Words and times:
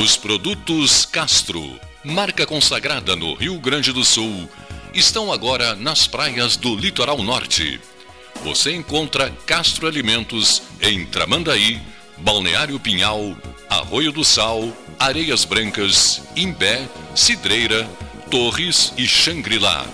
Os 0.00 0.16
produtos 0.16 1.04
Castro, 1.04 1.76
marca 2.04 2.46
consagrada 2.46 3.16
no 3.16 3.34
Rio 3.34 3.58
Grande 3.58 3.92
do 3.92 4.04
Sul, 4.04 4.48
estão 4.94 5.32
agora 5.32 5.74
nas 5.74 6.06
praias 6.06 6.56
do 6.56 6.76
litoral 6.76 7.20
norte. 7.20 7.80
Você 8.44 8.72
encontra 8.72 9.28
Castro 9.44 9.88
Alimentos 9.88 10.62
em 10.80 11.04
Tramandaí, 11.04 11.82
Balneário 12.16 12.78
Pinhal, 12.78 13.36
Arroio 13.68 14.12
do 14.12 14.24
Sal, 14.24 14.72
Areias 15.00 15.44
Brancas, 15.44 16.22
Imbé, 16.36 16.88
Cidreira, 17.16 17.84
Torres 18.30 18.92
e 18.96 19.04
Xangri-Lá. 19.04 19.84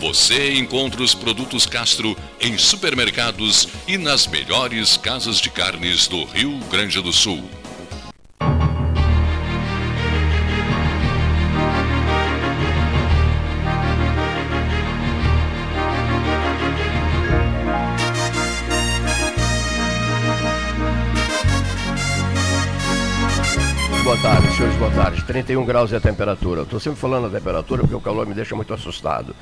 Você 0.00 0.54
encontra 0.54 1.00
os 1.00 1.14
produtos 1.14 1.66
Castro 1.66 2.16
em 2.40 2.58
supermercados 2.58 3.68
e 3.86 3.96
nas 3.96 4.26
melhores 4.26 4.96
casas 4.96 5.40
de 5.40 5.50
carnes 5.50 6.08
do 6.08 6.24
Rio 6.24 6.58
Grande 6.68 7.00
do 7.00 7.12
Sul. 7.12 7.48
31 25.26 25.64
graus 25.64 25.92
é 25.92 25.96
a 25.96 26.00
temperatura. 26.00 26.62
Estou 26.62 26.78
sempre 26.78 27.00
falando 27.00 27.28
da 27.28 27.38
temperatura 27.38 27.82
porque 27.82 27.94
o 27.94 28.00
calor 28.00 28.26
me 28.26 28.34
deixa 28.34 28.54
muito 28.54 28.72
assustado. 28.72 29.34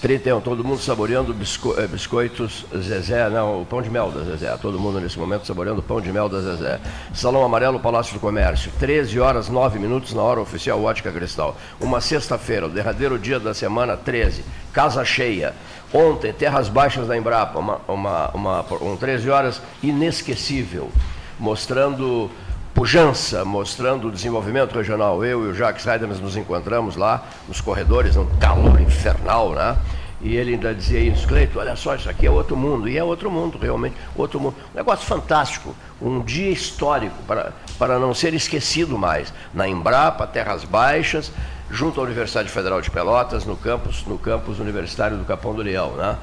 31, 0.00 0.40
todo 0.40 0.64
mundo 0.64 0.80
saboreando 0.80 1.34
bisco, 1.34 1.74
eh, 1.78 1.86
biscoitos 1.86 2.64
Zezé, 2.74 3.28
não, 3.28 3.62
o 3.62 3.66
pão 3.66 3.82
de 3.82 3.90
mel 3.90 4.10
da 4.10 4.22
Zezé. 4.22 4.54
Todo 4.56 4.78
mundo 4.78 5.00
nesse 5.00 5.18
momento 5.18 5.46
saboreando 5.46 5.80
o 5.80 5.82
pão 5.82 6.00
de 6.00 6.10
mel 6.12 6.28
da 6.28 6.40
Zezé. 6.40 6.80
Salão 7.12 7.44
Amarelo, 7.44 7.80
Palácio 7.80 8.14
do 8.14 8.20
Comércio. 8.20 8.70
13 8.78 9.18
horas 9.20 9.48
9 9.48 9.78
minutos 9.78 10.14
na 10.14 10.22
hora 10.22 10.40
oficial 10.40 10.82
Ótica 10.82 11.10
Cristal. 11.10 11.56
Uma 11.80 12.00
sexta-feira, 12.00 12.66
o 12.66 12.70
derradeiro 12.70 13.18
dia 13.18 13.40
da 13.40 13.52
semana 13.54 13.96
13. 13.96 14.44
Casa 14.72 15.04
cheia. 15.04 15.54
Ontem, 15.92 16.32
Terras 16.32 16.68
Baixas 16.68 17.08
da 17.08 17.16
Embrapa, 17.16 17.58
uma, 17.58 17.80
uma, 17.88 18.28
uma, 18.30 18.64
um 18.80 18.96
13 18.96 19.28
horas 19.28 19.60
inesquecível, 19.82 20.90
mostrando 21.38 22.30
pujança, 22.74 23.44
mostrando 23.44 24.08
o 24.08 24.10
desenvolvimento 24.10 24.74
regional. 24.74 25.24
Eu 25.24 25.46
e 25.46 25.48
o 25.48 25.54
Jacques 25.54 25.84
Reidemans 25.84 26.20
nos 26.20 26.36
encontramos 26.36 26.96
lá 26.96 27.24
nos 27.48 27.60
corredores, 27.60 28.16
um 28.16 28.26
calor 28.38 28.80
infernal, 28.80 29.52
né? 29.52 29.76
E 30.22 30.36
ele 30.36 30.52
ainda 30.52 30.74
dizia 30.74 31.00
isso, 31.00 31.26
Cleito, 31.26 31.58
olha 31.58 31.74
só, 31.76 31.94
isso 31.94 32.08
aqui 32.08 32.26
é 32.26 32.30
outro 32.30 32.54
mundo. 32.54 32.88
E 32.88 32.98
é 32.98 33.02
outro 33.02 33.30
mundo, 33.30 33.58
realmente, 33.58 33.96
outro 34.14 34.38
mundo. 34.38 34.54
Um 34.74 34.76
negócio 34.76 35.06
fantástico, 35.06 35.74
um 36.00 36.20
dia 36.20 36.50
histórico, 36.50 37.16
para, 37.26 37.54
para 37.78 37.98
não 37.98 38.12
ser 38.12 38.34
esquecido 38.34 38.98
mais. 38.98 39.32
Na 39.54 39.66
Embrapa, 39.66 40.26
Terras 40.26 40.62
Baixas, 40.62 41.32
junto 41.70 42.00
à 42.00 42.04
Universidade 42.04 42.50
Federal 42.50 42.82
de 42.82 42.90
Pelotas, 42.90 43.46
no 43.46 43.56
campus, 43.56 44.04
no 44.04 44.18
campus 44.18 44.58
universitário 44.58 45.16
do 45.16 45.24
Capão 45.24 45.54
do 45.54 45.62
Leão. 45.62 45.92
Né? 45.92 46.16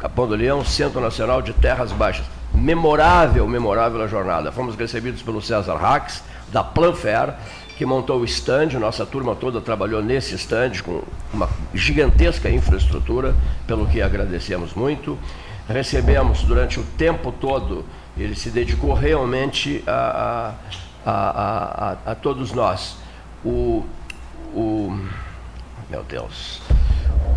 Capão 0.00 0.26
do 0.26 0.34
Leão, 0.34 0.64
Centro 0.64 1.00
Nacional 1.00 1.40
de 1.40 1.52
Terras 1.52 1.92
Baixas. 1.92 2.26
Memorável, 2.58 3.46
memorável 3.46 4.02
a 4.02 4.06
jornada. 4.06 4.50
Fomos 4.50 4.74
recebidos 4.74 5.22
pelo 5.22 5.40
César 5.40 5.76
Rax, 5.76 6.24
da 6.50 6.64
Planfer, 6.64 7.34
que 7.76 7.86
montou 7.86 8.20
o 8.20 8.24
stand, 8.24 8.70
nossa 8.80 9.06
turma 9.06 9.36
toda 9.36 9.60
trabalhou 9.60 10.02
nesse 10.02 10.34
stand 10.34 10.82
com 10.84 11.02
uma 11.32 11.48
gigantesca 11.72 12.50
infraestrutura, 12.50 13.36
pelo 13.68 13.86
que 13.86 14.02
agradecemos 14.02 14.74
muito. 14.74 15.16
Recebemos 15.68 16.42
durante 16.42 16.80
o 16.80 16.82
tempo 16.96 17.30
todo, 17.30 17.84
ele 18.16 18.34
se 18.34 18.50
dedicou 18.50 18.94
realmente 18.94 19.84
a, 19.86 20.54
a, 21.06 21.12
a, 21.12 21.92
a, 22.06 22.12
a 22.12 22.14
todos 22.16 22.52
nós. 22.52 22.96
O, 23.44 23.84
o, 24.52 24.98
meu 25.88 26.02
Deus, 26.02 26.60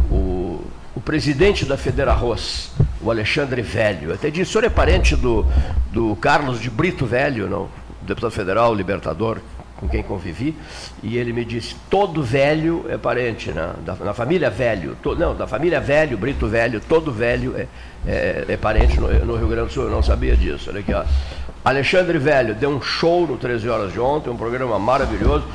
o, 0.09 0.50
o 0.95 0.99
presidente 0.99 1.65
da 1.65 1.77
Federarroz, 1.77 2.71
o 3.01 3.09
Alexandre 3.09 3.61
Velho, 3.61 4.13
até 4.13 4.29
disse, 4.29 4.49
o 4.49 4.53
senhor 4.53 4.65
é 4.65 4.69
parente 4.69 5.15
do, 5.15 5.45
do 5.91 6.15
Carlos 6.17 6.59
de 6.59 6.69
Brito 6.69 7.05
Velho, 7.05 7.47
não? 7.47 7.69
deputado 8.01 8.31
federal, 8.31 8.73
libertador, 8.73 9.39
com 9.77 9.87
quem 9.87 10.03
convivi, 10.03 10.55
e 11.01 11.17
ele 11.17 11.33
me 11.33 11.43
disse: 11.43 11.75
todo 11.89 12.21
velho 12.21 12.85
é 12.87 12.97
parente, 12.97 13.51
né? 13.51 13.73
da, 13.83 13.95
na 13.95 14.13
família 14.13 14.49
velho, 14.49 14.95
to, 15.01 15.15
não, 15.15 15.35
da 15.35 15.47
família 15.47 15.79
velho, 15.81 16.17
Brito 16.17 16.47
velho, 16.47 16.79
todo 16.79 17.11
velho 17.11 17.55
é, 17.57 17.67
é, 18.05 18.45
é 18.49 18.57
parente 18.57 18.99
no, 18.99 19.07
no, 19.25 19.35
Rio 19.35 19.47
Grande 19.47 19.69
do 19.69 19.73
Sul, 19.73 19.83
eu 19.85 19.89
não 19.89 20.03
sabia 20.03 20.37
disso. 20.37 20.69
Olha 20.69 20.79
aqui, 20.79 20.93
ó. 20.93 21.03
Alexandre 21.63 22.17
Velho 22.17 22.55
deu 22.55 22.71
um 22.71 22.81
show 22.81 23.27
no 23.27 23.37
13 23.37 23.69
horas 23.69 23.93
de 23.93 23.99
ontem, 23.99 24.31
um 24.31 24.37
programa 24.37 24.79
maravilhoso. 24.79 25.45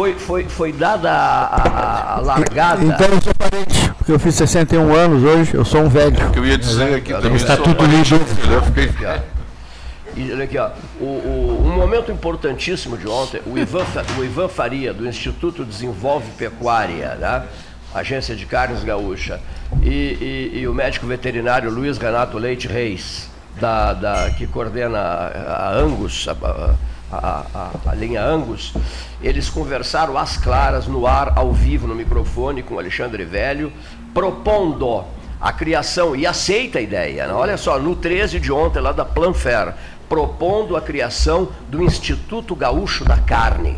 Foi, 0.00 0.14
foi, 0.14 0.44
foi 0.44 0.72
dada 0.72 1.10
a, 1.12 1.44
a, 1.44 2.16
a 2.16 2.20
largada. 2.20 2.82
Então 2.82 3.06
eu 3.06 3.20
sou 3.20 3.34
parente, 3.34 3.92
porque 3.98 4.12
eu 4.12 4.18
fiz 4.18 4.34
61 4.34 4.94
anos 4.94 5.22
hoje, 5.22 5.52
eu 5.52 5.62
sou 5.62 5.82
um 5.82 5.90
velho. 5.90 6.26
O 6.26 6.30
que 6.30 6.38
eu 6.38 6.46
ia 6.46 6.56
dizer 6.56 6.94
aqui 6.94 7.12
também. 7.12 7.34
Está 7.34 7.54
tudo 7.58 7.84
lindo. 7.84 8.14
Eu 8.50 8.62
fiquei. 8.62 8.90
E 10.16 10.32
olha 10.32 10.44
aqui, 10.44 10.56
ó, 10.56 10.70
o, 10.98 11.04
o, 11.04 11.66
um 11.66 11.76
momento 11.76 12.10
importantíssimo 12.10 12.96
de 12.96 13.06
ontem, 13.06 13.42
o 13.44 13.58
Ivan, 13.58 13.84
o 14.18 14.24
Ivan 14.24 14.48
Faria, 14.48 14.94
do 14.94 15.06
Instituto 15.06 15.66
Desenvolve 15.66 16.30
Pecuária, 16.38 17.16
né? 17.16 17.42
Agência 17.94 18.34
de 18.34 18.46
Carnes 18.46 18.82
Gaúcha, 18.82 19.38
e, 19.82 20.50
e, 20.54 20.60
e, 20.60 20.66
o 20.66 20.72
médico 20.72 21.06
veterinário 21.06 21.70
Luiz 21.70 21.98
Renato 21.98 22.38
Leite 22.38 22.66
Reis, 22.66 23.28
da, 23.60 23.92
da, 23.92 24.30
que 24.30 24.46
coordena 24.46 24.98
a 24.98 25.74
Angus, 25.74 26.26
a, 26.26 26.32
a, 26.32 26.74
a, 27.12 27.70
a, 27.86 27.94
linha 27.94 28.22
Angus, 28.22 28.72
eles 29.22 29.48
conversaram 29.48 30.16
às 30.16 30.36
claras, 30.36 30.86
no 30.86 31.06
ar, 31.06 31.32
ao 31.36 31.52
vivo, 31.52 31.86
no 31.86 31.94
microfone, 31.94 32.62
com 32.62 32.78
Alexandre 32.78 33.24
Velho, 33.24 33.72
propondo 34.14 35.04
a 35.40 35.52
criação, 35.52 36.14
e 36.14 36.26
aceita 36.26 36.78
a 36.78 36.82
ideia, 36.82 37.26
né? 37.26 37.32
olha 37.32 37.56
só, 37.56 37.78
no 37.78 37.96
13 37.96 38.38
de 38.38 38.52
ontem, 38.52 38.80
lá 38.80 38.92
da 38.92 39.04
Planfer, 39.04 39.74
propondo 40.08 40.76
a 40.76 40.80
criação 40.80 41.48
do 41.68 41.82
Instituto 41.82 42.54
Gaúcho 42.54 43.04
da 43.04 43.16
Carne. 43.16 43.76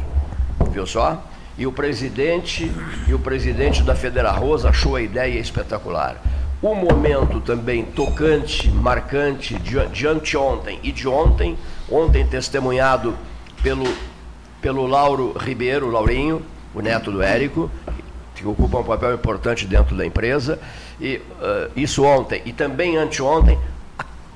Viu 0.71 0.87
só? 0.87 1.23
E 1.57 1.67
o 1.67 1.73
presidente 1.73 2.73
e 3.07 3.13
o 3.13 3.19
presidente 3.19 3.83
da 3.83 3.95
Federarroz 3.95 4.65
achou 4.65 4.97
a 4.97 5.03
ideia 5.03 5.39
espetacular. 5.39 6.17
O 6.63 6.77
momento 6.77 7.41
também 7.41 7.85
tocante, 7.85 8.71
marcante 8.71 9.59
de, 9.59 9.85
de 9.89 10.07
anteontem 10.07 10.79
e 10.81 10.93
de 10.93 11.09
ontem, 11.09 11.59
ontem 11.91 12.25
testemunhado 12.25 13.17
pelo, 13.65 13.85
pelo 14.61 14.87
Lauro 14.87 15.37
Ribeiro, 15.37 15.91
Laurinho, 15.91 16.41
o 16.73 16.81
neto 16.81 17.11
do 17.11 17.21
Érico, 17.21 17.69
que 18.37 18.47
ocupa 18.47 18.79
um 18.79 18.85
papel 18.85 19.13
importante 19.13 19.67
dentro 19.67 19.97
da 19.97 20.07
empresa, 20.07 20.61
e 21.01 21.17
uh, 21.17 21.69
isso 21.75 22.05
ontem 22.05 22.41
e 22.47 22.53
também 22.53 22.97
anteontem, 22.97 23.59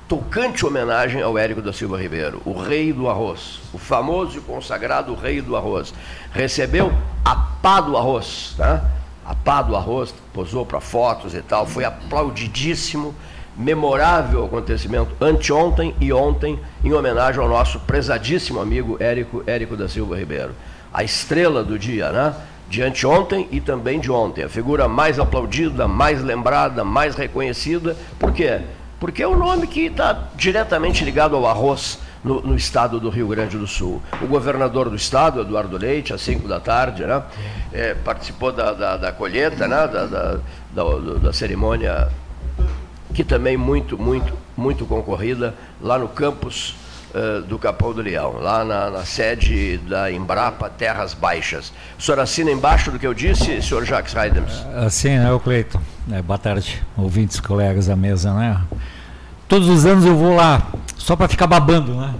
tocante 0.05 0.65
homenagem 0.65 1.21
ao 1.21 1.37
Érico 1.37 1.61
da 1.61 1.71
Silva 1.71 1.97
Ribeiro, 1.97 2.41
o 2.43 2.51
rei 2.51 2.91
do 2.91 3.07
arroz, 3.07 3.61
o 3.73 3.77
famoso 3.77 4.37
e 4.37 4.41
consagrado 4.41 5.15
rei 5.15 5.41
do 5.41 5.55
arroz. 5.55 5.93
Recebeu 6.33 6.91
a 7.23 7.35
pá 7.35 7.79
do 7.79 7.95
arroz, 7.95 8.53
tá? 8.57 8.83
A 9.27 9.35
pá 9.35 9.61
do 9.61 9.75
arroz, 9.75 10.13
posou 10.33 10.65
para 10.65 10.79
fotos 10.79 11.33
e 11.33 11.41
tal, 11.41 11.65
foi 11.65 11.83
aplaudidíssimo, 11.83 13.13
memorável 13.57 14.45
acontecimento 14.45 15.13
anteontem 15.19 15.93
e 15.99 16.13
ontem, 16.13 16.59
em 16.83 16.93
homenagem 16.93 17.41
ao 17.41 17.49
nosso 17.49 17.79
prezadíssimo 17.81 18.61
amigo 18.61 18.95
Érico, 18.99 19.43
Érico 19.45 19.75
da 19.75 19.89
Silva 19.89 20.17
Ribeiro. 20.17 20.55
A 20.93 21.03
estrela 21.03 21.63
do 21.63 21.77
dia, 21.77 22.11
né? 22.11 22.33
De 22.69 22.81
anteontem 22.81 23.47
e 23.51 23.59
também 23.59 23.99
de 23.99 24.11
ontem. 24.11 24.43
A 24.43 24.49
figura 24.49 24.87
mais 24.87 25.19
aplaudida, 25.19 25.87
mais 25.87 26.23
lembrada, 26.23 26.83
mais 26.83 27.15
reconhecida. 27.15 27.97
Por 28.19 28.31
quê? 28.31 28.61
porque 28.99 29.21
é 29.21 29.27
um 29.27 29.37
nome 29.37 29.67
que 29.67 29.81
está 29.81 30.29
diretamente 30.35 31.03
ligado 31.03 31.35
ao 31.35 31.45
arroz 31.45 31.99
no, 32.23 32.41
no, 32.41 32.55
estado 32.55 32.99
do 32.99 33.09
Rio 33.09 33.27
Grande 33.27 33.57
do 33.57 33.67
Sul. 33.67 34.01
O 34.21 34.27
governador 34.27 34.89
do 34.89 34.95
estado, 34.95 35.41
Eduardo 35.41 35.77
Leite, 35.77 36.13
às 36.13 36.21
5 36.21 36.47
da 36.47 36.59
tarde, 36.59 37.05
né, 37.05 37.21
é, 37.73 37.93
participou 37.93 38.51
da, 38.51 38.73
da, 38.73 38.97
da, 38.97 39.11
colheita, 39.11 39.67
né, 39.67 39.87
da, 39.87 40.05
da, 40.05 40.39
da, 41.21 41.33
cerimônia, 41.33 42.09
que 43.13 43.23
também 43.23 43.57
muito, 43.57 43.97
muito, 43.97 44.33
muito 44.55 44.85
concorrida, 44.85 45.53
lá 45.81 45.97
no 45.97 46.07
campus 46.07 46.75
uh, 47.13 47.41
do 47.43 47.57
Capão 47.57 47.93
do 47.93 48.01
Leão, 48.01 48.33
lá 48.39 48.63
na, 48.63 48.89
na, 48.89 49.05
sede 49.05 49.77
da 49.77 50.11
Embrapa 50.11 50.69
Terras 50.69 51.13
Baixas. 51.13 51.71
O 51.97 52.01
senhor 52.01 52.19
assina 52.19 52.51
embaixo 52.51 52.91
do 52.91 52.99
que 52.99 53.07
eu 53.07 53.13
disse, 53.13 53.61
senhor 53.61 53.85
Jacques 53.85 54.13
Reiders? 54.13 54.65
Assim, 54.75 55.17
né, 55.17 55.31
o 55.31 55.39
Cleiton. 55.39 55.81
É, 56.11 56.21
boa 56.21 56.37
tarde, 56.37 56.83
ouvintes, 56.95 57.39
colegas 57.39 57.87
da 57.87 57.95
mesa, 57.95 58.33
né? 58.33 58.61
Todos 59.47 59.69
os 59.69 59.85
anos 59.85 60.05
eu 60.05 60.15
vou 60.15 60.35
lá, 60.35 60.67
só 60.97 61.15
para 61.15 61.27
ficar 61.27 61.47
babando, 61.47 61.95
né? 61.95 62.13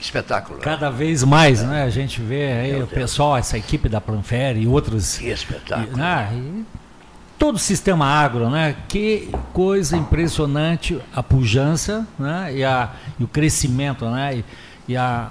Espetáculo. 0.00 0.58
Né? 0.58 0.64
Cada 0.64 0.90
vez 0.90 1.22
mais, 1.24 1.62
é. 1.62 1.66
né? 1.66 1.82
A 1.82 1.90
gente 1.90 2.20
vê 2.20 2.52
aí 2.52 2.72
Meu 2.72 2.84
o 2.84 2.86
Deus. 2.86 2.92
pessoal, 2.92 3.36
essa 3.36 3.58
equipe 3.58 3.88
da 3.88 4.00
Planfer 4.00 4.56
e 4.56 4.66
outros. 4.66 5.18
Que 5.18 5.28
espetáculo. 5.28 5.92
E, 5.92 5.98
né? 5.98 6.30
e 6.32 6.64
todo 7.38 7.56
o 7.56 7.58
sistema 7.58 8.06
agro, 8.06 8.48
né? 8.48 8.76
Que 8.88 9.30
coisa 9.52 9.96
impressionante 9.96 10.98
a 11.14 11.22
pujança, 11.22 12.06
né? 12.18 12.50
E, 12.54 12.64
a, 12.64 12.90
e 13.18 13.24
o 13.24 13.28
crescimento, 13.28 14.06
né? 14.06 14.36
E, 14.36 14.44
e 14.88 14.96
a 14.96 15.30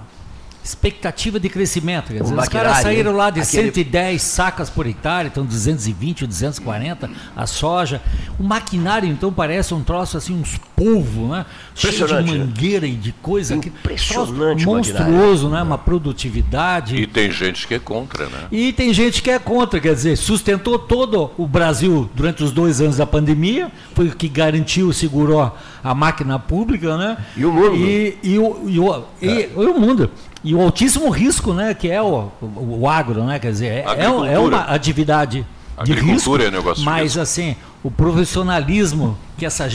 expectativa 0.70 1.40
de 1.40 1.50
crescimento. 1.50 2.14
Quer 2.14 2.22
dizer, 2.22 2.38
os 2.38 2.48
caras 2.48 2.78
saíram 2.78 3.16
lá 3.16 3.30
de 3.30 3.42
aquele... 3.42 3.68
110 3.68 4.22
sacas 4.22 4.70
por 4.70 4.86
hectare, 4.86 5.28
então 5.28 5.46
220 5.46 6.24
ou 6.24 6.28
240, 6.28 7.10
a 7.36 7.48
soja. 7.48 8.02
O 8.40 8.44
maquinário, 8.44 9.10
então, 9.10 9.32
parece 9.34 9.74
um 9.74 9.84
troço 9.84 10.18
assim, 10.18 10.40
uns 10.40 10.60
polvo, 10.76 11.28
né? 11.28 11.46
Cheio 11.76 12.08
de 12.08 12.32
mangueira 12.32 12.88
e 12.88 12.94
de 12.94 13.12
coisa. 13.12 13.56
Impressionante, 13.56 14.66
monstruoso, 14.66 15.50
né? 15.50 15.62
Uma 15.62 15.78
produtividade. 15.78 16.96
E 16.96 17.08
tem 17.08 17.32
gente 17.32 17.68
que 17.68 17.74
é 17.74 17.80
contra, 17.80 18.28
né? 18.28 18.48
E 18.52 18.72
tem 18.72 18.94
gente 18.94 19.22
que 19.22 19.30
é 19.30 19.40
contra, 19.40 19.80
quer 19.80 19.94
dizer, 19.94 20.16
sustentou 20.16 20.80
todo 20.80 21.32
o 21.38 21.46
Brasil 21.46 22.10
durante 22.16 22.44
os 22.44 22.52
dois 22.52 22.80
anos 22.80 22.98
da 22.98 23.06
pandemia, 23.06 23.72
foi 23.94 24.08
o 24.08 24.16
que 24.16 24.30
garantiu, 24.30 24.94
segurou 24.94 25.54
a 25.84 25.96
máquina 25.96 26.40
pública, 26.40 26.98
né? 26.98 27.18
E 27.36 27.46
o 27.46 27.52
mundo. 27.52 27.76
E, 27.76 28.18
e, 28.24 28.40
o, 28.40 28.70
e, 28.70 28.80
o, 28.80 29.04
e, 29.22 29.30
é. 29.30 29.50
e 29.50 29.66
o 29.66 29.80
mundo. 29.80 30.10
E 30.44 30.56
o 30.56 30.62
altíssimo 30.62 31.10
risco, 31.10 31.54
né, 31.54 31.74
que 31.74 31.90
é 31.90 32.02
o, 32.02 32.32
o, 32.42 32.80
o 32.82 32.90
agro, 32.90 33.24
né, 33.24 33.40
quer 33.40 33.52
dizer, 33.52 33.68
é, 33.68 33.86
é, 33.98 34.34
é 34.34 34.40
uma 34.40 34.62
atividade 34.62 35.46
de 35.84 35.94
risco, 35.94 36.36
é 36.38 36.52
negócio 36.52 36.84
mas 36.84 37.04
mesmo. 37.04 37.22
assim, 37.22 37.56
o 37.84 37.90
profissionalismo 37.90 39.18
que 39.38 39.46
essa 39.46 39.68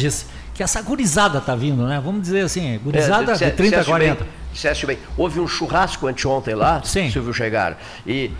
que 0.55 0.63
essa 0.63 0.81
gurizada 0.81 1.39
está 1.39 1.57
vindo, 1.57 1.85
né? 1.85 2.01
Vamos 2.03 2.23
dizer 2.23 2.43
assim, 2.43 2.79
gurizada 2.79 3.33
é, 3.33 3.35
de 3.35 3.51
30 3.51 3.81
a 3.81 3.85
40. 3.85 4.27
Disseste 4.53 4.87
bem. 4.87 4.99
Houve 5.17 5.41
um 5.41 5.49
churrasco 5.49 6.07
anteontem 6.07 6.55
lá, 6.55 6.81
Sim. 6.85 7.11
Silvio 7.11 7.35
chegar. 7.35 7.77
E 8.07 8.31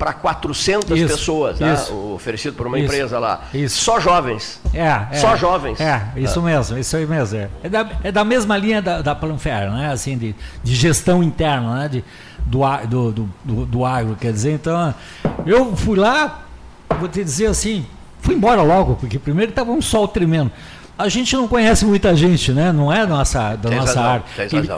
para 0.00 0.14
400 0.14 0.98
isso, 0.98 1.08
pessoas, 1.08 1.60
né? 1.60 1.76
oferecido 2.14 2.54
por 2.54 2.66
uma 2.66 2.78
isso, 2.78 2.86
empresa 2.86 3.18
lá. 3.18 3.42
Isso. 3.52 3.84
Só 3.84 4.00
jovens. 4.00 4.58
É, 4.72 4.86
é, 5.12 5.14
Só 5.16 5.36
jovens. 5.36 5.78
É, 5.78 6.08
isso 6.16 6.38
é. 6.38 6.42
mesmo, 6.42 6.78
isso 6.78 6.96
aí 6.96 7.06
mesmo. 7.06 7.36
É, 7.36 7.50
é, 7.62 7.68
da, 7.68 7.90
é 8.02 8.10
da 8.10 8.24
mesma 8.24 8.56
linha 8.56 8.80
da, 8.80 9.02
da 9.02 9.14
Planfer, 9.14 9.70
né? 9.70 9.92
Assim, 9.92 10.16
de, 10.16 10.34
de 10.64 10.74
gestão 10.74 11.22
interna, 11.22 11.80
né? 11.80 11.88
De, 11.88 12.04
do, 12.46 12.60
do, 12.86 13.12
do, 13.12 13.30
do, 13.44 13.66
do 13.66 13.84
agro, 13.84 14.16
quer 14.18 14.32
dizer, 14.32 14.52
então, 14.52 14.94
eu 15.44 15.76
fui 15.76 15.98
lá, 15.98 16.44
vou 16.98 17.06
te 17.06 17.22
dizer 17.22 17.48
assim, 17.48 17.84
fui 18.22 18.34
embora 18.34 18.62
logo, 18.62 18.94
porque 18.94 19.18
primeiro 19.18 19.50
estava 19.50 19.70
um 19.70 19.82
sol 19.82 20.08
tremendo. 20.08 20.50
A 20.96 21.10
gente 21.10 21.36
não 21.36 21.46
conhece 21.46 21.84
muita 21.84 22.16
gente, 22.16 22.52
né? 22.52 22.72
Não 22.72 22.90
é 22.90 23.04
nossa, 23.04 23.54
da 23.54 23.70
nossa 23.70 24.00
área. 24.00 24.24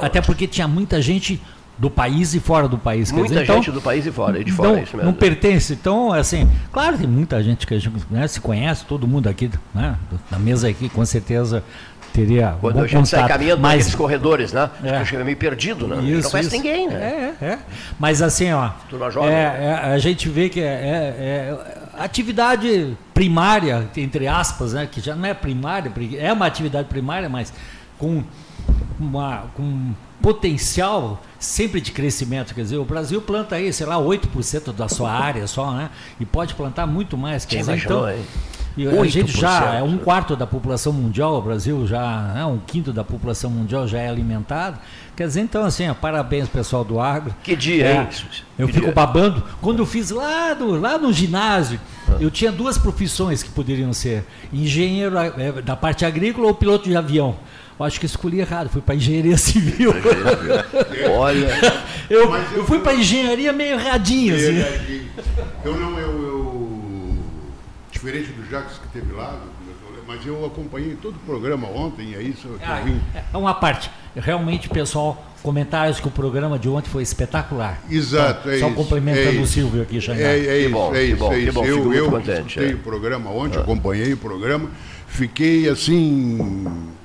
Até 0.03 0.21
porque 0.21 0.49
tinha 0.49 0.67
muita 0.67 1.01
gente 1.01 1.41
do 1.79 1.91
país 1.91 2.35
e 2.35 2.41
fora 2.41 2.69
do 2.69 2.79
país. 2.79 3.11
Muita 3.11 3.29
dizer, 3.29 3.47
gente 3.47 3.63
então, 3.63 3.75
do 3.75 3.81
país 3.81 4.07
e 4.07 4.13
fora, 4.13 4.39
e 4.39 4.45
de 4.45 4.53
fora, 4.53 4.71
não, 4.71 4.77
é 4.79 4.83
isso 4.83 4.97
mesmo. 4.97 5.11
Não 5.11 5.17
pertence. 5.17 5.73
Então, 5.73 6.13
assim, 6.13 6.49
claro, 6.73 6.99
tem 6.99 7.07
muita 7.07 7.43
gente 7.43 7.67
que 7.67 7.75
a 7.75 7.79
gente 7.79 7.93
né, 8.11 8.27
se 8.29 8.41
conhece, 8.41 8.85
todo 8.85 9.07
mundo 9.09 9.29
aqui, 9.29 9.51
né, 9.75 9.97
na 10.31 10.39
mesa 10.39 10.69
aqui, 10.69 10.89
com 10.89 11.05
certeza 11.05 11.65
teria 12.13 12.57
Quando 12.61 12.79
a 12.79 12.83
gente 12.83 12.95
contato, 12.95 13.09
sai 13.09 13.29
caminhando 13.29 13.63
mas, 13.63 13.73
naqueles 13.73 13.95
corredores, 13.95 14.53
né? 14.53 14.71
É, 14.85 14.97
a 14.97 15.05
gente 15.05 15.25
meio 15.25 15.37
perdido, 15.37 15.89
né? 15.89 15.97
Isso, 16.03 16.25
não 16.25 16.31
conhece 16.31 16.49
isso. 16.49 16.57
ninguém, 16.57 16.89
né? 16.89 17.35
É, 17.41 17.45
é. 17.45 17.59
Mas 17.99 18.21
assim, 18.21 18.53
ó, 18.53 18.71
é, 19.25 19.31
é, 19.33 19.81
a 19.95 19.99
gente 19.99 20.29
vê 20.29 20.49
que 20.49 20.61
é, 20.61 20.65
é, 20.65 20.69
é, 20.69 21.59
atividade 21.99 22.97
primária, 23.15 23.89
entre 23.97 24.29
aspas, 24.29 24.75
né? 24.75 24.87
Que 24.91 25.01
já 25.01 25.15
não 25.15 25.27
é 25.27 25.35
primária, 25.35 25.91
é 26.19 26.33
uma 26.33 26.47
atividade 26.47 26.89
primária, 26.89 27.29
mas 27.29 27.53
com 27.99 28.23
uma, 29.01 29.45
com 29.55 29.93
potencial 30.21 31.21
sempre 31.39 31.81
de 31.81 31.91
crescimento. 31.93 32.55
Quer 32.55 32.63
dizer, 32.63 32.77
o 32.77 32.85
Brasil 32.85 33.21
planta 33.21 33.57
aí, 33.57 33.73
sei 33.73 33.87
lá, 33.87 33.97
8% 33.97 34.73
da 34.73 34.89
sua 34.89 35.11
área 35.11 35.47
só, 35.47 35.73
né? 35.73 35.91
E 36.21 36.25
pode 36.25 36.55
plantar 36.55 36.87
muito 36.87 37.17
mais. 37.17 37.45
Quer 37.45 37.59
dizer, 37.59 37.79
então, 37.79 38.07
e 38.77 38.89
a 38.89 39.05
gente 39.05 39.39
já 39.39 39.75
é 39.75 39.83
um 39.83 39.99
quarto 39.99 40.35
da 40.35 40.47
população 40.47 40.93
mundial, 40.93 41.37
o 41.37 41.43
Brasil 41.43 41.87
já 41.87 42.35
é 42.37 42.45
um 42.45 42.59
quinto 42.59 42.93
da 42.93 43.05
população 43.05 43.51
mundial 43.51 43.87
já 43.87 43.99
é 43.99 44.09
alimentado. 44.09 44.79
Quer 45.15 45.27
dizer, 45.27 45.43
então 45.43 45.63
assim, 45.65 45.89
ó, 45.89 45.95
parabéns 45.95 46.49
pessoal 46.49 46.83
do 46.83 46.99
agro. 46.99 47.35
Que 47.43 47.55
dia, 47.55 47.87
é, 47.87 47.97
hein? 47.97 48.09
Eu 48.59 48.67
que 48.67 48.73
fico 48.73 48.87
dia. 48.87 48.95
babando. 48.95 49.43
Quando 49.61 49.81
eu 49.81 49.87
fiz 49.87 50.11
lá, 50.11 50.55
do, 50.55 50.81
lá 50.81 50.97
no 50.97 51.13
ginásio, 51.13 51.79
ah. 52.09 52.17
eu 52.19 52.31
tinha 52.31 52.51
duas 52.51 52.79
profissões 52.79 53.43
que 53.43 53.51
poderiam 53.51 53.93
ser: 53.93 54.25
engenheiro 54.51 55.19
é, 55.19 55.61
da 55.61 55.77
parte 55.77 56.07
agrícola 56.07 56.47
ou 56.47 56.55
piloto 56.55 56.89
de 56.89 56.97
avião. 56.97 57.37
Eu 57.79 57.87
acho 57.87 57.99
que 57.99 58.07
escolhi 58.07 58.41
errado, 58.41 58.69
fui 58.69 58.81
para 58.81 58.95
engenharia 58.97 59.37
civil. 59.37 59.93
Olha. 61.11 61.49
eu, 62.09 62.21
eu, 62.21 62.35
eu, 62.57 62.67
fui 62.67 62.81
para 62.81 62.95
engenharia 62.95 63.53
meio 63.53 63.75
erradinho. 63.75 64.35
Assim. 64.35 65.07
Eu 65.65 65.77
não, 65.77 65.99
eu, 65.99 66.23
eu, 66.23 67.19
Diferente 67.91 68.33
do 68.33 68.49
Jacques 68.51 68.79
que 68.79 68.89
teve 68.89 69.13
lá, 69.13 69.39
mas 70.07 70.27
eu 70.27 70.45
acompanhei 70.45 70.97
todo 71.01 71.15
o 71.15 71.21
programa 71.21 71.69
ontem, 71.69 72.15
é 72.15 72.23
isso 72.23 72.49
que 72.49 72.65
ah, 72.65 72.81
eu 72.81 72.85
vim. 72.85 73.01
É 73.33 73.37
uma 73.37 73.55
parte. 73.55 73.91
Realmente, 74.17 74.69
pessoal, 74.69 75.25
comentários 75.43 76.01
que 76.01 76.09
o 76.09 76.11
programa 76.11 76.59
de 76.59 76.69
ontem 76.69 76.89
foi 76.89 77.03
espetacular. 77.03 77.81
Exato, 77.89 78.41
então, 78.41 78.53
é 78.53 78.59
Só 78.59 78.67
isso. 78.67 78.77
Só 78.77 78.83
complementando 78.83 79.39
é 79.39 79.41
o 79.41 79.47
Silvio 79.47 79.83
aqui, 79.83 80.01
Xangá. 80.01 80.21
É, 80.21 80.39
é, 80.39 80.59
isso, 80.61 80.71
bom, 80.71 80.95
é 80.95 81.05
isso, 81.05 81.17
bom, 81.17 81.33
é 81.33 81.39
isso. 81.39 81.53
Bom, 81.53 81.65
eu 81.65 81.95
eu 81.95 82.11
contente, 82.11 82.59
é. 82.59 82.75
o 82.75 82.79
programa 82.79 83.31
ontem, 83.31 83.59
ah. 83.59 83.63
acompanhei 83.63 84.13
o 84.13 84.17
programa 84.17 84.69
fiquei 85.13 85.69
assim 85.69 86.39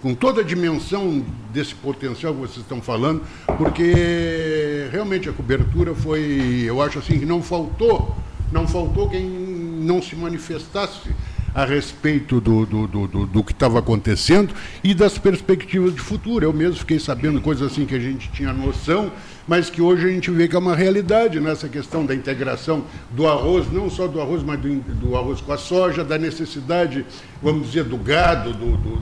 com 0.07 0.15
toda 0.15 0.39
a 0.39 0.44
dimensão 0.44 1.21
desse 1.51 1.75
potencial 1.75 2.33
que 2.33 2.39
vocês 2.39 2.59
estão 2.59 2.81
falando, 2.81 3.24
porque 3.57 4.88
realmente 4.89 5.27
a 5.27 5.33
cobertura 5.33 5.94
foi, 5.94 6.63
eu 6.65 6.81
acho 6.81 7.00
assim 7.00 7.19
que 7.19 7.25
não 7.25 7.44
faltou, 7.44 8.15
não 8.50 8.65
faltou 8.65 9.09
quem 9.09 9.25
não 9.25 10.01
se 10.01 10.15
manifestasse 10.15 11.13
a 11.54 11.65
respeito 11.65 12.39
do, 12.39 12.65
do, 12.65 12.88
do, 12.88 13.07
do, 13.07 13.25
do 13.25 13.44
que 13.44 13.51
estava 13.51 13.80
acontecendo 13.80 14.54
e 14.81 14.94
das 14.94 15.18
perspectivas 15.18 15.94
de 15.94 16.00
futuro. 16.00 16.45
Eu 16.45 16.53
mesmo 16.53 16.77
fiquei 16.77 17.00
sabendo 17.00 17.42
coisas 17.42 17.69
assim 17.69 17.86
que 17.86 17.95
a 17.95 18.00
gente 18.00 18.31
tinha 18.31 18.53
noção, 18.53 19.12
mas 19.48 19.70
que 19.70 19.82
hoje 19.82 20.06
a 20.06 20.10
gente 20.10 20.30
vê 20.30 20.48
que 20.48 20.56
é 20.56 20.60
uma 20.60 20.76
realidade 20.76 21.40
nessa 21.40 21.70
questão 21.70 22.06
da 22.06 22.14
integração 22.14 22.84
do 23.12 23.28
arroz, 23.28 23.72
não 23.72 23.90
só 23.90 24.08
do 24.08 24.20
arroz, 24.20 24.44
mas 24.44 24.60
do, 24.60 24.76
do 24.96 25.16
arroz 25.16 25.40
com 25.40 25.54
a 25.54 25.58
soja, 25.58 26.04
da 26.04 26.18
necessidade, 26.18 27.06
vamos 27.42 27.68
dizer, 27.68 27.86
do 27.86 27.98
gado, 27.98 28.54
do, 28.54 28.78
do 28.78 28.98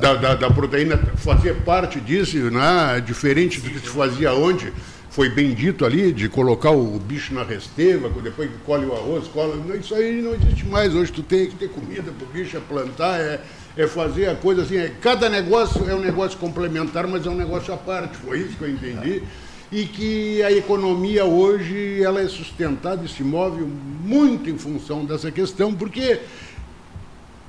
da, 0.00 0.14
da, 0.14 0.34
da, 0.34 0.50
proteína 0.50 0.96
fazer 1.16 1.56
parte 1.62 2.00
disso, 2.00 2.36
né? 2.50 3.02
diferente 3.04 3.60
do 3.60 3.68
que 3.68 3.80
se 3.80 3.88
fazia 3.88 4.32
onde 4.32 4.72
foi 5.10 5.28
bem 5.28 5.52
dito 5.52 5.84
ali, 5.84 6.12
de 6.12 6.28
colocar 6.28 6.70
o 6.70 6.98
bicho 6.98 7.34
na 7.34 7.42
resteva, 7.42 8.08
depois 8.22 8.48
que 8.48 8.58
colhe 8.58 8.86
o 8.86 8.94
arroz, 8.94 9.26
cola. 9.26 9.56
Isso 9.76 9.94
aí 9.94 10.22
não 10.22 10.34
existe 10.34 10.64
mais. 10.66 10.94
Hoje 10.94 11.10
tu 11.12 11.22
tem 11.22 11.48
que 11.48 11.56
ter 11.56 11.68
comida 11.68 12.12
para 12.12 12.24
o 12.26 12.30
bicho, 12.30 12.56
é 12.56 12.60
plantar, 12.60 13.20
é, 13.20 13.40
é 13.76 13.86
fazer 13.86 14.28
a 14.28 14.34
coisa 14.34 14.62
assim. 14.62 14.76
É, 14.76 14.92
cada 15.00 15.28
negócio 15.28 15.88
é 15.88 15.94
um 15.94 16.00
negócio 16.00 16.38
complementar, 16.38 17.06
mas 17.06 17.26
é 17.26 17.30
um 17.30 17.36
negócio 17.36 17.72
à 17.72 17.76
parte. 17.76 18.16
Foi 18.16 18.38
isso 18.40 18.56
que 18.56 18.62
eu 18.62 18.70
entendi. 18.70 19.22
E 19.70 19.84
que 19.84 20.42
a 20.42 20.50
economia 20.50 21.24
hoje 21.24 22.02
ela 22.02 22.20
é 22.20 22.26
sustentada 22.26 23.04
e 23.04 23.08
se 23.08 23.22
move 23.22 23.62
muito 23.62 24.50
em 24.50 24.58
função 24.58 25.04
dessa 25.04 25.30
questão, 25.30 25.72
porque 25.72 26.20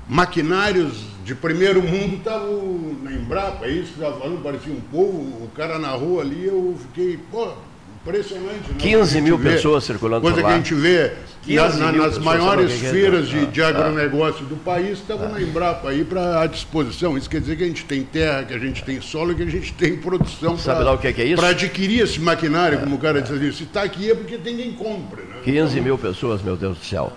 maquinários 0.07 1.03
de 1.23 1.33
primeiro 1.33 1.81
mundo 1.81 2.17
estavam 2.17 2.95
na 3.01 3.11
Embrapa, 3.11 3.65
é 3.65 3.71
isso 3.71 3.93
estava 3.93 4.19
falando, 4.19 4.43
parecia 4.43 4.73
um 4.73 4.81
povo, 4.81 5.43
o 5.43 5.49
cara 5.55 5.79
na 5.79 5.89
rua 5.89 6.21
ali, 6.21 6.45
eu 6.45 6.77
fiquei, 6.79 7.17
pô, 7.31 7.53
impressionante. 8.01 8.69
Né? 8.69 8.75
15 8.77 9.21
mil 9.21 9.37
vê, 9.37 9.51
pessoas 9.51 9.83
circulando 9.83 10.21
Coisa 10.21 10.37
por 10.37 10.43
lá. 10.43 10.49
que 10.49 10.53
a 10.53 10.57
gente 10.57 10.73
vê 10.73 11.11
na, 11.47 11.69
na, 11.69 11.91
nas 11.91 12.17
maiores 12.17 12.73
feiras 12.73 13.27
de, 13.27 13.45
de 13.47 13.61
ah, 13.61 13.69
agronegócio 13.69 14.45
ah, 14.45 14.49
do 14.49 14.55
país, 14.57 14.99
estavam 14.99 15.27
ah, 15.27 15.29
na 15.29 15.41
Embrapa 15.41 15.89
aí 15.89 16.03
para 16.03 16.41
à 16.41 16.47
disposição. 16.47 17.17
Isso 17.17 17.29
quer 17.29 17.41
dizer 17.41 17.55
que 17.55 17.63
a 17.63 17.67
gente 17.67 17.85
tem 17.85 18.03
terra, 18.03 18.43
que 18.43 18.53
a 18.53 18.59
gente 18.59 18.83
tem 18.83 18.99
solo, 19.01 19.33
que 19.35 19.43
a 19.43 19.49
gente 19.49 19.73
tem 19.73 19.95
produção 19.95 20.57
para 20.57 20.91
é 20.91 21.49
adquirir 21.49 22.01
esse 22.01 22.19
maquinário, 22.19 22.79
como 22.79 22.95
o 22.95 22.99
cara 22.99 23.21
diz 23.21 23.31
ali. 23.31 23.51
Se 23.53 23.63
está 23.63 23.83
aqui 23.83 24.09
é 24.09 24.15
porque 24.15 24.37
tem 24.37 24.57
quem 24.57 24.73
compra. 24.73 25.21
Né? 25.21 25.35
15 25.43 25.81
mil 25.81 25.97
pessoas, 25.97 26.41
meu 26.41 26.57
Deus 26.57 26.77
do 26.77 26.85
céu. 26.85 27.13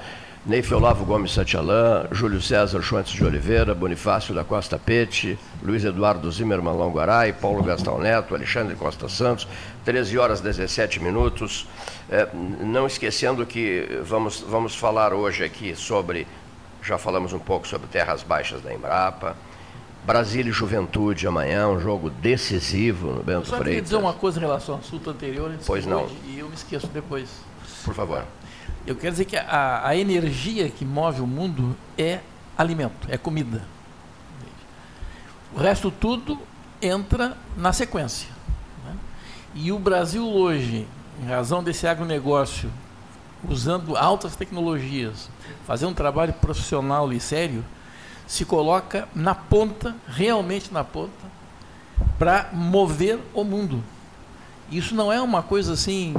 Neif 0.46 0.70
Olavo 0.72 1.06
Gomes 1.06 1.32
Santialã, 1.32 2.06
Júlio 2.12 2.38
César 2.38 2.82
Schwantz 2.82 3.10
de 3.12 3.24
Oliveira, 3.24 3.74
Bonifácio 3.74 4.34
da 4.34 4.44
Costa 4.44 4.78
Pete, 4.78 5.38
Luiz 5.62 5.86
Eduardo 5.86 6.30
Zimmermann 6.30 6.76
Longuaray, 6.76 7.32
Paulo 7.32 7.62
Gastão 7.62 7.98
Neto, 7.98 8.34
Alexandre 8.34 8.76
Costa 8.76 9.08
Santos, 9.08 9.48
13 9.86 10.18
horas 10.18 10.42
17 10.42 11.00
minutos. 11.00 11.66
É, 12.10 12.28
não 12.60 12.86
esquecendo 12.86 13.46
que 13.46 13.88
vamos, 14.04 14.42
vamos 14.46 14.76
falar 14.76 15.14
hoje 15.14 15.42
aqui 15.42 15.74
sobre, 15.74 16.26
já 16.82 16.98
falamos 16.98 17.32
um 17.32 17.38
pouco 17.38 17.66
sobre 17.66 17.86
terras 17.86 18.22
baixas 18.22 18.60
da 18.60 18.74
Embrapa, 18.74 19.34
Brasília 20.04 20.50
e 20.50 20.52
Juventude 20.52 21.26
amanhã, 21.26 21.68
um 21.68 21.80
jogo 21.80 22.10
decisivo 22.10 23.12
no 23.12 23.22
Bento 23.22 23.46
Freitas. 23.46 23.48
Eu 23.48 23.56
só 23.56 23.64
queria 23.64 23.80
dizer 23.80 23.96
uma 23.96 24.12
coisa 24.12 24.38
em 24.38 24.42
relação 24.42 24.74
ao 24.74 24.80
assunto 24.82 25.08
anterior, 25.08 25.50
pois 25.66 25.86
não. 25.86 26.06
e 26.26 26.38
eu 26.38 26.48
me 26.50 26.54
esqueço 26.54 26.86
depois. 26.88 27.30
Por 27.82 27.94
favor. 27.94 28.24
Eu 28.86 28.94
quero 28.96 29.12
dizer 29.12 29.24
que 29.24 29.36
a, 29.36 29.86
a 29.86 29.96
energia 29.96 30.68
que 30.68 30.84
move 30.84 31.20
o 31.20 31.26
mundo 31.26 31.76
é 31.96 32.20
alimento, 32.56 33.08
é 33.08 33.16
comida. 33.16 33.62
O 35.54 35.58
resto 35.58 35.90
tudo 35.90 36.38
entra 36.82 37.36
na 37.56 37.72
sequência. 37.72 38.28
Né? 38.84 38.96
E 39.54 39.72
o 39.72 39.78
Brasil 39.78 40.26
hoje, 40.26 40.86
em 41.22 41.26
razão 41.26 41.62
desse 41.62 41.86
agronegócio, 41.86 42.70
usando 43.48 43.96
altas 43.96 44.36
tecnologias, 44.36 45.28
fazendo 45.66 45.90
um 45.90 45.94
trabalho 45.94 46.32
profissional 46.34 47.12
e 47.12 47.20
sério, 47.20 47.64
se 48.26 48.44
coloca 48.44 49.08
na 49.14 49.34
ponta, 49.34 49.94
realmente 50.08 50.72
na 50.72 50.82
ponta, 50.82 51.12
para 52.18 52.50
mover 52.52 53.18
o 53.32 53.44
mundo. 53.44 53.82
Isso 54.70 54.94
não 54.94 55.12
é 55.12 55.20
uma 55.20 55.42
coisa 55.42 55.74
assim, 55.74 56.14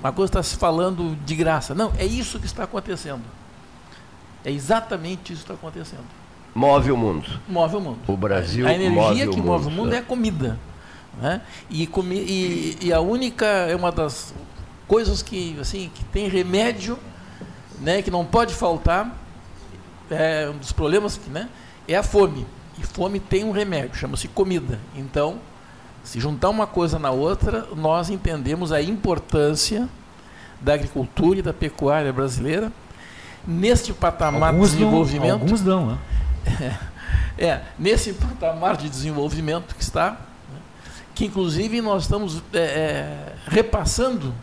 uma 0.00 0.12
coisa 0.12 0.30
está 0.30 0.42
se 0.42 0.56
falando 0.56 1.16
de 1.24 1.34
graça. 1.34 1.74
Não, 1.74 1.92
é 1.98 2.04
isso 2.04 2.38
que 2.38 2.46
está 2.46 2.64
acontecendo. 2.64 3.22
É 4.44 4.50
exatamente 4.50 5.32
isso 5.32 5.44
que 5.44 5.52
está 5.52 5.54
acontecendo. 5.54 6.04
Move 6.54 6.92
o 6.92 6.96
mundo. 6.96 7.28
Move 7.48 7.76
o 7.76 7.80
mundo. 7.80 7.98
O 8.06 8.16
Brasil 8.16 8.66
A 8.66 8.72
energia 8.72 9.26
move 9.26 9.34
que 9.34 9.40
o 9.40 9.44
move 9.44 9.64
mundo. 9.64 9.72
o 9.72 9.76
mundo 9.76 9.94
é 9.94 9.98
a 9.98 10.02
comida. 10.02 10.58
Né? 11.20 11.40
E, 11.68 11.86
comi 11.86 12.16
e, 12.16 12.78
e 12.82 12.92
a 12.92 13.00
única, 13.00 13.44
é 13.44 13.74
uma 13.74 13.90
das 13.90 14.32
coisas 14.86 15.22
que, 15.22 15.58
assim, 15.60 15.90
que 15.94 16.04
tem 16.04 16.28
remédio, 16.28 16.98
né, 17.80 18.02
que 18.02 18.10
não 18.10 18.24
pode 18.24 18.54
faltar, 18.54 19.14
é 20.10 20.48
um 20.48 20.56
dos 20.56 20.72
problemas, 20.72 21.20
né, 21.28 21.48
é 21.86 21.96
a 21.96 22.02
fome. 22.02 22.46
E 22.78 22.82
fome 22.84 23.18
tem 23.18 23.44
um 23.44 23.50
remédio, 23.50 23.96
chama-se 23.96 24.28
comida. 24.28 24.78
Então, 24.94 25.40
se 26.08 26.18
juntar 26.18 26.48
uma 26.48 26.66
coisa 26.66 26.98
na 26.98 27.10
outra, 27.10 27.68
nós 27.76 28.08
entendemos 28.08 28.72
a 28.72 28.80
importância 28.80 29.86
da 30.58 30.72
agricultura 30.72 31.40
e 31.40 31.42
da 31.42 31.52
pecuária 31.52 32.10
brasileira 32.10 32.72
neste 33.46 33.92
patamar 33.92 34.54
alguns 34.54 34.70
de 34.70 34.78
desenvolvimento. 34.78 35.26
Não, 35.26 35.42
alguns 35.42 35.60
não, 35.60 35.86
né? 35.86 35.98
É, 37.40 37.60
nesse 37.78 38.14
patamar 38.14 38.76
de 38.76 38.88
desenvolvimento 38.88 39.76
que 39.76 39.82
está, 39.82 40.10
né, 40.10 40.60
que 41.14 41.24
inclusive 41.24 41.80
nós 41.80 42.02
estamos 42.02 42.42
é, 42.52 42.58
é, 42.58 43.32
repassando 43.46 44.34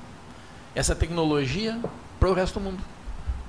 essa 0.73 0.95
tecnologia 0.95 1.77
para 2.17 2.29
o 2.29 2.33
resto 2.33 2.57
do 2.57 2.63
mundo. 2.63 2.81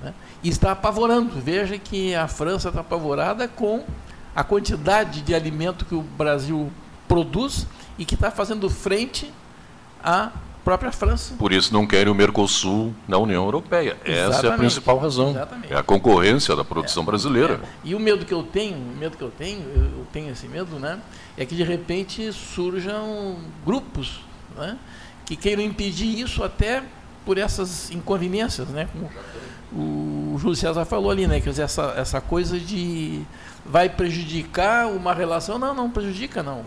Né? 0.03 0.13
E 0.43 0.49
está 0.49 0.73
apavorando. 0.73 1.39
Veja 1.39 1.77
que 1.77 2.13
a 2.13 2.27
França 2.27 2.67
está 2.67 2.81
apavorada 2.81 3.47
com 3.47 3.85
a 4.35 4.43
quantidade 4.43 5.21
de 5.21 5.33
alimento 5.33 5.85
que 5.85 5.95
o 5.95 6.01
Brasil 6.01 6.69
produz 7.07 7.65
e 7.97 8.05
que 8.05 8.15
está 8.15 8.31
fazendo 8.31 8.69
frente 8.69 9.31
à 10.03 10.31
própria 10.67 10.91
França. 10.91 11.33
Por 11.39 11.53
isso 11.53 11.73
não 11.73 11.87
querem 11.87 12.11
o 12.11 12.15
Mercosul 12.15 12.93
na 13.07 13.17
União 13.17 13.45
Europeia. 13.45 13.95
Essa 14.03 14.11
é 14.11 14.21
a 14.21 14.27
Exatamente. 14.27 14.57
principal 14.57 14.97
razão. 14.97 15.29
Exatamente. 15.29 15.73
É 15.73 15.77
a 15.77 15.83
concorrência 15.83 16.55
da 16.57 16.63
produção 16.65 17.05
brasileira. 17.05 17.61
É. 17.63 17.67
E 17.85 17.95
o 17.95 17.99
medo 17.99 18.25
que 18.25 18.33
eu 18.33 18.43
tenho, 18.43 18.75
o 18.75 18.97
medo 18.97 19.15
que 19.15 19.23
eu 19.23 19.31
tenho, 19.31 19.61
eu, 19.61 19.83
eu 19.83 20.07
tenho 20.11 20.29
esse 20.29 20.45
medo, 20.45 20.77
né? 20.77 20.99
É 21.37 21.45
que 21.45 21.55
de 21.55 21.63
repente 21.63 22.33
surjam 22.33 23.37
grupos, 23.65 24.19
né? 24.57 24.77
Que 25.25 25.37
queiram 25.37 25.63
impedir 25.63 26.19
isso 26.19 26.43
até 26.43 26.83
por 27.25 27.37
essas 27.37 27.89
inconveniências, 27.89 28.67
né? 28.67 28.89
Como 28.91 29.09
o 29.71 30.37
Júlio 30.37 30.55
César 30.55 30.83
falou 30.83 31.11
ali, 31.11 31.27
né? 31.27 31.39
Quer 31.39 31.51
dizer, 31.51 31.63
essa, 31.63 31.93
essa 31.95 32.19
coisa 32.19 32.59
de 32.59 33.21
vai 33.65 33.87
prejudicar 33.87 34.87
uma 34.87 35.13
relação. 35.13 35.57
Não, 35.57 35.73
não 35.73 35.89
prejudica, 35.89 36.43
não. 36.43 36.65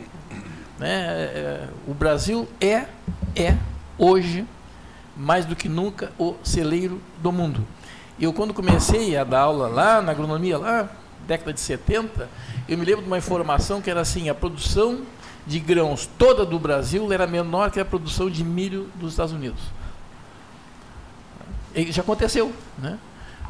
Né? 0.80 0.88
É, 0.88 1.68
o 1.86 1.92
Brasil 1.92 2.48
é, 2.58 2.86
é 3.36 3.54
hoje, 3.98 4.46
mais 5.14 5.44
do 5.44 5.54
que 5.54 5.68
nunca, 5.68 6.10
o 6.18 6.36
celeiro 6.42 6.98
do 7.18 7.30
mundo. 7.30 7.62
Eu, 8.18 8.32
quando 8.32 8.54
comecei 8.54 9.14
a 9.14 9.22
dar 9.22 9.40
aula 9.40 9.68
lá 9.68 10.00
na 10.00 10.10
agronomia, 10.12 10.56
lá, 10.56 10.88
década 11.26 11.52
de 11.52 11.60
70, 11.60 12.26
eu 12.66 12.78
me 12.78 12.84
lembro 12.86 13.02
de 13.02 13.08
uma 13.08 13.18
informação 13.18 13.82
que 13.82 13.90
era 13.90 14.00
assim: 14.00 14.30
a 14.30 14.34
produção 14.34 15.02
de 15.46 15.60
grãos 15.60 16.08
toda 16.18 16.46
do 16.46 16.58
Brasil 16.58 17.12
era 17.12 17.26
menor 17.26 17.70
que 17.70 17.78
a 17.78 17.84
produção 17.84 18.30
de 18.30 18.42
milho 18.42 18.88
dos 18.94 19.12
Estados 19.12 19.34
Unidos. 19.34 19.60
E 21.74 21.92
já 21.92 22.00
aconteceu. 22.00 22.54
Né? 22.78 22.98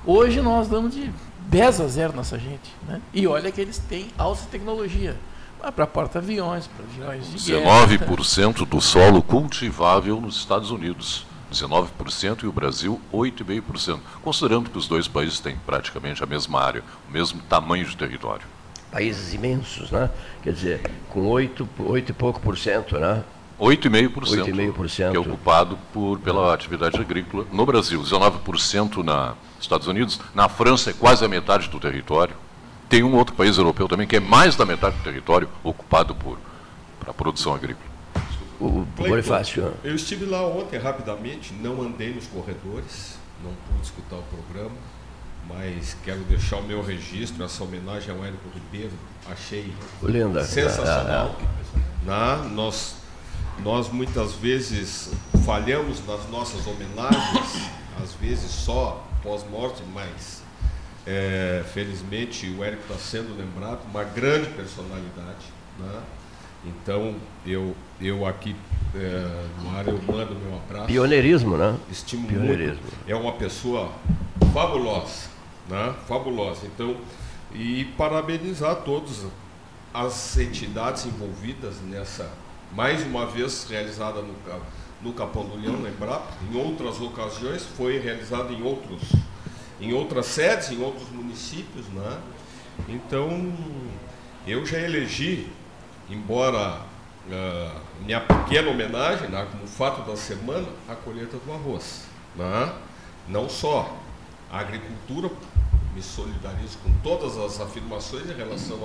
Hoje 0.04 0.40
nós 0.40 0.66
damos 0.66 0.94
de 0.94 1.12
10 1.46 1.80
a 1.80 1.86
0 1.86 2.12
nossa 2.12 2.36
gente. 2.36 2.74
Né? 2.88 3.00
E 3.14 3.24
olha 3.28 3.52
que 3.52 3.60
eles 3.60 3.78
têm 3.78 4.08
alta 4.18 4.42
tecnologia. 4.50 5.16
Para 5.60 5.86
porta-aviões, 5.86 6.66
para 6.66 6.84
aviões 6.84 7.30
de 7.32 7.52
guerra. 7.52 7.86
19% 7.86 8.66
do 8.66 8.80
solo 8.80 9.22
cultivável 9.22 10.20
nos 10.20 10.36
Estados 10.36 10.70
Unidos. 10.70 11.26
19% 11.52 12.44
e 12.44 12.46
o 12.46 12.52
Brasil 12.52 13.00
8,5%. 13.12 14.00
Considerando 14.22 14.70
que 14.70 14.78
os 14.78 14.86
dois 14.86 15.08
países 15.08 15.40
têm 15.40 15.56
praticamente 15.66 16.22
a 16.22 16.26
mesma 16.26 16.62
área, 16.62 16.82
o 17.08 17.12
mesmo 17.12 17.40
tamanho 17.42 17.84
de 17.84 17.96
território. 17.96 18.46
Países 18.90 19.34
imensos, 19.34 19.90
né? 19.90 20.10
Quer 20.42 20.52
dizer, 20.52 20.90
com 21.10 21.26
8, 21.28 21.68
8 21.78 22.10
e 22.10 22.12
pouco 22.12 22.40
por 22.40 22.56
cento, 22.56 22.98
né? 22.98 23.22
8,5%, 23.60 24.10
8,5%. 24.14 25.10
que 25.10 25.16
é 25.16 25.20
ocupado 25.20 25.78
por, 25.92 26.18
pela 26.20 26.54
atividade 26.54 26.98
agrícola 26.98 27.46
no 27.52 27.66
Brasil. 27.66 28.00
19% 28.00 29.02
nos 29.02 29.36
Estados 29.60 29.86
Unidos. 29.86 30.18
Na 30.34 30.48
França 30.48 30.90
é 30.90 30.92
quase 30.92 31.24
a 31.24 31.28
metade 31.28 31.68
do 31.68 31.78
território. 31.78 32.34
Tem 32.90 33.04
um 33.04 33.14
outro 33.14 33.36
país 33.36 33.56
europeu 33.56 33.86
também 33.86 34.04
que 34.04 34.16
é 34.16 34.20
mais 34.20 34.56
da 34.56 34.66
metade 34.66 34.96
do 34.96 35.04
território 35.04 35.48
ocupado 35.62 36.12
por 36.12 36.36
para 36.98 37.12
a 37.12 37.14
produção 37.14 37.54
agrícola. 37.54 37.88
O, 38.58 38.66
o 38.66 38.86
Bonifácio. 38.96 39.72
Eu 39.82 39.94
estive 39.94 40.26
lá 40.26 40.46
ontem 40.46 40.76
rapidamente, 40.78 41.54
não 41.54 41.80
andei 41.80 42.12
nos 42.12 42.26
corredores, 42.26 43.16
não 43.42 43.52
pude 43.68 43.86
escutar 43.86 44.16
o 44.16 44.22
programa, 44.24 44.76
mas 45.48 45.96
quero 46.04 46.18
deixar 46.24 46.56
o 46.56 46.64
meu 46.64 46.82
registro, 46.82 47.42
essa 47.44 47.62
homenagem 47.62 48.14
ao 48.14 48.24
Érico 48.24 48.48
Ribeiro, 48.52 48.92
achei 49.30 49.72
Linda. 50.02 50.44
sensacional. 50.44 51.36
Né? 52.04 52.50
Nós, 52.52 52.96
nós 53.62 53.88
muitas 53.88 54.32
vezes 54.34 55.12
falhamos 55.46 56.04
nas 56.06 56.28
nossas 56.28 56.66
homenagens, 56.66 57.70
às 58.02 58.12
vezes 58.14 58.50
só 58.50 59.06
pós-morte, 59.22 59.82
mas 59.94 60.39
é, 61.10 61.64
felizmente 61.74 62.46
o 62.56 62.62
Érico 62.62 62.82
está 62.82 62.94
sendo 62.94 63.36
lembrado, 63.36 63.80
uma 63.90 64.04
grande 64.04 64.48
personalidade. 64.50 65.46
Né? 65.76 66.00
Então 66.64 67.16
eu, 67.44 67.74
eu 68.00 68.24
aqui 68.24 68.54
é, 68.94 69.44
no 69.60 69.76
ar 69.76 69.88
eu 69.88 70.00
mando 70.02 70.36
meu 70.36 70.56
abraço. 70.56 70.86
Pioneirismo, 70.86 71.56
né? 71.56 71.76
Estimo 71.90 72.28
Pioneirismo. 72.28 72.80
muito. 72.80 73.10
É 73.10 73.16
uma 73.16 73.32
pessoa 73.32 73.90
fabulosa, 74.52 75.28
né? 75.68 75.94
Fabulosa. 76.06 76.66
Então, 76.66 76.96
e 77.52 77.86
parabenizar 77.96 78.76
todas 78.76 79.26
as 79.92 80.38
entidades 80.38 81.06
envolvidas 81.06 81.80
nessa, 81.88 82.30
mais 82.72 83.04
uma 83.04 83.26
vez 83.26 83.66
realizada 83.68 84.22
no, 84.22 84.34
no 85.02 85.12
Capão 85.12 85.44
do 85.44 85.56
Leão, 85.56 85.82
lembrar, 85.82 86.24
em 86.48 86.56
outras 86.56 87.00
ocasiões 87.00 87.64
foi 87.64 87.98
realizada 87.98 88.52
em 88.52 88.62
outros, 88.62 89.00
em 89.80 89.92
outras 89.92 90.26
sedes, 90.26 90.70
em 90.70 90.82
outros 90.82 91.08
municípios, 91.10 91.86
né? 91.88 92.18
Então, 92.88 93.52
eu 94.46 94.64
já 94.64 94.78
elegi, 94.78 95.48
embora 96.08 96.80
ah, 97.30 97.80
minha 98.00 98.20
pequena 98.20 98.70
homenagem, 98.70 99.28
né, 99.28 99.46
como 99.50 99.66
fato 99.66 100.08
da 100.08 100.16
semana, 100.16 100.66
a 100.88 100.94
colheita 100.94 101.36
do 101.36 101.52
arroz. 101.52 102.04
Né? 102.34 102.72
Não 103.28 103.48
só 103.48 103.96
a 104.50 104.58
agricultura, 104.58 105.30
me 105.94 106.02
solidarizo 106.02 106.78
com 106.78 106.92
todas 107.02 107.36
as 107.36 107.60
afirmações 107.60 108.28
em 108.28 108.34
relação 108.34 108.78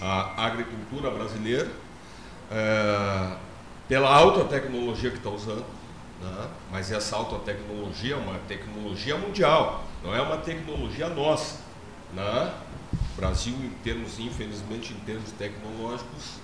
à 0.00 0.46
agricultura 0.46 1.10
brasileira, 1.10 1.70
eh, 2.50 3.36
pela 3.86 4.14
alta 4.14 4.44
tecnologia 4.44 5.10
que 5.10 5.18
está 5.18 5.30
usando, 5.30 5.64
né? 6.20 6.48
mas 6.70 6.90
essa 6.90 7.16
alta 7.16 7.38
tecnologia 7.40 8.14
é 8.14 8.16
uma 8.16 8.38
tecnologia 8.48 9.16
mundial, 9.16 9.84
não 10.02 10.14
é 10.14 10.20
uma 10.20 10.38
tecnologia 10.38 11.08
nossa. 11.08 11.60
Né? 12.12 12.54
O 12.92 13.16
Brasil, 13.20 13.54
em 13.54 13.70
termos, 13.82 14.18
infelizmente, 14.18 14.92
em 14.92 15.00
termos 15.00 15.30
tecnológicos, 15.32 16.38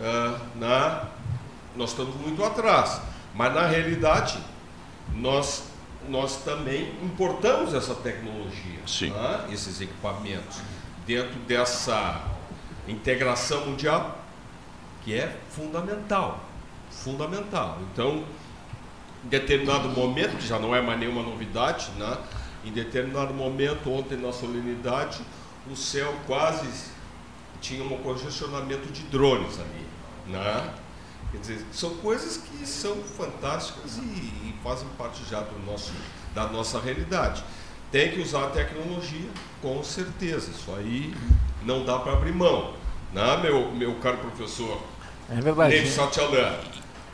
ah, 0.00 0.40
na, 0.56 1.08
nós 1.76 1.90
estamos 1.90 2.14
muito 2.16 2.42
atrás. 2.42 3.00
Mas, 3.34 3.54
na 3.54 3.66
realidade, 3.66 4.38
nós, 5.12 5.64
nós 6.08 6.42
também 6.44 6.94
importamos 7.02 7.74
essa 7.74 7.94
tecnologia, 7.94 8.80
né? 9.10 9.46
esses 9.50 9.80
equipamentos, 9.80 10.58
dentro 11.06 11.34
dessa 11.40 12.22
integração 12.88 13.66
mundial, 13.66 14.18
que 15.04 15.14
é 15.14 15.36
fundamental. 15.50 16.40
Fundamental. 16.90 17.78
Então, 17.92 18.24
em 19.24 19.28
determinado 19.28 19.88
momento, 19.88 20.36
que 20.36 20.46
já 20.46 20.58
não 20.58 20.74
é 20.74 20.80
mais 20.80 20.98
nenhuma 20.98 21.22
novidade, 21.22 21.90
né? 21.98 22.16
Em 22.64 22.72
determinado 22.72 23.34
momento, 23.34 23.90
ontem 23.90 24.16
na 24.16 24.32
solenidade, 24.32 25.20
o 25.70 25.76
céu 25.76 26.14
quase 26.26 26.66
tinha 27.60 27.84
um 27.84 27.98
congestionamento 27.98 28.90
de 28.92 29.02
drones 29.04 29.58
ali. 29.58 29.86
Né? 30.26 30.74
Quer 31.32 31.38
dizer, 31.38 31.66
são 31.72 31.90
coisas 31.96 32.36
que 32.36 32.66
são 32.66 32.96
fantásticas 33.02 33.98
e, 33.98 34.00
e 34.00 34.54
fazem 34.62 34.86
parte 34.96 35.22
já 35.28 35.40
do 35.40 35.58
nosso, 35.66 35.92
da 36.34 36.46
nossa 36.46 36.80
realidade. 36.80 37.44
Tem 37.90 38.10
que 38.10 38.20
usar 38.20 38.44
a 38.44 38.50
tecnologia, 38.50 39.28
com 39.60 39.82
certeza. 39.82 40.50
Isso 40.50 40.72
aí 40.76 41.14
não 41.62 41.84
dá 41.84 41.98
para 41.98 42.12
abrir 42.12 42.32
mão. 42.32 42.74
Né, 43.12 43.36
meu, 43.36 43.70
meu 43.72 43.94
caro 43.96 44.18
professor 44.18 44.82
É 45.30 45.40
verdade. 45.40 45.76
Neve 45.76 45.88
Satyalan? 45.88 46.58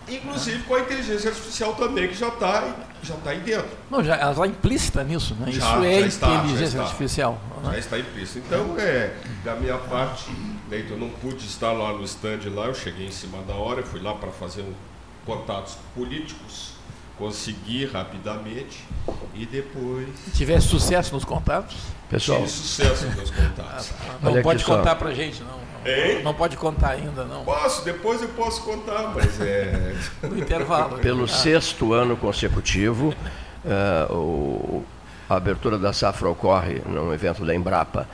Inclusive 0.08 0.62
com 0.64 0.74
a 0.74 0.80
inteligência 0.80 1.30
artificial 1.30 1.74
também, 1.74 2.08
que 2.08 2.14
já 2.14 2.28
está 2.28 2.74
já 3.02 3.14
tá 3.16 3.30
aí 3.30 3.40
dentro. 3.40 3.70
Não, 3.90 4.04
já, 4.04 4.16
ela 4.16 4.32
está 4.32 4.46
implícita 4.46 5.02
nisso, 5.02 5.34
né? 5.34 5.50
Já, 5.50 5.58
Isso 5.58 5.84
é 5.84 6.00
já 6.00 6.06
está, 6.06 6.26
já 6.26 6.34
inteligência 6.34 6.64
está. 6.66 6.82
artificial. 6.82 7.40
Já 7.62 7.70
né? 7.70 7.78
está 7.78 7.98
implícito. 7.98 8.46
Então, 8.46 8.74
é, 8.78 9.14
da 9.44 9.54
minha 9.56 9.78
parte, 9.78 10.30
Leito, 10.68 10.92
eu 10.92 10.98
não 10.98 11.08
pude 11.08 11.44
estar 11.46 11.72
lá 11.72 11.92
no 11.92 12.04
stand 12.04 12.40
lá, 12.54 12.66
eu 12.66 12.74
cheguei 12.74 13.06
em 13.06 13.10
cima 13.10 13.42
da 13.42 13.54
hora, 13.54 13.82
fui 13.82 14.00
lá 14.00 14.14
para 14.14 14.30
fazer 14.30 14.62
um, 14.62 14.72
contatos 15.24 15.76
políticos, 15.94 16.69
consegui 17.20 17.84
rapidamente 17.84 18.82
e 19.34 19.44
depois. 19.44 20.08
Se 20.24 20.30
tivesse 20.30 20.68
sucesso 20.68 21.14
nos 21.14 21.24
contatos? 21.24 21.76
Pessoal. 22.08 22.38
Tive 22.38 22.50
sucesso 22.50 23.06
nos 23.08 23.30
contatos. 23.30 23.92
Ah, 24.00 24.14
tá. 24.22 24.30
não 24.30 24.42
pode 24.42 24.64
contar 24.64 24.96
para 24.96 25.12
gente, 25.12 25.42
não. 25.42 25.60
Hein? 25.84 26.22
Não 26.22 26.34
pode 26.34 26.56
contar 26.56 26.92
ainda, 26.92 27.24
não. 27.24 27.44
Posso, 27.44 27.84
depois 27.84 28.22
eu 28.22 28.28
posso 28.30 28.62
contar, 28.62 29.12
mas 29.14 29.38
é. 29.40 29.94
no 30.26 30.38
intervalo. 30.38 30.98
Pelo 30.98 31.24
ah. 31.24 31.28
sexto 31.28 31.92
ano 31.92 32.16
consecutivo, 32.16 33.14
uh, 33.64 34.14
o, 34.14 34.84
a 35.28 35.36
abertura 35.36 35.78
da 35.78 35.92
safra 35.92 36.28
ocorre 36.28 36.80
num 36.86 37.12
evento 37.12 37.44
da 37.44 37.54
Embrapa. 37.54 38.08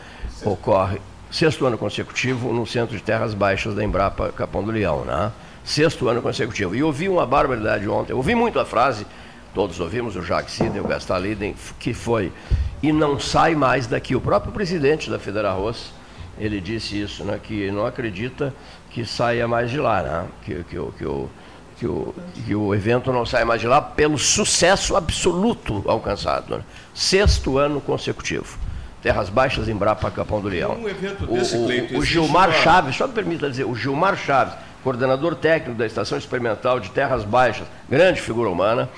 Ocorre 0.44 1.00
sexto 1.30 1.64
ano 1.64 1.78
consecutivo 1.78 2.52
no 2.52 2.66
Centro 2.66 2.96
de 2.96 3.02
Terras 3.02 3.34
Baixas 3.34 3.75
da 3.75 3.84
Embrapa 3.84 4.32
Capão 4.32 4.64
do 4.64 4.72
Leão, 4.72 5.04
né? 5.04 5.32
Sexto 5.66 6.08
ano 6.08 6.23
consecutivo. 6.23 6.76
E 6.76 6.82
ouvi 6.85 7.08
uma 7.08 7.26
barbaridade 7.26 7.88
ontem. 7.88 8.12
Ouvi 8.12 8.37
muito 8.37 8.61
a 8.61 8.64
frase, 8.64 9.04
todos 9.52 9.80
ouvimos, 9.80 10.14
o 10.14 10.23
Jacques 10.23 10.54
Sidney, 10.54 10.80
o 10.80 10.87
Gastaliden, 10.87 11.56
que 11.80 11.92
foi, 11.92 12.32
e 12.80 12.92
não 12.92 13.18
sai 13.18 13.56
mais 13.56 13.88
daqui. 13.88 14.14
O 14.14 14.20
próprio 14.20 14.52
presidente 14.52 15.11
da 15.11 15.18
Federal 15.18 15.58
Arroz, 15.58 15.92
ele 16.38 16.61
disse 16.61 17.02
isso, 17.02 17.25
né, 17.25 17.40
que 17.42 17.68
não 17.73 17.85
acredita 17.85 18.54
que 18.90 19.04
saia 19.04 19.49
mais 19.49 19.68
de 19.68 19.78
lá, 19.78 20.02
né, 20.02 20.26
que, 20.44 20.54
que, 20.54 20.76
que, 20.99 21.04
o, 21.04 21.28
que, 21.76 21.87
o, 21.87 22.14
que 22.46 22.54
o 22.54 22.73
evento 22.73 23.12
não 23.12 23.26
saia 23.26 23.44
mais 23.44 23.61
de 23.61 23.66
lá 23.66 23.82
pelo 23.82 24.18
sucesso 24.18 24.94
absoluto 24.94 25.82
alcançado. 25.87 26.58
Né? 26.58 26.62
Sexto 26.94 27.58
ano 27.58 27.80
consecutivo. 27.80 28.56
Terras 29.02 29.28
Baixas, 29.28 29.68
Embrapa, 29.68 30.12
Capão 30.12 30.40
do 30.40 30.49
Leão. 30.49 30.76
Um 30.76 30.88
evento 30.88 31.26
desse, 31.26 31.56
o, 31.56 31.96
o, 31.96 31.99
o 31.99 32.04
Gilmar 32.04 32.50
uma... 32.50 32.58
Chaves, 32.58 32.94
só 32.94 33.08
me 33.08 33.12
permita 33.12 33.50
dizer, 33.50 33.64
o 33.64 33.75
Gilmar 33.75 34.16
Chaves, 34.16 34.54
coordenador 34.86 35.34
técnico 35.34 35.76
da 35.76 35.84
Estação 35.84 36.16
Experimental 36.16 36.78
de 36.78 36.90
Terras 36.90 37.24
Baixas, 37.24 37.66
grande 37.90 38.20
figura 38.20 38.48
humana, 38.48 38.88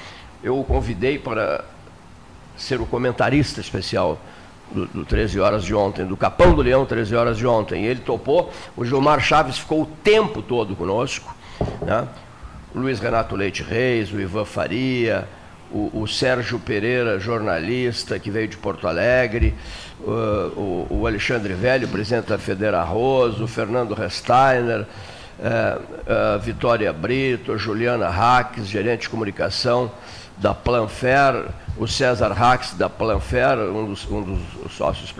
eu 0.44 0.60
o 0.60 0.62
convidei 0.62 1.18
para 1.18 1.64
ser 2.58 2.78
o 2.78 2.84
comentarista 2.84 3.58
especial 3.58 4.20
do, 4.70 4.84
do 4.84 5.04
13 5.06 5.40
horas 5.40 5.64
de 5.64 5.74
ontem, 5.74 6.04
do 6.04 6.14
Capão 6.14 6.54
do 6.54 6.60
Leão 6.60 6.84
13 6.84 7.16
horas 7.16 7.38
de 7.38 7.46
ontem. 7.46 7.84
E 7.84 7.86
ele 7.86 8.00
topou, 8.00 8.52
o 8.76 8.84
Gilmar 8.84 9.18
Chaves 9.20 9.56
ficou 9.56 9.80
o 9.80 9.86
tempo 9.86 10.42
todo 10.42 10.76
conosco, 10.76 11.34
né? 11.80 12.06
o 12.74 12.80
Luiz 12.80 13.00
Renato 13.00 13.34
Leite 13.34 13.62
Reis, 13.62 14.12
o 14.12 14.20
Ivan 14.20 14.44
Faria, 14.44 15.26
o, 15.72 16.02
o 16.02 16.06
Sérgio 16.06 16.58
Pereira, 16.58 17.18
jornalista, 17.18 18.18
que 18.18 18.30
veio 18.30 18.48
de 18.48 18.58
Porto 18.58 18.86
Alegre, 18.86 19.54
o, 20.00 20.10
o, 20.10 20.86
o 21.00 21.06
Alexandre 21.06 21.54
Velho, 21.54 21.88
presidente 21.88 22.26
da 22.26 22.36
Federa 22.36 22.78
Arroz, 22.78 23.40
o 23.40 23.48
Fernando 23.48 23.94
Resteiner, 23.94 24.86
é, 25.40 25.78
é, 26.06 26.38
Vitória 26.38 26.92
Brito, 26.92 27.56
Juliana 27.56 28.08
Hax, 28.08 28.66
gerente 28.66 29.02
de 29.02 29.08
comunicação 29.08 29.90
da 30.36 30.54
Planfer, 30.54 31.46
o 31.76 31.86
César 31.86 32.32
Hax 32.32 32.74
da 32.74 32.88
Planfer, 32.88 33.58
um 33.58 33.86
dos, 33.86 34.10
um 34.10 34.22
dos 34.22 34.72
sócios, 34.72 35.14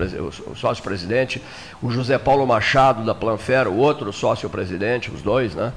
o 0.47 0.55
sócio-presidente, 0.55 1.43
o 1.83 1.91
José 1.91 2.19
Paulo 2.19 2.47
Machado 2.47 3.05
da 3.05 3.15
Planfer, 3.15 3.69
o 3.69 3.77
outro 3.77 4.13
sócio-presidente, 4.13 5.11
os 5.11 5.23
dois, 5.23 5.55
né? 5.55 5.73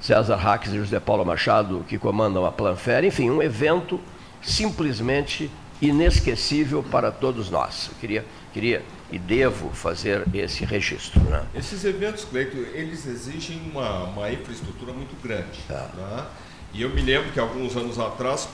César 0.00 0.36
Hax 0.36 0.72
e 0.72 0.76
José 0.78 0.98
Paulo 0.98 1.24
Machado, 1.24 1.84
que 1.88 1.96
comandam 1.96 2.44
a 2.44 2.50
Planfer. 2.50 3.04
Enfim, 3.04 3.30
um 3.30 3.40
evento 3.40 4.00
simplesmente 4.42 5.50
inesquecível 5.80 6.82
para 6.82 7.10
todos 7.10 7.50
nós. 7.50 7.88
Eu 7.92 7.98
queria, 8.00 8.24
queria 8.52 8.82
e 9.12 9.18
devo 9.18 9.68
fazer 9.70 10.24
esse 10.34 10.64
registro. 10.64 11.20
Né? 11.20 11.44
Esses 11.54 11.84
eventos, 11.84 12.24
Cleito, 12.24 12.56
eles 12.56 13.06
exigem 13.06 13.60
uma, 13.70 14.04
uma 14.04 14.32
infraestrutura 14.32 14.92
muito 14.92 15.14
grande. 15.22 15.60
Tá. 15.68 15.90
Né? 15.94 16.26
E 16.72 16.80
eu 16.80 16.88
me 16.88 17.02
lembro 17.02 17.30
que 17.30 17.38
alguns 17.38 17.76
anos 17.76 17.98
atrás 17.98 18.48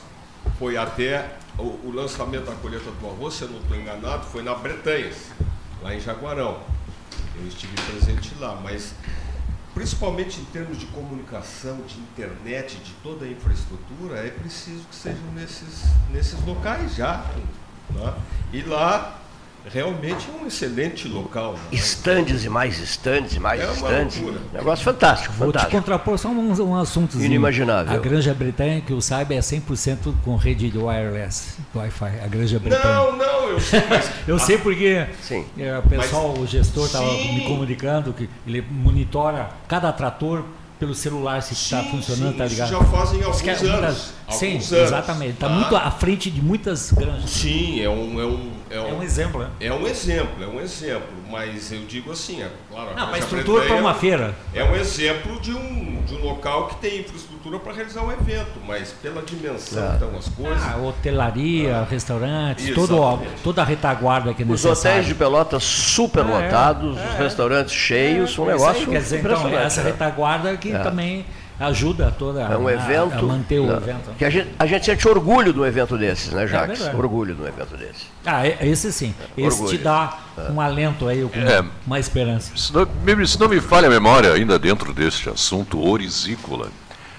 foi 0.58 0.76
até 0.76 1.36
o, 1.56 1.86
o 1.86 1.92
lançamento 1.94 2.46
da 2.46 2.56
colheita 2.56 2.90
do 2.90 3.06
arroz, 3.06 3.34
se 3.34 3.42
eu 3.42 3.48
não 3.48 3.60
estou 3.60 3.76
enganado, 3.76 4.24
foi 4.26 4.42
na 4.42 4.54
Bretanha, 4.54 5.12
lá 5.80 5.94
em 5.94 6.00
Jaguarão. 6.00 6.60
Eu 7.40 7.46
estive 7.46 7.72
presente 7.82 8.34
lá, 8.40 8.60
mas 8.60 8.92
principalmente 9.74 10.40
em 10.40 10.44
termos 10.46 10.76
de 10.76 10.86
comunicação, 10.86 11.80
de 11.86 12.00
internet, 12.00 12.78
de 12.78 12.92
toda 13.00 13.24
a 13.24 13.28
infraestrutura, 13.28 14.16
é 14.16 14.30
preciso 14.30 14.82
que 14.90 14.96
sejam 14.96 15.32
nesses, 15.36 15.84
nesses 16.10 16.44
locais 16.44 16.96
já. 16.96 17.24
Né? 17.90 18.14
E 18.52 18.62
lá 18.62 19.20
realmente 19.66 20.28
é 20.28 20.42
um 20.42 20.46
excelente 20.46 21.08
local. 21.08 21.52
Né? 21.52 21.58
Estandes 21.72 22.44
e 22.44 22.48
mais 22.48 22.78
estandes 22.80 23.34
e 23.34 23.40
mais 23.40 23.60
é 23.60 23.70
estandes. 23.72 24.20
Negócio 24.52 24.84
fantástico, 24.84 25.34
fantástico. 25.34 25.34
Vou 25.34 25.52
te 25.52 25.66
contrapor 25.66 26.18
só 26.18 26.28
um, 26.28 26.62
um 26.62 26.76
assunto. 26.76 27.18
Inimaginável. 27.18 27.92
A 27.92 27.98
Granja 27.98 28.34
Bretanha, 28.34 28.80
que 28.80 28.92
eu 28.92 29.00
saiba, 29.00 29.34
é 29.34 29.40
100% 29.40 30.14
com 30.24 30.36
rede 30.36 30.70
de 30.70 30.78
wireless, 30.78 31.58
Wi-Fi. 31.74 32.20
A 32.24 32.28
Granja 32.28 32.58
Bretanha. 32.58 32.94
Não, 32.94 33.16
não, 33.16 33.48
eu 33.48 33.60
sei. 33.60 33.82
Mas... 33.88 34.10
eu 34.26 34.38
sei 34.38 34.58
porque 34.58 35.06
Sim. 35.22 35.44
É, 35.58 35.78
o 35.78 35.82
pessoal, 35.82 36.30
mas... 36.30 36.40
o 36.40 36.46
gestor 36.46 36.86
estava 36.86 37.12
me 37.12 37.44
comunicando 37.44 38.12
que 38.12 38.28
ele 38.46 38.60
monitora 38.60 39.50
cada 39.66 39.92
trator 39.92 40.44
pelo 40.78 40.94
celular 40.94 41.42
se 41.42 41.54
está 41.54 41.82
funcionando, 41.82 42.32
sim, 42.32 42.38
tá 42.38 42.46
ligado? 42.46 42.70
já 42.70 42.84
fazem 42.84 43.22
alguns 43.22 43.42
é 43.42 43.66
anos. 43.66 44.12
sim, 44.30 44.46
alguns 44.52 44.72
exatamente. 44.72 45.32
Está 45.32 45.48
muito 45.48 45.76
à 45.76 45.90
frente 45.90 46.30
de 46.30 46.40
muitas 46.40 46.92
granjas. 46.92 47.30
Sim, 47.30 47.80
é 47.80 47.88
um, 47.88 48.20
é 48.20 48.24
um, 48.24 48.50
é 48.70 48.80
um, 48.80 48.88
é 48.88 48.92
um 48.92 49.02
exemplo, 49.02 49.40
né? 49.40 49.50
É 49.60 49.72
um 49.72 49.86
exemplo, 49.86 50.44
é 50.44 50.46
um 50.46 50.60
exemplo. 50.60 51.08
Mas 51.30 51.72
eu 51.72 51.80
digo 51.86 52.12
assim, 52.12 52.42
é 52.42 52.50
claro. 52.70 52.94
Não, 52.94 53.12
a 53.12 53.18
estrutura 53.18 53.66
para 53.66 53.76
uma 53.76 53.94
feira. 53.94 54.34
É 54.54 54.64
um 54.64 54.74
exemplo 54.74 55.40
de 55.40 55.52
um, 55.52 56.02
de 56.06 56.14
um 56.14 56.22
local 56.22 56.68
que 56.68 56.76
tem 56.76 57.00
infraestrutura 57.00 57.58
para 57.58 57.72
realizar 57.72 58.02
um 58.02 58.12
evento, 58.12 58.60
mas 58.66 58.92
pela 58.92 59.22
dimensão 59.22 59.92
é. 59.92 59.96
então 59.96 60.10
as 60.16 60.28
coisas. 60.28 60.62
Ah, 60.62 60.76
hotelaria, 60.76 61.76
ah, 61.76 61.86
restaurantes, 61.88 62.74
todo, 62.74 63.20
toda 63.42 63.62
a 63.62 63.64
retaguarda 63.64 64.32
que 64.32 64.42
é 64.42 64.46
necessária. 64.46 64.72
Os 64.72 64.80
hotéis 64.80 65.06
de 65.06 65.14
Pelotas 65.14 65.64
super 65.64 66.24
é, 66.24 66.28
lotados, 66.28 66.96
os 66.96 67.14
é. 67.14 67.18
restaurantes 67.18 67.74
cheios, 67.74 68.38
um 68.38 68.46
negócio. 68.46 68.82
Aí, 68.82 68.86
quer 68.86 69.00
dizer, 69.00 69.20
então, 69.20 69.48
essa 69.48 69.82
retaguarda 69.82 70.56
que 70.56 70.72
também 70.72 71.24
ajuda 71.58 72.14
toda 72.16 72.42
é 72.42 72.56
um 72.56 72.70
evento, 72.70 73.18
a, 73.18 73.22
manter 73.22 73.58
o 73.58 73.66
não, 73.66 73.76
evento. 73.76 74.10
Que 74.16 74.24
a 74.24 74.30
gente, 74.30 74.48
a 74.58 74.66
gente 74.66 74.86
sente 74.86 75.08
orgulho 75.08 75.52
do 75.52 75.66
evento 75.66 75.98
desses, 75.98 76.32
né, 76.32 76.46
Jacques? 76.46 76.86
É 76.86 76.94
orgulho 76.94 77.34
do 77.34 77.46
evento 77.46 77.76
desses. 77.76 78.06
Ah, 78.24 78.46
esse 78.46 78.92
sim. 78.92 79.14
É, 79.36 79.42
esse 79.42 79.60
orgulho. 79.60 79.76
te 79.76 79.82
dá 79.82 80.18
é. 80.36 80.50
um 80.52 80.60
alento 80.60 81.08
aí, 81.08 81.22
com 81.22 81.38
é, 81.38 81.64
uma 81.86 81.98
esperança. 81.98 82.52
Se 82.56 82.72
não, 82.72 82.86
se 83.26 83.40
não 83.40 83.48
me 83.48 83.60
falha 83.60 83.88
a 83.88 83.90
memória, 83.90 84.32
ainda 84.32 84.58
dentro 84.58 84.92
deste 84.92 85.28
assunto 85.28 85.84
orizícola, 85.84 86.68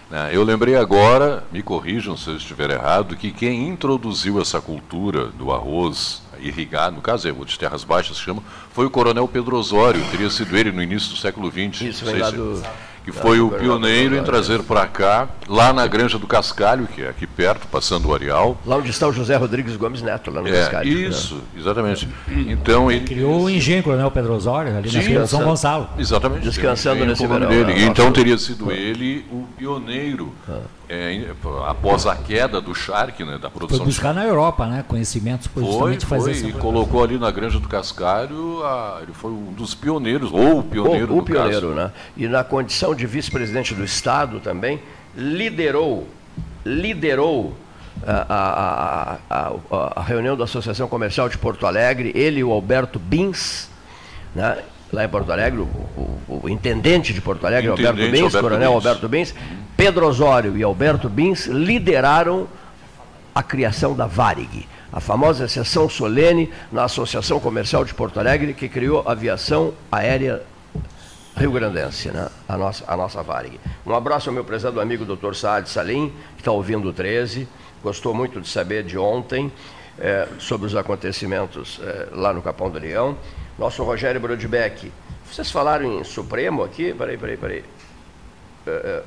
né, 0.10 0.30
eu 0.32 0.44
lembrei 0.44 0.76
agora, 0.76 1.44
me 1.52 1.62
corrijam 1.62 2.16
se 2.16 2.30
eu 2.30 2.38
estiver 2.38 2.70
errado, 2.70 3.16
que 3.18 3.32
quem 3.32 3.68
introduziu 3.68 4.42
essa 4.42 4.62
cultura 4.62 5.26
do 5.26 5.52
arroz 5.52 6.22
irrigado, 6.40 6.96
no 6.96 7.02
caso 7.02 7.28
é 7.28 7.32
o 7.32 7.44
de 7.44 7.60
terras 7.60 7.84
baixas, 7.84 8.16
se 8.16 8.24
chama, 8.24 8.42
foi 8.72 8.86
o 8.86 8.90
coronel 8.90 9.28
Pedro 9.28 9.58
Osório, 9.58 10.02
teria 10.10 10.30
sido 10.30 10.58
ele 10.58 10.72
no 10.72 10.82
início 10.82 11.10
do 11.10 11.18
século 11.18 11.52
XX. 11.52 11.82
Isso, 11.82 12.06
vem 12.06 12.18
lá 12.18 12.32
do 12.32 12.64
que 13.12 13.18
foi 13.18 13.40
o 13.40 13.50
pioneiro 13.50 14.16
em 14.16 14.24
trazer 14.24 14.62
para 14.64 14.86
cá, 14.88 15.28
lá 15.48 15.74
na 15.74 15.86
Granja 15.88 16.18
do 16.18 16.28
Cascalho, 16.28 16.88
que 16.88 17.02
é 17.02 17.10
aqui 17.10 17.26
perto, 17.26 17.68
passando 17.68 18.10
o 18.10 18.14
Areal. 18.14 18.58
Lá 18.66 18.78
onde 18.78 18.90
está 18.90 19.08
o 19.08 19.14
José 19.14 19.36
Rodrigues 19.36 19.76
Gomes 19.76 20.02
Neto, 20.02 20.32
lá 20.32 20.42
no 20.42 20.48
é, 20.48 20.52
Cascalho. 20.52 20.94
Né? 20.94 21.08
Isso, 21.08 21.36
né? 21.36 21.42
exatamente. 21.58 22.08
Então, 22.28 22.92
ele 22.92 23.06
criou 23.06 23.44
o 23.44 23.50
engenho 23.50 23.84
Coronel 23.84 24.12
Pedro 24.12 24.34
Osório, 24.34 24.78
ali 24.78 24.90
Sim, 24.90 25.14
na 25.14 25.28
São 25.28 25.44
Gonçalo. 25.44 25.90
Exatamente. 25.98 26.44
Descansando 26.44 27.06
nesse 27.06 27.26
verão. 27.26 27.50
Dele. 27.50 27.74
Né? 27.74 27.84
Então 27.86 28.12
teria 28.12 28.38
sido 28.38 28.72
ele 28.72 29.26
o 29.32 29.46
pioneiro. 29.58 30.34
É, 30.92 31.28
após 31.68 32.08
a 32.08 32.16
queda 32.16 32.60
do 32.60 32.74
Shark, 32.74 33.24
né, 33.24 33.38
da 33.38 33.48
produção. 33.48 33.78
Foi 33.78 33.86
buscar 33.86 34.12
na 34.12 34.26
Europa, 34.26 34.66
né, 34.66 34.84
conhecimentos 34.88 35.46
foi, 35.46 36.00
fazer 36.00 36.34
foi, 36.34 36.50
e 36.50 36.54
colocou 36.54 37.04
ali 37.04 37.20
na 37.20 37.30
Granja 37.30 37.60
do 37.60 37.68
Cascalho, 37.68 38.64
a, 38.64 38.98
ele 39.04 39.14
foi 39.14 39.30
um 39.30 39.54
dos 39.54 39.76
pioneiros, 39.76 40.32
ou 40.32 40.60
o 40.60 40.64
pioneiro 40.64 41.14
o, 41.14 41.20
o 41.20 41.24
pioneiro, 41.24 41.76
caso. 41.76 41.80
né? 41.80 41.92
E 42.18 42.28
na 42.28 42.44
condição 42.44 42.96
de 42.96 43.06
vice-presidente 43.06 43.76
do 43.76 43.84
Estado 43.84 44.40
também, 44.40 44.82
liderou, 45.16 46.08
liderou 46.66 47.56
a, 48.04 49.20
a, 49.30 49.52
a, 49.70 50.00
a, 50.00 50.04
reunião 50.04 50.36
da 50.36 50.46
Associação 50.46 50.88
Comercial 50.88 51.30
de 51.30 51.38
Porto 51.38 51.68
Alegre, 51.68 52.12
ele 52.16 52.40
e 52.40 52.44
o 52.44 52.52
Alberto 52.52 52.98
Bins, 52.98 53.70
né? 54.34 54.58
Lá 54.92 55.06
em 55.06 55.10
Porto 55.10 55.32
Alegre, 55.32 55.60
o, 55.60 55.64
o, 55.64 56.42
o 56.44 56.50
intendente 56.50 57.14
de 57.14 57.22
Porto 57.22 57.46
Alegre, 57.46 57.70
Alberto 57.70 57.96
Bins, 57.96 58.24
Alberto 58.24 58.42
coronel 58.42 58.72
Bins. 58.74 58.76
Alberto 58.76 59.10
Bins, 59.10 59.36
Pedro 59.78 60.08
Osório 60.08 60.58
e 60.58 60.64
Alberto 60.64 61.10
Bins 61.10 61.46
lideraram 61.46 62.48
a 63.34 63.44
criação 63.44 63.96
da 63.96 64.08
Varig, 64.08 64.68
a 64.92 65.00
famosa 65.00 65.48
sessão 65.48 65.88
solene 65.88 66.52
na 66.72 66.86
Associação 66.86 67.40
Comercial 67.40 67.86
de 67.86 67.94
Porto 67.94 68.20
Alegre, 68.20 68.54
que 68.54 68.68
criou 68.68 69.04
a 69.06 69.12
aviação 69.12 69.74
aérea 69.92 70.42
rio-grandense, 71.38 72.10
né? 72.10 72.28
a, 72.48 72.58
nossa, 72.58 72.84
a 72.88 72.98
nossa 72.98 73.22
Varig. 73.24 73.60
Um 73.86 73.94
abraço 73.94 74.30
ao 74.30 74.34
meu 74.34 74.44
prezado 74.44 74.82
amigo 74.82 75.06
Dr. 75.06 75.34
Saad 75.34 75.70
Salim, 75.70 76.12
que 76.36 76.42
está 76.42 76.52
ouvindo 76.52 76.90
o 76.90 76.94
13, 76.94 77.48
gostou 77.84 78.14
muito 78.14 78.42
de 78.42 78.50
saber 78.50 78.84
de 78.84 78.98
ontem 78.98 79.52
é, 79.98 80.28
sobre 80.40 80.68
os 80.68 80.76
acontecimentos 80.76 81.80
é, 81.84 82.08
lá 82.12 82.34
no 82.34 82.42
Capão 82.42 82.70
do 82.70 82.80
Leão 82.80 83.16
nosso 83.60 83.84
Rogério 83.84 84.20
Brodbeck. 84.20 84.92
Vocês 85.30 85.52
falaram 85.52 86.00
em 86.00 86.04
Supremo 86.04 86.64
aqui? 86.64 86.94
Peraí, 86.94 87.18
peraí, 87.18 87.38
peraí. 87.38 87.64
É, 88.66 88.72
é, 88.72 89.04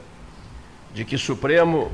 de 0.95 1.07
que 1.07 1.17
Supremo. 1.17 1.91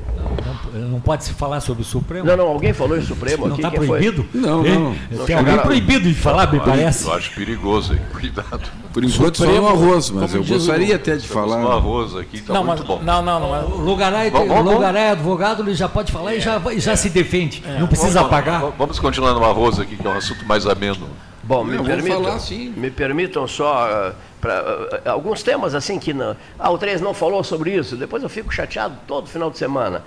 Não, 0.73 0.89
não, 0.89 0.99
pode 0.99 1.23
se 1.23 1.33
falar 1.33 1.61
sobre 1.61 1.83
o 1.83 1.85
Supremo? 1.85 2.25
Não, 2.25 2.35
não, 2.35 2.47
alguém 2.47 2.73
falou 2.73 2.97
em 2.97 3.01
Supremo 3.01 3.47
não 3.47 3.53
aqui. 3.53 3.61
Não 3.61 3.69
está 3.69 3.85
proibido? 3.85 4.25
Foi? 4.29 4.41
Não, 4.41 4.61
não. 4.61 4.95
não 5.09 5.25
Tem 5.25 5.37
alguém 5.37 5.57
proibido 5.57 6.09
de 6.09 6.13
falar, 6.13 6.51
me 6.51 6.59
parece. 6.59 7.05
Eu 7.05 7.13
acho 7.13 7.33
perigoso, 7.33 7.93
hein? 7.93 8.01
Cuidado. 8.11 8.69
Por 8.91 9.03
enquanto 9.03 9.37
só 9.37 9.45
no 9.45 9.67
arroz, 9.67 10.09
mas 10.09 10.35
eu 10.35 10.43
gostaria 10.43 10.97
até 10.97 11.15
de 11.15 11.27
falar. 11.27 11.61
No 11.61 11.71
arroz 11.71 12.13
aqui 12.15 12.41
tá 12.41 12.53
não, 12.53 12.63
muito 12.65 12.79
mas, 12.79 12.87
bom. 12.87 13.01
Não, 13.01 13.21
não, 13.21 13.39
não. 13.39 13.67
O 13.69 13.81
Lugaray, 13.81 14.29
Lugaray 14.29 15.03
é 15.03 15.11
advogado, 15.11 15.63
ele 15.63 15.73
já 15.73 15.87
pode 15.87 16.11
falar 16.11 16.33
é, 16.33 16.37
e 16.37 16.39
já, 16.41 16.61
já 16.77 16.91
é. 16.91 16.95
se 16.97 17.09
defende. 17.09 17.63
É. 17.65 17.79
Não 17.79 17.87
precisa 17.87 18.19
vamos, 18.19 18.29
pagar. 18.29 18.59
Vamos 18.77 18.99
continuar 18.99 19.33
no 19.33 19.45
arroz 19.45 19.79
aqui, 19.79 19.95
que 19.95 20.05
é 20.05 20.09
um 20.09 20.17
assunto 20.17 20.45
mais 20.45 20.67
ameno. 20.67 21.07
Bom, 21.49 21.63
me, 21.63 21.83
permitam, 21.83 22.23
falar, 22.23 22.39
me 22.77 22.91
permitam 22.91 23.47
só 23.47 23.87
uh, 23.87 24.15
pra, 24.39 24.61
uh, 25.03 25.09
alguns 25.09 25.41
temas 25.41 25.73
assim 25.73 25.97
que 25.97 26.13
não, 26.13 26.37
ah, 26.59 26.69
o 26.69 26.77
3 26.77 27.01
não 27.01 27.11
falou 27.11 27.43
sobre 27.43 27.75
isso, 27.75 27.97
depois 27.97 28.21
eu 28.21 28.29
fico 28.29 28.53
chateado 28.53 28.95
todo 29.07 29.27
final 29.27 29.49
de 29.49 29.57
semana. 29.57 30.03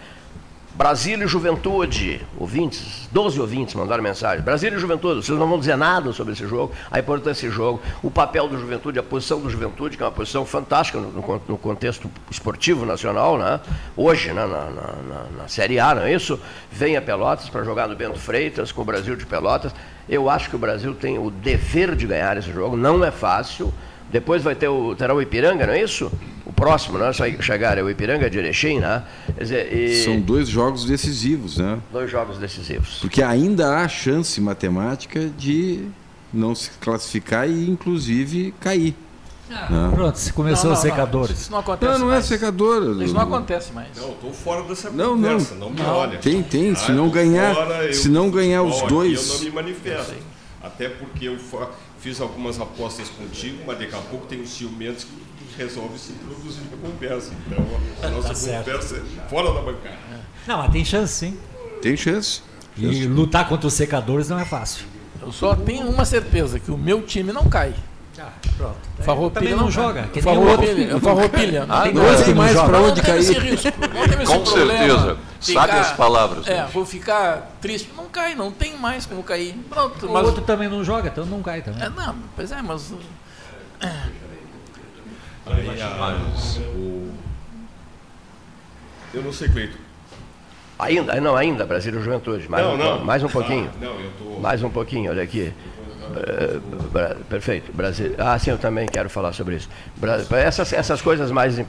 Brasília 0.75 1.25
e 1.27 1.29
Juventude, 1.29 2.25
ouvintes, 2.39 3.07
12 3.13 3.39
ouvintes 3.39 3.75
mandaram 3.75 4.03
mensagem. 4.03 4.43
Brasília 4.43 4.77
e 4.77 4.81
Juventude, 4.81 5.23
vocês 5.23 5.39
não 5.39 5.47
vão 5.47 5.59
dizer 5.59 5.77
nada 5.77 6.13
sobre 6.13 6.33
esse 6.33 6.47
jogo, 6.47 6.73
a 6.91 6.99
importância 6.99 7.47
desse 7.47 7.55
jogo, 7.55 7.83
o 8.03 8.11
papel 8.11 8.49
do 8.49 8.59
Juventude, 8.59 8.99
a 8.99 9.03
posição 9.03 9.39
do 9.39 9.51
Juventude, 9.51 9.99
que 9.99 10.03
é 10.03 10.07
uma 10.07 10.13
posição 10.13 10.47
fantástica 10.47 10.99
no, 10.99 11.43
no 11.47 11.59
contexto 11.59 12.11
esportivo 12.31 12.87
nacional, 12.87 13.37
né? 13.37 13.61
hoje, 13.95 14.33
né? 14.33 14.47
na, 14.47 14.47
na, 14.47 14.71
na, 14.71 15.25
na 15.39 15.49
Série 15.49 15.79
A, 15.79 15.95
não 15.95 16.03
é 16.03 16.15
isso? 16.15 16.41
Vem 16.71 16.97
a 16.97 17.03
Pelotas 17.03 17.51
para 17.51 17.63
jogar 17.65 17.87
no 17.87 17.95
Bento 17.95 18.19
Freitas, 18.19 18.73
com 18.73 18.81
o 18.81 18.85
Brasil 18.85 19.15
de 19.15 19.27
Pelotas. 19.27 19.75
Eu 20.09 20.31
acho 20.31 20.49
que 20.49 20.57
o 20.57 20.59
Brasil 20.59 20.95
tem 20.95 21.19
o 21.19 21.31
dever 21.31 21.95
de 21.95 22.07
ganhar 22.07 22.37
esse 22.39 22.51
jogo, 22.51 22.79
não 22.79 23.05
é 23.05 23.11
fácil. 23.11 23.73
Depois 24.13 24.43
vai 24.43 24.55
ter 24.55 24.69
o, 24.69 24.95
terá 24.95 25.15
o 25.15 25.23
Ipiranga, 25.23 25.67
não 25.67 25.73
é 25.73 25.83
isso? 25.83 26.13
O 26.45 26.53
próximo, 26.53 26.99
né? 26.99 27.11
Chegar 27.41 27.79
é 27.79 27.83
o 27.83 27.89
Ipiranga 27.89 28.29
de 28.29 28.39
Erechim, 28.39 28.79
né? 28.79 29.03
Dizer, 29.39 29.73
e... 29.73 30.05
São 30.05 30.21
dois 30.21 30.49
jogos 30.49 30.85
decisivos, 30.85 31.57
né? 31.57 31.79
Dois 31.91 32.11
jogos 32.11 32.37
decisivos. 32.37 32.99
Porque 33.01 33.23
ainda 33.23 33.79
há 33.79 33.89
chance 33.89 34.39
matemática 34.41 35.31
de 35.39 35.87
não 36.33 36.55
se 36.55 36.71
classificar 36.81 37.49
e, 37.49 37.71
inclusive, 37.71 38.55
cair. 38.61 38.95
Ah, 39.51 39.69
né? 39.71 39.91
Pronto, 39.95 40.19
se 40.19 40.33
começou 40.33 40.71
não, 40.71 40.77
não, 40.77 40.83
secadores. 40.83 41.31
Não, 41.31 41.37
isso 41.37 41.53
não 41.53 41.59
acontece 41.59 41.93
Não, 41.93 41.99
não 41.99 42.07
é 42.07 42.11
mais. 42.11 42.25
é 42.25 42.29
secador. 42.29 43.03
Isso 43.03 43.15
não 43.15 43.21
acontece 43.23 43.73
mais. 43.73 43.89
Não, 43.97 44.11
estou 44.11 44.33
fora 44.33 44.63
dessa 44.65 44.91
não, 44.91 45.15
conversa, 45.15 45.55
não, 45.55 45.71
não 45.71 45.71
me 45.71 45.83
olha. 45.83 46.19
Tem, 46.19 46.43
tem. 46.43 46.75
Se 46.75 46.91
ah, 46.91 46.95
não 46.95 47.11
ganhar, 47.11 47.55
fora, 47.55 47.93
se 47.93 48.09
não 48.09 48.31
ganhar 48.31 48.63
os 48.63 48.83
dois... 48.83 49.29
Eu 49.29 49.35
não 49.37 49.45
me 49.45 49.51
manifesto. 49.51 50.15
Até 50.63 50.89
porque 50.89 51.27
eu 51.27 51.37
fiz 52.03 52.21
algumas 52.21 52.61
apostas 52.61 53.09
contigo, 53.09 53.63
mas 53.65 53.79
daqui 53.79 53.95
a 53.95 53.99
pouco 53.99 54.27
tem 54.27 54.41
os 54.41 54.51
ciumentos 54.51 55.05
que 55.05 55.57
resolve 55.57 55.97
se 55.99 56.13
introduzir 56.13 56.63
na 56.71 56.77
conversa. 56.77 57.33
Então, 57.47 57.65
a 58.03 58.09
nossa 58.11 58.29
tá 58.29 58.59
conversa 58.59 58.97
é 58.97 59.29
fora 59.29 59.55
da 59.55 59.63
bancada. 59.63 59.97
Não, 60.47 60.59
mas 60.59 60.73
tem 60.73 60.85
chance, 60.85 61.15
sim. 61.15 61.39
Tem 61.81 61.97
chance. 61.97 62.43
E 62.77 63.07
lutar 63.07 63.49
contra 63.49 63.69
os 63.69 63.75
secadores 63.75 64.29
não 64.29 64.39
é 64.39 64.45
fácil. 64.45 64.85
Eu 65.21 65.31
só 65.31 65.55
tenho 65.55 65.89
uma 65.89 66.05
certeza, 66.05 66.59
que 66.59 66.73
o 66.73 66.77
meu 66.77 67.03
time 67.03 67.33
não 67.33 67.49
cai. 67.49 67.73
Ah, 68.19 68.31
pronto. 68.57 68.77
Farroupilha 69.01 69.51
também 69.51 69.57
não, 69.57 69.71
joga. 69.71 70.03
Que 70.13 70.21
Farroupilha. 70.21 71.01
Farroupilha. 71.01 71.67
Ah, 71.69 71.83
tem 71.83 71.95
dois 71.95 72.23
que 72.23 72.35
mais 72.35 72.61
para 72.61 72.81
onde 72.81 73.01
cair. 73.01 73.27
Com 74.27 74.47
certeza. 74.47 75.19
Sabe 75.41 75.73
as 75.73 75.93
palavras. 75.93 76.47
É, 76.47 76.65
vou 76.67 76.85
ficar 76.85 77.53
triste. 77.61 77.91
Não 77.97 78.07
cai, 78.07 78.35
não 78.35 78.53
tem 78.53 78.77
mais 78.77 79.07
como 79.07 79.23
cair. 79.23 79.55
Pronto. 79.69 80.07
O 80.07 80.13
mas... 80.13 80.27
outro 80.27 80.43
também 80.43 80.69
não 80.69 80.85
joga, 80.85 81.09
então 81.09 81.25
não 81.25 81.43
cai 81.43 81.63
também. 81.63 81.83
É, 81.83 81.89
não, 81.89 82.15
pois 82.37 82.53
é, 82.53 82.61
mas... 82.61 82.93
É. 83.81 84.23
Aí, 85.45 85.69
o... 86.77 87.13
Eu 89.15 89.23
não 89.23 89.33
sei, 89.33 89.49
Cleito. 89.49 89.77
Ainda, 90.79 91.21
não, 91.21 91.37
ainda, 91.37 91.65
Brasil 91.67 91.93
e 91.93 92.03
Juventude. 92.03 92.49
Mais, 92.49 92.65
não, 92.65 92.75
um, 92.75 92.77
não. 92.77 93.05
mais 93.05 93.23
um 93.23 93.29
pouquinho. 93.29 93.71
Ah, 93.75 93.85
não, 93.85 93.97
tô... 94.19 94.41
Mais 94.41 94.63
um 94.63 94.71
pouquinho, 94.71 95.11
olha 95.11 95.23
aqui. 95.23 95.53
Uh, 96.13 97.25
perfeito. 97.25 97.73
Brasil. 97.73 98.15
Ah, 98.19 98.39
sim, 98.39 98.51
eu 98.51 98.59
também 98.59 98.87
quero 98.87 99.09
falar 99.09 99.33
sobre 99.33 99.57
isso. 99.57 99.69
Essas, 100.31 100.73
essas 100.73 101.01
coisas 101.01 101.31
mais, 101.31 101.61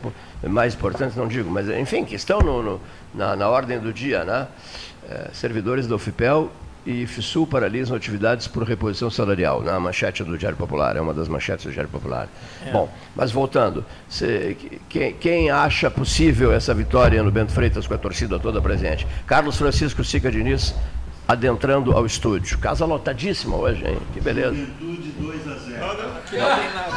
mais 0.43 0.73
importantes, 0.73 1.15
não 1.15 1.27
digo, 1.27 1.49
mas 1.49 1.69
enfim, 1.69 2.05
que 2.05 2.15
estão 2.15 2.39
no, 2.39 2.61
no 2.61 2.81
na, 3.13 3.35
na, 3.35 3.49
ordem 3.49 3.79
do 3.79 3.93
dia, 3.93 4.23
né? 4.23 4.47
Uh, 5.03 5.35
servidores 5.35 5.87
do 5.87 5.97
FIPEL 5.97 6.51
e 6.85 7.05
FISUL 7.07 7.47
paralisam 7.47 7.95
atividades 7.95 8.47
por 8.47 8.63
reposição 8.63 9.09
salarial, 9.09 9.61
na 9.61 9.79
manchete 9.79 10.23
do 10.23 10.37
Diário 10.37 10.57
Popular, 10.57 10.97
é 10.97 11.01
uma 11.01 11.13
das 11.13 11.27
manchetes 11.27 11.65
do 11.65 11.71
Diário 11.71 11.89
Popular. 11.89 12.27
É. 12.65 12.71
Bom, 12.71 12.89
mas 13.15 13.31
voltando, 13.31 13.85
se, 14.09 14.57
quem, 14.89 15.13
quem, 15.13 15.49
acha 15.49 15.89
possível 15.89 16.51
essa 16.51 16.73
vitória 16.73 17.23
no 17.23 17.31
Bento 17.31 17.53
Freitas 17.53 17.87
com 17.87 17.93
a 17.93 17.97
torcida 17.97 18.37
toda 18.37 18.61
presente? 18.61 19.07
Carlos 19.25 19.57
Francisco 19.57 20.03
Sica 20.03 20.29
Diniz 20.29 20.75
adentrando 21.27 21.91
ao 21.93 22.05
estúdio. 22.05 22.57
Casa 22.57 22.85
lotadíssima 22.85 23.55
hoje, 23.55 23.85
hein? 23.85 23.97
Que 24.13 24.19
beleza. 24.19 24.55
Juventude 24.55 25.11
2 25.19 25.47
a 25.47 25.55
0. 25.55 25.79
Não, 25.79 25.87
não, 25.87 26.21
tem 26.29 26.39
nada. 26.39 26.93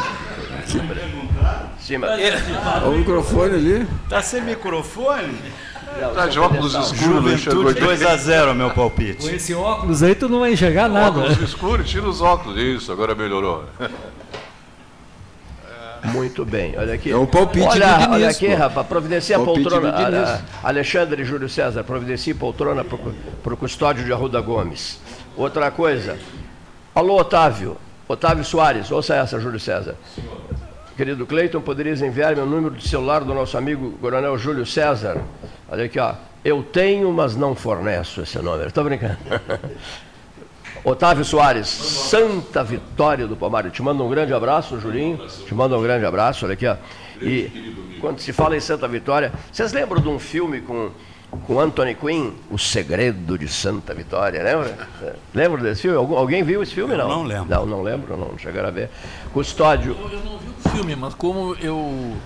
Sim, 1.78 1.98
mas... 1.98 2.10
Olha 2.10 2.88
o 2.88 2.98
microfone 2.98 3.54
ali. 3.54 3.88
Tá 4.08 4.20
sem 4.20 4.42
microfone? 4.42 5.38
Tá 6.14 6.26
de 6.26 6.38
óculos 6.38 6.74
escuros. 6.74 7.40
Juventude 7.40 7.80
2x0, 7.80 8.54
meu 8.54 8.70
palpite. 8.70 9.28
Com 9.28 9.34
esse 9.34 9.54
óculos 9.54 10.02
aí 10.02 10.14
tu 10.14 10.28
não 10.28 10.40
vai 10.40 10.52
enxergar 10.52 10.88
nada. 10.88 11.20
Óculos 11.20 11.40
escuros, 11.40 11.88
tira 11.88 12.08
os 12.08 12.20
óculos. 12.20 12.58
Isso, 12.58 12.90
agora 12.92 13.14
melhorou. 13.14 13.64
Muito 16.12 16.44
bem, 16.44 16.74
olha 16.76 16.94
aqui. 16.94 17.10
É 17.10 17.16
o 17.16 17.26
palpite 17.26 17.66
olha, 17.66 18.06
do 18.06 18.12
Olha 18.14 18.28
aqui, 18.28 18.48
rapaz, 18.48 18.86
providencia 18.86 19.38
palpite 19.38 19.68
poltrona. 19.68 20.44
Alexandre 20.62 21.24
Júlio 21.24 21.48
César, 21.48 21.84
providencia 21.84 22.34
poltrona 22.34 22.84
para 22.84 23.54
o 23.54 23.56
custódio 23.56 24.04
de 24.04 24.12
Arruda 24.12 24.40
Gomes. 24.40 25.00
Outra 25.36 25.70
coisa. 25.70 26.16
Alô, 26.94 27.18
Otávio. 27.18 27.76
Otávio 28.08 28.44
Soares, 28.44 28.90
ouça 28.90 29.16
essa, 29.16 29.40
Júlio 29.40 29.58
César. 29.58 29.96
Querido 30.96 31.26
Cleiton, 31.26 31.60
poderias 31.60 32.00
enviar 32.00 32.34
meu 32.34 32.46
número 32.46 32.74
de 32.74 32.88
celular 32.88 33.22
do 33.22 33.34
nosso 33.34 33.58
amigo 33.58 33.98
Coronel 34.00 34.38
Júlio 34.38 34.64
César? 34.64 35.20
Olha 35.68 35.84
aqui, 35.84 35.98
ó. 35.98 36.14
Eu 36.44 36.62
tenho, 36.62 37.12
mas 37.12 37.34
não 37.34 37.54
forneço 37.54 38.22
esse 38.22 38.38
número. 38.38 38.68
Estou 38.68 38.84
brincando. 38.84 39.18
Otávio 40.86 41.24
Soares, 41.24 41.66
Santa 41.66 42.62
Vitória 42.62 43.26
do 43.26 43.34
Palmares. 43.34 43.72
Te 43.72 43.82
mando 43.82 44.04
um 44.04 44.08
grande 44.08 44.32
abraço, 44.32 44.78
Julinho. 44.78 45.18
Te 45.26 45.52
mando 45.52 45.76
um 45.76 45.82
grande 45.82 46.06
abraço, 46.06 46.44
olha 46.44 46.54
aqui, 46.54 46.64
ó. 46.64 46.76
E 47.20 47.98
quando 48.00 48.20
se 48.20 48.32
fala 48.32 48.56
em 48.56 48.60
Santa 48.60 48.86
Vitória, 48.86 49.32
vocês 49.50 49.72
lembram 49.72 50.00
de 50.00 50.06
um 50.06 50.16
filme 50.20 50.60
com 50.60 50.92
com 51.44 51.58
Anthony 51.58 51.96
Quinn, 51.96 52.30
O 52.48 52.56
Segredo 52.56 53.36
de 53.36 53.48
Santa 53.48 53.92
Vitória, 53.92 54.40
lembra? 54.40 54.88
Lembra 55.34 55.60
desse 55.60 55.82
filme? 55.82 55.96
Algum, 55.96 56.16
alguém 56.16 56.44
viu 56.44 56.62
esse 56.62 56.72
filme? 56.72 56.96
Não, 56.96 57.08
não 57.08 57.22
lembro. 57.24 57.50
Não, 57.50 57.66
não 57.66 57.82
lembro, 57.82 58.16
não 58.16 58.38
chegaram 58.38 58.68
a 58.68 58.70
ver. 58.70 58.88
Custódio. 59.34 59.96
Eu, 60.00 60.08
eu 60.08 60.24
não 60.24 60.38
vi 60.38 60.48
o 60.48 60.70
filme, 60.70 60.94
mas 60.94 61.14
como 61.14 61.56
eu 61.60 62.16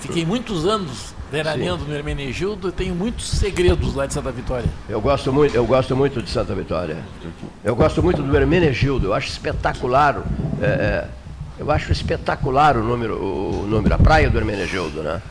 fiquei 0.00 0.24
muitos 0.24 0.66
anos 0.66 1.11
veraneando 1.32 1.86
no 1.86 1.94
Hermenegildo, 1.94 2.68
eu 2.68 2.72
tenho 2.72 2.94
muitos 2.94 3.26
segredos 3.26 3.94
lá 3.94 4.04
de 4.04 4.12
Santa 4.12 4.30
Vitória. 4.30 4.68
Eu 4.86 5.00
gosto 5.00 5.32
muito, 5.32 5.54
eu 5.56 5.64
gosto 5.64 5.96
muito 5.96 6.22
de 6.22 6.28
Santa 6.28 6.54
Vitória. 6.54 6.98
Eu 7.64 7.74
gosto 7.74 8.02
muito 8.02 8.22
do 8.22 8.36
Hermenegildo, 8.36 9.06
eu 9.06 9.14
acho 9.14 9.28
espetacular. 9.28 10.22
É, 10.60 10.66
é, 10.66 11.08
eu 11.58 11.70
acho 11.70 11.90
espetacular 11.90 12.76
o 12.76 12.84
número, 12.84 13.16
o 13.16 13.66
número, 13.66 13.94
a 13.94 13.98
praia 13.98 14.28
do 14.28 14.36
Hermenegildo, 14.36 15.02
né? 15.02 15.22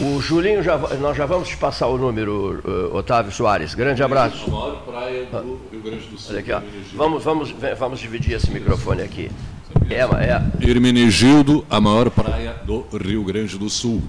O 0.00 0.20
Julinho, 0.20 0.60
já, 0.60 0.76
nós 0.76 1.16
já 1.16 1.24
vamos 1.24 1.48
te 1.48 1.56
passar 1.56 1.86
o 1.86 1.96
número, 1.96 2.60
uh, 2.64 2.96
Otávio 2.96 3.30
Soares. 3.30 3.76
Grande 3.76 4.02
abraço. 4.02 4.44
A 4.48 4.50
maior 4.50 4.82
praia 4.82 5.24
do 5.26 5.60
Rio 5.70 5.82
Grande 5.84 6.06
do 6.08 6.18
Sul. 6.18 6.30
Olha 6.30 6.40
aqui, 6.40 6.52
ó. 6.52 6.60
Vamos, 6.96 7.22
vamos, 7.22 7.54
vamos 7.78 8.00
dividir 8.00 8.34
esse 8.34 8.50
microfone 8.50 9.02
aqui. 9.02 9.30
É, 9.88 10.00
é. 10.00 10.68
Hermenegildo, 10.68 11.64
a 11.70 11.80
maior 11.80 12.10
praia 12.10 12.56
do 12.64 12.84
Rio 12.92 13.22
Grande 13.22 13.56
do 13.56 13.70
Sul. 13.70 14.02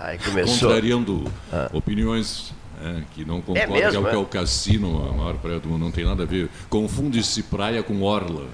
Aí 0.00 0.18
começou. 0.18 0.68
Contrariando 0.68 1.30
ah. 1.52 1.70
opiniões 1.72 2.52
é, 2.82 3.02
que 3.14 3.24
não 3.24 3.40
concordam 3.40 3.76
é 3.76 3.80
mesmo, 3.80 3.90
que 3.90 3.96
é 3.96 4.00
o 4.00 4.04
que 4.04 4.14
é 4.14 4.18
o 4.18 4.24
cassino, 4.24 5.08
a 5.08 5.12
maior 5.12 5.36
praia 5.36 5.60
do 5.60 5.68
mundo, 5.68 5.84
não 5.84 5.90
tem 5.90 6.04
nada 6.04 6.22
a 6.22 6.26
ver. 6.26 6.48
Confunde-se 6.68 7.42
praia 7.44 7.82
com 7.82 8.02
orla. 8.02 8.48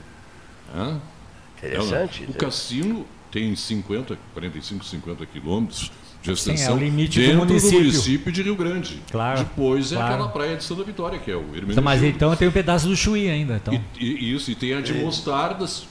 Interessante. 1.58 2.24
É, 2.24 2.30
o 2.30 2.34
cassino 2.34 3.06
tem 3.30 3.54
50, 3.54 4.18
45, 4.34 4.84
50 4.84 5.26
quilômetros 5.26 5.92
de 6.22 6.32
extensão 6.32 6.66
Sim, 6.66 6.72
é 6.72 6.74
o 6.74 6.78
limite 6.78 7.20
dentro 7.20 7.40
do 7.40 7.46
município. 7.46 7.78
do 7.78 7.84
município 7.84 8.32
de 8.32 8.42
Rio 8.42 8.56
Grande. 8.56 9.02
Claro. 9.10 9.38
Depois 9.38 9.92
é 9.92 9.96
claro. 9.96 10.14
aquela 10.14 10.28
praia 10.28 10.56
de 10.56 10.64
Santa 10.64 10.82
Vitória, 10.82 11.18
que 11.18 11.30
é 11.30 11.36
o 11.36 11.40
Hermenegildo. 11.40 11.82
Mas 11.82 12.02
então 12.02 12.34
tem 12.34 12.48
um 12.48 12.52
pedaço 12.52 12.88
do 12.88 12.96
Chuí 12.96 13.30
ainda. 13.30 13.56
Então. 13.56 13.74
E, 13.98 14.04
e, 14.04 14.34
isso, 14.34 14.50
e 14.50 14.54
tem 14.54 14.74
a 14.74 14.80
de 14.80 14.92
Mostardas. 14.94 15.86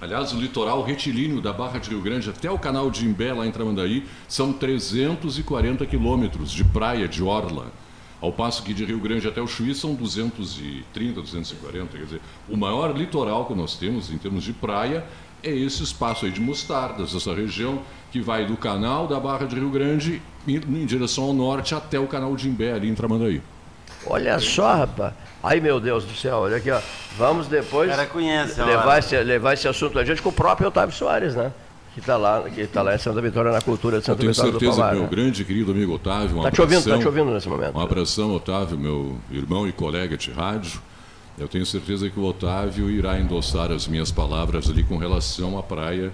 Aliás, 0.00 0.32
o 0.32 0.40
litoral 0.40 0.82
retilíneo 0.82 1.42
da 1.42 1.52
Barra 1.52 1.78
de 1.78 1.90
Rio 1.90 2.00
Grande 2.00 2.30
até 2.30 2.50
o 2.50 2.58
canal 2.58 2.90
de 2.90 3.04
Imbé, 3.04 3.34
lá 3.34 3.46
em 3.46 3.50
Tramandaí, 3.50 4.06
são 4.26 4.50
340 4.50 5.84
quilômetros 5.84 6.50
de 6.50 6.64
praia, 6.64 7.06
de 7.06 7.22
orla. 7.22 7.70
Ao 8.18 8.32
passo 8.32 8.62
que 8.62 8.72
de 8.72 8.82
Rio 8.82 8.98
Grande 8.98 9.28
até 9.28 9.42
o 9.42 9.46
Chuí 9.46 9.74
são 9.74 9.94
230, 9.94 11.20
240. 11.20 11.98
Quer 11.98 12.04
dizer, 12.04 12.20
o 12.48 12.56
maior 12.56 12.96
litoral 12.96 13.44
que 13.44 13.54
nós 13.54 13.76
temos 13.76 14.10
em 14.10 14.16
termos 14.16 14.42
de 14.42 14.54
praia 14.54 15.04
é 15.42 15.54
esse 15.54 15.82
espaço 15.82 16.24
aí 16.24 16.30
de 16.30 16.40
mostardas, 16.40 17.14
essa 17.14 17.34
região 17.34 17.82
que 18.10 18.22
vai 18.22 18.46
do 18.46 18.56
canal 18.56 19.06
da 19.06 19.20
Barra 19.20 19.46
de 19.46 19.54
Rio 19.54 19.70
Grande 19.70 20.22
em 20.48 20.86
direção 20.86 21.24
ao 21.24 21.34
norte 21.34 21.74
até 21.74 22.00
o 22.00 22.06
canal 22.06 22.34
de 22.36 22.48
Imbé, 22.48 22.72
ali 22.72 22.88
em 22.88 22.94
Tramandaí. 22.94 23.42
Olha 24.06 24.38
só, 24.38 24.74
rapaz. 24.74 25.12
Ai, 25.42 25.60
meu 25.60 25.80
Deus 25.80 26.04
do 26.04 26.14
céu, 26.14 26.38
olha 26.38 26.56
aqui, 26.56 26.70
ó. 26.70 26.80
Vamos 27.16 27.46
depois 27.46 27.90
conhece, 28.06 28.60
levar, 28.62 28.98
esse, 28.98 29.16
levar 29.22 29.54
esse 29.54 29.66
assunto 29.66 29.98
a 29.98 30.04
gente 30.04 30.22
com 30.22 30.28
o 30.28 30.32
próprio 30.32 30.68
Otávio 30.68 30.94
Soares, 30.94 31.34
né? 31.34 31.52
que 31.92 32.00
está 32.00 32.16
lá, 32.16 32.42
que 32.48 32.66
tá 32.66 32.82
lá 32.82 32.94
em 32.94 32.98
Santa 32.98 33.20
Vitória, 33.20 33.50
na 33.50 33.60
cultura 33.60 33.98
de 33.98 34.06
Santa 34.06 34.24
Vitória 34.24 34.52
do 34.52 34.58
Palmar. 34.58 34.60
Tenho 34.60 34.70
certeza 34.70 34.88
que 34.88 34.94
meu 34.94 35.02
né? 35.02 35.08
grande 35.10 35.44
querido 35.44 35.72
amigo 35.72 35.94
Otávio, 35.94 36.36
Está 36.38 36.50
te 36.50 36.60
ouvindo, 36.60 36.78
está 36.78 36.98
te 36.98 37.06
ouvindo 37.06 37.30
nesse 37.32 37.48
momento. 37.48 37.76
Um 37.76 37.80
abração, 37.80 38.34
Otávio, 38.34 38.78
meu 38.78 39.18
irmão 39.30 39.66
e 39.66 39.72
colega 39.72 40.16
de 40.16 40.30
rádio. 40.30 40.80
Eu 41.38 41.48
tenho 41.48 41.64
certeza 41.64 42.08
que 42.08 42.20
o 42.20 42.24
Otávio 42.24 42.90
irá 42.90 43.18
endossar 43.18 43.72
as 43.72 43.88
minhas 43.88 44.12
palavras 44.12 44.68
ali 44.68 44.84
com 44.84 44.98
relação 44.98 45.58
à 45.58 45.62
praia 45.62 46.12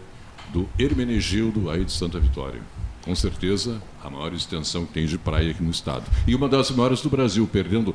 do 0.49 0.69
Hermenegildo, 0.79 1.69
aí 1.69 1.85
de 1.85 1.93
Santa 1.93 2.19
Vitória. 2.19 2.61
Com 3.07 3.15
certeza, 3.15 3.81
a 4.03 4.11
maior 4.11 4.35
extensão 4.35 4.85
que 4.85 4.93
tem 4.93 5.07
de 5.07 5.17
praia 5.17 5.53
aqui 5.53 5.63
no 5.63 5.71
estado. 5.71 6.05
E 6.27 6.35
uma 6.35 6.49
das 6.49 6.71
maiores 6.73 7.01
do 7.01 7.09
Brasil, 7.09 7.49
perdendo 7.51 7.95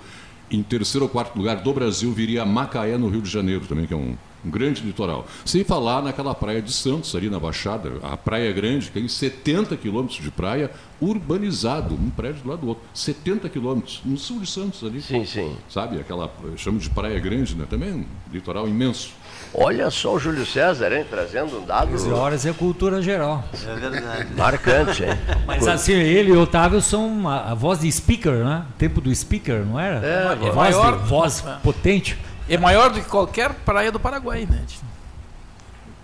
em 0.50 0.64
terceiro 0.64 1.06
ou 1.06 1.10
quarto 1.10 1.38
lugar 1.38 1.58
do 1.58 1.74
Brasil, 1.74 2.12
viria 2.14 2.46
Macaé, 2.46 2.98
no 2.98 3.10
Rio 3.10 3.22
de 3.22 3.30
Janeiro, 3.30 3.68
também, 3.68 3.86
que 3.86 3.94
é 3.94 3.98
um 3.98 4.16
um 4.44 4.50
grande 4.50 4.82
litoral. 4.82 5.28
Sem 5.46 5.64
falar 5.64 6.02
naquela 6.02 6.34
praia 6.34 6.62
de 6.62 6.74
Santos, 6.74 7.16
ali 7.16 7.30
na 7.30 7.40
Baixada, 7.40 7.94
a 8.02 8.18
Praia 8.18 8.52
Grande, 8.52 8.88
que 8.88 8.94
tem 8.94 9.08
70 9.08 9.78
quilômetros 9.78 10.22
de 10.22 10.32
praia 10.32 10.72
urbanizado, 11.00 11.96
um 11.96 12.10
prédio 12.10 12.44
do 12.44 12.50
lado 12.50 12.62
do 12.62 12.68
outro. 12.68 12.84
70 12.94 13.50
quilômetros, 13.50 14.02
no 14.04 14.18
sul 14.18 14.40
de 14.40 14.50
Santos 14.50 14.84
ali. 14.84 15.02
Sim, 15.02 15.26
sim. 15.26 15.56
Sabe, 15.70 16.00
aquela, 16.00 16.32
chamo 16.58 16.80
de 16.80 16.90
Praia 16.90 17.20
Grande, 17.20 17.56
né? 17.56 17.66
Também 17.70 17.94
um 17.94 18.06
litoral 18.32 18.68
imenso. 18.68 19.12
Olha 19.54 19.90
só 19.90 20.14
o 20.14 20.20
Júlio 20.20 20.46
César, 20.46 20.94
hein? 20.94 21.06
Trazendo 21.10 21.60
um 21.60 21.66
dado. 21.66 21.90
13 21.90 22.12
horas 22.12 22.46
é 22.46 22.54
cultura 22.54 23.02
geral. 23.02 23.44
É 23.68 23.76
verdade. 23.76 24.34
Marcante, 24.34 25.04
hein? 25.04 25.10
Mas 25.46 25.68
assim, 25.68 25.92
ele 25.92 26.30
e 26.30 26.34
o 26.34 26.42
Otávio 26.42 26.82
são 26.82 27.28
a, 27.28 27.52
a 27.52 27.54
voz 27.54 27.80
de 27.80 27.92
speaker, 27.92 28.46
né? 28.46 28.66
Tempo 28.78 29.02
do 29.02 29.14
speaker, 29.14 29.66
não 29.66 29.78
era? 29.78 30.06
É, 30.06 30.32
é 30.32 30.36
voz, 30.36 30.56
maior, 30.56 30.98
de, 30.98 31.08
voz 31.08 31.44
potente. 31.62 32.18
É 32.48 32.58
maior 32.58 32.92
do 32.92 33.02
que 33.02 33.10
qualquer 33.10 33.54
praia 33.54 33.92
do 33.92 34.00
Paraguai, 34.00 34.48
né? 34.50 34.64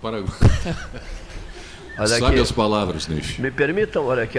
Paraguai. 0.02 0.28
Sabe 2.06 2.26
aqui, 2.26 2.40
as 2.40 2.52
palavras, 2.52 3.08
Neif. 3.08 3.40
Me 3.40 3.50
permitam, 3.50 4.06
olha 4.06 4.22
aqui, 4.22 4.38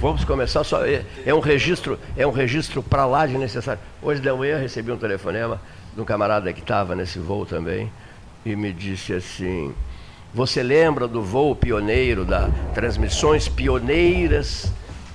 vamos 0.00 0.24
começar 0.24 0.64
só. 0.64 0.86
É, 0.86 1.04
é 1.26 1.34
um 1.34 1.40
registro, 1.40 1.98
é 2.16 2.26
um 2.26 2.30
registro 2.30 2.82
para 2.82 3.04
lá 3.04 3.26
de 3.26 3.36
necessário. 3.36 3.80
Hoje 4.00 4.20
de 4.20 4.32
manhã 4.32 4.56
recebi 4.56 4.90
um 4.90 4.96
telefonema 4.96 5.60
de 5.94 6.00
um 6.00 6.04
camarada 6.06 6.50
que 6.54 6.60
estava 6.60 6.94
nesse 6.94 7.18
voo 7.18 7.44
também 7.44 7.92
e 8.46 8.54
me 8.54 8.72
disse 8.72 9.12
assim: 9.12 9.74
Você 10.32 10.62
lembra 10.62 11.08
do 11.08 11.20
voo 11.20 11.54
pioneiro, 11.56 12.24
da 12.24 12.48
transmissões 12.72 13.48
pioneiras, 13.48 14.72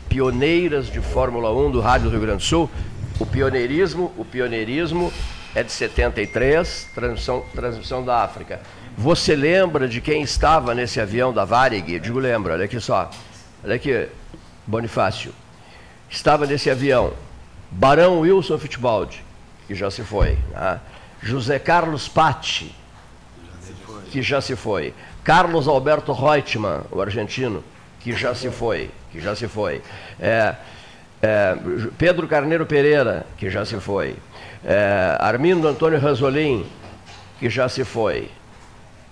pioneiras 0.09 0.87
de 0.87 0.99
Fórmula 0.99 1.49
1 1.53 1.71
do 1.71 1.79
Rádio 1.79 2.09
do 2.09 2.11
Rio 2.11 2.21
Grande 2.21 2.39
do 2.39 2.43
Sul? 2.43 2.69
O 3.17 3.25
pioneirismo, 3.25 4.11
o 4.17 4.25
pioneirismo 4.25 5.13
é 5.55 5.63
de 5.63 5.71
73, 5.71 6.89
transmissão, 6.93 7.45
transmissão 7.55 8.03
da 8.03 8.21
África. 8.21 8.59
Você 8.97 9.33
lembra 9.33 9.87
de 9.87 10.01
quem 10.01 10.21
estava 10.21 10.75
nesse 10.75 10.99
avião 10.99 11.31
da 11.31 11.45
Varig? 11.45 11.99
Digo, 11.99 12.19
lembro, 12.19 12.51
olha 12.51 12.65
aqui 12.65 12.79
só. 12.81 13.09
Olha 13.63 13.75
aqui, 13.75 14.07
Bonifácio. 14.67 15.33
Estava 16.09 16.45
nesse 16.45 16.69
avião 16.69 17.13
Barão 17.69 18.19
Wilson 18.19 18.57
Fittipaldi, 18.57 19.23
que 19.65 19.73
já 19.73 19.89
se 19.89 20.03
foi. 20.03 20.37
Né? 20.51 20.79
José 21.21 21.57
Carlos 21.57 22.09
Patti, 22.09 22.75
que 24.11 24.21
já 24.21 24.41
se 24.41 24.55
foi. 24.55 24.93
Carlos 25.23 25.67
Alberto 25.67 26.11
Reutemann, 26.11 26.81
o 26.91 27.01
argentino, 27.01 27.63
que 28.01 28.13
já 28.13 28.35
se 28.35 28.49
foi. 28.49 28.91
Que 29.11 29.19
já 29.19 29.35
se 29.35 29.47
foi. 29.47 29.81
É, 30.19 30.55
é, 31.21 31.55
Pedro 31.97 32.27
Carneiro 32.27 32.65
Pereira, 32.65 33.25
que 33.37 33.49
já 33.49 33.65
se 33.65 33.79
foi. 33.79 34.15
É, 34.65 35.17
Armindo 35.19 35.67
Antônio 35.67 35.99
Ranzolin, 35.99 36.65
que 37.39 37.49
já 37.49 37.69
se 37.69 37.83
foi. 37.83 38.29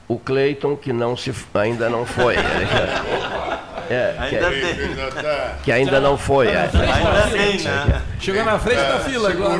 O 0.07 0.17
Cleiton, 0.17 0.75
que 0.75 0.91
não 0.91 1.15
se, 1.15 1.33
ainda 1.53 1.89
não 1.89 2.05
foi. 2.05 2.35
É, 3.91 4.13
que, 4.29 4.35
ainda 4.35 4.47
é, 4.47 5.55
que, 5.63 5.71
ainda 5.71 5.99
não 5.99 6.15
foi. 6.15 6.47
É. 6.47 6.69
Ainda 6.71 7.27
tem, 7.31 7.59
né? 7.63 8.03
Chegou 8.19 8.45
na 8.45 8.59
frente 8.59 8.83
da 8.83 8.99
fila 8.99 9.31
agora. 9.31 9.57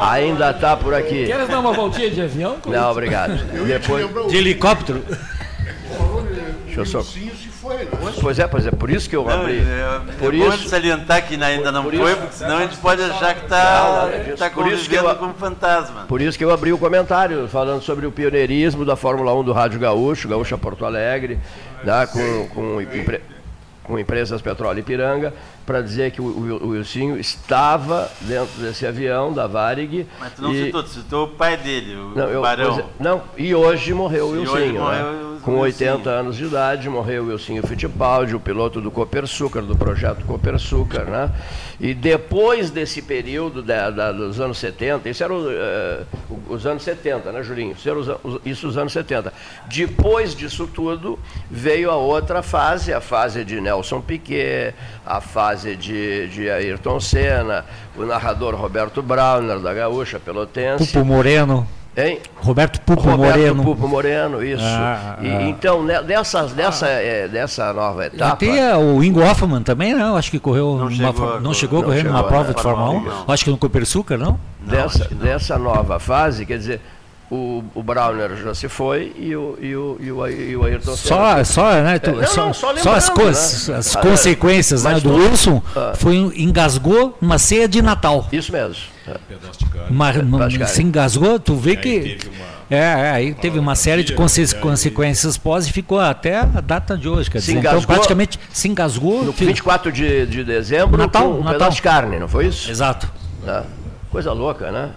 Ainda 0.00 0.50
está 0.50 0.76
por 0.76 0.94
aqui. 0.94 1.26
Queres 1.26 1.48
dar 1.48 1.60
uma 1.60 1.72
voltinha 1.72 2.10
de 2.10 2.22
avião? 2.22 2.56
Não, 2.66 2.90
obrigado. 2.90 3.36
Depois... 3.66 4.28
De 4.28 4.36
helicóptero. 4.36 5.04
Deixa 6.64 6.80
eu 6.80 6.86
só. 6.86 7.00
Né? 7.00 7.30
Pois 8.20 8.38
é, 8.38 8.46
pois 8.46 8.66
é, 8.66 8.70
por 8.70 8.90
isso 8.90 9.08
que 9.08 9.14
eu 9.14 9.28
abri. 9.28 9.58
É, 9.58 10.00
por 10.18 10.32
é 10.32 10.38
isso, 10.38 10.62
bom 10.62 10.68
salientar 10.68 11.26
que 11.26 11.34
ainda 11.42 11.70
não 11.70 11.84
foi, 11.84 12.16
porque 12.16 12.34
senão 12.34 12.56
a 12.56 12.62
gente 12.62 12.76
pode 12.78 13.02
achar 13.02 13.34
que 13.34 13.44
está 13.44 14.08
tá 14.38 14.50
convivendo 14.50 15.08
eu, 15.08 15.16
com 15.16 15.26
um 15.26 15.34
fantasma. 15.34 16.04
Por 16.08 16.20
isso 16.20 16.38
que 16.38 16.44
eu 16.44 16.50
abri 16.50 16.72
o 16.72 16.78
comentário 16.78 17.46
falando 17.48 17.82
sobre 17.82 18.06
o 18.06 18.12
pioneirismo 18.12 18.84
da 18.84 18.96
Fórmula 18.96 19.34
1 19.34 19.44
do 19.44 19.52
Rádio 19.52 19.78
Gaúcho, 19.78 20.28
Gaúcha 20.28 20.56
Porto 20.56 20.84
Alegre, 20.84 21.38
né, 21.84 22.06
com, 22.06 22.48
com, 22.48 22.78
com 23.84 23.98
empresas 23.98 24.40
Petróleo 24.40 24.80
e 24.80 24.82
Piranga, 24.82 25.32
para 25.70 25.82
dizer 25.82 26.10
que 26.10 26.20
o, 26.20 26.24
o, 26.24 26.64
o 26.64 26.68
Wilsinho 26.70 27.16
estava 27.16 28.10
dentro 28.22 28.60
desse 28.60 28.84
avião 28.84 29.32
da 29.32 29.46
Varig. 29.46 30.04
Mas 30.18 30.32
tu 30.32 30.42
não 30.42 30.52
e... 30.52 30.64
citou, 30.64 30.82
tu 30.82 30.88
citou 30.88 31.24
o 31.26 31.28
pai 31.28 31.56
dele, 31.56 31.94
o 31.94 32.10
não, 32.10 32.28
eu, 32.28 32.42
Barão. 32.42 32.80
É, 32.80 32.84
não, 32.98 33.22
e 33.38 33.54
hoje 33.54 33.94
morreu 33.94 34.26
o 34.26 34.30
Wilsinho. 34.30 34.84
Né? 34.84 35.30
Com 35.42 35.56
80 35.56 36.10
anos 36.10 36.36
de 36.36 36.44
idade, 36.44 36.88
morreu 36.88 37.22
o 37.22 37.26
Wilsinho 37.28 37.66
Fittipaldi, 37.66 38.34
o 38.34 38.40
piloto 38.40 38.80
do 38.80 38.90
Copersucar, 38.90 39.62
do 39.62 39.76
projeto 39.76 40.26
Copersucar, 40.26 41.06
né? 41.06 41.30
E 41.80 41.94
depois 41.94 42.68
desse 42.70 43.00
período 43.00 43.62
da, 43.62 43.90
da, 43.90 44.12
dos 44.12 44.38
anos 44.38 44.58
70, 44.58 45.08
isso 45.08 45.24
era 45.24 45.32
uh, 45.32 46.06
os 46.46 46.66
anos 46.66 46.82
70, 46.82 47.32
né, 47.32 47.42
Julinho? 47.42 47.72
Isso, 47.72 47.90
os, 48.22 48.40
isso 48.44 48.68
os 48.68 48.76
anos 48.76 48.92
70. 48.92 49.32
Depois 49.66 50.34
disso 50.34 50.66
tudo, 50.66 51.18
veio 51.50 51.90
a 51.90 51.96
outra 51.96 52.42
fase, 52.42 52.92
a 52.92 53.00
fase 53.00 53.42
de 53.46 53.62
Nelson 53.62 54.02
Piquet, 54.02 54.74
a 55.06 55.22
fase 55.22 55.59
de, 55.62 56.28
de 56.28 56.50
Ayrton 56.50 57.00
Senna, 57.00 57.64
o 57.96 58.04
narrador 58.04 58.54
Roberto 58.54 59.02
Brauner, 59.02 59.58
da 59.58 59.72
Gaúcha 59.72 60.18
Pelotense. 60.18 60.86
Pupo 60.86 61.04
Moreno. 61.04 61.66
Hein? 61.96 62.20
Roberto 62.36 62.80
Pupo 62.80 63.02
Roberto 63.02 63.38
Moreno. 63.38 63.64
Pupo 63.64 63.88
Moreno, 63.88 64.44
isso. 64.44 64.62
Ah, 64.64 65.18
e, 65.20 65.28
ah. 65.28 65.42
Então, 65.42 65.82
né, 65.82 66.00
dessas, 66.02 66.52
dessa, 66.52 66.86
é, 66.86 67.26
dessa 67.26 67.72
nova 67.72 68.06
etapa. 68.06 68.36
Tem 68.36 68.52
o 68.76 69.02
Ingo 69.02 69.20
Hoffman 69.20 69.62
também, 69.62 69.92
não? 69.92 70.16
Acho 70.16 70.30
que 70.30 70.38
correu. 70.38 70.76
Não 70.78 70.90
chegou, 70.90 71.40
não 71.40 71.54
chegou 71.54 71.80
a 71.80 71.84
correr 71.84 72.04
numa 72.04 72.22
prova 72.24 72.54
de 72.54 72.62
Fórmula 72.62 72.90
1. 73.26 73.32
Acho 73.32 73.44
que 73.44 73.50
no 73.50 73.58
Copersucar, 73.58 74.16
não? 74.16 74.38
Dessa, 74.60 75.08
não, 75.10 75.18
dessa 75.18 75.58
nova 75.58 75.98
fase, 75.98 76.46
quer 76.46 76.58
dizer, 76.58 76.80
o, 77.30 77.62
o 77.74 77.82
Browner 77.82 78.34
já 78.36 78.54
se 78.54 78.68
foi 78.68 79.12
e 79.16 79.36
o, 79.36 79.56
e 79.60 79.76
o, 79.76 79.96
e 80.00 80.10
o, 80.10 80.28
e 80.28 80.56
o 80.56 80.64
Ayrton 80.64 80.96
Só, 80.96 81.44
só, 81.44 81.72
né, 81.80 81.98
tu, 81.98 82.10
é, 82.10 82.12
não, 82.14 82.26
só, 82.26 82.46
não, 82.46 82.52
só, 82.52 82.76
só, 82.76 82.94
as, 82.94 83.08
co 83.08 83.24
né? 83.24 83.30
as 83.30 83.96
ah, 83.96 84.00
consequências 84.00 84.82
né, 84.82 84.98
do 84.98 85.14
Wilson 85.14 85.62
ah, 85.76 85.92
foi 85.94 86.16
engasgou 86.16 87.16
uma 87.22 87.38
ceia 87.38 87.68
de 87.68 87.80
Natal. 87.80 88.26
Isso 88.32 88.50
mesmo. 88.50 88.74
É. 89.06 89.16
Uma, 89.88 90.12
uma, 90.12 90.66
se 90.66 90.82
engasgou, 90.82 91.38
tu 91.38 91.54
vê 91.54 91.76
que. 91.76 92.18
É, 92.68 92.76
é, 92.78 93.10
aí 93.10 93.34
teve 93.34 93.58
uma 93.58 93.74
série 93.74 94.04
de 94.04 94.12
conse 94.12 94.54
consequências 94.56 95.36
pós 95.36 95.66
e 95.66 95.72
ficou 95.72 95.98
até 95.98 96.38
a 96.38 96.44
data 96.44 96.96
de 96.96 97.08
hoje. 97.08 97.28
Quer 97.28 97.38
dizer, 97.38 97.56
então 97.56 97.82
praticamente 97.82 98.38
se 98.52 98.68
engasgou. 98.68 99.24
No 99.24 99.32
24 99.32 99.90
de, 99.90 100.26
de 100.26 100.44
dezembro, 100.44 100.96
Natal, 100.96 101.24
com 101.24 101.34
um 101.34 101.38
Natal. 101.38 101.52
pedaço 101.52 101.76
de 101.76 101.82
carne, 101.82 102.18
não 102.18 102.28
foi 102.28 102.46
isso? 102.46 102.70
Exato. 102.70 103.10
É. 103.46 103.62
Coisa 104.10 104.32
louca, 104.32 104.70
né? 104.70 104.90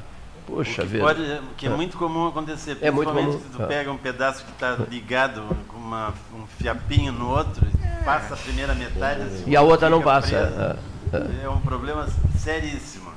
Puxa 0.46 0.84
vida. 0.84 1.04
Pode, 1.04 1.42
que 1.58 1.68
é, 1.68 1.70
é 1.70 1.76
muito 1.76 1.98
comum 1.98 2.28
acontecer. 2.28 2.78
É 2.82 2.92
muito 2.92 3.12
comum. 3.12 3.32
se 3.34 3.50
tu 3.50 3.64
pega 3.68 3.92
um 3.92 3.98
pedaço 3.98 4.44
que 4.44 4.52
está 4.52 4.76
ligado 4.90 5.44
com 5.68 5.78
uma, 5.78 6.14
um 6.34 6.46
fiapinho 6.58 7.12
no 7.14 7.30
outro, 7.30 7.66
passa 8.04 8.34
a 8.34 8.38
primeira 8.38 8.74
metade. 8.76 9.22
Assim, 9.22 9.44
e 9.48 9.56
a 9.56 9.62
outra 9.62 9.90
não 9.90 10.02
passa. 10.02 10.36
É, 10.36 11.18
é. 11.18 11.46
é, 11.46 11.50
um 11.50 11.62
problema 11.62 12.08
seríssimo. 12.38 13.12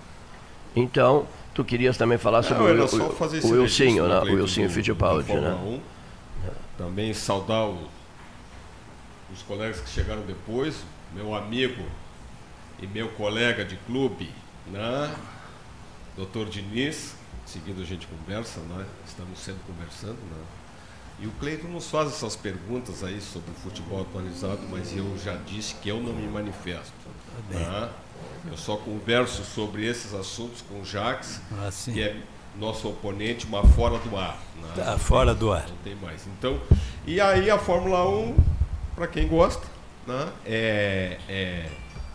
Então, 0.75 1.27
tu 1.55 1.65
querias 1.65 1.97
também 1.97 2.19
falar 2.19 2.43
sobre 2.43 2.75
não, 2.75 2.85
o, 2.85 2.89
o, 2.89 3.49
o 3.49 3.61
Wilsinho, 3.63 4.07
né? 4.07 4.21
o 4.21 4.37
Wilsinho 4.37 4.71
Fittipaldi. 4.71 5.33
Né? 5.33 5.51
1. 5.51 5.81
Também 6.79 7.13
saudar 7.15 7.67
o, 7.67 7.89
os 9.33 9.43
colegas 9.43 9.81
que 9.81 9.89
chegaram 9.89 10.23
depois, 10.23 10.85
meu 11.15 11.35
amigo 11.35 11.83
e 12.81 12.87
meu 12.87 13.09
colega 13.09 13.65
de 13.65 13.77
clube, 13.77 14.31
né? 14.67 15.11
Doutor 16.17 16.47
Diniz, 16.47 17.16
seguindo 17.47 17.81
a 17.81 17.85
gente 17.85 18.07
conversa, 18.07 18.61
né? 18.61 18.85
estamos 19.07 19.39
sempre 19.39 19.63
conversando. 19.67 20.19
Né? 20.19 20.45
E 21.21 21.27
o 21.27 21.31
Cleiton 21.33 21.69
nos 21.69 21.89
faz 21.89 22.09
essas 22.09 22.37
perguntas 22.37 23.03
aí 23.03 23.21
sobre 23.21 23.51
o 23.51 23.55
futebol 23.55 24.03
atualizado, 24.03 24.61
mas 24.71 24.95
eu 24.95 25.17
já 25.19 25.35
disse 25.47 25.75
que 25.77 25.89
eu 25.89 26.01
não 26.01 26.13
me 26.13 26.27
manifesto. 26.27 26.93
Tá? 27.51 27.91
Eu 28.47 28.57
só 28.57 28.77
converso 28.77 29.45
sobre 29.45 29.87
esses 29.87 30.13
assuntos 30.13 30.63
com 30.63 30.81
o 30.81 30.85
Jacques, 30.85 31.41
ah, 31.53 31.71
que 31.93 32.03
é 32.03 32.21
nosso 32.59 32.89
oponente, 32.89 33.47
mas 33.47 33.71
fora 33.75 33.99
do 33.99 34.17
ar. 34.17 34.39
Né? 34.61 34.73
Tá 34.75 34.99
fora 34.99 35.35
do 35.35 35.53
ar. 35.53 35.67
Não 35.69 35.77
tem 35.79 35.95
mais. 35.95 36.27
Então, 36.27 36.61
e 37.07 37.21
aí 37.21 37.51
a 37.51 37.59
Fórmula 37.59 38.09
1, 38.09 38.37
para 38.95 39.07
quem 39.07 39.29
gosta, 39.29 39.67
né? 40.07 40.29
É, 40.45 41.19
é, 41.29 41.69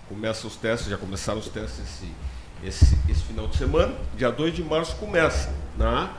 começa 0.08 0.48
os 0.48 0.56
testes, 0.56 0.90
já 0.90 0.98
começaram 0.98 1.40
os 1.40 1.48
testes 1.48 1.80
esse, 1.80 2.12
esse, 2.64 2.98
esse 3.10 3.24
final 3.24 3.48
de 3.48 3.58
semana. 3.58 3.94
Dia 4.16 4.32
2 4.32 4.56
de 4.56 4.64
março 4.64 4.96
começa. 4.98 5.54
Né? 5.78 6.10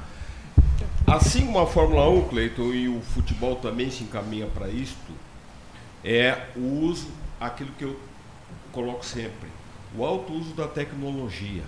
Assim 1.06 1.46
como 1.46 1.58
a 1.58 1.66
Fórmula 1.66 2.08
1, 2.08 2.28
Cleiton, 2.28 2.72
e 2.72 2.88
o 2.88 3.00
futebol 3.00 3.56
também 3.56 3.90
se 3.90 4.04
encaminha 4.04 4.46
para 4.46 4.68
isto, 4.68 5.12
é 6.04 6.46
o 6.56 6.84
uso, 6.84 7.08
aquilo 7.40 7.70
que 7.78 7.84
eu 7.84 7.98
coloco 8.72 9.04
sempre, 9.04 9.48
o 9.96 10.04
alto 10.04 10.32
uso 10.32 10.54
da 10.54 10.66
tecnologia. 10.66 11.64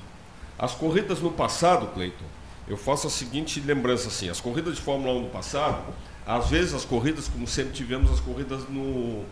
As 0.59 0.73
corridas 0.73 1.21
no 1.21 1.31
passado, 1.31 1.89
Cleiton, 1.89 2.25
eu 2.67 2.77
faço 2.77 3.07
a 3.07 3.11
seguinte 3.11 3.61
lembrança 3.61 4.09
assim, 4.09 4.29
as 4.29 4.41
corridas 4.41 4.77
de 4.77 4.81
Fórmula 4.81 5.13
1 5.13 5.23
no 5.23 5.29
passado, 5.29 5.93
às 6.27 6.49
vezes 6.49 6.73
as 6.73 6.85
corridas, 6.85 7.29
como 7.29 7.47
sempre 7.47 7.73
tivemos 7.73 8.11
as 8.11 8.21
corridas 8.21 8.67
no. 8.69 9.25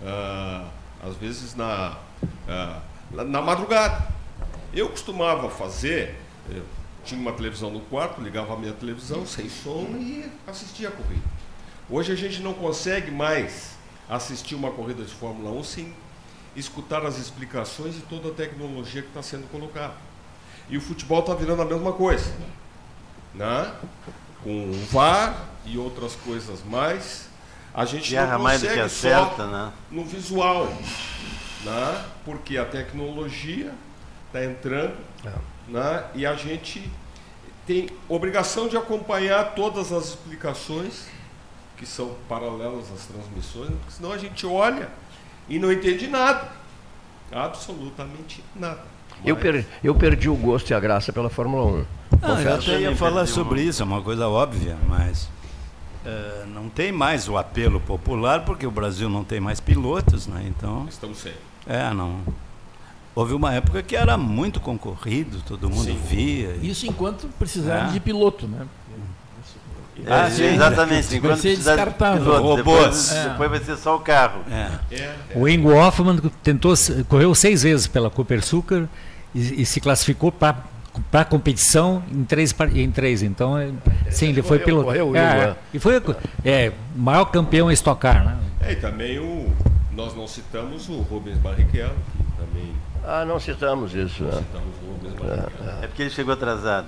Uh, 0.00 0.68
às 1.02 1.16
vezes 1.16 1.54
na, 1.54 1.96
uh, 2.22 3.24
na 3.24 3.40
madrugada. 3.40 4.17
Eu 4.72 4.90
costumava 4.90 5.48
fazer, 5.48 6.14
eu 6.50 6.62
tinha 7.04 7.20
uma 7.20 7.32
televisão 7.32 7.70
no 7.70 7.80
quarto, 7.80 8.20
ligava 8.20 8.52
a 8.52 8.56
minha 8.56 8.72
televisão 8.72 9.26
sem 9.26 9.48
som 9.48 9.86
e 9.98 10.30
assistia 10.46 10.88
a 10.88 10.92
corrida. 10.92 11.22
Hoje 11.88 12.12
a 12.12 12.14
gente 12.14 12.42
não 12.42 12.52
consegue 12.52 13.10
mais 13.10 13.76
assistir 14.08 14.54
uma 14.54 14.70
corrida 14.70 15.02
de 15.02 15.12
Fórmula 15.12 15.50
1 15.58 15.64
sem 15.64 15.94
escutar 16.54 17.04
as 17.06 17.18
explicações 17.18 17.96
e 17.96 18.00
toda 18.00 18.28
a 18.28 18.32
tecnologia 18.32 19.00
que 19.00 19.08
está 19.08 19.22
sendo 19.22 19.50
colocada. 19.50 19.94
E 20.68 20.76
o 20.76 20.80
futebol 20.80 21.20
está 21.20 21.34
virando 21.34 21.62
a 21.62 21.64
mesma 21.64 21.92
coisa. 21.92 22.30
Né? 23.34 23.74
Com 24.42 24.70
o 24.70 24.72
VAR 24.90 25.48
e 25.64 25.78
outras 25.78 26.14
coisas 26.14 26.62
mais, 26.62 27.28
a 27.72 27.86
gente 27.86 28.10
Guerra 28.10 28.36
não 28.36 28.44
consegue 28.44 28.80
acerta, 28.80 29.36
só 29.36 29.46
né? 29.46 29.72
no 29.90 30.04
visual. 30.04 30.66
Né? 31.64 32.04
Porque 32.24 32.58
a 32.58 32.66
tecnologia 32.66 33.72
está 34.28 34.44
entrando 34.44 34.94
é. 35.24 35.32
né? 35.68 36.04
e 36.14 36.24
a 36.24 36.34
gente 36.34 36.90
tem 37.66 37.88
obrigação 38.08 38.68
de 38.68 38.76
acompanhar 38.76 39.54
todas 39.54 39.92
as 39.92 40.08
explicações 40.08 41.06
que 41.76 41.84
são 41.86 42.16
paralelas 42.28 42.90
às 42.92 43.06
transmissões, 43.06 43.70
porque 43.70 43.92
senão 43.92 44.12
a 44.12 44.18
gente 44.18 44.46
olha 44.46 44.88
e 45.48 45.58
não 45.58 45.70
entende 45.72 46.06
nada. 46.08 46.48
Absolutamente 47.30 48.42
nada. 48.56 48.82
Eu, 49.24 49.36
per, 49.36 49.66
eu 49.82 49.94
perdi 49.94 50.28
o 50.28 50.34
gosto 50.34 50.70
e 50.70 50.74
a 50.74 50.80
graça 50.80 51.12
pela 51.12 51.28
Fórmula 51.28 51.64
1. 51.64 51.86
Não, 52.20 52.40
eu 52.40 52.54
até 52.54 52.80
ia 52.80 52.96
falar 52.96 53.26
sobre 53.26 53.62
isso, 53.62 53.82
é 53.82 53.84
uma 53.84 54.02
coisa 54.02 54.28
óbvia, 54.28 54.76
mas 54.88 55.24
uh, 56.04 56.46
não 56.46 56.68
tem 56.68 56.90
mais 56.90 57.28
o 57.28 57.36
apelo 57.36 57.80
popular 57.80 58.44
porque 58.44 58.66
o 58.66 58.70
Brasil 58.70 59.08
não 59.08 59.24
tem 59.24 59.40
mais 59.40 59.60
pilotos, 59.60 60.26
né? 60.26 60.44
Então. 60.46 60.86
Estamos 60.88 61.18
sem. 61.18 61.34
É, 61.66 61.92
não. 61.92 62.20
Houve 63.18 63.34
uma 63.34 63.52
época 63.52 63.82
que 63.82 63.96
era 63.96 64.16
muito 64.16 64.60
concorrido, 64.60 65.42
todo 65.44 65.68
mundo 65.68 65.86
Sim. 65.86 66.00
via. 66.08 66.56
Isso 66.62 66.86
enquanto 66.86 67.26
precisavam 67.36 67.88
é. 67.88 67.92
de 67.92 67.98
piloto, 67.98 68.46
né? 68.46 68.64
Ah, 70.06 70.30
sim, 70.30 70.44
exatamente. 70.44 71.16
Enquanto 71.16 71.32
vai 71.32 71.40
ser 71.40 71.56
descartável. 71.56 72.22
Piloto, 72.22 72.42
Robôs. 72.42 72.78
Depois, 72.78 73.12
é. 73.12 73.28
depois, 73.30 73.50
vai 73.50 73.58
ser 73.58 73.76
só 73.76 73.96
o 73.96 73.98
carro. 73.98 74.42
É. 74.48 74.70
É. 74.94 75.16
O 75.34 75.48
Ingo 75.48 75.72
Hoffman 75.72 76.16
tentou, 76.44 76.72
correu 77.08 77.34
seis 77.34 77.64
vezes 77.64 77.88
pela 77.88 78.08
Cooper 78.08 78.40
Sucker 78.40 78.86
e, 79.34 79.62
e 79.62 79.66
se 79.66 79.80
classificou 79.80 80.30
para 80.30 80.56
para 81.10 81.20
a 81.20 81.24
competição 81.24 82.02
em 82.10 82.24
três 82.24 82.52
em 82.74 82.90
três 82.90 83.22
então 83.22 83.56
é, 83.56 83.70
sim 84.10 84.30
ele 84.30 84.42
foi 84.42 84.58
piloto 84.58 84.86
correu, 84.86 85.14
é, 85.14 85.54
e 85.72 85.78
foi 85.78 86.02
é 86.44 86.72
maior 86.96 87.26
campeão 87.26 87.70
em 87.70 87.74
Stock 87.74 88.00
Car 88.00 88.24
né? 88.24 88.36
é, 88.62 88.72
e 88.72 88.76
também 88.76 89.16
o 89.20 89.48
nós 89.92 90.16
não 90.16 90.26
citamos 90.26 90.88
o 90.88 91.02
Rubens 91.02 91.38
Barrichello 91.38 91.94
também 92.36 92.72
ah 93.04 93.24
não 93.24 93.38
citamos 93.38 93.94
isso 93.94 94.22
não 94.24 94.30
né? 94.30 94.38
citamos 94.38 94.74
o 94.82 95.24
Barrichello. 95.24 95.70
É, 95.80 95.84
é 95.84 95.86
porque 95.86 96.02
ele 96.02 96.10
chegou 96.10 96.34
atrasado 96.34 96.86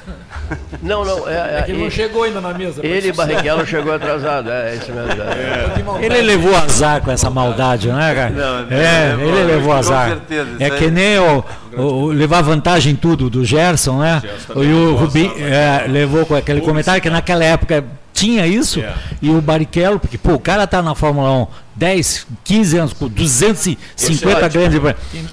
não, 0.82 1.04
não. 1.04 1.28
É, 1.28 1.58
é 1.58 1.62
que 1.62 1.72
ele 1.72 1.82
não 1.82 1.90
chegou 1.90 2.22
ainda 2.22 2.40
na 2.40 2.52
mesa. 2.54 2.84
Ele 2.84 3.12
Barrichello 3.12 3.66
chegou 3.66 3.94
atrasado, 3.94 4.50
é, 4.50 4.72
é 4.72 4.76
isso 4.76 4.92
mesmo. 4.92 5.10
É. 5.22 6.04
Ele 6.04 6.20
levou 6.22 6.54
azar 6.56 7.00
com 7.02 7.10
essa 7.10 7.30
maldade, 7.30 7.88
né, 7.88 8.14
cara? 8.14 8.30
Não, 8.30 8.76
é, 8.76 9.12
ele, 9.12 9.22
ele 9.22 9.44
levou 9.44 9.72
azar. 9.72 10.08
Com 10.08 10.14
certeza, 10.16 10.56
é 10.58 10.70
que 10.70 10.90
nem 10.90 11.18
o, 11.18 11.44
o, 11.76 11.82
o, 11.82 12.06
levar 12.08 12.42
vantagem 12.42 12.92
em 12.92 12.96
tudo 12.96 13.28
do 13.28 13.44
Gerson, 13.44 13.98
né? 13.98 14.22
E 14.56 14.72
o 14.72 14.96
Rubim 14.96 15.30
é, 15.38 15.86
levou 15.88 16.26
com 16.26 16.34
aquele 16.34 16.60
comentário 16.60 17.02
que 17.02 17.10
naquela 17.10 17.44
época 17.44 17.84
tinha 18.12 18.46
isso, 18.46 18.78
yeah. 18.78 18.98
e 19.22 19.30
o 19.30 19.40
Barrichello, 19.40 19.98
porque 19.98 20.18
pô, 20.18 20.34
o 20.34 20.38
cara 20.38 20.66
tá 20.66 20.82
na 20.82 20.94
Fórmula 20.94 21.30
1 21.30 21.46
10, 21.74 22.26
15 22.44 22.78
anos, 22.78 22.92
com 22.92 23.08
250 23.08 24.48
grandes. 24.48 24.80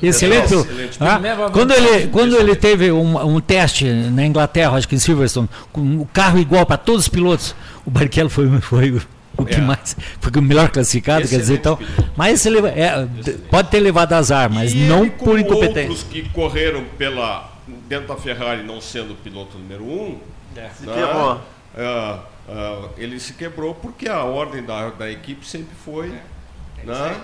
Excelente. 0.02 0.54
excelente. 0.54 0.98
Ah, 1.00 1.20
quando 1.52 1.74
ele, 1.74 2.08
quando 2.08 2.36
ele 2.38 2.56
teve 2.56 2.92
um, 2.92 3.36
um, 3.36 3.40
teste 3.40 3.86
na 3.86 4.26
Inglaterra, 4.26 4.78
acho 4.78 4.88
que 4.88 4.96
em 4.96 5.00
Silverstone, 5.00 5.50
com 5.72 5.82
um 5.82 6.06
carro 6.06 6.40
igual 6.40 6.66
para 6.66 6.78
todos 6.78 7.02
os 7.02 7.10
pilotos, 7.10 7.56
o 7.86 7.92
Barrichello 7.92 8.30
foi, 8.30 8.48
foi 8.62 9.02
o 9.38 9.46
que 9.46 9.56
é. 9.56 9.62
mais 9.62 9.96
foi 10.20 10.32
o 10.36 10.42
melhor 10.42 10.70
classificado, 10.70 11.24
Excelente 11.24 11.32
quer 11.32 11.42
dizer, 11.42 11.60
então. 11.60 11.80
Mas 12.16 12.46
ele, 12.46 12.60
é, 12.68 13.08
pode 13.50 13.70
ter 13.70 13.80
levado 13.80 14.14
azar, 14.14 14.50
mas 14.52 14.74
e 14.74 14.78
não 14.80 15.10
por 15.10 15.40
incompetência. 15.40 15.90
Outros 15.90 16.04
que 16.04 16.28
correram 16.30 16.84
pela 16.98 17.50
dentro 17.88 18.08
da 18.08 18.16
Ferrari, 18.16 18.64
não 18.64 18.82
sendo 18.82 19.14
o 19.14 19.16
piloto 19.16 19.58
número 19.58 19.84
um, 19.84 20.18
é. 20.56 20.70
se 20.70 20.86
quebrou. 20.86 21.36
Uh, 21.76 22.20
uh, 22.50 22.90
ele 22.98 23.20
se 23.20 23.34
quebrou 23.34 23.76
porque 23.76 24.10
a 24.10 24.24
ordem 24.24 24.64
da, 24.64 24.90
da 24.90 25.10
equipe 25.10 25.46
sempre 25.48 25.76
foi. 25.76 26.10
É. 26.10 26.86
Né? 26.86 27.22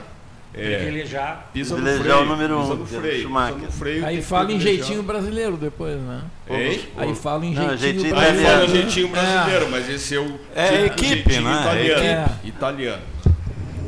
É, 0.58 0.86
ele 0.86 1.06
já 1.06 1.44
pisa 1.52 1.76
no 1.76 1.86
freio, 2.00 2.22
o 2.22 2.26
número 2.26 2.58
um, 2.58 2.76
no 2.76 2.86
freio, 2.86 3.28
pisa 3.28 3.52
no 3.52 3.72
freio 3.74 4.06
Aí 4.06 4.22
fala 4.22 4.54
em 4.54 4.60
jeitinho 4.60 5.04
brasileiro 5.04 5.58
depois, 5.58 6.00
né? 6.00 6.22
Ei? 6.50 6.94
Aí 6.96 7.14
fala 7.14 7.46
em 7.46 7.54
jeitinho, 7.54 7.78
jeitinho 7.78 8.16
brasileiro. 8.16 8.48
Aí 8.48 8.54
fala 8.54 8.64
em 8.64 8.70
jeitinho 8.70 9.08
brasileiro, 9.10 9.66
é. 9.66 9.68
mas 9.68 9.90
esse 9.90 10.16
é 10.16 10.20
o 10.20 10.40
é, 10.56 10.86
equipe, 10.86 11.40
né? 11.42 11.60
italiano. 11.60 12.04
É. 12.04 12.48
italiano. 12.48 13.02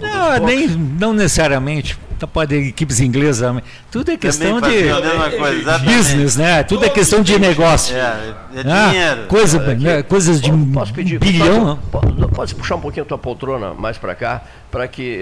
Não, 0.01 0.45
nem, 0.45 0.67
não 0.67 1.13
necessariamente. 1.13 1.97
Então 2.17 2.27
pode 2.27 2.55
equipes 2.55 2.99
inglesas. 2.99 3.61
Tudo 3.91 4.11
é 4.11 4.17
questão 4.17 4.59
de 4.59 4.89
coisa, 5.37 5.77
business, 5.77 6.35
né? 6.35 6.63
Tudo 6.63 6.85
é 6.85 6.89
questão 6.89 7.21
de 7.21 7.37
negócio. 7.37 7.95
É, 7.95 7.99
é 7.99 8.35
ah, 8.65 8.89
dinheiro. 8.89 9.27
Coisa, 9.27 9.57
é, 9.59 9.75
né? 9.75 10.03
Coisas 10.03 10.41
de 10.41 10.51
posso 10.73 10.91
pedir, 10.93 11.19
bilhão. 11.19 11.77
Pode, 11.91 12.27
pode 12.29 12.55
puxar 12.55 12.75
um 12.75 12.81
pouquinho 12.81 13.03
a 13.03 13.07
tua 13.07 13.19
poltrona 13.19 13.75
mais 13.75 13.99
para 13.99 14.15
cá, 14.15 14.41
para 14.71 14.87
que 14.87 15.21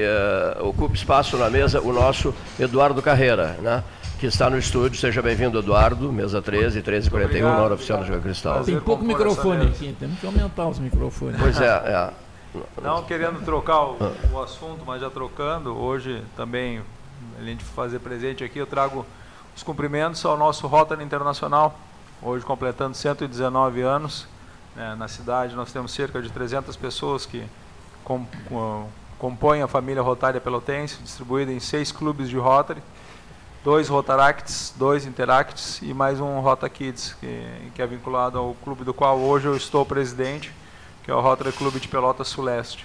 uh, 0.59 0.67
ocupe 0.67 0.95
espaço 0.95 1.35
na 1.35 1.49
mesa 1.49 1.81
o 1.81 1.91
nosso 1.91 2.33
Eduardo 2.57 3.01
Carreira, 3.01 3.57
né? 3.61 3.83
que 4.17 4.25
está 4.25 4.49
no 4.49 4.57
estúdio. 4.57 4.97
Seja 4.97 5.21
bem-vindo, 5.21 5.59
Eduardo, 5.59 6.13
mesa 6.13 6.41
13, 6.41 6.75
1341, 6.77 7.45
na 7.45 7.57
hora 7.57 7.73
oficial 7.73 7.99
do 7.99 8.05
Jogo 8.05 8.21
Cristal. 8.21 8.63
Tem 8.63 8.79
pouco 8.79 9.03
microfone 9.03 9.65
aqui, 9.65 9.93
temos 9.99 10.17
que 10.17 10.25
aumentar 10.25 10.67
os 10.67 10.79
microfones. 10.79 11.35
Pois 11.39 11.59
é, 11.59 11.65
é. 11.65 12.24
Não 12.81 13.03
querendo 13.03 13.43
trocar 13.43 13.81
o, 13.81 13.97
o, 14.31 14.41
assunto, 14.41 14.83
mas 14.85 15.01
já 15.01 15.09
trocando, 15.09 15.75
hoje 15.75 16.23
também, 16.35 16.81
além 17.39 17.55
de 17.55 17.63
fazer 17.63 17.99
presente 17.99 18.43
aqui, 18.43 18.59
eu 18.59 18.67
trago 18.67 19.05
os 19.55 19.63
cumprimentos 19.63 20.23
ao 20.25 20.37
nosso 20.37 20.67
Rotary 20.67 21.03
Internacional, 21.03 21.77
hoje 22.21 22.45
completando 22.45 22.95
119 22.95 23.81
anos. 23.81 24.27
Né, 24.75 24.95
na 24.95 25.07
cidade 25.07 25.55
nós 25.55 25.71
temos 25.71 25.93
cerca 25.93 26.21
de 26.21 26.29
300 26.29 26.75
pessoas 26.75 27.25
que 27.25 27.45
com, 28.03 28.25
com, 28.49 28.87
compõem 29.17 29.61
a 29.61 29.67
família 29.67 30.01
Rotária 30.01 30.41
Pelotense, 30.41 30.97
distribuída 31.01 31.51
em 31.51 31.59
seis 31.59 31.91
clubes 31.91 32.29
de 32.29 32.37
Rotary, 32.37 32.81
dois 33.63 33.87
Rotaracts, 33.87 34.73
dois 34.75 35.05
Interacts 35.05 35.81
e 35.81 35.93
mais 35.93 36.19
um 36.19 36.39
Rota 36.41 36.69
Kids, 36.69 37.15
que, 37.19 37.71
que 37.73 37.81
é 37.81 37.87
vinculado 37.87 38.37
ao 38.37 38.53
clube 38.55 38.83
do 38.83 38.93
qual 38.93 39.17
hoje 39.17 39.47
eu 39.47 39.55
estou 39.55 39.85
presidente 39.85 40.53
que 41.05 41.11
é 41.11 41.13
o 41.13 41.21
Rotary 41.21 41.51
Clube 41.51 41.79
de 41.79 41.87
Pelotas 41.87 42.27
Suleste. 42.27 42.83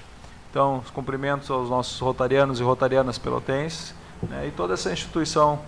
Então, 0.50 0.82
os 0.84 0.90
cumprimentos 0.90 1.50
aos 1.50 1.70
nossos 1.70 1.98
rotarianos 2.00 2.60
e 2.60 2.62
rotarianas 2.62 3.16
pelotenses 3.16 3.94
né, 4.22 4.46
e 4.46 4.50
toda 4.50 4.74
essa 4.74 4.92
instituição 4.92 5.58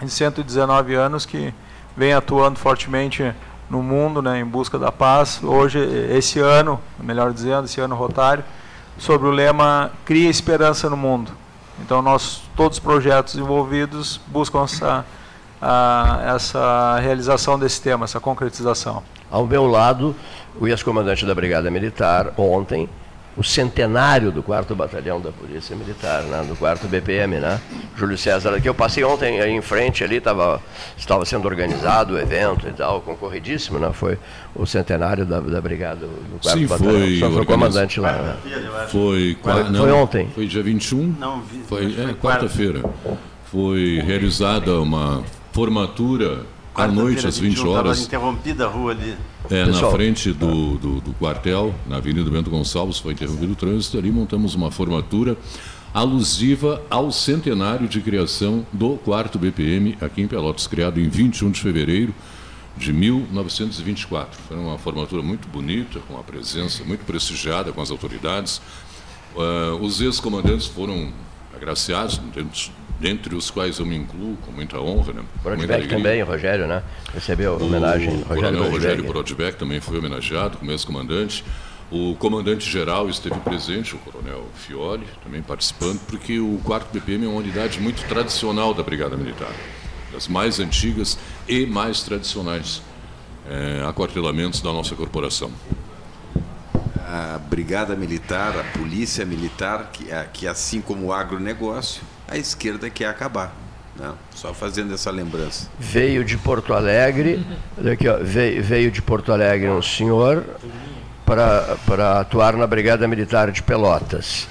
de 0.00 0.08
119 0.08 0.94
anos 0.94 1.26
que 1.26 1.52
vem 1.96 2.12
atuando 2.12 2.56
fortemente 2.56 3.34
no 3.68 3.82
mundo 3.82 4.22
né, 4.22 4.38
em 4.38 4.44
busca 4.44 4.78
da 4.78 4.92
paz. 4.92 5.42
Hoje, 5.42 5.80
esse 6.10 6.38
ano, 6.38 6.80
melhor 7.00 7.32
dizendo, 7.32 7.64
esse 7.64 7.80
ano 7.80 7.96
rotário, 7.96 8.44
sobre 8.96 9.26
o 9.26 9.32
lema 9.32 9.90
Cria 10.04 10.30
Esperança 10.30 10.88
no 10.88 10.96
Mundo. 10.96 11.32
Então, 11.80 12.00
nós, 12.00 12.42
todos 12.54 12.78
os 12.78 12.84
projetos 12.84 13.34
envolvidos 13.34 14.20
buscam 14.28 14.62
essa, 14.62 15.04
a, 15.60 16.20
essa 16.26 17.00
realização 17.00 17.58
desse 17.58 17.82
tema, 17.82 18.04
essa 18.04 18.20
concretização. 18.20 19.02
Ao 19.28 19.44
meu 19.44 19.66
lado, 19.66 20.14
o 20.60 20.66
ex-comandante 20.68 21.24
da 21.24 21.34
Brigada 21.34 21.70
Militar, 21.70 22.32
ontem, 22.36 22.88
o 23.36 23.42
centenário 23.42 24.30
do 24.30 24.42
4 24.42 24.74
Batalhão 24.76 25.20
da 25.20 25.32
Polícia 25.32 25.74
Militar, 25.74 26.22
né, 26.24 26.44
do 26.46 26.54
4 26.54 26.86
BPM, 26.86 27.40
né? 27.40 27.60
Júlio 27.96 28.18
César, 28.18 28.60
que 28.60 28.68
eu 28.68 28.74
passei 28.74 29.02
ontem 29.04 29.40
aí 29.40 29.50
em 29.50 29.62
frente 29.62 30.04
ali, 30.04 30.20
tava, 30.20 30.60
estava 30.96 31.24
sendo 31.24 31.46
organizado 31.46 32.14
o 32.14 32.18
evento 32.18 32.68
e 32.68 32.72
tal, 32.72 33.00
concorridíssimo, 33.00 33.78
né? 33.78 33.90
Foi 33.92 34.18
o 34.54 34.66
centenário 34.66 35.24
da, 35.24 35.40
da 35.40 35.60
Brigada 35.60 36.06
do 36.06 36.38
4 36.42 36.60
Sim, 36.60 36.66
Batalhão. 36.66 36.92
Foi, 36.92 37.18
Só 37.18 37.30
foi 37.30 37.44
comandante 37.46 38.00
lá. 38.00 38.12
Né? 38.12 38.36
Foi, 38.88 39.38
foi, 39.42 39.64
não, 39.70 39.80
foi 39.80 39.92
ontem. 39.92 40.28
Foi 40.34 40.46
dia 40.46 40.62
21? 40.62 41.16
Não, 41.18 41.40
vi, 41.40 41.62
foi, 41.66 41.86
é, 41.86 42.12
quarta-feira. 42.14 42.82
Foi 43.46 44.02
realizada 44.04 44.78
uma 44.80 45.22
formatura 45.52 46.44
à 46.74 46.86
noite, 46.86 47.26
às 47.26 47.38
20 47.38 47.66
horas. 47.66 47.98
Estava 47.98 48.08
interrompida 48.08 48.66
a 48.66 48.68
rua 48.68 48.92
ali. 48.92 49.16
É, 49.50 49.64
Pessoal, 49.64 49.90
na 49.90 49.96
frente 49.96 50.32
do, 50.32 50.78
do, 50.78 51.00
do, 51.00 51.12
quartel, 51.14 51.74
na 51.86 51.96
Avenida 51.96 52.30
Bento 52.30 52.48
Gonçalves, 52.48 52.98
foi 52.98 53.12
interrompido 53.12 53.52
o 53.52 53.56
trânsito. 53.56 53.98
Ali 53.98 54.10
montamos 54.10 54.54
uma 54.54 54.70
formatura 54.70 55.36
alusiva 55.92 56.82
ao 56.88 57.12
centenário 57.12 57.86
de 57.86 58.00
criação 58.00 58.64
do 58.72 58.96
quarto 58.96 59.38
BPM 59.38 59.96
aqui 60.00 60.22
em 60.22 60.26
Pelotas, 60.26 60.66
criado 60.66 60.98
em 60.98 61.08
21 61.08 61.50
de 61.50 61.60
fevereiro 61.60 62.14
de 62.76 62.92
1924. 62.92 64.40
Foi 64.48 64.56
uma 64.56 64.78
formatura 64.78 65.22
muito 65.22 65.46
bonita, 65.48 66.00
com 66.08 66.18
a 66.18 66.22
presença 66.22 66.82
muito 66.84 67.04
prestigiada 67.04 67.72
com 67.72 67.82
as 67.82 67.90
autoridades. 67.90 68.62
Uh, 69.34 69.76
os 69.82 70.00
ex-comandantes 70.00 70.66
foram 70.66 71.12
agraciados, 71.54 72.20
dentre 73.02 73.34
os 73.34 73.50
quais 73.50 73.80
eu 73.80 73.84
me 73.84 73.96
incluo 73.96 74.36
com 74.46 74.52
muita 74.52 74.78
honra. 74.78 75.12
Né? 75.12 75.22
Brodbeck 75.42 75.88
também, 75.88 76.22
Rogério, 76.22 76.68
né? 76.68 76.82
Recebeu 77.12 77.54
o 77.54 77.66
homenagem. 77.66 78.22
Rogério 78.22 78.28
Coronel 78.28 78.70
Rogério 78.70 79.04
Brodbeck 79.04 79.58
também 79.58 79.80
foi 79.80 79.98
homenageado 79.98 80.56
como 80.56 80.70
ex-comandante. 80.70 81.44
O 81.90 82.14
comandante-geral 82.14 83.10
esteve 83.10 83.38
presente, 83.40 83.94
o 83.94 83.98
coronel 83.98 84.46
Fiore, 84.54 85.04
também 85.22 85.42
participando, 85.42 86.00
porque 86.06 86.38
o 86.38 86.58
4 86.64 86.88
BPM 86.90 87.26
é 87.26 87.28
uma 87.28 87.38
unidade 87.38 87.78
muito 87.80 88.02
tradicional 88.08 88.72
da 88.72 88.82
Brigada 88.82 89.14
Militar, 89.14 89.52
das 90.10 90.26
mais 90.26 90.58
antigas 90.58 91.18
e 91.46 91.66
mais 91.66 92.02
tradicionais 92.02 92.80
é, 93.46 93.84
aquartelamentos 93.86 94.62
da 94.62 94.72
nossa 94.72 94.94
corporação 94.94 95.50
a 97.12 97.36
Brigada 97.36 97.94
Militar, 97.94 98.58
a 98.58 98.78
Polícia 98.78 99.26
Militar, 99.26 99.90
que, 99.92 100.10
é, 100.10 100.26
que 100.32 100.48
assim 100.48 100.80
como 100.80 101.08
o 101.08 101.12
agronegócio, 101.12 102.02
a 102.32 102.38
esquerda 102.38 102.88
quer 102.88 103.06
acabar. 103.06 103.54
Né? 103.94 104.10
Só 104.34 104.54
fazendo 104.54 104.94
essa 104.94 105.10
lembrança. 105.10 105.68
Veio 105.78 106.24
de 106.24 106.38
Porto 106.38 106.72
Alegre, 106.72 107.46
aqui, 107.92 108.08
ó, 108.08 108.16
veio, 108.20 108.62
veio 108.62 108.90
de 108.90 109.02
Porto 109.02 109.30
Alegre 109.30 109.68
um 109.68 109.82
senhor 109.82 110.44
para 111.26 112.20
atuar 112.20 112.56
na 112.56 112.66
Brigada 112.66 113.06
Militar 113.06 113.50
de 113.50 113.62
Pelotas. 113.62 114.48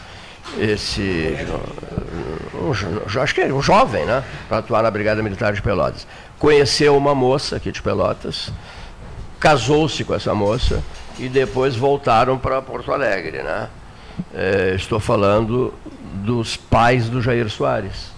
Esse, 0.60 1.36
um, 2.54 3.20
acho 3.20 3.34
que 3.34 3.42
é 3.42 3.52
um 3.52 3.62
jovem, 3.62 4.06
né? 4.06 4.24
Para 4.48 4.60
atuar 4.60 4.84
na 4.84 4.92
Brigada 4.92 5.24
Militar 5.24 5.54
de 5.54 5.62
Pelotas. 5.62 6.06
Conheceu 6.38 6.96
uma 6.96 7.16
moça 7.16 7.56
aqui 7.56 7.72
de 7.72 7.82
Pelotas, 7.82 8.52
casou-se 9.40 10.04
com 10.04 10.14
essa 10.14 10.36
moça 10.36 10.84
e 11.18 11.28
depois 11.28 11.76
voltaram 11.76 12.38
para 12.38 12.62
Porto 12.62 12.92
Alegre. 12.92 13.42
Né? 13.42 13.70
É, 14.34 14.74
estou 14.76 15.00
falando 15.00 15.74
dos 16.14 16.55
pais 16.55 17.09
do 17.09 17.22
Jair 17.22 17.49
Soares. 17.49 18.12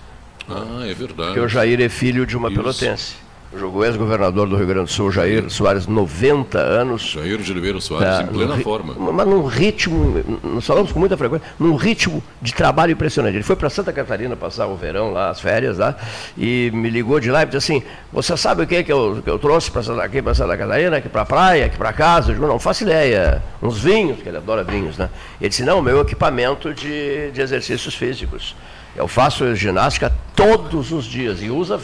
Ah, 0.49 0.85
é 0.85 0.93
verdade. 0.93 1.29
Porque 1.29 1.39
o 1.39 1.47
Jair 1.47 1.81
é 1.81 1.89
filho 1.89 2.25
de 2.25 2.35
uma 2.35 2.49
Isso. 2.49 2.57
pelotense 2.57 3.22
o 3.61 3.85
ex-governador 3.85 4.47
do 4.47 4.55
Rio 4.55 4.65
Grande 4.65 4.85
do 4.85 4.91
Sul, 4.91 5.11
Jair 5.11 5.49
Soares, 5.49 5.85
90 5.85 6.57
anos. 6.57 7.01
Jair 7.11 7.37
de 7.37 7.51
Oliveira 7.51 7.79
Soares, 7.79 8.17
tá, 8.17 8.23
em 8.23 8.27
plena 8.27 8.57
forma. 8.57 8.93
Mas 9.11 9.27
num 9.27 9.45
ritmo, 9.45 10.23
nós 10.43 10.65
falamos 10.65 10.91
com 10.91 10.99
muita 10.99 11.15
frequência, 11.15 11.47
num 11.59 11.75
ritmo 11.75 12.23
de 12.41 12.53
trabalho 12.53 12.91
impressionante. 12.91 13.35
Ele 13.35 13.43
foi 13.43 13.55
para 13.55 13.69
Santa 13.69 13.93
Catarina 13.93 14.35
passar 14.35 14.67
o 14.67 14.75
verão 14.75 15.11
lá, 15.11 15.29
as 15.29 15.39
férias 15.39 15.77
lá, 15.77 15.95
e 16.37 16.71
me 16.73 16.89
ligou 16.89 17.19
de 17.19 17.29
lá 17.29 17.43
e 17.43 17.45
disse 17.45 17.57
assim: 17.57 17.83
Você 18.11 18.35
sabe 18.35 18.63
o 18.63 18.67
que, 18.67 18.83
que, 18.83 18.91
eu, 18.91 19.21
que 19.23 19.29
eu 19.29 19.37
trouxe 19.37 19.69
para 19.69 20.03
aqui 20.03 20.21
para 20.21 20.33
Santa 20.33 20.57
Catarina, 20.57 20.97
aqui 20.97 21.09
para 21.09 21.21
a 21.21 21.25
praia, 21.25 21.65
aqui 21.65 21.77
para 21.77 21.93
casa? 21.93 22.31
Eu 22.31 22.35
digo: 22.35 22.47
Não 22.47 22.59
faço 22.59 22.83
ideia. 22.83 23.41
Uns 23.61 23.79
vinhos, 23.79 24.21
que 24.21 24.29
ele 24.29 24.37
adora 24.37 24.63
vinhos, 24.63 24.97
né? 24.97 25.09
Ele 25.39 25.49
disse: 25.49 25.63
Não, 25.63 25.81
meu 25.81 26.01
equipamento 26.01 26.73
de, 26.73 27.31
de 27.31 27.41
exercícios 27.41 27.93
físicos. 27.93 28.55
Eu 28.95 29.07
faço 29.07 29.55
ginástica 29.55 30.13
todos 30.35 30.91
os 30.91 31.05
dias 31.05 31.41
e 31.41 31.49
usa 31.49 31.79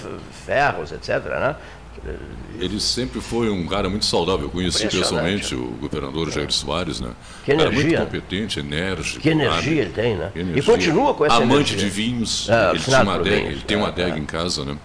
ferros, 0.46 0.92
etc. 0.92 1.24
Né? 1.26 1.56
Ele 2.60 2.80
sempre 2.80 3.20
foi 3.20 3.50
um 3.50 3.66
cara 3.68 3.90
muito 3.90 4.06
saudável. 4.06 4.46
Eu 4.46 4.50
conheci 4.50 4.88
pessoalmente 4.88 5.56
o 5.56 5.72
governador 5.80 6.32
Jair 6.32 6.52
Soares, 6.52 7.00
né? 7.00 7.12
Que 7.44 7.52
energia. 7.52 7.82
muito 7.82 7.98
competente, 7.98 8.60
enérgico. 8.60 9.22
Que 9.22 9.30
energia 9.30 9.82
ele 9.82 9.92
tem, 9.92 10.16
né? 10.16 10.32
E 10.56 10.62
continua 10.62 11.14
com 11.14 11.26
essa 11.26 11.38
Amante 11.38 11.74
energia. 11.74 11.78
de 11.78 11.90
vinhos. 11.90 12.50
É, 12.50 12.72
ele, 12.72 12.80
tinha 12.80 13.02
uma 13.02 13.16
adega, 13.16 13.36
vinhos, 13.36 13.52
ele 13.52 13.62
tem 13.62 13.78
uma 13.78 13.88
adega 13.88 14.16
é. 14.16 14.20
em 14.20 14.26
casa, 14.26 14.64
né? 14.64 14.78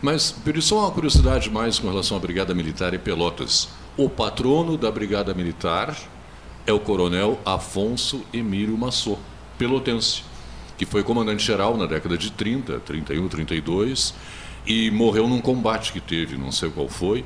Mas, 0.00 0.34
só 0.60 0.80
uma 0.80 0.90
curiosidade 0.90 1.50
mais 1.50 1.78
com 1.78 1.88
relação 1.88 2.16
à 2.16 2.20
Brigada 2.20 2.54
Militar 2.54 2.94
e 2.94 2.98
Pelotas. 2.98 3.68
O 3.96 4.08
patrono 4.08 4.76
da 4.76 4.90
Brigada 4.90 5.34
Militar 5.34 5.96
é 6.66 6.72
o 6.72 6.80
coronel 6.80 7.40
Afonso 7.44 8.22
Emílio 8.32 8.76
Massot, 8.76 9.18
pelotense 9.58 10.22
que 10.84 10.86
foi 10.86 11.04
comandante-geral 11.04 11.76
na 11.76 11.86
década 11.86 12.18
de 12.18 12.32
30, 12.32 12.80
31, 12.80 13.28
32, 13.28 14.14
e 14.66 14.90
morreu 14.90 15.28
num 15.28 15.40
combate 15.40 15.92
que 15.92 16.00
teve, 16.00 16.36
não 16.36 16.50
sei 16.50 16.70
qual 16.70 16.88
foi. 16.88 17.24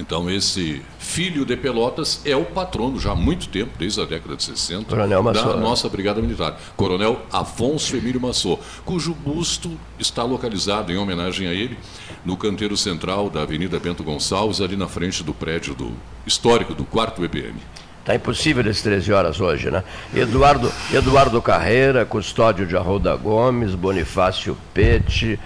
Então, 0.00 0.30
esse 0.30 0.80
filho 0.98 1.44
de 1.44 1.54
Pelotas 1.54 2.22
é 2.24 2.34
o 2.34 2.46
patrono 2.46 2.98
já 2.98 3.12
há 3.12 3.14
muito 3.14 3.48
tempo, 3.48 3.72
desde 3.78 4.00
a 4.00 4.06
década 4.06 4.36
de 4.36 4.44
60, 4.44 4.86
Coronel 4.86 5.22
da 5.22 5.54
nossa 5.54 5.86
Brigada 5.86 6.22
Militar. 6.22 6.58
Coronel 6.74 7.20
Afonso 7.30 7.94
Emílio 7.94 8.22
Massot, 8.22 8.58
cujo 8.86 9.12
busto 9.12 9.78
está 9.98 10.24
localizado, 10.24 10.90
em 10.90 10.96
homenagem 10.96 11.48
a 11.48 11.52
ele, 11.52 11.76
no 12.24 12.38
canteiro 12.38 12.74
central 12.74 13.28
da 13.28 13.42
Avenida 13.42 13.78
Bento 13.78 14.02
Gonçalves, 14.02 14.62
ali 14.62 14.76
na 14.76 14.88
frente 14.88 15.22
do 15.22 15.34
prédio 15.34 15.74
do 15.74 15.92
histórico 16.26 16.74
do 16.74 16.86
4 16.86 17.22
EPM. 17.22 17.60
Está 18.02 18.16
impossível 18.16 18.68
às 18.68 18.82
13 18.82 19.12
horas 19.12 19.40
hoje, 19.40 19.70
né? 19.70 19.84
Eduardo, 20.12 20.72
Eduardo 20.92 21.40
Carreira, 21.40 22.04
Custódio 22.04 22.66
de 22.66 22.76
Arruda 22.76 23.14
Gomes, 23.14 23.76
Bonifácio 23.76 24.58
Pete, 24.74 25.38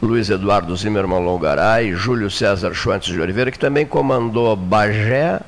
Luiz 0.00 0.30
Eduardo 0.30 0.74
Zimmermann 0.74 1.22
Longaray, 1.22 1.92
Júlio 1.92 2.30
César 2.30 2.72
Schwantz 2.72 3.04
de 3.04 3.20
Oliveira, 3.20 3.50
que 3.50 3.58
também 3.58 3.84
comandou 3.84 4.56
Bagé, 4.56 5.40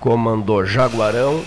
comandou 0.00 0.66
Jaguarão 0.66 1.44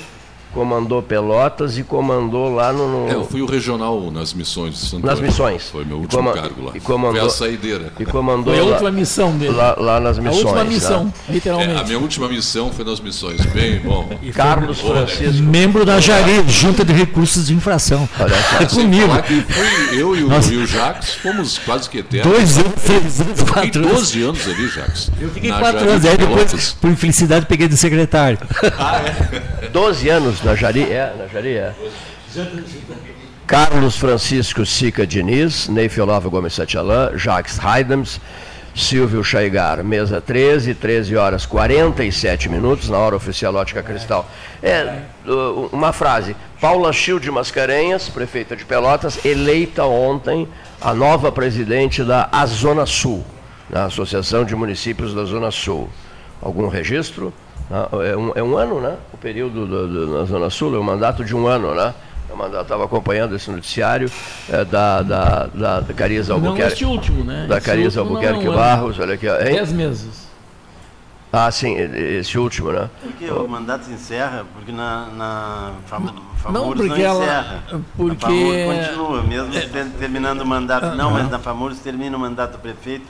comandou 0.53 1.01
Pelotas 1.01 1.77
e 1.77 1.83
comandou 1.83 2.53
lá 2.53 2.73
no. 2.73 3.05
no... 3.05 3.09
É, 3.09 3.15
eu 3.15 3.25
fui 3.25 3.41
o 3.41 3.45
regional 3.45 4.11
nas 4.11 4.33
missões 4.33 4.73
de 4.73 4.79
Santo 4.79 5.05
Nas 5.05 5.19
missões. 5.19 5.69
Foi 5.69 5.85
meu 5.85 5.97
último 5.97 6.31
cargo 6.31 6.65
lá. 6.65 6.71
E 6.75 6.79
comandou, 6.79 7.21
foi 7.21 7.27
a 7.27 7.29
saideira. 7.29 7.93
E 7.99 8.05
comandou 8.05 8.53
foi 8.53 8.63
a 8.63 8.65
última 8.65 8.91
missão 8.91 9.37
dele. 9.37 9.53
Lá, 9.53 9.75
lá 9.77 9.99
nas 9.99 10.17
missões. 10.17 10.43
A 10.43 10.47
última 10.47 10.63
missão, 10.63 11.05
né? 11.05 11.13
literalmente. 11.29 11.71
É, 11.71 11.79
a 11.79 11.83
minha 11.83 11.99
última 11.99 12.27
missão 12.27 12.71
foi 12.71 12.85
nas 12.85 12.99
missões. 12.99 13.45
Bem 13.47 13.79
bom. 13.79 14.09
E 14.21 14.31
Carlos 14.31 14.79
Francisco. 14.79 15.43
Membro 15.43 15.85
da 15.85 15.99
Jari, 15.99 16.43
Junta 16.47 16.83
de 16.83 16.93
Recursos 16.93 17.47
de 17.47 17.53
Infração. 17.53 18.07
Olha 18.19 18.35
É 18.61 18.65
comigo. 18.65 19.07
Fui 19.23 19.99
eu 19.99 20.15
e 20.15 20.23
o, 20.23 20.31
e 20.51 20.57
o 20.57 20.65
Jacques 20.67 21.15
fomos 21.15 21.57
quase 21.59 21.89
que 21.89 21.99
eternos. 21.99 22.31
Dois 22.31 22.57
anos, 22.57 22.73
três 22.83 23.21
anos, 23.21 23.41
quatro 23.43 23.85
anos. 23.85 23.97
12 23.97 24.23
anos 24.23 24.47
ali, 24.47 24.67
Jacques. 24.67 25.11
Eu 25.19 25.29
fiquei 25.29 25.51
quatro 25.51 25.89
anos. 25.89 26.05
Aí 26.05 26.17
depois, 26.17 26.73
por 26.73 26.89
infelicidade, 26.89 27.45
peguei 27.45 27.67
de 27.67 27.77
secretário. 27.77 28.37
Ah, 28.77 29.01
é? 29.01 29.69
12 29.69 30.09
anos 30.09 30.36
na 30.43 30.55
Jari, 30.55 30.83
é, 30.83 31.13
na 31.17 31.27
Jari, 31.27 31.57
é. 31.57 31.73
Carlos 33.45 33.95
Francisco 33.97 34.65
Sica 34.65 35.07
Diniz, 35.07 35.67
Neif 35.67 35.99
Olavo 35.99 36.29
Gomes 36.29 36.53
Satialã, 36.53 37.11
Jacques 37.15 37.57
Heidems, 37.57 38.19
Silvio 38.77 39.23
Chaigar, 39.23 39.83
mesa 39.83 40.21
13, 40.21 40.75
13 40.75 41.15
horas 41.15 41.45
47 41.47 42.47
minutos, 42.47 42.89
na 42.89 42.97
hora 42.99 43.15
oficial 43.15 43.55
Ótica 43.55 43.81
Cristal. 43.81 44.29
É, 44.61 44.99
uma 45.71 45.91
frase. 45.91 46.35
Paula 46.61 46.93
Childe 46.93 47.31
Mascarenhas, 47.31 48.07
prefeita 48.07 48.55
de 48.55 48.63
Pelotas, 48.65 49.25
eleita 49.25 49.85
ontem 49.85 50.47
a 50.79 50.93
nova 50.93 51.31
presidente 51.31 52.03
da 52.03 52.29
A 52.31 52.45
Zona 52.45 52.85
Sul, 52.85 53.25
na 53.67 53.85
Associação 53.85 54.45
de 54.45 54.55
Municípios 54.55 55.13
da 55.13 55.23
Zona 55.23 55.49
Sul. 55.49 55.89
Algum 56.39 56.67
registro? 56.67 57.33
É 57.69 58.15
um, 58.15 58.31
é 58.35 58.43
um 58.43 58.57
ano, 58.57 58.79
né? 58.79 58.95
O 59.13 59.17
período 59.17 59.65
do, 59.65 59.87
do, 59.87 60.19
na 60.19 60.25
Zona 60.25 60.49
Sul, 60.49 60.75
é 60.75 60.79
um 60.79 60.83
mandato 60.83 61.23
de 61.23 61.35
um 61.35 61.47
ano, 61.47 61.75
né? 61.75 61.93
Eu 62.29 62.61
estava 62.61 62.85
acompanhando 62.85 63.35
esse 63.35 63.49
noticiário 63.49 64.11
é, 64.49 64.63
da, 64.63 65.01
da, 65.01 65.45
da, 65.47 65.79
da 65.79 65.93
Cariza 65.93 66.33
Albuquerque. 66.33 66.61
Não 66.61 66.67
este 66.67 66.85
último, 66.85 67.23
né? 67.23 67.45
Da 67.47 67.59
Cariza 67.59 68.01
Albuquerque 68.01 68.45
não, 68.45 68.51
não, 68.51 68.59
Barros, 68.59 68.99
olha 68.99 69.15
aqui. 69.15 69.27
Hein? 69.27 69.55
Dez 69.55 69.71
meses. 69.73 70.27
Ah, 71.31 71.51
sim, 71.51 71.75
esse 71.75 72.37
último, 72.37 72.71
né? 72.71 72.89
Porque 73.01 73.29
o 73.29 73.47
mandato 73.47 73.85
se 73.85 73.91
encerra, 73.91 74.45
porque 74.53 74.71
na, 74.71 75.07
na 75.07 75.71
fam, 75.85 75.99
não, 76.51 76.67
porque 76.67 76.83
não 76.83 76.95
ela, 76.95 77.23
encerra. 77.23 77.63
Porque... 77.97 78.65
continua, 78.65 79.23
mesmo 79.23 79.57
é, 79.57 79.85
terminando 79.99 80.41
o 80.41 80.45
mandato. 80.45 80.95
Não, 80.95 81.11
mas 81.11 81.29
na 81.29 81.37
FAMURS 81.37 81.79
termina 81.79 82.15
o 82.15 82.19
mandato 82.19 82.53
do 82.53 82.59
prefeito 82.59 83.05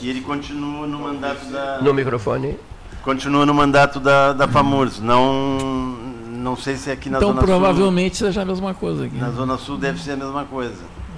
e 0.00 0.10
ele 0.10 0.20
continua 0.20 0.86
no 0.86 0.98
mandato 0.98 1.46
da... 1.46 1.78
No 1.80 1.94
microfone. 1.94 2.58
Continua 3.02 3.44
no 3.44 3.52
mandato 3.52 3.98
da, 3.98 4.32
da 4.32 4.46
FAMURS, 4.46 5.00
não 5.00 5.58
não 6.42 6.56
sei 6.56 6.76
se 6.76 6.90
aqui 6.90 7.08
na 7.08 7.18
então, 7.18 7.30
Zona 7.30 7.40
Sul. 7.40 7.48
Então 7.48 7.60
provavelmente 7.60 8.16
seja 8.16 8.42
a 8.42 8.44
mesma 8.44 8.74
coisa 8.74 9.06
aqui. 9.06 9.16
Na 9.16 9.30
Zona 9.30 9.56
Sul 9.58 9.76
deve 9.78 10.00
ser 10.00 10.12
a 10.12 10.16
mesma 10.16 10.44
coisa. 10.44 10.74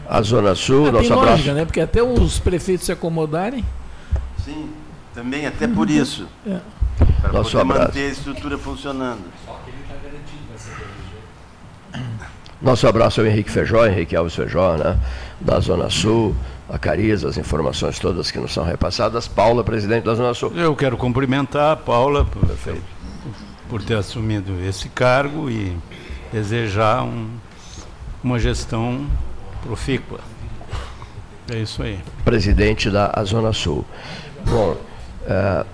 A 0.09 0.21
Zona 0.23 0.55
Sul, 0.55 0.89
é, 0.89 0.91
nosso 0.93 1.05
tem 1.09 1.13
abraço. 1.13 1.31
lógica, 1.33 1.55
né? 1.55 1.65
Porque 1.65 1.81
até 1.81 2.03
os 2.03 2.39
prefeitos 2.39 2.87
se 2.87 2.93
acomodarem. 2.93 3.65
Sim, 4.45 4.69
também 5.15 5.47
até 5.47 5.67
por 5.67 5.89
isso. 5.89 6.27
É. 6.47 6.59
Para 7.21 7.33
Nosso 7.33 7.53
poder 7.53 7.63
abraço. 7.63 7.83
manter 7.89 8.07
a 8.07 8.11
estrutura 8.11 8.59
funcionando. 8.59 9.23
Nosso 12.65 12.89
abraço 12.89 13.21
ao 13.21 13.27
Henrique 13.27 13.51
Feijó, 13.51 13.87
Henrique 13.87 14.17
Alves 14.17 14.35
Feijó, 14.35 14.79
né? 14.79 14.99
da 15.39 15.61
Zona 15.61 15.91
Sul, 15.91 16.35
a 16.67 16.79
Cariza, 16.79 17.29
as 17.29 17.37
informações 17.37 17.99
todas 17.99 18.31
que 18.31 18.39
nos 18.39 18.55
são 18.55 18.65
repassadas. 18.65 19.29
Paula, 19.29 19.63
presidente 19.63 20.05
da 20.05 20.15
Zona 20.15 20.33
Sul. 20.33 20.51
Eu 20.57 20.75
quero 20.75 20.97
cumprimentar 20.97 21.73
a 21.73 21.77
Paula 21.77 22.25
por, 22.25 22.41
por 23.69 23.83
ter 23.83 23.99
assumido 23.99 24.55
esse 24.67 24.89
cargo 24.89 25.51
e 25.51 25.77
desejar 26.33 27.03
um, 27.03 27.29
uma 28.23 28.39
gestão 28.39 29.07
profícua. 29.63 30.21
É 31.53 31.59
isso 31.59 31.83
aí. 31.83 31.99
Presidente 32.25 32.89
da 32.89 33.13
Zona 33.25 33.53
Sul. 33.53 33.85
Bom, 34.47 34.75
é, 35.27 35.67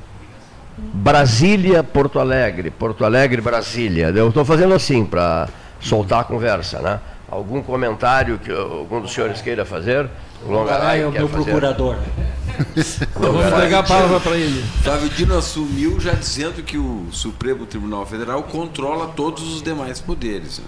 Brasília, 0.77 1.85
Porto 1.85 2.19
Alegre, 2.19 2.69
Porto 2.69 3.05
Alegre, 3.05 3.41
Brasília. 3.41 4.09
Eu 4.09 4.31
estou 4.31 4.45
fazendo 4.45 4.75
assim 4.75 5.05
para 5.05 5.49
soltar 5.81 6.21
a 6.21 6.25
conversa, 6.25 6.81
né? 6.81 7.01
Algum 7.31 7.63
comentário 7.63 8.39
que 8.39 8.51
algum 8.51 9.01
dos 9.01 9.13
senhores 9.13 9.41
queira 9.41 9.65
fazer? 9.65 10.09
O 10.45 10.51
Longaray 10.51 11.03
é 11.03 11.07
o 11.07 11.13
meu 11.13 11.29
fazer? 11.29 11.45
procurador. 11.45 11.97
Vamos 13.15 13.55
pegar 13.55 13.79
a 13.79 13.83
palavra 13.83 14.21
para 14.21 14.37
ele. 14.37 14.63
Flávio 14.83 15.09
Dino 15.11 15.39
assumiu 15.39 16.01
já 16.01 16.13
dizendo 16.13 16.63
que 16.63 16.77
o 16.77 17.07
Supremo 17.13 17.67
Tribunal 17.67 18.05
Federal 18.05 18.43
controla 18.43 19.09
todos 19.09 19.43
os 19.55 19.63
demais 19.63 20.01
poderes. 20.01 20.59
Né? 20.59 20.65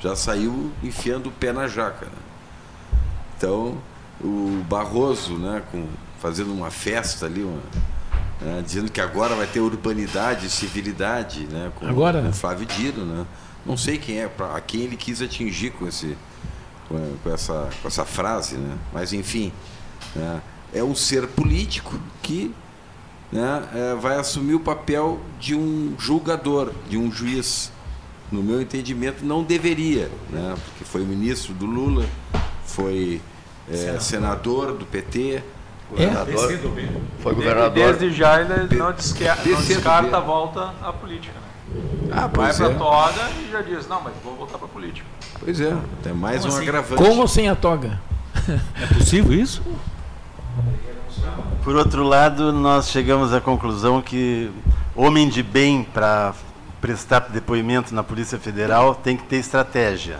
Já 0.00 0.14
saiu 0.14 0.70
enfiando 0.82 1.28
o 1.28 1.32
pé 1.32 1.52
na 1.52 1.66
jaca. 1.66 2.06
Né? 2.06 2.12
Então, 3.36 3.78
o 4.20 4.62
Barroso, 4.68 5.34
né, 5.34 5.62
com, 5.70 5.86
fazendo 6.20 6.52
uma 6.52 6.70
festa 6.70 7.26
ali, 7.26 7.42
uma, 7.42 7.60
né, 8.40 8.62
dizendo 8.64 8.90
que 8.90 9.00
agora 9.00 9.34
vai 9.34 9.46
ter 9.46 9.60
urbanidade, 9.60 10.48
civilidade, 10.48 11.46
né, 11.50 11.72
com, 11.74 11.86
agora? 11.86 12.22
com 12.22 12.28
o 12.28 12.32
Flávio 12.32 12.66
Dino, 12.66 13.04
né? 13.04 13.26
Não 13.64 13.76
sei 13.76 13.98
quem 13.98 14.18
é, 14.18 14.30
a 14.54 14.60
quem 14.60 14.82
ele 14.82 14.96
quis 14.96 15.22
atingir 15.22 15.70
com, 15.70 15.86
esse, 15.86 16.16
com, 16.88 17.32
essa, 17.32 17.70
com 17.80 17.88
essa 17.88 18.04
frase, 18.04 18.56
né? 18.56 18.76
mas 18.92 19.12
enfim, 19.12 19.52
né? 20.14 20.42
é 20.72 20.82
um 20.82 20.94
ser 20.94 21.26
político 21.28 21.98
que 22.22 22.54
né, 23.32 23.68
é, 23.74 23.94
vai 23.94 24.16
assumir 24.16 24.54
o 24.54 24.60
papel 24.60 25.18
de 25.40 25.54
um 25.54 25.94
julgador, 25.98 26.72
de 26.88 26.98
um 26.98 27.10
juiz. 27.10 27.72
No 28.32 28.42
meu 28.42 28.60
entendimento, 28.60 29.24
não 29.24 29.44
deveria, 29.44 30.10
né? 30.30 30.56
porque 30.64 30.84
foi 30.84 31.02
ministro 31.02 31.52
do 31.54 31.66
Lula, 31.66 32.04
foi 32.64 33.20
é, 33.70 33.98
senador 34.00 34.72
do 34.72 34.84
PT. 34.84 35.42
Governador, 35.90 36.52
é? 36.52 36.58
foi 37.20 37.34
governador. 37.34 37.72
Desde 37.72 38.10
já 38.10 38.40
ele 38.40 38.74
não, 38.76 38.90
descarta, 38.92 39.48
não 39.48 39.62
descarta 39.62 40.16
a 40.16 40.20
volta 40.20 40.74
à 40.82 40.92
política. 40.92 41.43
Ah, 42.10 42.20
Vai 42.22 42.28
pois 42.30 42.56
para 42.56 42.70
é. 42.70 42.74
toga 42.74 43.30
e 43.40 43.50
já 43.50 43.62
diz, 43.62 43.88
não, 43.88 44.00
mas 44.02 44.12
vou 44.22 44.36
voltar 44.36 44.58
para 44.58 44.68
política. 44.68 45.06
Pois 45.40 45.60
é, 45.60 45.76
é 46.06 46.12
mais 46.12 46.42
Como 46.42 46.52
um 46.52 46.56
assim? 46.56 46.68
agravante. 46.68 47.02
Como 47.02 47.28
sem 47.28 47.48
a 47.48 47.54
toga? 47.54 48.00
É 48.80 48.86
possível 48.94 49.32
isso? 49.32 49.62
Por 51.62 51.76
outro 51.76 52.02
lado, 52.02 52.52
nós 52.52 52.90
chegamos 52.90 53.32
à 53.32 53.40
conclusão 53.40 54.02
que 54.02 54.50
homem 54.94 55.28
de 55.28 55.42
bem 55.42 55.82
para 55.82 56.34
prestar 56.80 57.20
depoimento 57.20 57.94
na 57.94 58.02
Polícia 58.02 58.38
Federal 58.38 58.94
tem 58.94 59.16
que 59.16 59.22
ter 59.24 59.36
estratégia. 59.36 60.18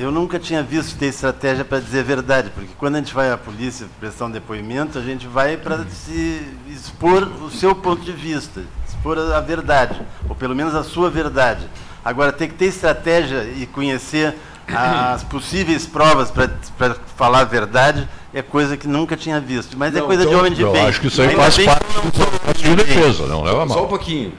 Eu 0.00 0.10
nunca 0.10 0.40
tinha 0.40 0.60
visto 0.60 0.98
ter 0.98 1.06
estratégia 1.06 1.64
para 1.64 1.78
dizer 1.78 2.00
a 2.00 2.02
verdade, 2.02 2.50
porque 2.52 2.70
quando 2.76 2.96
a 2.96 2.98
gente 2.98 3.14
vai 3.14 3.30
à 3.30 3.38
polícia 3.38 3.86
prestar 4.00 4.24
um 4.26 4.30
depoimento, 4.30 4.98
a 4.98 5.02
gente 5.02 5.28
vai 5.28 5.56
para 5.56 5.84
se 5.84 6.42
expor 6.68 7.22
o 7.40 7.48
seu 7.48 7.76
ponto 7.76 8.02
de 8.02 8.10
vista, 8.10 8.62
expor 8.98 9.18
a 9.18 9.40
verdade, 9.40 10.00
ou 10.28 10.34
pelo 10.34 10.54
menos 10.54 10.74
a 10.74 10.82
sua 10.82 11.08
verdade. 11.08 11.66
Agora, 12.04 12.32
tem 12.32 12.48
que 12.48 12.54
ter 12.54 12.66
estratégia 12.66 13.44
e 13.56 13.66
conhecer 13.66 14.34
as 14.68 15.22
possíveis 15.24 15.86
provas 15.86 16.30
para 16.30 16.94
falar 17.16 17.40
a 17.40 17.44
verdade 17.44 18.06
é 18.34 18.42
coisa 18.42 18.76
que 18.76 18.86
nunca 18.86 19.16
tinha 19.16 19.40
visto. 19.40 19.78
Mas 19.78 19.94
é 19.96 20.00
Não, 20.00 20.06
coisa 20.06 20.22
de 20.22 20.28
então, 20.28 20.40
homem 20.40 20.52
de 20.52 20.60
eu 20.60 20.72
bem. 20.72 20.86
acho 20.86 21.00
que 21.00 21.06
isso 21.06 21.22
aí 21.22 21.28
Ainda 21.30 21.40
faz 21.42 21.64
parte 21.64 21.86
eu 21.96 22.54
de 22.54 22.62
bem. 22.62 22.76
defesa, 22.76 23.26
não 23.26 23.42
leva 23.42 23.66
Só 23.66 23.74
um 23.74 23.78
mal. 23.80 23.88
pouquinho. 23.88 24.34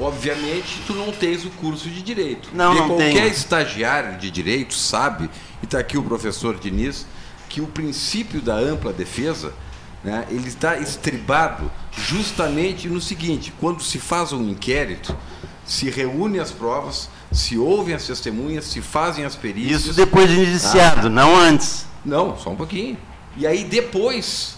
Obviamente, 0.00 0.82
tu 0.86 0.92
não 0.94 1.12
tens 1.12 1.44
o 1.44 1.50
curso 1.50 1.88
de 1.88 2.02
direito. 2.02 2.50
Não, 2.52 2.66
Porque 2.72 2.80
não 2.80 2.88
qualquer 2.96 3.12
tenho. 3.14 3.26
estagiário 3.28 4.18
de 4.18 4.30
direito 4.30 4.74
sabe, 4.74 5.30
e 5.62 5.64
está 5.64 5.78
aqui 5.78 5.96
o 5.98 6.02
professor 6.02 6.56
Diniz, 6.56 7.06
que 7.48 7.60
o 7.60 7.66
princípio 7.66 8.40
da 8.40 8.54
ampla 8.54 8.92
defesa 8.92 9.52
né, 10.04 10.26
ele 10.30 10.48
está 10.48 10.76
estribado 10.78 11.70
justamente 11.92 12.88
no 12.88 13.00
seguinte: 13.00 13.52
quando 13.60 13.82
se 13.82 13.98
faz 13.98 14.32
um 14.32 14.48
inquérito, 14.48 15.14
se 15.64 15.90
reúne 15.90 16.38
as 16.40 16.50
provas, 16.50 17.08
se 17.32 17.58
ouvem 17.58 17.94
as 17.94 18.06
testemunhas, 18.06 18.64
se 18.64 18.80
fazem 18.80 19.24
as 19.24 19.36
perícias. 19.36 19.82
Isso 19.86 19.94
depois 19.94 20.30
de 20.30 20.38
indiciado, 20.40 21.08
Ah. 21.08 21.10
não 21.10 21.36
antes. 21.36 21.86
Não, 22.04 22.36
só 22.38 22.50
um 22.50 22.56
pouquinho. 22.56 22.96
E 23.36 23.46
aí 23.46 23.64
depois 23.64 24.56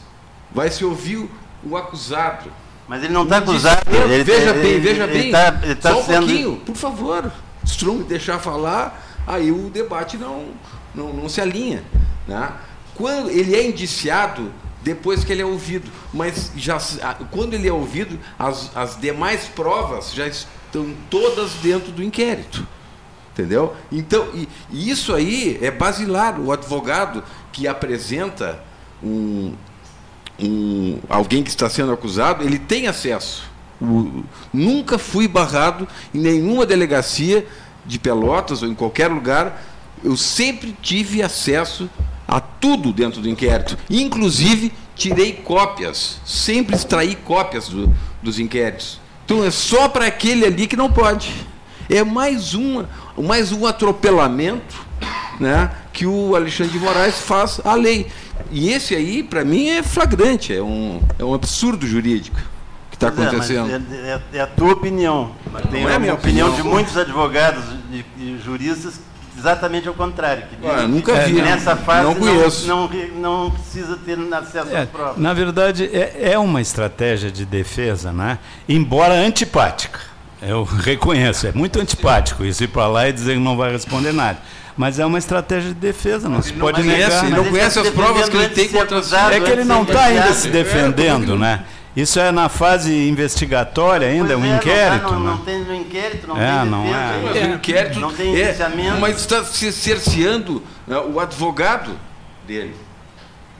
vai 0.53 0.70
se 0.70 0.84
ouvir 0.84 1.28
o, 1.64 1.76
acusado. 1.76 2.51
Mas 2.86 3.03
ele 3.05 3.12
não 3.12 3.24
está 3.24 3.38
acusado. 3.38 3.82
Não, 3.91 4.03
ele- 4.12 4.24
veja 4.24 4.51
ele- 4.51 4.62
bem, 4.62 4.80
veja 4.80 5.05
ele 5.05 5.22
bem. 5.22 5.32
tá- 5.32 5.53
tá 5.80 5.93
Só 5.93 6.01
um 6.01 6.05
sendo- 6.05 6.26
pouquinho, 6.26 6.57
por 6.64 6.76
favor. 6.76 7.32
Se 7.64 7.84
não 7.84 7.99
deixar 7.99 8.38
falar, 8.38 9.20
aí 9.26 9.51
o 9.53 9.68
debate 9.70 10.16
não, 10.16 10.47
não, 10.95 11.12
não 11.12 11.28
se 11.28 11.41
alinha. 11.41 11.82
Né? 12.26 12.51
Quando 12.95 13.30
ele 13.30 13.55
é 13.55 13.66
indiciado, 13.68 14.53
depois 14.83 15.24
que 15.24 15.33
ele 15.33 15.43
é 15.43 15.47
ouvido. 15.47 15.91
Mas 16.12 16.53
já, 16.57 16.78
quando 17.31 17.55
ele 17.55 17.68
é 17.68 17.72
ouvido, 17.72 18.18
as, 18.39 18.74
as 18.76 18.99
demais 19.01 19.45
provas 19.45 20.12
já 20.12 20.26
estão 20.26 20.95
todas 21.09 21.53
dentro 21.55 21.93
do 21.93 22.03
inquérito. 22.03 22.66
Entendeu? 23.33 23.74
Então, 23.91 24.28
e, 24.35 24.49
e 24.70 24.91
isso 24.91 25.14
aí 25.14 25.59
é 25.62 25.70
basilar. 25.70 26.41
O 26.41 26.53
advogado 26.53 27.22
que 27.53 27.66
apresenta 27.66 28.62
um, 29.03 29.55
um, 30.39 30.99
alguém 31.09 31.43
que 31.43 31.51
está 31.51 31.68
sendo 31.68 31.93
acusado, 31.93 32.45
ele 32.45 32.59
tem 32.59 32.87
acesso. 32.87 33.49
O- 33.81 34.24
nunca 34.53 34.99
fui 34.99 35.26
barrado 35.26 35.87
em 36.12 36.18
nenhuma 36.18 36.66
delegacia 36.66 37.47
de 37.87 37.99
Pelotas 37.99 38.62
ou 38.62 38.68
em 38.68 38.74
qualquer 38.74 39.09
lugar. 39.09 39.62
Eu 40.03 40.16
sempre 40.16 40.76
tive 40.83 41.22
acesso 41.22 41.89
a 42.31 42.41
tudo 42.41 42.93
dentro 42.93 43.20
do 43.20 43.28
inquérito. 43.28 43.76
Inclusive, 43.91 44.72
tirei 44.95 45.33
cópias. 45.33 46.20
Sempre 46.24 46.76
extraí 46.76 47.16
cópias 47.16 47.68
do- 47.68 47.93
dos 48.22 48.39
inquéritos. 48.39 49.01
Então, 49.24 49.45
é 49.45 49.51
só 49.51 49.89
para 49.89 50.07
aquele 50.07 50.45
ali 50.45 50.66
que 50.66 50.76
não 50.76 50.91
pode. 50.91 51.33
É 51.89 52.05
mais, 52.05 52.55
uma, 52.55 52.89
mais 53.18 53.51
um 53.51 53.66
atropelamento 53.66 54.87
né, 55.41 55.70
que 55.93 56.07
o 56.07 56.37
Alexandre 56.37 56.72
de 56.72 56.78
Moraes 56.78 57.18
faz 57.18 57.61
à 57.64 57.74
lei. 57.74 58.07
E 58.53 58.70
esse 58.70 58.95
aí, 58.95 59.22
para 59.22 59.45
mim, 59.45 59.68
é 59.68 59.83
flagrante, 59.83 60.55
é 60.55 60.62
um, 60.62 61.01
é 61.18 61.24
um 61.24 61.35
absurdo 61.35 61.87
jurídico 61.87 62.37
que 62.91 62.97
está 62.97 63.09
é, 63.09 63.11
acontecendo. 63.11 63.70
É, 63.70 64.11
é- 64.11 64.39
é 64.39 64.41
a 64.41 64.47
tua 64.47 64.72
opinião. 64.72 65.33
Mas 65.53 65.62
tem 65.70 65.83
Não 65.83 65.91
é 65.91 65.97
a 65.97 65.99
minha 65.99 66.14
opinião, 66.14 66.49
opinião. 66.49 66.68
de 66.68 66.74
muitos 66.74 66.97
advogados 66.97 67.64
e 67.93 68.39
juristas 68.45 69.01
exatamente 69.41 69.88
ao 69.88 69.95
contrário. 69.95 70.45
Que 70.45 70.66
Ah, 70.66 70.74
dizem 70.74 70.88
nunca 70.88 71.12
que 71.24 71.32
vi, 71.32 71.43
Nessa 71.43 71.74
não- 71.74 71.82
fase 71.82 72.05
não 72.05 72.14
conheço. 72.14 72.66
Não, 72.68 72.86
re- 72.86 73.12
não 73.16 73.51
precisa 73.51 73.97
ter 73.97 74.18
acesso 74.34 74.68
É, 74.70 74.82
às 74.82 74.88
provas. 74.88 75.16
na 75.16 75.32
verdade, 75.32 75.91
é, 75.93 76.32
é 76.32 76.38
uma 76.38 76.61
estratégia 76.61 77.30
de 77.30 77.45
defesa, 77.45 78.12
né? 78.12 78.38
embora 78.68 79.14
antipática. 79.14 80.01
Eu 80.43 80.64
reconheço, 80.84 81.47
é 81.47 81.53
muito 81.53 81.80
antipático 81.80 82.45
isso 82.45 82.62
ir 82.64 82.68
para 82.68 82.86
lá 82.86 83.09
e 83.09 83.12
dizer 83.12 83.34
que 83.34 83.41
não 83.41 83.57
vai 83.57 83.72
responder 83.72 84.12
nada. 84.12 84.38
Mas 84.76 84.99
é 84.99 85.05
uma 85.05 85.18
estratégia 85.18 85.68
de 85.70 85.74
defesa, 85.74 86.28
não 86.28 86.41
se 86.41 86.51
Ele 86.51 86.59
não 86.59 86.66
pode 86.66 86.80
conhece, 86.82 87.01
negar. 87.03 87.24
ele 87.24 87.30
né? 87.32 87.36
não 87.36 87.45
conhece 87.51 87.78
as 87.80 87.88
provas 87.91 88.28
que 88.28 88.36
ele 88.36 88.49
tem 88.49 88.68
contra 88.68 89.03
si. 89.03 89.14
É 89.14 89.41
que 89.41 89.51
ele 89.51 89.64
não 89.64 89.82
está 89.82 90.05
ainda 90.05 90.32
se 90.32 90.49
defendendo, 90.49 91.36
né? 91.36 91.64
Isso 91.97 92.20
é 92.20 92.30
na 92.30 92.49
fase 92.49 93.09
investigatória 93.09 94.07
ainda, 94.09 94.36
um 94.36 94.41
Pois 94.41 94.53
é, 94.53 94.57
inquérito. 94.57 95.03
Não, 95.03 95.09
tá, 95.11 95.14
não, 95.16 95.24
né? 95.24 95.30
não 95.30 95.38
tem 95.38 95.64
no 95.64 95.74
inquérito, 95.74 96.26
não 96.28 96.36
É, 96.41 96.61
tem 96.61 96.70
não 96.70 96.82
defesa. 96.84 96.97
é. 96.99 97.22
Mas 97.22 97.36
o 97.36 97.55
inquérito 97.55 98.01
Não 98.01 98.12
tem 98.12 98.41
é, 98.41 98.99
mas 99.01 99.16
está 99.16 99.45
se 99.45 99.72
cerceando 99.72 100.62
né, 100.86 100.97
o 100.99 101.18
advogado 101.18 101.99
dele. 102.47 102.76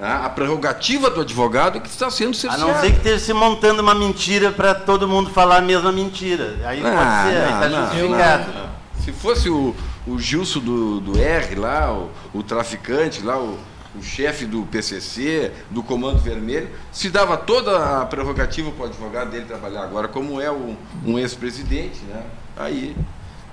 Ah, 0.01 0.25
A 0.27 0.31
prerrogativa 0.31 1.11
do 1.11 1.21
advogado 1.21 1.77
é 1.77 1.81
que 1.81 1.89
está 1.89 2.09
sendo 2.11 2.31
A 2.31 2.35
cerceada. 2.35 2.65
não 2.73 2.81
ser 2.81 2.91
que 2.93 2.97
esteja 2.99 3.19
se 3.19 3.33
montando 3.35 3.83
uma 3.83 3.95
mentira 3.95 4.51
para 4.51 4.75
todo 4.75 5.07
mundo 5.09 5.29
falar 5.31 5.57
a 5.59 5.61
mesma 5.61 5.91
mentira. 5.93 6.57
Aí 6.65 6.81
Ah, 6.85 6.91
pode 6.91 7.33
ser, 7.35 7.43
aí 7.43 7.53
está 7.53 7.69
não, 7.69 7.83
justificado. 7.83 8.53
não, 8.55 8.63
não. 8.63 8.71
Se 9.05 9.13
fosse 9.13 9.51
o, 9.51 9.75
o 10.07 10.19
Gilson 10.19 10.61
do, 10.61 11.01
do 11.01 11.19
R 11.19 11.55
lá, 11.57 11.93
o, 11.93 12.11
o 12.33 12.43
traficante 12.43 13.23
lá, 13.23 13.37
o, 13.39 13.59
o 14.01 14.03
chefe 14.03 14.47
do 14.47 14.63
PCC, 14.63 15.53
do 15.71 15.83
Comando 15.83 16.19
Vermelho, 16.19 16.69
se 16.91 17.11
dava 17.11 17.37
toda 17.37 18.01
a 18.01 18.07
prerrogativa 18.07 18.71
para 18.71 18.83
o 18.85 18.87
advogado 18.89 19.31
dele 19.31 19.45
trabalhar 19.45 19.83
agora, 19.83 20.09
como 20.09 20.41
é 20.41 20.51
o- 20.51 20.75
um 21.07 21.19
ex-presidente, 21.19 22.01
né? 22.09 22.23
Aí. 22.57 22.97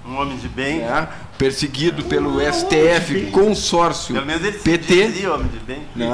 Um 0.10 0.16
homem 0.22 0.38
de 0.38 0.48
bem. 0.48 0.84
É, 0.84 1.06
perseguido 1.38 2.02
pelo 2.06 2.40
STF, 2.40 3.30
consórcio 3.30 4.16
Pelo 4.16 4.26
menos 4.26 4.42
ele 4.42 4.58
PT. 4.58 5.08
dizia 5.08 5.34
homem 5.34 5.50
de 5.50 5.60
bem. 5.60 5.82
Né? 5.94 6.10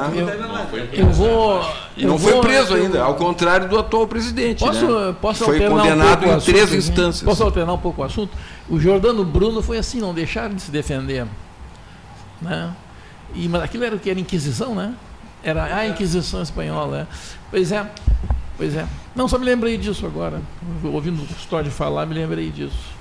Eu 0.94 1.12
vou. 1.12 1.64
E 1.96 2.04
não 2.04 2.14
eu 2.14 2.20
foi 2.20 2.32
vou- 2.34 2.42
preso 2.42 2.76
eu- 2.76 2.84
ainda, 2.86 3.04
ao 3.04 3.14
contrário 3.14 3.70
do 3.70 3.78
atual 3.78 4.08
presidente. 4.08 4.62
Posso, 4.66 4.88
né? 4.88 5.16
posso 5.22 5.46
foi 5.46 5.58
alternar 5.64 5.78
condenado 5.84 6.20
um 6.26 6.28
pouco 6.28 6.38
em 6.42 6.44
três 6.44 6.64
assunto, 6.64 6.78
instâncias. 6.80 7.24
Posso 7.24 7.44
alternar 7.44 7.74
um 7.74 7.78
pouco 7.78 8.02
o 8.02 8.04
assunto? 8.04 8.36
O 8.68 8.80
Jordano 8.80 9.24
Bruno 9.24 9.62
foi 9.62 9.78
assim, 9.78 10.00
não 10.00 10.12
deixaram 10.12 10.56
de 10.56 10.64
se 10.64 10.72
defender. 10.72 11.28
Né? 12.42 12.72
E, 13.34 13.48
mas 13.48 13.64
aquilo 13.64 13.84
era 13.84 13.96
o 13.96 14.00
que? 14.00 14.10
Era 14.10 14.20
Inquisição, 14.20 14.76
né? 14.76 14.94
Era 15.44 15.76
a 15.76 15.88
Inquisição 15.88 16.42
espanhola. 16.42 17.00
né? 17.00 17.08
Pois 17.50 17.72
é, 17.72 17.86
pois 18.58 18.76
é. 18.76 18.86
Não, 19.16 19.28
só 19.28 19.38
me 19.38 19.46
lembrei 19.46 19.78
disso 19.78 20.06
agora. 20.06 20.42
Ouvindo 20.84 21.22
o 21.22 21.26
de 21.64 21.70
falar, 21.70 22.06
me 22.06 22.14
lembrei 22.16 22.50
disso. 22.50 22.94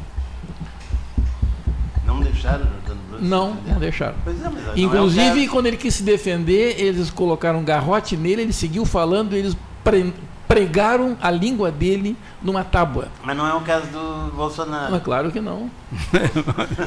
Não 2.07 2.21
deixaram 2.21 2.65
o. 2.65 3.23
Não, 3.23 3.55
não 3.67 3.79
deixaram. 3.79 4.17
Pois 4.25 4.43
é, 4.43 4.49
mas 4.49 4.65
não 4.65 4.73
é 4.73 4.81
Inclusive, 4.81 5.41
caso. 5.41 5.51
quando 5.51 5.67
ele 5.67 5.77
quis 5.77 5.95
se 5.95 6.03
defender, 6.03 6.81
eles 6.81 7.11
colocaram 7.11 7.61
um 7.61 7.65
garrote 7.65 8.17
nele, 8.17 8.43
ele 8.43 8.53
seguiu 8.53 8.85
falando, 8.85 9.35
eles 9.35 9.57
pregaram 10.49 11.17
a 11.21 11.31
língua 11.31 11.71
dele 11.71 12.17
numa 12.43 12.65
tábua. 12.65 13.09
Mas 13.23 13.37
não 13.37 13.47
é 13.47 13.55
o 13.55 13.61
caso 13.61 13.87
do 13.87 14.33
Bolsonaro. 14.35 14.93
Mas 14.93 15.03
claro 15.03 15.31
que 15.31 15.41
não. 15.41 15.71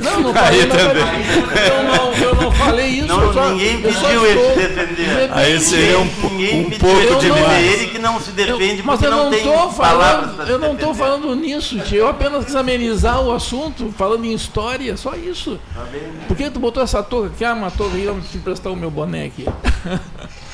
Não, 0.01 0.19
não 0.19 0.33
falei, 0.33 0.65
não. 0.65 0.75
Eu 0.75 1.83
não, 1.83 2.13
eu 2.13 2.35
não 2.35 2.51
falei 2.51 2.87
isso. 2.87 3.07
Não, 3.07 3.21
eu 3.21 3.33
só, 3.33 3.49
ninguém 3.49 3.73
eu 3.75 3.81
pediu 3.81 4.25
ele 4.25 4.49
se 4.49 4.59
defender. 4.59 5.31
Aí 5.31 5.59
seria 5.59 5.99
um, 5.99 6.05
Ninguém 6.05 6.61
um 6.61 6.69
pediu 6.69 6.79
pouco 6.79 7.01
eu 7.01 7.19
defender, 7.19 7.73
ele 7.73 7.87
que 7.87 7.99
não 7.99 8.19
se 8.19 8.31
defende 8.31 8.81
Mas 8.83 8.99
porque 8.99 9.05
eu 9.05 9.11
não 9.11 9.23
não 9.25 9.31
tem 9.31 9.71
falando, 9.71 10.49
eu 10.49 10.59
não 10.59 10.73
estou 10.73 10.93
falando 10.93 11.35
nisso, 11.35 11.79
tio. 11.81 11.97
Eu 11.97 12.07
apenas 12.07 12.45
quis 12.45 12.55
amenizar 12.55 13.21
o 13.21 13.31
assunto, 13.31 13.93
falando 13.95 14.25
em 14.25 14.33
história, 14.33 14.97
só 14.97 15.15
isso. 15.15 15.59
Tá 15.73 15.83
bem. 15.91 16.01
Por 16.27 16.35
que 16.35 16.49
tu 16.49 16.59
botou 16.59 16.81
essa 16.81 17.03
touca 17.03 17.27
aqui? 17.27 17.45
Ah, 17.45 17.53
uma 17.53 17.69
touca 17.69 17.95
aí, 17.95 18.05
eu 18.05 18.13
vou 18.13 18.23
te 18.23 18.37
emprestar 18.37 18.73
o 18.73 18.75
meu 18.75 18.89
boné 18.89 19.25
aqui. 19.25 19.45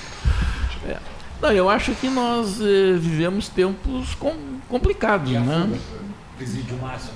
É. 1.41 1.45
Não, 1.47 1.51
eu 1.51 1.69
acho 1.69 1.91
que 1.93 2.07
nós 2.09 2.59
eh, 2.61 2.93
vivemos 2.97 3.47
tempos 3.49 4.13
com- 4.15 4.59
complicados, 4.69 5.31
né? 5.31 5.69
Presídio 6.37 6.77
máximo. 6.81 7.13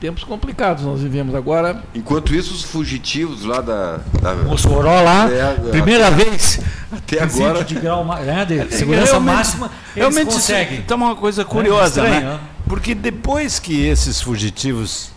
Tempos 0.00 0.24
complicados 0.24 0.84
nós 0.84 1.00
vivemos 1.00 1.34
agora. 1.34 1.82
Enquanto 1.94 2.34
isso, 2.34 2.52
os 2.52 2.62
fugitivos 2.62 3.44
lá 3.44 3.62
da. 3.62 4.00
da 4.20 4.34
Mossoró 4.34 5.00
lá, 5.00 5.26
É, 5.30 5.54
primeira 5.70 6.10
vez. 6.10 6.60
até 6.92 7.22
agora. 7.22 7.64
de 7.64 7.74
grau 7.76 8.04
né, 8.04 8.44
de 8.44 8.76
segurança 8.76 9.12
Realmente- 9.12 9.34
máxima, 9.36 9.66
eles 9.66 9.94
Realmente 9.96 10.34
conseguem. 10.34 10.78
Então, 10.80 10.98
uma 10.98 11.16
coisa 11.16 11.44
curiosa, 11.46 12.02
estranho, 12.02 12.26
né? 12.26 12.32
né? 12.34 12.40
Porque 12.68 12.94
depois 12.94 13.58
que 13.58 13.86
esses 13.86 14.20
fugitivos 14.20 15.10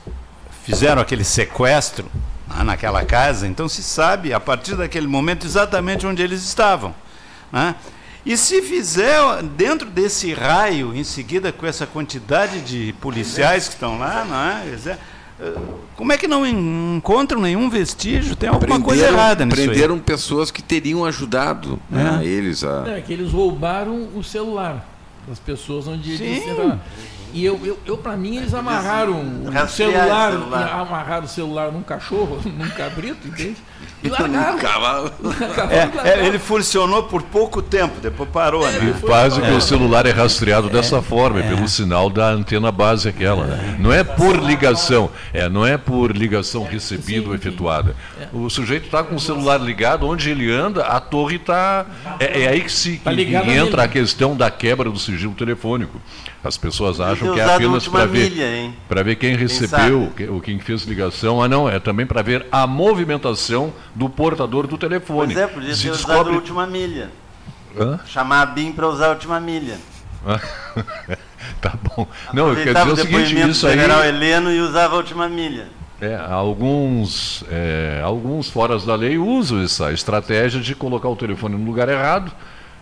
fizeram 0.63 1.01
aquele 1.01 1.25
sequestro 1.25 2.05
lá 2.49 2.63
naquela 2.63 3.03
casa, 3.05 3.47
então 3.47 3.69
se 3.69 3.83
sabe, 3.83 4.33
a 4.33 4.39
partir 4.39 4.75
daquele 4.75 5.07
momento, 5.07 5.45
exatamente 5.45 6.05
onde 6.07 6.21
eles 6.21 6.43
estavam. 6.43 6.93
Né? 7.51 7.75
E 8.25 8.35
se 8.35 8.61
fizer 8.61 9.41
dentro 9.55 9.89
desse 9.89 10.33
raio, 10.33 10.93
em 10.95 11.03
seguida 11.03 11.51
com 11.51 11.65
essa 11.65 11.85
quantidade 11.85 12.61
de 12.61 12.93
policiais 12.99 13.67
que 13.67 13.75
estão 13.75 13.97
lá, 13.97 14.25
não 14.25 14.35
é? 14.35 14.97
Eh, 15.41 15.53
como 15.95 16.11
é 16.11 16.17
que 16.17 16.27
não 16.27 16.45
en- 16.45 16.97
encontram 16.97 17.39
nenhum 17.39 17.69
vestígio? 17.69 18.35
Tem 18.35 18.49
alguma 18.49 18.79
coisa 18.81 19.07
errada 19.07 19.45
nisso 19.45 19.61
aí. 19.61 19.67
prenderam 19.67 19.97
pessoas 19.97 20.51
que 20.51 20.61
teriam 20.61 21.05
ajudado 21.05 21.79
né, 21.89 22.19
eles 22.23 22.61
a. 22.63 22.83
É 22.89 22.99
que 23.01 23.13
eles 23.13 23.31
roubaram 23.31 24.09
o 24.13 24.21
celular 24.21 24.85
das 25.27 25.39
pessoas 25.39 25.87
onde 25.87 26.11
eles 26.11 26.43
Sim. 26.43 26.49
entraram. 26.51 26.81
E 27.33 27.45
eu, 27.45 27.59
eu, 27.63 27.77
eu 27.85 27.97
para 27.97 28.15
mim, 28.17 28.37
eles 28.37 28.53
amarraram 28.53 29.19
o 29.19 29.67
celular, 29.67 30.31
o 30.31 30.39
celular. 30.39 30.79
amarraram 30.81 31.25
o 31.25 31.27
celular 31.27 31.71
num 31.71 31.83
cachorro, 31.83 32.39
num 32.57 32.69
cabrito, 32.69 33.27
entende? 33.27 33.57
E 34.03 34.07
largaram. 34.09 34.57
Cavalo. 34.57 35.09
Cavalo, 35.55 35.71
É, 35.71 35.85
largaram. 35.85 36.09
é, 36.09 36.25
ele 36.27 36.39
funcionou 36.39 37.03
por 37.03 37.21
pouco 37.23 37.61
tempo, 37.61 37.99
depois 38.01 38.29
parou, 38.29 38.65
né? 38.69 38.95
Quase 39.01 39.41
que 39.41 39.51
o 39.51 39.61
celular 39.61 40.05
é 40.05 40.11
rastreado 40.11 40.69
dessa 40.69 41.01
forma, 41.01 41.39
é 41.39 41.43
pelo 41.49 41.67
sinal 41.67 42.09
da 42.09 42.29
antena 42.29 42.71
base 42.71 43.07
aquela. 43.09 43.45
né? 43.45 43.75
Não 43.79 43.91
é 43.91 44.03
por 44.03 44.35
ligação, 44.37 45.09
é, 45.33 45.47
não 45.49 45.65
é 45.65 45.77
por 45.77 46.15
ligação 46.15 46.63
recebida 46.63 47.27
ou 47.29 47.35
efetuada. 47.35 47.95
O 48.33 48.49
sujeito 48.49 48.85
está 48.85 49.03
com 49.03 49.15
o 49.15 49.19
celular 49.19 49.59
ligado, 49.59 50.07
onde 50.07 50.29
ele 50.29 50.51
anda, 50.51 50.83
a 50.85 50.99
torre 50.99 51.35
está. 51.35 51.85
É, 52.19 52.43
é 52.43 52.47
aí 52.47 52.61
que, 52.61 52.71
se, 52.71 52.97
Tá 52.99 53.13
que 53.13 53.21
entra 53.21 53.45
nele. 53.45 53.81
a 53.81 53.87
questão 53.87 54.35
da 54.35 54.49
quebra 54.49 54.89
do 54.89 54.97
sigilo 54.99 55.33
telefônico. 55.33 56.01
As 56.43 56.57
pessoas 56.57 57.01
acham 57.01 57.33
que 57.33 57.39
é 57.39 57.43
apenas 57.55 57.85
para 57.87 58.05
ver, 58.05 58.71
para 58.87 59.03
ver 59.03 59.15
quem 59.15 59.35
recebeu, 59.35 60.09
que- 60.15 60.27
ou 60.27 60.39
quem 60.39 60.57
fez 60.59 60.83
ligação. 60.83 61.41
Ah, 61.43 61.47
não, 61.49 61.67
é 61.69 61.79
também 61.79 62.05
para 62.05 62.21
ver 62.21 62.45
a 62.51 62.65
movimentação 62.65 63.73
do 63.93 64.09
portador 64.09 64.65
do 64.65 64.77
telefone. 64.77 65.33
Pois 65.33 65.37
é, 65.37 65.47
podia 65.47 65.75
Se 65.75 65.83
ter 65.83 65.89
usado 65.91 66.07
descobre- 66.07 66.31
a 66.33 66.35
última 66.35 66.65
milha. 66.65 67.09
Hã? 67.77 67.99
Chamar 68.05 68.41
a 68.43 68.45
BIM 68.45 68.71
para 68.71 68.87
usar 68.87 69.07
a 69.07 69.09
última 69.09 69.39
milha. 69.39 69.77
tá 71.61 71.73
bom. 71.83 72.07
Não, 72.33 72.49
eu 72.49 72.55
quero 72.63 72.79
dizer 72.79 72.89
o 72.89 72.93
o 72.93 72.97
seguinte, 73.25 73.49
isso 73.49 73.67
aí. 73.67 73.73
general 73.73 74.03
Heleno 74.03 74.51
e 74.51 74.59
usava 74.59 74.95
a 74.95 74.97
última 74.97 75.27
milha. 75.27 75.67
É, 76.01 76.15
alguns, 76.15 77.43
é, 77.51 78.01
alguns 78.03 78.49
foras 78.49 78.85
da 78.85 78.95
lei 78.95 79.17
usam 79.17 79.61
essa 79.61 79.91
estratégia 79.91 80.61
de 80.61 80.73
colocar 80.73 81.09
o 81.09 81.15
telefone 81.15 81.57
no 81.57 81.65
lugar 81.65 81.89
errado, 81.89 82.31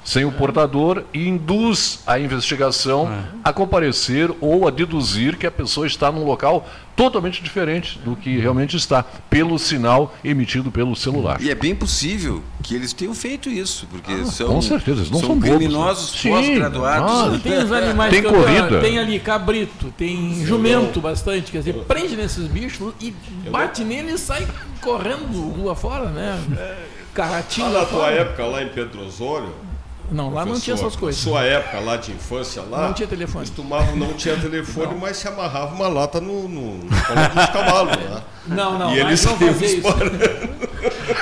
sem 0.07 0.23
o 0.23 0.31
portador, 0.31 1.03
e 1.13 1.27
induz 1.27 1.99
a 2.07 2.17
investigação 2.17 3.11
a 3.43 3.51
comparecer 3.51 4.31
ou 4.39 4.65
a 4.65 4.71
deduzir 4.71 5.35
que 5.37 5.45
a 5.45 5.51
pessoa 5.51 5.85
está 5.85 6.09
num 6.09 6.23
local 6.23 6.65
totalmente 6.95 7.43
diferente 7.43 7.99
do 8.05 8.15
que 8.15 8.39
realmente 8.39 8.77
está, 8.77 9.03
pelo 9.29 9.59
sinal 9.59 10.15
emitido 10.23 10.71
pelo 10.71 10.95
celular. 10.95 11.41
E 11.41 11.49
é 11.51 11.55
bem 11.55 11.75
possível 11.75 12.41
que 12.63 12.73
eles 12.73 12.93
tenham 12.93 13.13
feito 13.13 13.49
isso, 13.49 13.85
porque 13.91 14.23
são, 14.27 14.47
Ah, 14.47 14.53
com 14.53 14.61
certeza, 14.61 15.01
eles 15.01 15.11
não 15.11 15.19
são 15.19 15.37
bobos, 15.37 15.49
criminosos 15.57 16.23
né? 16.23 16.31
Pós-graduados. 16.31 17.41
Tem 17.43 17.57
os 17.63 17.71
animais 17.73 18.09
Tem 18.13 18.21
que 18.21 18.27
eu- 18.27 18.33
corrida. 18.33 18.79
Tem 18.79 18.97
ali 18.99 19.19
cabrito, 19.19 19.93
tem 19.97 20.45
jumento 20.45 21.01
bastante. 21.01 21.51
Quer 21.51 21.57
dizer, 21.57 21.73
prende 21.85 22.15
nesses 22.15 22.47
bichos 22.47 22.93
e 23.01 23.13
bate 23.51 23.83
nele 23.83 24.13
e 24.13 24.17
sai 24.17 24.47
correndo 24.79 25.49
rua 25.51 25.75
fora, 25.75 26.05
né? 26.05 26.39
Carratinho 27.13 27.67
Lá 27.67 27.73
lá 27.73 27.79
na 27.81 27.85
tua 27.87 27.99
fora. 27.99 28.15
época, 28.15 28.45
lá 28.45 28.63
em 28.63 28.69
Pedro 28.69 29.05
Osório, 29.05 29.49
Não, 30.09 30.33
lá 30.33 30.45
não 30.45 30.59
tinha 30.59 30.73
essas 30.73 30.95
coisas. 30.95 31.21
Sua 31.21 31.43
época 31.43 31.79
lá 31.79 31.97
de 31.97 32.11
infância 32.11 32.61
lá. 32.61 32.87
Não 32.87 32.93
tinha 32.93 33.07
telefone. 33.07 33.45
Costumavam, 33.45 33.95
não 33.95 34.13
tinha 34.13 34.37
telefone, 34.37 34.95
mas 34.99 35.17
se 35.17 35.27
amarrava 35.27 35.75
uma 35.75 35.87
lata 35.87 36.21
no, 36.21 36.47
no, 36.47 36.77
no 36.77 36.89
colo 36.89 37.27
dos 37.35 37.45
cavalos. 37.47 37.97
Né? 37.97 38.21
Não, 38.47 38.79
não, 38.79 38.93
e 38.95 38.99
eles 38.99 39.23
não 39.25 39.37
fazer 39.37 39.65
isso. 39.65 39.87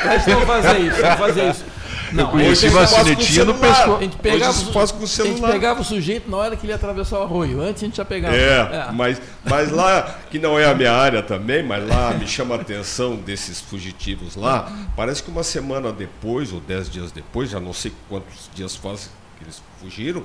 Mas 0.05 0.27
não 0.27 0.41
fazer 0.41 0.79
isso, 0.79 1.01
não 1.01 1.17
fazer 1.17 1.49
isso. 1.49 1.65
Não, 2.11 2.27
conheci 2.27 2.65
aí 2.65 2.71
uma 2.71 2.87
sinetinha 2.87 3.45
no 3.45 3.53
pescoço. 3.53 3.95
A 3.95 4.01
gente 4.01 4.17
pegava, 4.17 4.51
Hoje 4.51 4.65
se 4.65 4.73
faz 4.73 4.91
com 4.91 4.99
o 4.99 5.03
a 5.03 5.07
gente 5.07 5.41
pegava 5.41 5.81
o 5.81 5.83
sujeito 5.83 6.29
na 6.29 6.37
hora 6.37 6.55
que 6.55 6.65
ele 6.65 6.71
ia 6.71 6.75
atravessar 6.75 7.19
o 7.19 7.23
arroio. 7.23 7.61
Antes 7.61 7.83
a 7.83 7.85
gente 7.85 7.97
já 7.97 8.05
pegava. 8.05 8.35
É, 8.35 8.91
Mas, 8.91 9.21
mas 9.43 9.71
lá, 9.71 10.17
que 10.29 10.39
não 10.39 10.57
é 10.57 10.65
a 10.65 10.73
minha 10.73 10.93
área 10.93 11.21
também, 11.21 11.63
mas 11.63 11.87
lá 11.87 12.11
me 12.13 12.27
chama 12.27 12.55
a 12.55 12.61
atenção 12.61 13.15
desses 13.15 13.59
fugitivos 13.61 14.35
lá. 14.35 14.71
Parece 14.95 15.23
que 15.23 15.29
uma 15.29 15.43
semana 15.43 15.91
depois, 15.91 16.51
ou 16.53 16.59
dez 16.59 16.89
dias 16.89 17.11
depois, 17.11 17.49
já 17.49 17.59
não 17.59 17.73
sei 17.73 17.91
quantos 18.09 18.49
dias 18.53 18.75
faz 18.75 19.09
que 19.37 19.43
eles 19.43 19.61
fugiram, 19.79 20.23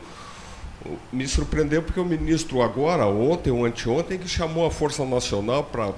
me 1.13 1.27
surpreendeu 1.29 1.83
porque 1.83 2.01
o 2.01 2.05
ministro 2.05 2.63
agora, 2.63 3.07
ontem 3.07 3.51
ou 3.51 3.65
anteontem, 3.65 4.19
que 4.19 4.29
chamou 4.29 4.67
a 4.67 4.71
Força 4.71 5.05
Nacional 5.05 5.65
para 5.65 5.93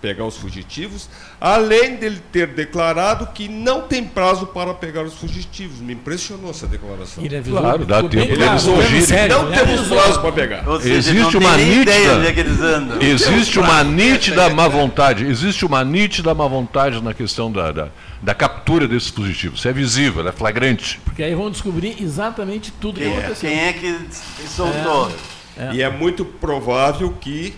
pegar 0.00 0.24
os 0.24 0.36
fugitivos, 0.36 1.08
além 1.40 1.96
dele 1.96 2.20
ter 2.30 2.46
declarado 2.48 3.26
que 3.34 3.48
não 3.48 3.82
tem 3.82 4.04
prazo 4.04 4.46
para 4.46 4.72
pegar 4.72 5.02
os 5.02 5.14
fugitivos. 5.14 5.80
Me 5.80 5.92
impressionou 5.94 6.50
essa 6.50 6.66
declaração. 6.66 7.24
Ele 7.24 7.36
avisou, 7.36 7.60
Claro, 7.60 7.84
dá 7.84 8.02
tempo 8.02 8.10
claro, 8.36 8.38
deles 8.50 8.62
ficou 8.62 8.76
fugirem. 8.82 9.00
sério, 9.06 9.36
Não 9.42 9.52
ele 9.52 9.56
temos 9.66 9.88
prazo 9.88 10.20
para 10.20 10.32
pegar. 10.32 10.64
Seja, 10.80 10.94
Existe 10.94 11.20
não 11.22 11.30
tem 11.30 11.40
uma 11.40 11.56
nítida- 11.56 11.92
é 11.92 13.04
eles. 13.04 13.22
Existe 13.22 13.58
uma 13.58 13.84
nítida 13.84 14.50
má 14.50 14.68
vontade, 14.68 15.24
existe 15.24 15.64
uma 15.66 15.84
nítida 15.84 16.34
má 16.34 16.46
vontade 16.46 17.02
na 17.02 17.12
questão 17.12 17.50
da, 17.50 17.72
da, 17.72 17.88
da 18.22 18.34
captura 18.34 18.86
desses 18.86 19.04
dispositivos. 19.08 19.58
Isso 19.58 19.68
é 19.68 19.72
visível, 19.72 20.26
é 20.28 20.32
flagrante. 20.32 21.00
Porque 21.04 21.22
aí 21.22 21.34
vão 21.34 21.50
descobrir 21.50 21.96
exatamente 22.00 22.70
tudo 22.80 23.00
que 23.00 23.06
Quem, 23.06 23.18
aconteceu. 23.18 23.50
quem 23.50 23.60
é 23.60 23.72
que 23.72 23.98
soltou? 24.48 25.10
E 25.72 25.82
é 25.82 25.90
muito 25.90 26.24
provável 26.24 27.12
que 27.20 27.52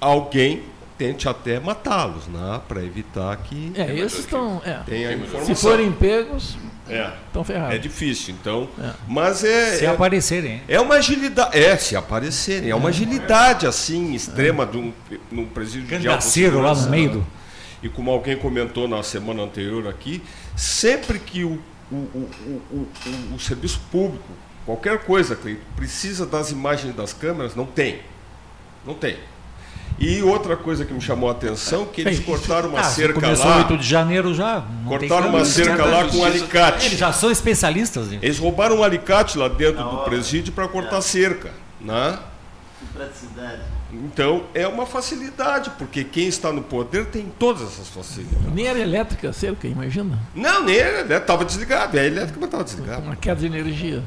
alguém 0.00 0.62
tente 1.02 1.28
até 1.28 1.58
matá-los, 1.58 2.28
né? 2.28 2.60
Para 2.68 2.82
evitar 2.84 3.36
que 3.38 3.72
É, 3.74 3.92
esses 3.98 4.20
estão. 4.20 4.62
É. 4.64 4.74
tenha 4.86 5.08
a 5.08 5.12
informação. 5.14 5.54
Se 5.54 5.60
forem 5.60 5.90
pegos, 5.90 6.56
É, 6.88 7.10
estão 7.26 7.42
ferrados. 7.42 7.74
é 7.74 7.78
difícil, 7.78 8.34
então. 8.40 8.68
É. 8.80 8.90
Mas 9.08 9.42
é, 9.42 9.76
Se 9.78 9.84
é, 9.84 9.88
aparecerem. 9.88 10.52
hein? 10.52 10.62
é 10.68 10.80
uma 10.80 10.94
agilidade. 10.96 11.58
É, 11.58 11.76
se 11.76 11.96
aparecerem. 11.96 12.70
É 12.70 12.74
uma 12.74 12.90
agilidade, 12.90 13.66
assim, 13.66 14.14
extrema 14.14 14.64
de 14.64 14.76
um, 14.78 14.92
num 15.30 15.46
presídio 15.46 15.88
de 15.88 15.94
alta 15.94 16.08
Cangaceiro 16.08 16.60
lá 16.60 16.72
no 16.74 16.88
meio 16.90 17.08
né? 17.08 17.14
do. 17.16 17.26
E 17.82 17.88
como 17.88 18.10
alguém 18.12 18.36
comentou 18.36 18.86
na 18.86 19.02
semana 19.02 19.42
anterior 19.42 19.88
aqui, 19.88 20.22
sempre 20.54 21.18
que 21.18 21.42
o, 21.42 21.60
o, 21.90 21.96
o, 21.96 22.28
o, 22.70 22.88
o- 23.06 23.34
o 23.34 23.40
serviço 23.40 23.80
público, 23.90 24.28
qualquer 24.64 25.00
coisa, 25.00 25.34
Cleito, 25.34 25.62
precisa 25.74 26.24
das 26.24 26.52
imagens 26.52 26.94
das 26.94 27.12
câmeras, 27.12 27.56
não 27.56 27.66
tem. 27.66 27.98
Não 28.86 28.94
tem. 28.94 29.16
E 29.98 30.22
outra 30.22 30.56
coisa 30.56 30.84
que 30.84 30.92
me 30.92 31.00
chamou 31.00 31.28
a 31.28 31.32
atenção, 31.32 31.86
que 31.86 32.00
eles 32.00 32.20
cortaram 32.20 32.70
uma 32.70 32.80
ah, 32.80 32.84
cerca 32.84 33.20
começou 33.20 33.46
lá. 33.46 33.52
Começou 33.52 33.72
8 33.72 33.82
de 33.82 33.88
janeiro 33.88 34.34
já. 34.34 34.64
Cortaram 34.86 35.28
uma 35.28 35.44
cerca 35.44 35.84
lá 35.84 36.08
com 36.08 36.18
um 36.18 36.24
alicate. 36.24 36.86
Eles 36.86 36.98
já 36.98 37.12
são 37.12 37.30
especialistas. 37.30 38.08
Gente. 38.08 38.24
Eles 38.24 38.38
roubaram 38.38 38.78
um 38.78 38.82
alicate 38.82 39.38
lá 39.38 39.48
dentro 39.48 39.82
do 39.82 39.98
presídio 39.98 40.52
para 40.52 40.66
cortar 40.66 40.98
é. 40.98 41.00
cerca. 41.02 41.50
Né? 41.80 42.18
Praticidade. 42.92 43.62
Então 43.92 44.44
é 44.54 44.66
uma 44.66 44.86
facilidade, 44.86 45.70
porque 45.76 46.02
quem 46.02 46.26
está 46.26 46.50
no 46.50 46.62
poder 46.62 47.06
tem 47.06 47.30
todas 47.38 47.62
essas 47.62 47.88
facilidades. 47.88 48.52
Nem 48.52 48.66
era 48.66 48.78
elétrica 48.78 49.28
a 49.28 49.32
cerca, 49.32 49.68
imagina. 49.68 50.18
Não, 50.34 50.64
nem 50.64 50.78
era, 50.78 51.16
estava 51.16 51.44
desligado. 51.44 51.98
É 51.98 52.06
elétrica, 52.06 52.38
mas 52.40 52.46
estava 52.46 52.64
desligado. 52.64 53.02
Uma 53.02 53.16
queda 53.16 53.40
de 53.40 53.46
energia. 53.46 54.02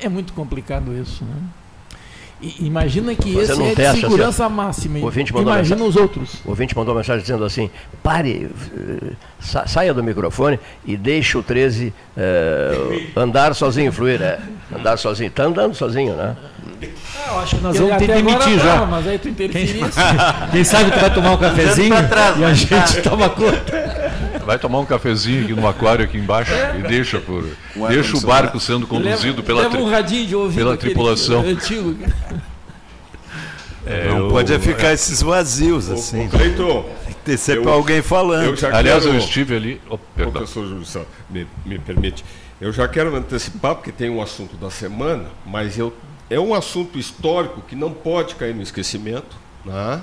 É 0.00 0.08
muito 0.08 0.32
complicado 0.32 0.96
isso, 0.96 1.24
né? 1.24 1.42
Imagina 2.58 3.14
que 3.14 3.36
esse 3.36 3.62
é 3.62 3.74
de 3.74 3.86
assim, 3.86 4.00
segurança 4.00 4.46
assim, 4.46 4.54
máxima. 4.54 4.98
Imagina 4.98 5.40
mensagem, 5.40 5.82
os 5.82 5.96
outros. 5.96 6.34
O 6.44 6.50
ouvinte 6.50 6.76
mandou 6.76 6.94
uma 6.94 7.00
mensagem 7.00 7.22
dizendo 7.22 7.44
assim: 7.44 7.70
pare, 8.02 8.50
eh, 8.76 9.12
sa, 9.38 9.66
saia 9.66 9.92
do 9.92 10.02
microfone 10.02 10.58
e 10.84 10.96
deixe 10.96 11.36
o 11.36 11.42
13 11.42 11.92
eh, 12.16 13.06
andar 13.16 13.54
sozinho, 13.54 13.92
fluir. 13.92 14.22
É, 14.22 14.38
andar 14.74 14.96
sozinho. 14.96 15.28
Está 15.28 15.44
andando 15.44 15.74
sozinho, 15.74 16.14
né? 16.14 16.36
Ah, 17.16 17.32
eu 17.32 17.40
acho 17.40 17.56
que 17.56 17.62
nós 17.62 17.76
vamos 17.76 17.96
ter 17.96 18.06
que 18.06 18.12
demitir 18.14 18.58
já. 18.58 18.86
mas 18.86 19.06
aí 19.06 19.18
tu. 19.18 19.32
Quem, 19.32 19.48
quem 20.50 20.64
sabe 20.64 20.90
tu 20.90 20.98
vai 20.98 21.12
tomar 21.12 21.32
um 21.32 21.36
cafezinho 21.36 22.08
trás, 22.08 22.38
e 22.38 22.44
a 22.44 22.54
gente 22.54 23.02
toma 23.02 23.28
conta. 23.28 24.29
Vai 24.50 24.58
tomar 24.58 24.80
um 24.80 24.84
cafezinho 24.84 25.44
aqui 25.44 25.52
no 25.54 25.64
aquário 25.64 26.04
aqui 26.04 26.18
embaixo 26.18 26.52
é. 26.52 26.80
e 26.80 26.82
deixa 26.82 27.20
por 27.20 27.48
deixa 27.88 28.16
o 28.16 28.20
barco 28.22 28.58
sendo 28.58 28.84
conduzido 28.84 29.36
leva, 29.36 29.42
pela 29.44 29.62
leva 29.62 29.78
um 29.78 29.88
radinho 29.88 30.26
de 30.26 30.34
ouvido 30.34 30.58
pela 30.58 30.76
tripulação. 30.76 31.42
Antigo. 31.42 31.96
É, 33.86 34.08
não 34.08 34.18
eu, 34.18 34.28
pode 34.28 34.58
ficar 34.58 34.92
esses 34.92 35.22
vazios 35.22 35.88
assim. 35.88 36.26
Cleiton, 36.28 36.82
tem 36.82 37.14
que 37.14 37.20
ter 37.20 37.36
sempre 37.36 37.64
eu, 37.64 37.72
alguém 37.72 38.02
falando. 38.02 38.60
Eu 38.60 38.74
Aliás, 38.74 39.04
quero, 39.04 39.14
eu 39.14 39.18
estive 39.20 39.54
ali. 39.54 39.80
Oh, 39.88 39.96
professor 39.96 40.66
Júlio, 40.66 41.06
me, 41.30 41.46
me 41.64 41.78
permite. 41.78 42.24
Eu 42.60 42.72
já 42.72 42.88
quero 42.88 43.14
antecipar, 43.14 43.76
porque 43.76 43.92
tem 43.92 44.10
um 44.10 44.20
assunto 44.20 44.56
da 44.56 44.68
semana, 44.68 45.26
mas 45.46 45.78
eu, 45.78 45.94
é 46.28 46.40
um 46.40 46.54
assunto 46.54 46.98
histórico 46.98 47.62
que 47.62 47.76
não 47.76 47.92
pode 47.92 48.34
cair 48.34 48.52
no 48.52 48.62
esquecimento. 48.62 49.36
Né? 49.64 50.02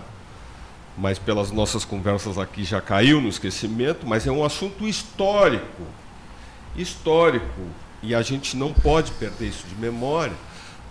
Mas 0.98 1.20
pelas 1.20 1.52
nossas 1.52 1.86
conversas 1.86 2.38
aqui 2.38 2.64
já 2.64 2.82
caiu 2.82 3.22
no 3.22 3.30
esquecimento, 3.30 4.06
mas 4.06 4.26
é 4.26 4.32
um 4.32 4.44
assunto 4.44 4.88
histórico. 4.88 5.84
Histórico, 6.76 7.62
e 8.02 8.16
a 8.16 8.22
gente 8.22 8.58
não 8.58 8.74
pode 8.74 9.12
perder 9.12 9.50
isso 9.50 9.66
de 9.68 9.76
memória. 9.76 10.36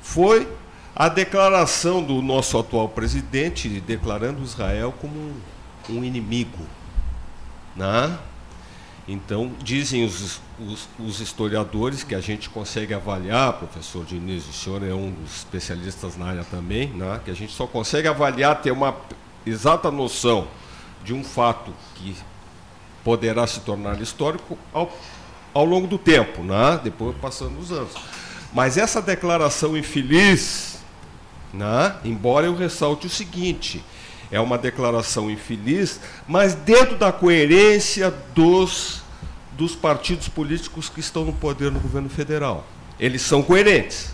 Foi 0.00 0.48
a 0.94 1.08
declaração 1.08 2.02
do 2.02 2.22
nosso 2.22 2.56
atual 2.58 2.88
presidente 2.88 3.68
declarando 3.80 4.42
Israel 4.42 4.94
como 5.00 5.32
um, 5.90 6.04
inimigo. 6.04 6.64
Né? 7.74 8.16
Então, 9.06 9.52
dizem 9.62 10.04
os, 10.04 10.40
os, 10.58 10.88
os, 10.98 11.20
historiadores 11.20 12.02
que 12.02 12.14
a 12.14 12.20
gente 12.20 12.48
consegue 12.48 12.94
avaliar, 12.94 13.52
professor 13.54 14.04
Diniz, 14.04 14.48
o 14.48 14.52
senhor 14.52 14.82
é 14.82 14.94
um 14.94 15.10
dos 15.10 15.36
especialistas 15.36 16.16
na 16.16 16.26
área 16.26 16.44
também, 16.44 16.88
né? 16.88 17.20
que 17.24 17.30
a 17.30 17.34
gente 17.34 17.52
só 17.52 17.66
consegue 17.66 18.08
avaliar, 18.08 18.60
ter 18.62 18.70
uma 18.70 18.96
exata 19.46 19.90
noção 19.90 20.48
de 21.04 21.14
um 21.14 21.22
fato 21.22 21.72
que 21.94 22.16
poderá 23.04 23.46
se 23.46 23.60
tornar 23.60 24.00
histórico 24.02 24.58
ao, 24.74 24.92
ao 25.54 25.64
longo 25.64 25.86
do 25.86 25.96
tempo, 25.96 26.42
né? 26.42 26.80
depois 26.82 27.16
passando 27.16 27.56
os 27.58 27.70
anos. 27.70 27.92
Mas 28.52 28.76
essa 28.76 29.00
declaração 29.00 29.76
infeliz, 29.76 30.78
né? 31.54 31.96
embora 32.04 32.46
eu 32.46 32.56
ressalte 32.56 33.06
o 33.06 33.10
seguinte, 33.10 33.84
é 34.30 34.40
uma 34.40 34.58
declaração 34.58 35.30
infeliz, 35.30 36.00
mas 36.26 36.54
dentro 36.54 36.96
da 36.96 37.12
coerência 37.12 38.12
dos, 38.34 39.02
dos 39.52 39.76
partidos 39.76 40.28
políticos 40.28 40.88
que 40.88 40.98
estão 40.98 41.24
no 41.24 41.32
poder 41.32 41.70
no 41.70 41.78
governo 41.78 42.08
federal. 42.08 42.66
Eles 42.98 43.22
são 43.22 43.42
coerentes, 43.42 44.12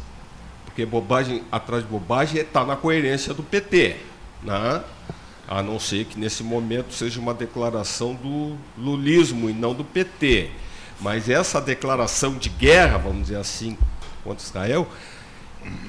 porque 0.66 0.84
bobagem 0.84 1.42
atrás 1.50 1.82
de 1.82 1.88
bobagem 1.88 2.42
está 2.42 2.64
na 2.64 2.76
coerência 2.76 3.32
do 3.32 3.42
PT. 3.42 3.96
Né? 4.42 4.82
A 5.48 5.62
não 5.62 5.78
ser 5.78 6.04
que 6.04 6.18
nesse 6.18 6.42
momento 6.42 6.92
seja 6.92 7.20
uma 7.20 7.34
declaração 7.34 8.14
do 8.14 8.56
lulismo 8.78 9.50
e 9.50 9.52
não 9.52 9.74
do 9.74 9.84
PT. 9.84 10.50
Mas 11.00 11.28
essa 11.28 11.60
declaração 11.60 12.34
de 12.34 12.48
guerra, 12.48 12.98
vamos 12.98 13.22
dizer 13.22 13.36
assim, 13.36 13.76
contra 14.22 14.44
Israel, 14.44 14.88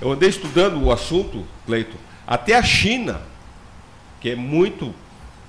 eu 0.02 0.12
andei 0.12 0.30
estudando 0.30 0.82
o 0.84 0.92
assunto, 0.92 1.46
Cleiton, 1.66 1.98
até 2.26 2.56
a 2.56 2.64
China, 2.64 3.22
que 4.20 4.30
é 4.30 4.36
muito 4.36 4.94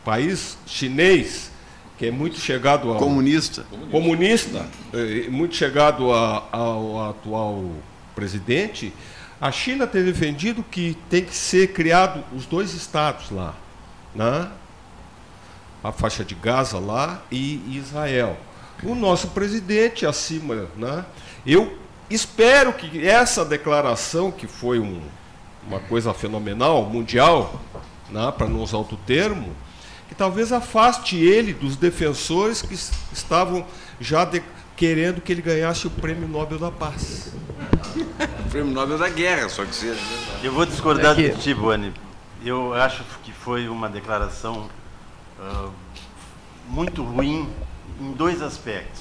país 0.05 0.59
chinês, 0.67 1.51
que 1.97 2.07
é 2.07 2.11
muito 2.11 2.39
chegado 2.39 2.91
ao 2.91 2.99
comunista, 2.99 3.65
comunista, 3.91 4.67
é, 4.93 5.29
muito 5.31 5.55
chegado 5.55 6.13
a, 6.13 6.49
ao 6.53 7.09
atual 7.09 7.71
presidente, 8.15 8.93
a 9.41 9.51
China 9.51 9.87
tem 9.87 10.05
defendido 10.05 10.63
que 10.63 10.97
tem 11.09 11.25
que 11.25 11.35
ser 11.35 11.73
criado 11.73 12.25
os 12.35 12.47
dois 12.47 12.75
estados 12.75 13.31
lá, 13.31 13.55
né? 14.15 14.51
a 15.85 15.93
faixa 15.93 16.25
de 16.25 16.35
Gaza 16.35 16.79
lá 16.79 17.23
e 17.31 17.77
Israel. 17.77 18.39
O 18.83 18.95
nosso 18.95 19.29
presidente 19.29 20.07
acima, 20.07 20.67
né? 20.77 21.05
eu 21.47 21.77
espero 22.09 22.73
que 22.73 23.07
essa 23.07 23.45
declaração, 23.45 24.33
que 24.33 24.47
foi 24.47 24.79
um, 24.79 25.03
uma 25.69 25.81
coisa 25.81 26.15
fenomenal, 26.15 26.85
mundial, 26.85 27.61
né? 28.09 28.33
para 28.37 28.49
não 28.49 28.63
usar 28.63 28.79
outro 28.79 28.99
termo, 29.07 29.55
que 30.09 30.15
talvez 30.15 30.53
afaste 30.53 31.17
ele 31.17 31.53
dos 31.53 31.77
defensores 31.77 32.63
que 32.63 32.75
estavam 33.13 33.67
já 34.01 34.25
de, 34.25 34.43
querendo 34.77 35.21
que 35.21 35.33
ele 35.33 35.43
ganhasse 35.43 35.87
o 35.87 35.91
Prêmio 35.91 36.27
Nobel 36.27 36.59
da 36.59 36.71
Paz. 36.71 37.33
o 37.95 38.49
Prêmio 38.51 38.73
Nobel 38.73 38.97
da 38.97 39.09
Guerra, 39.11 39.51
só 39.51 39.65
que 39.67 39.75
seja. 39.75 40.01
Eu 40.43 40.53
vou 40.53 40.65
discordar 40.65 41.13
é 41.13 41.15
que... 41.15 41.29
de 41.35 41.43
ti, 41.43 41.55
Boni. 41.55 41.93
Eu 42.45 42.75
acho 42.75 43.03
que 43.23 43.33
foi 43.33 43.71
uma 43.71 43.89
declaração 43.89 44.69
uh, 45.39 45.73
muito 46.69 47.03
ruim 47.03 47.49
em 47.99 48.13
dois 48.13 48.43
aspectos. 48.43 49.01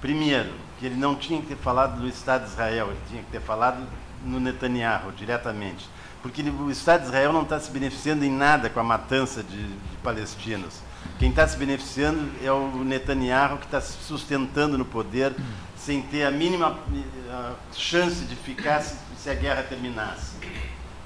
Primeiro, 0.00 0.50
que 0.78 0.86
ele 0.86 0.94
não 0.94 1.14
tinha 1.14 1.38
que 1.38 1.48
ter 1.48 1.56
falado 1.56 2.00
do 2.00 2.08
Estado 2.08 2.44
de 2.44 2.48
Israel, 2.48 2.86
ele 2.86 3.00
tinha 3.10 3.22
que 3.22 3.30
ter 3.30 3.42
falado 3.42 3.86
no 4.24 4.40
Netanyahu 4.40 5.12
diretamente. 5.12 5.86
Porque 6.22 6.40
o 6.40 6.70
Estado 6.70 7.02
de 7.02 7.06
Israel 7.08 7.30
não 7.30 7.42
está 7.42 7.60
se 7.60 7.70
beneficiando 7.70 8.24
em 8.24 8.30
nada 8.30 8.70
com 8.70 8.80
a 8.80 8.84
matança 8.84 9.42
de, 9.42 9.64
de 9.64 9.96
palestinos. 10.02 10.80
Quem 11.18 11.28
está 11.28 11.46
se 11.46 11.58
beneficiando 11.58 12.26
é 12.42 12.50
o 12.50 12.82
Netanyahu, 12.84 13.58
que 13.58 13.66
está 13.66 13.82
se 13.82 14.02
sustentando 14.02 14.78
no 14.78 14.86
poder 14.86 15.36
sem 15.76 16.00
ter 16.00 16.24
a 16.24 16.30
mínima 16.30 16.70
uh, 16.70 17.54
chance 17.74 18.24
de 18.24 18.34
ficar 18.34 18.80
se, 18.80 18.96
se 19.18 19.28
a 19.28 19.34
guerra 19.34 19.62
terminasse. 19.62 20.36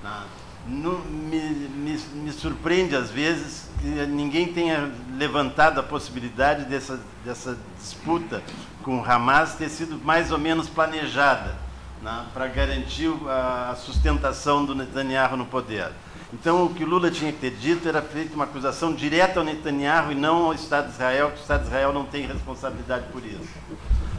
Não 0.00 0.41
no, 0.66 1.00
me, 1.00 1.40
me, 1.40 1.98
me, 2.14 2.32
surpreende 2.32 2.94
às 2.94 3.10
vezes 3.10 3.68
que 3.80 3.86
ninguém 4.06 4.52
tenha 4.52 4.92
levantado 5.16 5.80
a 5.80 5.82
possibilidade 5.82 6.64
dessa, 6.66 7.00
dessa 7.24 7.58
disputa 7.78 8.42
com 8.82 9.00
o 9.00 9.04
Hamas 9.04 9.54
ter 9.54 9.68
sido 9.68 9.98
mais 10.04 10.30
ou 10.30 10.38
menos 10.38 10.68
planejada 10.68 11.56
né, 12.00 12.26
para 12.32 12.46
garantir 12.46 13.12
a 13.28 13.74
sustentação 13.76 14.64
do 14.64 14.74
Netanyahu 14.74 15.36
no 15.36 15.46
poder. 15.46 15.90
Então, 16.32 16.64
o 16.64 16.72
que 16.72 16.84
Lula 16.84 17.10
tinha 17.10 17.30
que 17.30 17.38
ter 17.38 17.50
dito 17.50 17.86
era 17.86 18.00
feito 18.00 18.34
uma 18.34 18.44
acusação 18.44 18.94
direta 18.94 19.38
ao 19.38 19.44
Netanyahu 19.44 20.12
e 20.12 20.14
não 20.14 20.46
ao 20.46 20.54
Estado 20.54 20.86
de 20.86 20.92
Israel, 20.92 21.30
que 21.30 21.38
o 21.38 21.42
Estado 21.42 21.60
de 21.60 21.66
Israel 21.66 21.92
não 21.92 22.06
tem 22.06 22.26
responsabilidade 22.26 23.04
por 23.12 23.22
isso. 23.24 23.48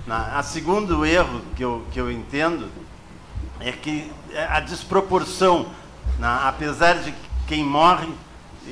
Na, 0.06 0.38
a 0.38 0.44
segundo 0.44 1.06
erro 1.06 1.42
que 1.56 1.64
eu, 1.64 1.86
que 1.92 2.00
eu 2.00 2.12
entendo 2.12 2.70
é 3.60 3.72
que 3.72 4.12
a 4.50 4.60
desproporção 4.60 5.68
apesar 6.22 6.96
de 6.96 7.14
quem 7.48 7.64
morre, 7.64 8.10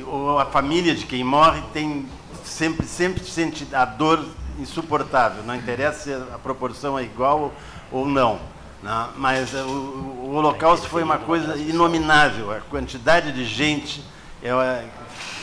ou 0.06 0.40
a 0.40 0.46
família 0.46 0.96
de 0.96 1.06
quem 1.06 1.24
morre, 1.24 1.62
tem 1.74 2.08
sempre, 2.44 2.86
sempre 2.88 3.24
sente 3.24 3.68
a 3.74 3.86
dor 3.86 4.26
insuportável. 4.60 5.44
Não 5.44 5.56
interessa 5.56 6.00
se 6.04 6.14
a 6.14 6.38
proporção 6.38 6.98
é 6.98 7.04
igual 7.04 7.54
ou 7.92 8.06
não 8.06 8.40
né? 8.82 9.08
mas 9.16 9.54
o, 9.54 9.58
o, 9.58 10.36
Holocausto 10.36 10.88
foi 10.88 11.04
uma 11.04 11.18
coisa 11.18 11.56
inominável. 11.58 12.52
A 12.52 12.60
quantidade 12.62 13.32
de 13.32 13.46
gente 13.46 14.04
é, 14.42 14.86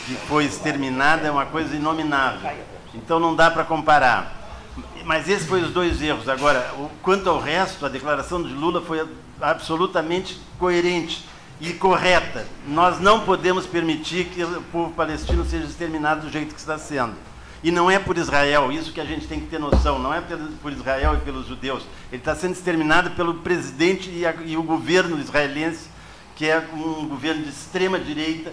que 0.06 0.14
foi 0.26 0.44
exterminada 0.44 1.26
é 1.26 1.30
uma 1.30 1.46
coisa 1.46 1.74
inominável. 1.74 2.50
Então 2.94 3.20
não 3.20 3.34
dá 3.34 3.50
para 3.50 3.64
comparar. 3.64 4.34
Mas 5.04 5.28
esses 5.28 5.46
foram 5.46 5.64
os 5.64 5.72
dois 5.72 6.02
erros. 6.02 6.28
Agora, 6.28 6.72
quanto 7.02 7.28
ao 7.30 7.40
resto, 7.40 7.86
a 7.86 7.88
declaração 7.88 8.42
de 8.42 8.52
Lula 8.52 8.80
foi 8.82 9.06
absolutamente 9.40 10.40
coerente 10.58 11.26
e 11.60 11.72
correta. 11.72 12.46
Nós 12.66 13.00
não 13.00 13.20
podemos 13.20 13.66
permitir 13.66 14.26
que 14.26 14.42
o 14.42 14.62
povo 14.72 14.92
palestino 14.92 15.44
seja 15.44 15.64
exterminado 15.64 16.22
do 16.22 16.30
jeito 16.30 16.54
que 16.54 16.60
está 16.60 16.78
sendo. 16.78 17.14
E 17.62 17.70
não 17.72 17.90
é 17.90 17.98
por 17.98 18.16
Israel, 18.16 18.70
isso 18.70 18.92
que 18.92 19.00
a 19.00 19.04
gente 19.04 19.26
tem 19.26 19.40
que 19.40 19.46
ter 19.46 19.58
noção, 19.58 19.98
não 19.98 20.14
é 20.14 20.22
por 20.62 20.72
Israel 20.72 21.14
e 21.14 21.20
pelos 21.24 21.46
judeus. 21.48 21.82
Ele 22.12 22.20
está 22.20 22.34
sendo 22.36 22.52
exterminado 22.52 23.10
pelo 23.10 23.34
presidente 23.34 24.08
e, 24.10 24.24
a, 24.24 24.32
e 24.44 24.56
o 24.56 24.62
governo 24.62 25.18
israelense 25.18 25.88
que 26.38 26.48
é 26.48 26.64
um 26.72 27.08
governo 27.08 27.42
de 27.42 27.48
extrema 27.48 27.98
direita, 27.98 28.52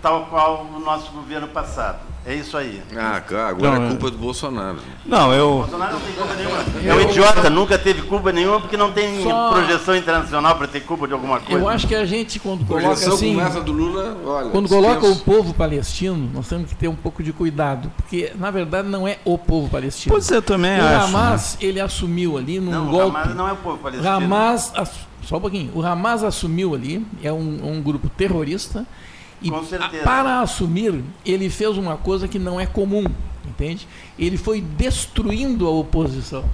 tal 0.00 0.26
qual 0.26 0.66
o 0.74 0.80
nosso 0.80 1.12
governo 1.12 1.48
passado. 1.48 2.14
É 2.26 2.34
isso 2.34 2.56
aí. 2.56 2.82
Ah, 2.96 3.22
agora 3.48 3.78
não, 3.78 3.86
é 3.86 3.88
culpa 3.90 4.10
do 4.10 4.16
Bolsonaro. 4.16 4.78
Não, 5.04 5.30
eu. 5.34 5.58
Bolsonaro 5.58 5.92
não 5.92 6.00
tem 6.00 6.14
culpa 6.14 6.34
nenhuma. 6.34 6.64
É 6.82 6.94
um 6.94 7.10
idiota, 7.10 7.50
nunca 7.50 7.78
teve 7.78 8.00
culpa 8.00 8.32
nenhuma 8.32 8.60
porque 8.60 8.78
não 8.78 8.92
tem 8.92 9.22
Só... 9.22 9.52
projeção 9.52 9.94
internacional 9.94 10.56
para 10.56 10.66
ter 10.66 10.80
culpa 10.80 11.06
de 11.06 11.12
alguma 11.12 11.38
coisa. 11.38 11.60
Eu 11.60 11.68
acho 11.68 11.86
que 11.86 11.94
a 11.94 12.06
gente, 12.06 12.40
quando 12.40 12.64
coloca 12.64 12.94
assim. 12.94 13.36
do 13.62 13.72
Lula, 13.72 14.16
olha, 14.24 14.48
quando 14.48 14.70
coloca 14.70 15.06
o 15.06 15.16
povo 15.16 15.52
palestino, 15.52 16.30
nós 16.32 16.48
temos 16.48 16.70
que 16.70 16.74
ter 16.74 16.88
um 16.88 16.96
pouco 16.96 17.22
de 17.22 17.30
cuidado. 17.30 17.92
Porque, 17.94 18.32
na 18.36 18.50
verdade, 18.50 18.88
não 18.88 19.06
é 19.06 19.18
o 19.22 19.36
povo 19.36 19.68
palestino. 19.68 20.14
Pois 20.14 20.30
eu 20.30 20.40
também 20.40 20.80
o 20.80 20.82
acho. 20.82 21.12
O 21.12 21.16
Hamas, 21.16 21.58
né? 21.60 21.68
ele 21.68 21.80
assumiu 21.80 22.38
ali 22.38 22.58
num 22.58 22.70
não, 22.70 22.90
golpe. 22.90 23.16
O 23.16 23.20
Hamas 23.20 23.34
não 23.34 23.48
é 23.48 23.52
o 23.52 23.56
povo 23.56 23.76
palestino. 23.76 24.10
Hamas, 24.10 24.72
só 25.22 25.36
um 25.36 25.40
pouquinho. 25.42 25.70
O 25.74 25.84
Hamas 25.84 26.24
assumiu 26.24 26.74
ali, 26.74 27.06
é 27.22 27.30
um, 27.30 27.60
um 27.70 27.82
grupo 27.82 28.08
terrorista 28.08 28.86
e 29.44 29.66
certeza. 29.66 30.02
para 30.02 30.40
assumir, 30.40 31.02
ele 31.24 31.50
fez 31.50 31.76
uma 31.76 31.96
coisa 31.96 32.26
que 32.26 32.38
não 32.38 32.58
é 32.58 32.66
comum, 32.66 33.04
entende? 33.46 33.86
Ele 34.18 34.36
foi 34.36 34.60
destruindo 34.60 35.66
a 35.66 35.70
oposição. 35.70 36.44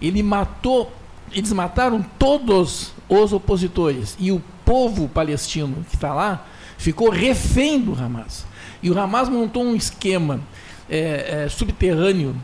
Ele 0.00 0.22
matou, 0.22 0.90
eles 1.32 1.52
mataram 1.52 2.04
todos 2.18 2.92
os 3.08 3.32
opositores. 3.32 4.16
E 4.18 4.30
o 4.30 4.40
povo 4.64 5.08
palestino 5.08 5.84
que 5.88 5.96
está 5.96 6.14
lá 6.14 6.46
ficou 6.78 7.10
refém 7.10 7.80
do 7.80 7.92
Hamas. 7.92 8.46
E 8.82 8.90
o 8.90 8.98
Hamas 8.98 9.28
montou 9.28 9.62
um 9.64 9.74
esquema 9.74 10.40
é, 10.88 11.44
é, 11.44 11.48
subterrâneo 11.48 12.34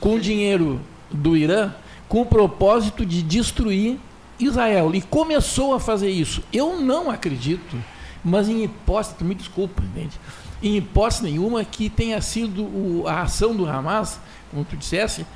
com 0.00 0.18
dinheiro 0.18 0.80
do 1.10 1.36
Irã 1.36 1.72
com 2.08 2.22
o 2.22 2.26
propósito 2.26 3.04
de 3.04 3.22
destruir 3.22 3.98
Israel. 4.38 4.94
E 4.94 5.02
começou 5.02 5.74
a 5.74 5.80
fazer 5.80 6.10
isso. 6.10 6.42
Eu 6.52 6.80
não 6.80 7.10
acredito 7.10 7.76
mas 8.24 8.48
em 8.48 8.64
hipótese, 8.64 9.14
tu 9.16 9.24
me 9.24 9.34
desculpa, 9.34 9.82
entende? 9.82 10.18
Em 10.62 10.76
hipótese 10.76 11.22
nenhuma 11.22 11.64
que 11.64 11.88
tenha 11.90 12.20
sido 12.20 12.62
o, 12.62 13.04
a 13.06 13.22
ação 13.22 13.54
do 13.54 13.68
Hamas, 13.68 14.20
como 14.50 14.64
tu 14.64 14.76
dissesse, 14.76 15.26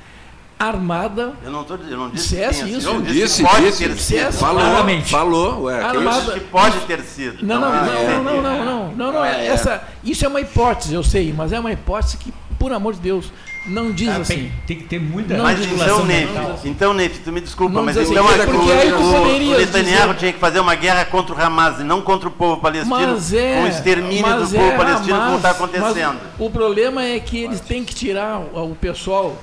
armada. 0.57 1.33
Eu 1.43 1.51
não, 1.51 1.63
tô, 1.63 1.75
eu 1.75 1.97
não 1.97 2.09
disse 2.09 2.35
isso. 2.35 2.87
Eu 2.87 3.01
disse, 3.01 3.43
pode 3.43 3.65
disse, 3.65 3.87
ter 3.87 3.97
sido. 3.97 4.31
Falou, 4.33 4.61
claramente. 4.61 5.09
falou. 5.09 5.63
Ué, 5.63 5.81
armada. 5.81 6.39
pode 6.51 6.79
ter 6.81 7.01
sido. 7.01 7.43
Não, 7.45 7.59
não, 7.59 7.71
não, 7.71 7.85
não, 7.85 7.93
é, 7.93 8.03
é. 8.03 8.19
não, 8.19 8.41
não, 8.41 8.95
não, 8.95 9.11
não, 9.13 9.25
é, 9.25 9.47
essa, 9.47 9.83
isso 10.03 10.23
é 10.23 10.27
uma 10.27 10.39
hipótese, 10.39 10.93
eu 10.93 11.03
sei, 11.03 11.33
mas 11.33 11.51
é 11.51 11.59
uma 11.59 11.71
hipótese 11.71 12.17
que, 12.17 12.31
por 12.59 12.71
amor 12.71 12.93
de 12.93 12.99
Deus, 12.99 13.31
não 13.65 13.91
diz 13.91 14.09
assim. 14.09 14.35
Tem, 14.35 14.53
tem, 14.65 14.77
que 14.77 14.83
ter 14.85 14.99
muita 14.99 15.37
não 15.37 15.43
Mas 15.43 15.63
então, 15.63 16.05
Neif, 16.05 16.37
assim. 16.37 16.69
então, 16.69 16.93
Neif, 16.93 17.19
tu 17.19 17.31
me 17.31 17.41
desculpa, 17.41 17.75
não 17.75 17.83
mas 17.83 17.97
assim, 17.97 18.11
então 18.11 18.27
assim, 18.27 18.91
o, 18.91 19.53
o, 19.53 19.57
Netanyahu 19.57 20.13
tinha 20.15 20.33
que 20.33 20.39
fazer 20.39 20.59
uma 20.59 20.73
guerra 20.73 21.05
contra 21.05 21.35
o 21.35 21.39
Hamas 21.39 21.79
e 21.79 21.83
não 21.83 22.01
contra 22.01 22.27
o 22.27 22.31
povo 22.31 22.59
palestino, 22.59 22.95
é, 22.95 23.55
com 23.55 23.63
o 23.63 23.67
extermínio 23.67 24.39
do 24.39 24.49
povo 24.49 24.71
é 24.71 24.77
palestino, 24.77 25.15
Hamas, 25.15 25.25
como 25.25 25.37
está 25.37 25.51
acontecendo. 25.51 26.19
o 26.39 26.49
problema 26.49 27.03
é 27.03 27.19
que 27.19 27.37
eles 27.37 27.59
têm 27.59 27.83
que 27.83 27.93
tirar 27.93 28.39
o 28.39 28.75
pessoal, 28.75 29.37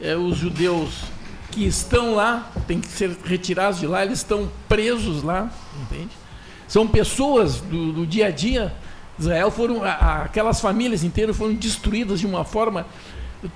é, 0.00 0.16
os 0.16 0.36
judeus 0.36 1.02
que 1.50 1.66
estão 1.66 2.14
lá, 2.14 2.50
têm 2.66 2.80
que 2.80 2.88
ser 2.88 3.10
retirados 3.24 3.80
de 3.80 3.86
lá, 3.86 4.02
eles 4.02 4.18
estão 4.18 4.48
presos 4.66 5.22
lá, 5.22 5.50
entende? 5.82 6.10
São 6.66 6.86
pessoas 6.86 7.60
do, 7.60 7.92
do 7.92 8.06
dia 8.06 8.26
a 8.26 8.30
dia. 8.30 8.72
Israel 9.18 9.50
foram, 9.50 9.82
a, 9.82 10.22
aquelas 10.22 10.60
famílias 10.60 11.02
inteiras 11.02 11.36
foram 11.36 11.54
destruídas 11.54 12.20
de 12.20 12.26
uma 12.26 12.44
forma 12.44 12.86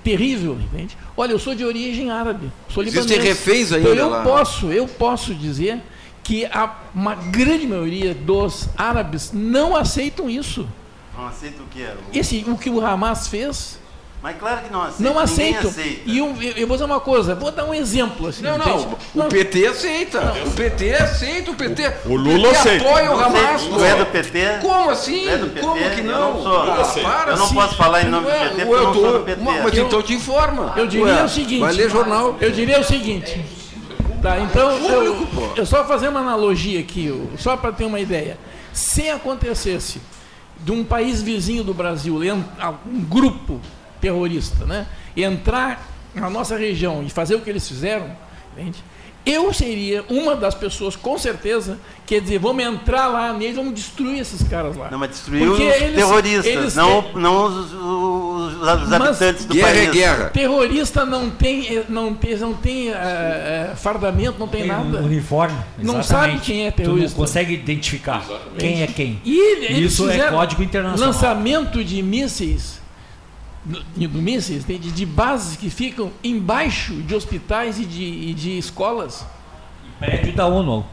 terrível, 0.03 0.57
entende? 0.59 0.97
Olha, 1.15 1.31
eu 1.31 1.39
sou 1.39 1.53
de 1.53 1.65
origem 1.65 2.09
árabe, 2.09 2.51
sou 2.69 2.83
libanês. 2.83 3.05
Existem 3.05 3.27
reféns 3.27 3.71
ainda 3.71 3.91
então, 3.91 4.05
eu 4.05 4.09
lá. 4.09 4.23
posso, 4.23 4.71
eu 4.71 4.87
posso 4.87 5.33
dizer 5.33 5.81
que 6.23 6.45
a, 6.45 6.77
uma 6.95 7.15
grande 7.15 7.67
maioria 7.67 8.13
dos 8.13 8.69
árabes 8.77 9.31
não 9.33 9.75
aceitam 9.75 10.29
isso. 10.29 10.67
Não 11.15 11.27
aceitam 11.27 11.65
o 11.65 11.67
que 11.67 11.81
é? 11.81 11.95
Esse, 12.13 12.45
o 12.47 12.57
que 12.57 12.69
o 12.69 12.83
Hamas 12.83 13.27
fez 13.27 13.79
mas 14.23 14.37
claro 14.37 14.61
que 14.61 14.71
não 14.71 14.81
aceita. 14.81 15.03
Não 15.03 15.19
aceito. 15.19 15.67
Aceita. 15.67 16.01
E 16.05 16.17
eu, 16.17 16.33
eu, 16.55 16.65
vou 16.65 16.77
dizer 16.77 16.85
uma 16.85 17.01
coisa, 17.01 17.35
vou 17.35 17.51
dar 17.51 17.65
um 17.65 17.73
exemplo. 17.73 18.27
Assim, 18.27 18.41
não, 18.41 18.57
não, 18.57 19.25
o 19.25 19.27
PT 19.27 19.67
aceita. 19.67 20.21
Não. 20.21 20.47
O 20.47 20.51
PT 20.51 20.93
aceita, 20.93 21.51
o 21.51 21.55
PT. 21.55 21.93
O, 22.05 22.11
o 22.11 22.15
Lula 22.15 22.47
PT 22.47 22.57
aceita. 22.57 22.89
apoia 22.89 23.11
o 23.11 23.19
Hamas. 23.19 23.63
Tu 23.63 23.83
é 23.83 23.95
do 23.97 24.05
PT? 24.05 24.39
Como 24.61 24.89
assim? 24.89 25.27
É 25.27 25.37
do 25.37 25.47
PT? 25.47 25.59
Como 25.59 25.89
que 25.89 26.01
não? 26.03 26.13
Eu 26.13 26.33
não 26.35 26.41
sou. 26.41 26.61
Ah, 26.61 27.01
para, 27.03 27.31
eu 27.31 27.37
não 27.37 27.47
sim. 27.47 27.53
posso 27.53 27.75
falar 27.75 28.03
em 28.03 28.09
nome 28.09 28.27
do 28.27 28.31
PT 28.31 28.65
porque 28.65 28.71
eu 28.71 28.83
não 28.83 28.93
sou 28.93 29.19
do 29.19 29.25
PT. 29.25 29.41
Mas 29.41 29.77
então 29.77 30.01
te 30.01 30.13
informa. 30.13 30.73
Eu 30.77 30.87
diria 30.87 31.15
Ué, 31.15 31.23
o 31.25 31.29
seguinte. 31.29 31.59
Vai 31.59 31.73
ler 31.73 31.89
jornal. 31.89 32.37
Eu 32.39 32.51
diria 32.51 32.79
o 32.79 32.83
seguinte. 32.85 33.45
Tá, 34.21 34.39
então, 34.39 34.71
eu, 34.87 35.27
eu 35.57 35.65
só 35.65 35.83
fazer 35.83 36.07
uma 36.07 36.21
analogia 36.21 36.79
aqui, 36.79 37.13
só 37.37 37.57
para 37.57 37.73
ter 37.73 37.83
uma 37.83 37.99
ideia. 37.99 38.37
Se 38.71 39.09
acontecesse 39.09 39.99
de 40.61 40.71
um 40.71 40.81
país 40.81 41.21
vizinho 41.21 41.61
do 41.61 41.73
Brasil, 41.73 42.21
um 42.87 43.01
grupo 43.01 43.59
terrorista, 44.03 44.65
né? 44.65 44.85
entrar 45.15 45.81
na 46.13 46.29
nossa 46.29 46.57
região 46.57 47.01
e 47.01 47.09
fazer 47.09 47.35
o 47.35 47.39
que 47.39 47.49
eles 47.49 47.65
fizeram, 47.65 48.11
entende? 48.51 48.83
eu 49.25 49.53
seria 49.53 50.03
uma 50.09 50.35
das 50.35 50.53
pessoas, 50.53 50.95
com 50.95 51.17
certeza, 51.17 51.79
que 52.05 52.19
dizer, 52.19 52.39
vamos 52.39 52.63
entrar 52.63 53.07
lá 53.07 53.31
neles, 53.31 53.55
vamos 53.55 53.73
destruir 53.73 54.19
esses 54.19 54.43
caras 54.43 54.75
lá. 54.75 54.91
Não, 54.91 54.99
mas 54.99 55.11
destruir 55.11 55.47
Porque 55.47 55.63
os 55.63 55.75
eles, 55.75 55.95
terroristas, 55.95 56.45
eles 56.45 56.75
não, 56.75 57.13
não 57.13 57.45
os, 57.45 57.73
os, 57.73 58.61
os 58.61 58.93
habitantes 58.93 59.45
do 59.45 59.53
guerra 59.53 59.67
país. 59.67 59.87
É 59.87 59.91
guerra. 59.91 60.29
Terrorista 60.29 61.05
não 61.05 61.29
tem, 61.29 61.83
não 61.87 62.13
tem, 62.13 62.37
não 62.37 62.53
tem 62.53 62.89
uh, 62.89 62.93
fardamento, 63.77 64.37
não 64.37 64.47
tem, 64.47 64.61
tem 64.61 64.69
nada. 64.69 64.99
uniforme. 64.99 65.57
Não 65.77 66.03
sabe 66.03 66.39
quem 66.39 66.67
é 66.67 66.71
terrorista. 66.71 67.09
Tu 67.09 67.11
não 67.11 67.25
consegue 67.25 67.53
identificar 67.53 68.21
Exatamente. 68.25 68.57
quem 68.57 68.81
é 68.83 68.87
quem. 68.87 69.21
E 69.23 69.83
Isso 69.85 70.09
é 70.09 70.29
código 70.29 70.61
internacional. 70.61 71.07
Lançamento 71.07 71.81
de 71.81 72.03
mísseis 72.03 72.82
do 73.65 74.21
mísseis, 74.21 74.65
de, 74.65 74.77
de 74.77 75.05
bases 75.05 75.55
que 75.55 75.69
ficam 75.69 76.11
embaixo 76.23 76.93
de 76.95 77.15
hospitais 77.15 77.79
e 77.79 77.85
de, 77.85 78.03
e 78.03 78.33
de 78.33 78.57
escolas. 78.57 79.25
Prédio 79.99 80.33
da 80.33 80.45
ONU. 80.47 80.85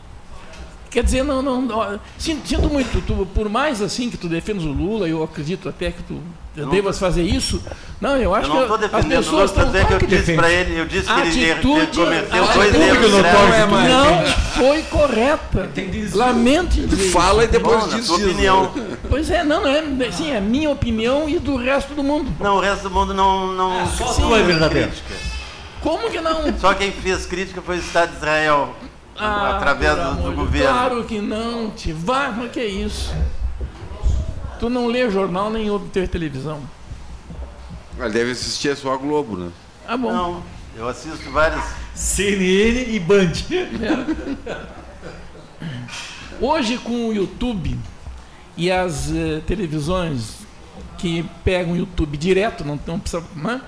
Quer 0.91 1.05
dizer, 1.05 1.23
não, 1.23 1.41
não, 1.41 1.63
não 1.63 2.01
sinto, 2.19 2.49
sinto, 2.49 2.69
muito, 2.69 3.01
tu, 3.07 3.25
por 3.33 3.49
mais 3.49 3.81
assim 3.81 4.11
que 4.11 4.17
tu 4.17 4.29
defendas 4.29 4.65
o 4.65 4.73
Lula, 4.73 5.09
eu 5.09 5.23
acredito 5.23 5.69
até 5.69 5.93
que 5.93 6.03
tu 6.03 6.21
devas 6.69 6.99
fazer 6.99 7.23
isso. 7.23 7.63
Não, 8.01 8.17
eu 8.17 8.35
acho 8.35 8.51
eu 8.51 8.69
não 8.69 8.79
que 8.79 8.97
as 8.97 9.07
pessoas 9.07 9.51
estão 9.51 9.71
que, 9.71 10.07
que 10.07 10.15
eu 10.15 10.19
disse 10.19 10.35
para 10.35 10.51
ele, 10.51 10.81
eu 10.81 10.87
disse 10.87 11.07
que 11.07 11.51
atitude, 11.53 12.01
ele 12.01 12.27
cometeu 12.27 12.45
dois 12.55 12.75
erros 12.75 13.13
não, 13.13 13.89
não 13.89 14.27
foi 14.57 14.83
correta. 14.83 15.71
Lamente 16.13 16.81
dizer. 16.81 17.11
Fala 17.11 17.45
e 17.45 17.47
depois 17.47 17.85
Bom, 17.85 17.89
diz 17.89 18.07
sua 18.07 18.17
opinião. 18.17 18.73
Pois 19.09 19.31
é, 19.31 19.45
não, 19.45 19.67
é, 19.69 19.83
sim, 20.11 20.33
é 20.33 20.41
minha 20.41 20.71
opinião 20.71 21.29
e 21.29 21.39
do 21.39 21.57
resto 21.57 21.95
do 21.95 22.03
mundo. 22.03 22.33
Não, 22.41 22.57
o 22.57 22.61
resto 22.61 22.83
do 22.83 22.91
mundo 22.91 23.15
não 23.15 23.53
não 23.55 23.81
é, 23.81 23.87
só 23.87 24.13
sim, 24.13 24.35
é 24.35 24.43
verdadeiro. 24.43 24.91
Como 25.81 26.11
que 26.11 26.21
não? 26.21 26.59
Só 26.59 26.75
quem 26.75 26.91
fez 26.91 27.27
crítica 27.27 27.63
foi 27.63 27.77
o 27.77 27.79
Estado 27.79 28.11
de 28.11 28.17
Israel. 28.17 28.75
Ah, 29.21 29.57
através 29.57 29.97
do, 29.97 30.23
do 30.23 30.33
governo. 30.33 30.69
Claro 30.69 31.05
que 31.05 31.21
não, 31.21 31.71
te 31.71 31.93
vai, 31.93 32.33
mas 32.33 32.51
que 32.51 32.61
é 32.61 32.67
isso? 32.67 33.15
Tu 34.59 34.71
não 34.71 34.87
lê 34.87 35.11
jornal 35.11 35.51
nem 35.51 35.71
ouve 35.71 35.89
televisão. 36.07 36.61
Ele 37.99 38.11
deve 38.11 38.31
assistir 38.31 38.75
só 38.77 38.95
a 38.95 38.97
Globo, 38.97 39.37
né? 39.37 39.51
Ah, 39.87 39.97
bom. 39.97 40.13
Não, 40.13 40.43
eu 40.77 40.89
assisto 40.89 41.31
vários. 41.31 41.63
CNN 41.95 42.95
e 42.95 42.99
Band. 42.99 43.33
É. 44.47 44.81
Hoje 46.41 46.79
com 46.79 47.09
o 47.09 47.13
YouTube 47.13 47.79
e 48.57 48.71
as 48.71 49.11
uh, 49.11 49.43
televisões 49.47 50.39
que 50.97 51.25
pegam 51.45 51.73
o 51.75 51.77
YouTube 51.77 52.17
direto, 52.17 52.65
não, 52.65 52.81
não 52.87 52.99
precisa. 52.99 53.23
Né? 53.37 53.61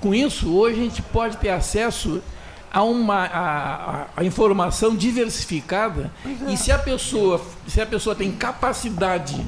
Com 0.00 0.14
isso, 0.14 0.52
hoje 0.52 0.80
a 0.80 0.84
gente 0.84 1.02
pode 1.02 1.36
ter 1.36 1.48
acesso 1.48 2.22
a 2.72 2.82
uma 2.82 3.26
a, 3.26 4.06
a 4.16 4.24
informação 4.24 4.96
diversificada 4.96 6.10
é. 6.24 6.52
e 6.52 6.56
se 6.56 6.72
a 6.72 6.78
pessoa 6.78 7.40
se 7.68 7.80
a 7.80 7.86
pessoa 7.86 8.16
tem 8.16 8.32
capacidade 8.32 9.44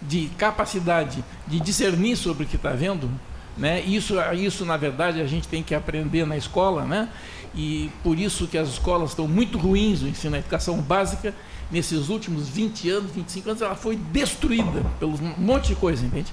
de 0.00 0.30
capacidade 0.38 1.24
de 1.48 1.58
discernir 1.58 2.16
sobre 2.16 2.44
o 2.44 2.46
que 2.46 2.54
está 2.54 2.70
vendo 2.70 3.10
né 3.56 3.80
isso 3.80 4.14
isso 4.34 4.64
na 4.64 4.76
verdade 4.76 5.20
a 5.20 5.26
gente 5.26 5.48
tem 5.48 5.64
que 5.64 5.74
aprender 5.74 6.24
na 6.24 6.36
escola 6.36 6.84
né 6.84 7.08
e 7.56 7.90
por 8.04 8.16
isso 8.16 8.46
que 8.46 8.56
as 8.56 8.68
escolas 8.68 9.10
estão 9.10 9.26
muito 9.26 9.58
ruins 9.58 10.00
no 10.02 10.08
ensino 10.08 10.36
a 10.36 10.38
educação 10.38 10.76
básica 10.80 11.34
nesses 11.72 12.08
últimos 12.08 12.48
20 12.48 12.88
anos 12.88 13.10
25 13.10 13.50
anos 13.50 13.62
ela 13.62 13.74
foi 13.74 13.96
destruída 13.96 14.84
pelo 15.00 15.14
um 15.14 15.34
monte 15.36 15.68
de 15.68 15.74
coisa 15.74 16.06
entende 16.06 16.32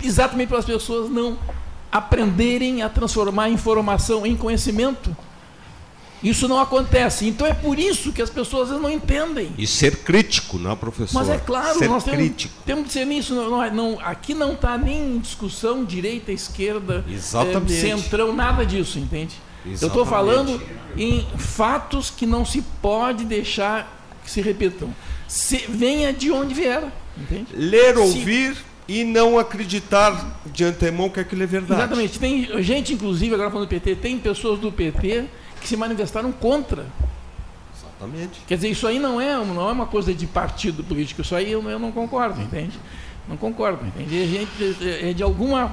exatamente 0.00 0.48
pelas 0.48 0.64
pessoas 0.64 1.10
não 1.10 1.36
aprenderem 1.90 2.82
a 2.82 2.88
transformar 2.88 3.48
informação 3.50 4.24
em 4.24 4.36
conhecimento 4.36 5.14
isso 6.24 6.48
não 6.48 6.58
acontece. 6.58 7.26
Então 7.26 7.46
é 7.46 7.52
por 7.52 7.78
isso 7.78 8.10
que 8.12 8.22
as 8.22 8.30
pessoas 8.30 8.70
não 8.70 8.90
entendem. 8.90 9.52
E 9.58 9.66
ser 9.66 9.98
crítico, 9.98 10.58
não, 10.58 10.74
professor? 10.74 11.20
Mas 11.20 11.28
é 11.28 11.38
claro, 11.38 11.78
ser 11.78 11.88
nós 11.88 12.02
temos, 12.02 12.18
crítico. 12.18 12.54
temos 12.64 12.86
que 12.86 12.92
ser 12.94 13.04
nisso. 13.04 13.34
Não, 13.34 13.50
não, 13.50 13.74
não, 13.74 14.00
aqui 14.00 14.32
não 14.32 14.54
está 14.54 14.78
nem 14.78 15.16
em 15.16 15.18
discussão 15.18 15.84
direita, 15.84 16.32
esquerda, 16.32 17.04
Exatamente. 17.08 17.74
É, 17.74 17.96
centrão, 17.96 18.34
nada 18.34 18.64
disso, 18.64 18.98
entende? 18.98 19.34
Exatamente. 19.66 19.82
Eu 19.82 19.88
estou 19.88 20.06
falando 20.06 20.62
em 20.96 21.26
fatos 21.36 22.10
que 22.10 22.26
não 22.26 22.44
se 22.44 22.62
pode 22.80 23.24
deixar 23.24 24.02
que 24.24 24.30
se 24.30 24.40
repitam. 24.40 24.94
Se, 25.28 25.64
venha 25.68 26.12
de 26.12 26.30
onde 26.30 26.54
vier. 26.54 26.84
Entende? 27.16 27.48
Ler, 27.54 27.96
ouvir 27.98 28.56
e 28.88 29.04
não 29.04 29.38
acreditar 29.38 30.40
de 30.46 30.64
antemão 30.64 31.08
que 31.08 31.20
aquilo 31.20 31.42
é 31.42 31.46
verdade. 31.46 31.80
Exatamente. 31.82 32.18
Tem 32.18 32.62
gente, 32.62 32.92
inclusive, 32.94 33.34
agora 33.34 33.50
falando 33.50 33.66
do 33.66 33.70
PT, 33.70 33.96
tem 33.96 34.18
pessoas 34.18 34.58
do 34.58 34.72
PT 34.72 35.26
que 35.64 35.68
se 35.68 35.76
manifestaram 35.76 36.30
contra. 36.30 36.86
Exatamente. 37.74 38.42
Quer 38.46 38.56
dizer, 38.56 38.68
isso 38.68 38.86
aí 38.86 38.98
não 38.98 39.18
é, 39.18 39.34
não 39.42 39.68
é 39.68 39.72
uma 39.72 39.86
coisa 39.86 40.12
de 40.12 40.26
partido 40.26 40.84
político, 40.84 41.22
isso 41.22 41.34
aí 41.34 41.50
eu, 41.50 41.62
eu 41.68 41.78
não 41.78 41.90
concordo, 41.90 42.40
entende? 42.40 42.78
Não 43.26 43.36
concordo, 43.38 43.84
entende? 43.86 44.22
A 44.22 44.26
gente 44.26 44.76
é 45.02 45.12
de 45.14 45.22
alguma. 45.22 45.72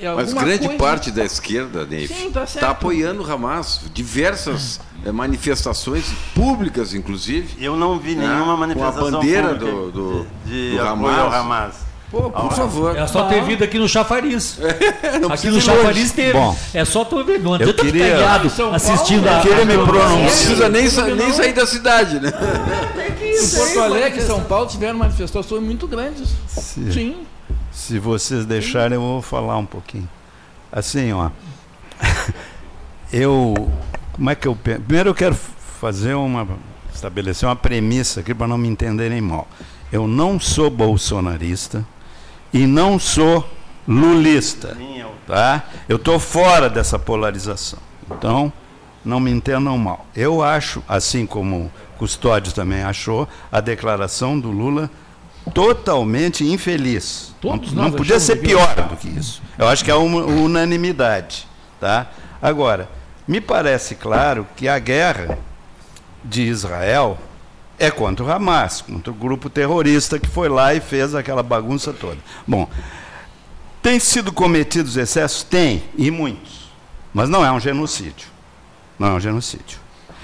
É 0.00 0.12
Mas 0.12 0.32
grande 0.32 0.66
coisa... 0.66 0.78
parte 0.78 1.10
da 1.10 1.24
esquerda, 1.24 1.84
Neve, 1.84 2.12
está 2.12 2.46
tá 2.46 2.70
apoiando 2.70 3.22
o 3.22 3.32
Hamas. 3.32 3.82
Diversas 3.92 4.80
é. 5.04 5.10
manifestações 5.10 6.12
públicas, 6.34 6.94
inclusive. 6.94 7.64
Eu 7.64 7.76
não 7.76 7.98
vi 7.98 8.14
né? 8.14 8.26
nenhuma 8.26 8.56
manifestação 8.56 9.02
com 9.02 9.08
a 9.08 9.10
bandeira 9.10 9.54
do, 9.54 9.90
do, 9.90 10.26
de, 10.44 10.70
de 10.70 10.76
do 10.76 10.82
Hamas. 10.82 11.34
Hamas. 11.34 11.87
Pô, 12.10 12.30
por 12.30 12.52
favor. 12.52 12.96
É 12.96 13.06
só 13.06 13.28
ter 13.28 13.42
vindo 13.44 13.62
aqui 13.62 13.78
no 13.78 13.88
Chafariz. 13.88 14.58
É, 15.08 15.32
aqui 15.32 15.48
no 15.48 15.60
Chafariz 15.60 16.12
teve. 16.12 16.32
Bom, 16.32 16.56
é 16.72 16.84
só 16.84 17.04
tu 17.04 17.22
ver. 17.24 17.40
Não 17.40 17.54
adianta 17.54 17.82
queria, 17.82 18.16
pegado 18.16 18.50
assistindo 18.72 19.26
a. 19.28 19.38
Eu 19.38 19.42
queria 19.42 19.64
me 19.64 19.74
pronunciar. 19.74 20.10
Não 20.10 20.24
precisa 20.24 20.68
nem, 20.68 20.88
sa 20.88 21.06
nem 21.06 21.32
sair 21.32 21.52
da 21.52 21.66
cidade, 21.66 22.20
né? 22.20 22.32
Em 23.22 23.56
Porto 23.56 23.80
Alegre 23.80 24.20
e 24.20 24.22
São 24.22 24.42
Paulo 24.42 24.66
tiveram 24.66 24.98
manifestações 24.98 25.62
muito 25.62 25.86
grandes. 25.86 26.28
Se, 26.46 26.92
Sim. 26.92 27.16
Se 27.72 27.98
vocês 27.98 28.44
deixarem, 28.44 28.96
eu 28.96 29.00
vou 29.00 29.22
falar 29.22 29.56
um 29.56 29.66
pouquinho. 29.66 30.08
Assim, 30.70 31.12
ó. 31.12 31.30
eu. 33.12 33.54
Como 34.12 34.30
é 34.30 34.34
que 34.34 34.48
eu 34.48 34.56
penso? 34.56 34.80
Primeiro 34.82 35.10
eu 35.10 35.14
quero 35.14 35.36
fazer 35.80 36.14
uma. 36.14 36.46
estabelecer 36.94 37.48
uma 37.48 37.56
premissa 37.56 38.20
aqui 38.20 38.34
para 38.34 38.46
não 38.46 38.58
me 38.58 38.68
entenderem 38.68 39.20
mal. 39.20 39.48
Eu 39.90 40.06
não 40.06 40.38
sou 40.38 40.68
bolsonarista 40.68 41.84
e 42.52 42.66
não 42.66 42.98
sou 42.98 43.48
lulista. 43.86 44.76
Tá? 45.26 45.64
Eu 45.88 45.96
estou 45.96 46.18
fora 46.18 46.70
dessa 46.70 46.98
polarização. 46.98 47.78
Então, 48.10 48.52
não 49.04 49.20
me 49.20 49.30
entendam 49.30 49.76
mal. 49.76 50.06
Eu 50.16 50.42
acho, 50.42 50.82
assim 50.88 51.26
como 51.26 51.70
Custódio 51.98 52.52
também 52.52 52.82
achou, 52.82 53.28
a 53.50 53.60
declaração 53.60 54.38
do 54.38 54.50
Lula 54.50 54.90
totalmente 55.52 56.44
infeliz. 56.44 57.34
Todos 57.40 57.72
não, 57.72 57.84
não 57.84 57.92
podia 57.92 58.20
ser 58.20 58.36
pior 58.36 58.74
do 58.74 58.96
que 58.96 59.08
isso. 59.08 59.42
Eu 59.56 59.68
acho 59.68 59.84
que 59.84 59.90
é 59.90 59.94
uma 59.94 60.22
unanimidade. 60.24 61.46
Tá? 61.80 62.06
Agora, 62.40 62.88
me 63.26 63.40
parece 63.40 63.94
claro 63.94 64.46
que 64.56 64.68
a 64.68 64.78
guerra 64.78 65.38
de 66.24 66.42
Israel 66.42 67.18
é 67.78 67.90
contra 67.90 68.24
o 68.24 68.30
Hamas, 68.30 68.80
contra 68.82 69.10
o 69.10 69.14
grupo 69.14 69.48
terrorista 69.48 70.18
que 70.18 70.28
foi 70.28 70.48
lá 70.48 70.74
e 70.74 70.80
fez 70.80 71.14
aquela 71.14 71.42
bagunça 71.42 71.92
toda. 71.92 72.18
Bom, 72.46 72.68
tem 73.82 74.00
sido 74.00 74.32
cometidos 74.32 74.96
excessos? 74.96 75.42
Tem, 75.42 75.82
e 75.96 76.10
muitos. 76.10 76.68
Mas 77.14 77.28
não 77.28 77.44
é 77.44 77.50
um 77.52 77.60
genocídio. 77.60 78.28
Não 78.98 79.08
é 79.08 79.10
um 79.12 79.20
genocídio. 79.20 79.78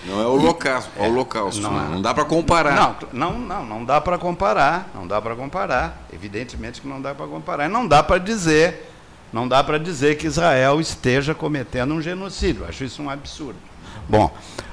Não 0.07 0.21
é 0.21 0.27
o 0.27 0.33
holocausto, 0.33 0.91
é, 0.99 1.07
holocausto 1.07 1.63
não, 1.63 1.73
não, 1.73 1.91
não 1.93 2.03
dá 2.03 2.13
para 2.13 2.25
comparar. 2.27 2.75
Não, 2.75 2.97
não, 3.13 3.39
não, 3.39 3.65
não 3.65 3.85
dá 3.85 4.01
para 4.01 4.19
comparar, 4.19 4.91
não 4.95 5.07
dá 5.07 5.21
para 5.21 5.35
comparar. 5.35 6.07
Evidentemente 6.13 6.81
que 6.81 6.87
não 6.87 7.01
dá 7.01 7.15
para 7.15 7.27
comparar. 7.27 7.67
E 7.67 7.69
não 7.69 7.87
dá 7.87 8.03
para 8.03 8.19
dizer, 8.19 8.93
não 9.33 9.49
dá 9.49 9.65
para 9.65 9.79
dizer 9.79 10.17
que 10.17 10.27
Israel 10.27 10.79
esteja 10.79 11.35
cometendo 11.35 11.95
um 11.95 12.03
genocídio. 12.03 12.67
Acho 12.69 12.85
isso 12.85 13.03
um 13.03 13.09
absurdo. 13.09 13.59
Bom, 14.07 14.31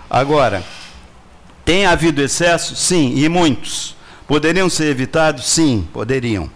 agora, 0.10 0.64
tem 1.64 1.86
havido 1.86 2.22
excesso? 2.22 2.76
Sim, 2.76 3.14
e 3.16 3.28
muitos. 3.30 3.96
Poderiam 4.28 4.70
ser 4.70 4.86
evitados? 4.86 5.46
Sim, 5.46 5.88
poderiam. 5.92 6.50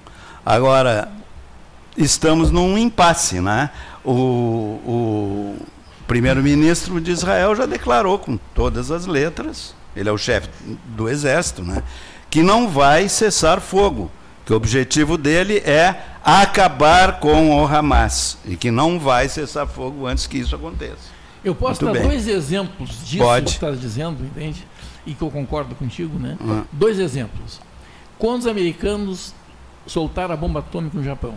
Agora, 0.45 1.11
estamos 1.97 2.51
num 2.51 2.77
impasse. 2.77 3.39
Né? 3.41 3.69
O, 4.03 4.11
o 4.85 5.55
primeiro-ministro 6.07 7.01
de 7.01 7.11
Israel 7.11 7.55
já 7.55 7.65
declarou 7.65 8.19
com 8.19 8.37
todas 8.53 8.91
as 8.91 9.05
letras, 9.05 9.75
ele 9.95 10.09
é 10.09 10.11
o 10.11 10.17
chefe 10.17 10.49
do 10.85 11.09
exército, 11.09 11.63
né? 11.63 11.81
que 12.29 12.43
não 12.43 12.69
vai 12.69 13.09
cessar 13.09 13.59
fogo, 13.59 14.11
que 14.45 14.53
o 14.53 14.55
objetivo 14.55 15.17
dele 15.17 15.57
é 15.65 15.95
acabar 16.23 17.19
com 17.19 17.55
o 17.55 17.65
Hamas 17.65 18.37
e 18.45 18.55
que 18.55 18.71
não 18.71 18.99
vai 18.99 19.29
cessar 19.29 19.67
fogo 19.67 20.05
antes 20.05 20.27
que 20.27 20.37
isso 20.37 20.55
aconteça. 20.55 21.15
Eu 21.43 21.53
posso 21.53 21.83
Muito 21.83 21.93
dar 21.93 22.01
bem. 22.01 22.09
dois 22.09 22.27
exemplos 22.27 23.05
disso 23.05 23.23
Pode. 23.23 23.45
que 23.45 23.51
você 23.51 23.65
está 23.65 23.71
dizendo, 23.71 24.23
entende? 24.25 24.65
E 25.05 25.13
que 25.13 25.21
eu 25.21 25.29
concordo 25.29 25.75
contigo, 25.75 26.17
né? 26.17 26.37
Uhum. 26.39 26.63
Dois 26.71 26.99
exemplos. 26.99 27.61
Quando 28.17 28.41
os 28.41 28.47
americanos 28.47 29.33
soltaram 29.85 30.33
a 30.33 30.37
bomba 30.37 30.59
atômica 30.59 30.97
no 30.97 31.03
Japão? 31.03 31.35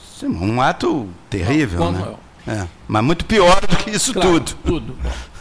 Sim, 0.00 0.28
um 0.28 0.60
ato 0.60 1.08
terrível, 1.30 1.78
Quando, 1.78 1.98
né? 1.98 2.14
É, 2.46 2.66
mas 2.88 3.04
muito 3.04 3.26
pior 3.26 3.60
do 3.66 3.76
que 3.76 3.90
isso 3.90 4.12
claro, 4.12 4.40
tudo. 4.40 4.56
Tudo. 4.64 4.96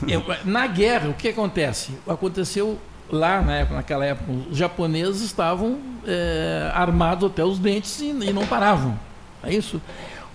Eu, 0.08 0.24
na 0.44 0.68
guerra, 0.68 1.10
o 1.10 1.14
que 1.14 1.30
acontece? 1.30 1.94
Aconteceu 2.06 2.78
lá, 3.10 3.42
na 3.42 3.56
época, 3.56 3.76
naquela 3.76 4.06
época, 4.06 4.30
os 4.52 4.58
japoneses 4.58 5.22
estavam 5.22 5.80
é, 6.06 6.70
armados 6.74 7.30
até 7.30 7.44
os 7.46 7.60
dentes 7.60 8.00
e, 8.02 8.10
e 8.10 8.34
não 8.34 8.46
paravam. 8.46 9.00
É 9.42 9.54
isso? 9.54 9.82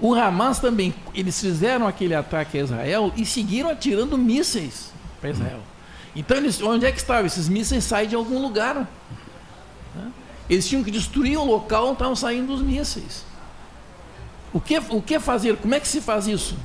O 0.00 0.14
Hamas 0.14 0.58
também, 0.58 0.94
eles 1.14 1.38
fizeram 1.40 1.86
aquele 1.86 2.14
ataque 2.14 2.58
a 2.58 2.62
Israel 2.62 3.12
e 3.16 3.24
seguiram 3.26 3.70
atirando 3.70 4.16
mísseis 4.16 4.92
para 5.20 5.30
Israel. 5.30 5.60
Então, 6.14 6.36
eles, 6.36 6.60
onde 6.60 6.84
é 6.84 6.92
que 6.92 6.98
estavam? 6.98 7.26
Esses 7.26 7.48
mísseis 7.48 7.84
saem 7.84 8.08
de 8.08 8.14
algum 8.14 8.40
lugar. 8.40 8.88
Né? 9.94 10.12
Eles 10.48 10.68
tinham 10.68 10.84
que 10.84 10.90
destruir 10.90 11.38
o 11.38 11.44
local 11.44 11.84
onde 11.84 11.94
estavam 11.94 12.16
saindo 12.16 12.52
os 12.52 12.60
mísseis. 12.60 13.24
O 14.52 14.60
que, 14.60 14.78
o 14.90 15.00
que 15.00 15.18
fazer? 15.18 15.56
Como 15.56 15.74
é 15.74 15.80
que 15.80 15.88
se 15.88 16.00
faz 16.00 16.26
isso? 16.26 16.56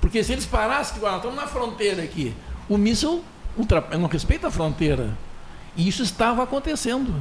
Porque 0.00 0.24
se 0.24 0.32
eles 0.32 0.46
parassem, 0.46 0.94
tipo, 0.94 1.06
ah, 1.06 1.16
estamos 1.16 1.36
na 1.36 1.46
fronteira 1.46 2.02
aqui, 2.02 2.34
o 2.68 2.78
míssil 2.78 3.22
não 3.98 4.08
respeita 4.08 4.48
a 4.48 4.50
fronteira. 4.50 5.16
E 5.76 5.86
isso 5.86 6.02
estava 6.02 6.42
acontecendo. 6.42 7.14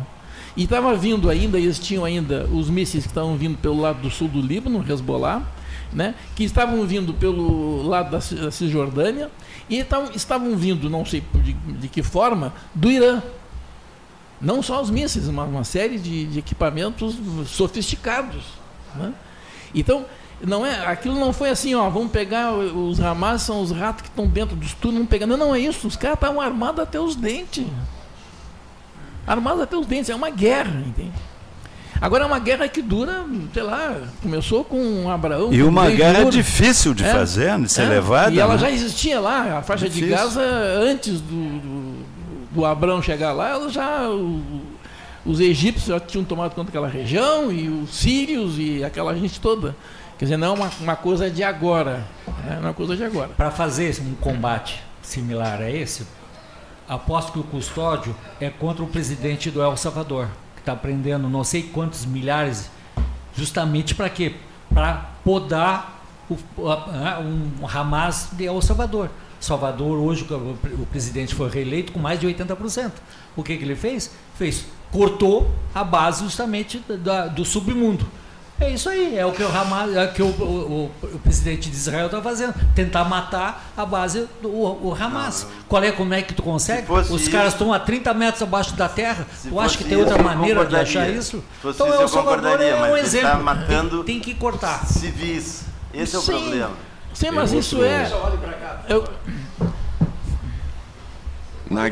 E 0.56 0.64
estava 0.64 0.96
vindo 0.96 1.30
ainda, 1.30 1.60
eles 1.60 1.78
tinham 1.78 2.06
ainda 2.06 2.46
os 2.46 2.70
mísseis 2.70 3.04
que 3.04 3.10
estavam 3.10 3.36
vindo 3.36 3.58
pelo 3.58 3.80
lado 3.80 4.02
do 4.02 4.10
sul 4.10 4.28
do 4.28 4.42
Líbano, 4.42 4.84
Hezbollah, 4.88 5.44
né, 5.94 6.16
que 6.36 6.44
estavam 6.44 6.86
vindo 6.86 7.14
pelo 7.14 7.84
lado 7.84 8.12
da 8.12 8.22
Cisjordânia, 8.52 9.30
e 9.70 9.80
estavam, 9.80 10.12
estavam 10.14 10.56
vindo, 10.56 10.90
não 10.90 11.06
sei 11.06 11.24
de, 11.36 11.54
de, 11.54 11.88
que 11.88 12.02
forma, 12.02 12.54
do 12.74 12.90
Irã. 12.90 13.22
Não 14.40 14.62
só 14.62 14.82
os 14.82 14.90
mísseis, 14.90 15.28
mas 15.30 15.50
uma 15.50 15.64
série 15.64 15.98
de, 15.98 16.28
de 16.28 16.40
equipamentos 16.40 17.18
sofisticados. 17.48 18.44
Né? 18.96 19.14
Então, 19.74 20.06
não 20.42 20.66
é, 20.66 20.86
aquilo 20.86 21.20
não 21.20 21.34
foi 21.34 21.50
assim, 21.50 21.74
ó, 21.74 21.90
vamos 21.90 22.12
pegar 22.12 22.54
os 22.54 23.00
Hamas, 23.00 23.42
são 23.42 23.62
os 23.62 23.72
ratos 23.72 24.04
que 24.04 24.10
estão 24.10 24.28
dentro 24.28 24.56
dos 24.56 24.74
túneis, 24.74 24.98
vamos 24.98 25.10
pegar. 25.10 25.26
Não, 25.26 25.38
não 25.38 25.56
é 25.56 25.60
isso, 25.60 25.88
os 25.88 25.96
caras 25.96 26.18
estavam 26.18 26.40
armados 26.40 26.82
até 26.82 27.00
os 27.00 27.16
dentes. 27.16 27.66
Armados 29.26 29.62
até 29.62 29.76
os 29.76 29.86
dentes, 29.86 30.10
é 30.10 30.16
uma 30.16 30.30
guerra, 30.30 30.80
entende? 30.86 31.12
Agora 32.00 32.24
é 32.24 32.28
uma 32.28 32.40
guerra 32.40 32.68
que 32.68 32.82
dura, 32.82 33.26
sei 33.54 33.64
lá, 33.64 33.96
começou 34.22 34.64
com 34.64 35.10
Abraão. 35.10 35.52
E 35.52 35.64
uma 35.64 35.90
guerra 35.90 36.20
duro. 36.20 36.32
difícil 36.32 36.94
de 36.94 37.04
é, 37.04 37.12
fazer, 37.12 37.58
de 37.60 37.70
ser 37.70 37.84
é, 37.84 37.90
levada. 37.90 38.32
E 38.32 38.40
ela 38.40 38.54
né? 38.54 38.60
já 38.60 38.72
existia 38.72 39.20
lá, 39.20 39.58
a 39.58 39.62
faixa 39.62 39.88
difícil. 39.88 40.08
de 40.08 40.14
Gaza, 40.14 40.42
antes 40.42 41.20
do, 41.22 41.60
do, 41.60 42.06
do, 42.52 42.66
Abraão 42.66 43.02
chegar 43.02 43.34
lá, 43.34 43.50
ela 43.50 43.70
já. 43.70 44.10
O, 44.10 44.62
os 45.26 45.40
egípcios 45.42 45.88
já 45.88 46.00
tinham 46.00 46.24
tomado 46.24 46.52
conta 46.52 46.66
daquela 46.66 46.88
região, 46.88 47.52
e 47.52 47.68
os 47.68 47.96
sírios 47.96 48.58
e 48.58 48.84
aquela 48.84 49.14
gente 49.16 49.42
toda. 49.42 49.76
Quer 50.18 50.26
dizer, 50.26 50.38
não 50.38 50.48
é 50.48 50.52
uma, 50.52 50.72
uma 50.80 50.96
coisa 50.96 51.30
de 51.30 51.44
agora. 51.44 52.06
Né? 52.46 52.58
É 52.58 52.60
uma 52.60 52.74
coisa 52.74 52.96
de 52.96 53.04
agora. 53.04 53.30
Para 53.36 53.52
fazer 53.52 54.00
um 54.02 54.16
combate 54.16 54.82
similar 55.02 55.62
a 55.62 55.70
esse, 55.70 56.08
aposto 56.88 57.34
que 57.34 57.40
o 57.40 57.44
custódio 57.44 58.16
é 58.40 58.50
contra 58.50 58.84
o 58.84 58.88
presidente 58.88 59.52
do 59.52 59.62
El 59.62 59.76
Salvador 59.76 60.28
está 60.68 60.76
prendendo 60.76 61.30
não 61.30 61.46
sei 61.46 61.64
quantos 61.64 62.06
milhares, 62.06 62.70
justamente 63.34 63.96
para 63.96 64.10
quê? 64.10 64.36
Para 64.74 65.12
podar 65.24 66.04
o, 66.30 66.38
um 66.62 67.68
Hamas 67.68 68.30
de 68.34 68.44
El 68.44 68.62
Salvador. 68.62 69.10
Salvador, 69.40 69.98
hoje 70.00 70.28
o 70.30 70.86
presidente 70.88 71.34
foi 71.34 71.50
reeleito 71.50 71.94
com 71.94 72.00
mais 72.00 72.20
de 72.20 72.28
80%. 72.28 72.92
O 73.36 73.44
que, 73.44 73.56
que 73.56 73.64
ele 73.64 73.76
fez? 73.76 74.12
Fez, 74.36 74.66
cortou 74.92 75.50
a 75.74 75.84
base 75.84 76.24
justamente 76.24 76.84
da, 77.04 77.28
do 77.28 77.46
submundo. 77.46 78.06
É 78.60 78.72
isso 78.72 78.90
aí, 78.90 79.16
é 79.16 79.24
o 79.24 79.32
que 79.32 79.44
o, 79.44 79.48
Hamas, 79.48 79.96
é 79.96 80.04
o, 80.04 80.14
que 80.14 80.24
o, 80.24 80.26
o, 80.26 80.92
o 81.04 81.20
presidente 81.20 81.70
de 81.70 81.76
Israel 81.76 82.08
está 82.08 82.20
fazendo, 82.20 82.56
tentar 82.74 83.04
matar 83.04 83.72
a 83.78 83.86
base 83.86 84.28
do 84.42 84.50
o 84.50 84.98
Hamas. 85.00 85.44
Não, 85.44 85.50
Qual 85.68 85.84
é, 85.84 85.92
como 85.92 86.12
é 86.16 86.24
que 86.24 86.34
tu 86.34 86.42
consegue? 86.42 86.92
Os 86.92 87.22
isso, 87.22 87.30
caras 87.30 87.54
estão 87.54 87.72
a 87.72 87.80
30 87.80 88.12
metros 88.16 88.42
abaixo 88.42 88.76
da 88.76 88.90
terra. 88.90 89.28
Tu 89.48 89.60
acha 89.60 89.78
que 89.78 89.84
tem 89.84 89.98
outra 89.98 90.22
maneira 90.22 90.66
de 90.66 90.76
achar 90.76 91.08
isso? 91.08 91.44
Então 91.60 91.88
isso, 91.88 92.02
El 92.02 92.08
Salvador 92.08 92.60
é 92.60 92.92
um 92.92 92.98
exemplo. 92.98 93.30
Tá 93.30 93.38
matando 93.38 94.04
tem, 94.04 94.16
tem, 94.16 94.20
que 94.20 94.34
cortar. 94.34 94.88
Civis. 94.88 95.66
Esse 95.94 96.16
é 96.16 96.20
o 96.20 96.22
Sim. 96.24 96.32
problema. 96.32 96.72
Sim, 97.14 97.32
mas 97.32 97.52
isso 97.52 97.84
é. 97.84 98.12
Eu... 98.90 99.08
Na, 101.70 101.84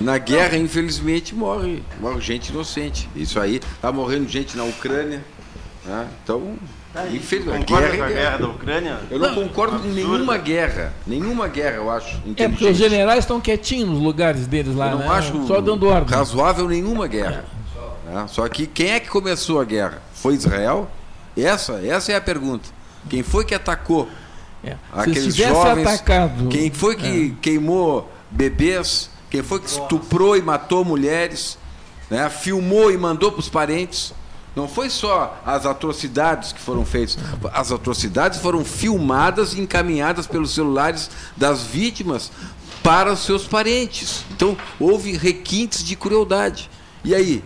na 0.00 0.18
guerra, 0.18 0.56
infelizmente, 0.56 1.34
morre, 1.34 1.82
morre 2.00 2.20
gente 2.20 2.48
inocente. 2.48 3.08
Isso 3.14 3.38
aí, 3.38 3.60
tá 3.80 3.92
morrendo 3.92 4.28
gente 4.28 4.56
na 4.56 4.64
Ucrânia. 4.64 5.22
Né? 5.84 6.08
Então, 6.22 6.56
tá 6.92 7.06
infelizmente. 7.08 7.66
Guerra, 7.66 7.96
com 7.96 8.02
a 8.02 8.08
guerra 8.08 8.36
da 8.38 8.48
Ucrânia? 8.48 8.98
Eu 9.10 9.18
não, 9.18 9.28
não 9.28 9.34
concordo 9.34 9.78
com 9.78 9.88
nenhuma 9.88 10.38
guerra. 10.38 10.92
Nenhuma 11.06 11.48
guerra, 11.48 11.76
eu 11.76 11.90
acho. 11.90 12.22
É 12.36 12.48
porque 12.48 12.66
os 12.66 12.76
generais 12.76 13.20
estão 13.20 13.40
quietinhos 13.40 13.90
nos 13.90 14.00
lugares 14.00 14.46
deles 14.46 14.74
lá. 14.74 14.92
Eu 14.92 14.98
não 14.98 15.08
né? 15.08 15.14
acho 15.14 15.46
Só 15.46 15.60
dando 15.60 15.86
ordem. 15.86 16.16
razoável 16.16 16.68
nenhuma 16.68 17.06
guerra. 17.06 17.44
Né? 18.06 18.26
Só 18.28 18.48
que 18.48 18.66
quem 18.66 18.92
é 18.92 19.00
que 19.00 19.08
começou 19.08 19.60
a 19.60 19.64
guerra? 19.64 20.00
Foi 20.14 20.34
Israel? 20.34 20.90
Essa, 21.36 21.84
essa 21.84 22.12
é 22.12 22.16
a 22.16 22.20
pergunta. 22.20 22.68
Quem 23.08 23.22
foi 23.22 23.44
que 23.44 23.54
atacou 23.54 24.08
é. 24.62 24.76
aqueles 24.92 25.34
jovens? 25.34 25.86
Atacado, 25.86 26.48
quem 26.48 26.70
foi 26.70 26.96
que 26.96 27.34
é. 27.36 27.42
queimou 27.42 28.10
bebês? 28.30 29.10
Quem 29.30 29.42
foi 29.42 29.58
que 29.58 29.66
estuprou 29.66 30.36
e 30.36 30.42
matou 30.42 30.84
mulheres? 30.84 31.58
Né? 32.08 32.30
Filmou 32.30 32.90
e 32.90 32.96
mandou 32.96 33.32
para 33.32 33.40
os 33.40 33.48
parentes? 33.48 34.14
Não 34.54 34.68
foi 34.68 34.88
só 34.88 35.40
as 35.44 35.66
atrocidades 35.66 36.52
que 36.52 36.60
foram 36.60 36.84
feitas. 36.84 37.18
As 37.52 37.72
atrocidades 37.72 38.38
foram 38.38 38.64
filmadas 38.64 39.52
e 39.54 39.60
encaminhadas 39.60 40.26
pelos 40.26 40.54
celulares 40.54 41.10
das 41.36 41.64
vítimas 41.64 42.30
para 42.82 43.12
os 43.12 43.20
seus 43.20 43.46
parentes. 43.46 44.24
Então, 44.30 44.56
houve 44.78 45.16
requintes 45.16 45.82
de 45.82 45.96
crueldade. 45.96 46.70
E 47.02 47.14
aí? 47.14 47.42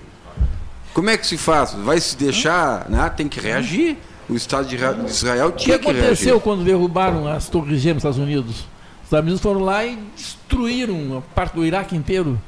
Como 0.93 1.09
é 1.09 1.17
que 1.17 1.27
se 1.27 1.39
faz? 1.39 1.73
Vai 1.73 2.01
se 2.01 2.17
deixar? 2.17 2.89
Né? 2.91 3.09
Tem 3.11 3.29
que 3.29 3.41
reagir. 3.41 3.97
O 4.29 4.35
Estado 4.35 4.69
de 4.69 4.75
Israel 4.75 4.99
tinha 5.07 5.09
que 5.09 5.23
reagir. 5.23 5.53
O 5.53 5.81
que 5.81 5.91
aconteceu 5.91 6.41
quando 6.41 6.63
derrubaram 6.63 7.27
as 7.27 7.49
Torres 7.49 7.81
Gêmeas 7.81 8.05
nos 8.05 8.17
Estados 8.17 8.19
Unidos? 8.19 8.57
Os 8.57 9.05
Estados 9.05 9.25
Unidos 9.25 9.41
foram 9.41 9.61
lá 9.61 9.87
e 9.87 9.97
destruíram 10.15 11.17
a 11.17 11.35
parte 11.35 11.55
do 11.55 11.65
Iraque 11.65 11.97
inteiro. 11.97 12.39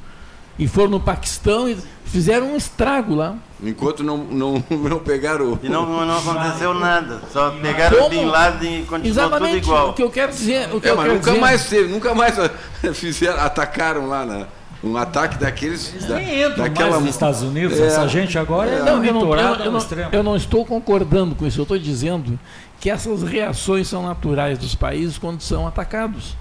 E 0.59 0.67
foram 0.67 0.91
no 0.91 0.99
Paquistão 0.99 1.67
e 1.67 1.75
fizeram 2.05 2.53
um 2.53 2.55
estrago 2.55 3.15
lá. 3.15 3.35
Enquanto 3.63 4.03
não, 4.03 4.17
não, 4.17 4.63
não 4.69 4.99
pegaram. 4.99 5.59
E 5.61 5.69
não, 5.69 6.05
não 6.05 6.17
aconteceu 6.17 6.73
nada. 6.73 7.21
Só 7.31 7.51
pegaram 7.51 7.97
Como? 7.97 8.09
Bin 8.09 8.25
Laden 8.25 8.79
e 8.79 8.85
continuou 8.85 9.11
Exatamente, 9.11 9.61
tudo 9.61 9.65
igual. 9.65 9.89
O 9.89 9.93
que 9.93 10.03
eu 10.03 10.09
quero 10.09 10.31
dizer. 10.31 10.73
O 10.73 10.81
que 10.81 10.87
é, 10.87 10.91
eu 10.91 10.95
mas 10.95 11.05
quero 11.05 11.17
nunca 11.17 11.31
dizer... 11.31 11.41
mais 11.41 11.69
teve, 11.69 11.93
nunca 11.93 12.15
mais 12.15 12.35
fizeram, 12.97 13.39
atacaram 13.39 14.07
lá 14.07 14.25
na 14.25 14.47
um 14.83 14.97
ataque 14.97 15.37
daqueles. 15.37 15.93
Eles 15.93 16.07
da, 16.07 16.15
nem 16.15 16.41
entram 16.41 16.63
daquela... 16.63 16.89
mais 16.91 17.01
nos 17.03 17.11
Estados 17.11 17.41
Unidos. 17.43 17.79
É, 17.79 17.85
essa 17.85 18.07
gente 18.07 18.37
agora 18.37 18.69
é, 18.69 18.75
é 18.75 18.79
não, 18.79 19.03
eu, 19.05 19.13
não, 19.13 19.35
eu, 19.35 19.71
não, 19.71 20.09
eu 20.11 20.23
não 20.23 20.35
estou 20.35 20.65
concordando 20.65 21.35
com 21.35 21.45
isso. 21.45 21.59
Eu 21.59 21.63
estou 21.63 21.77
dizendo 21.77 22.39
que 22.79 22.89
essas 22.89 23.21
reações 23.21 23.87
são 23.87 24.03
naturais 24.03 24.57
dos 24.57 24.73
países 24.73 25.17
quando 25.19 25.41
são 25.41 25.67
atacados. 25.67 26.35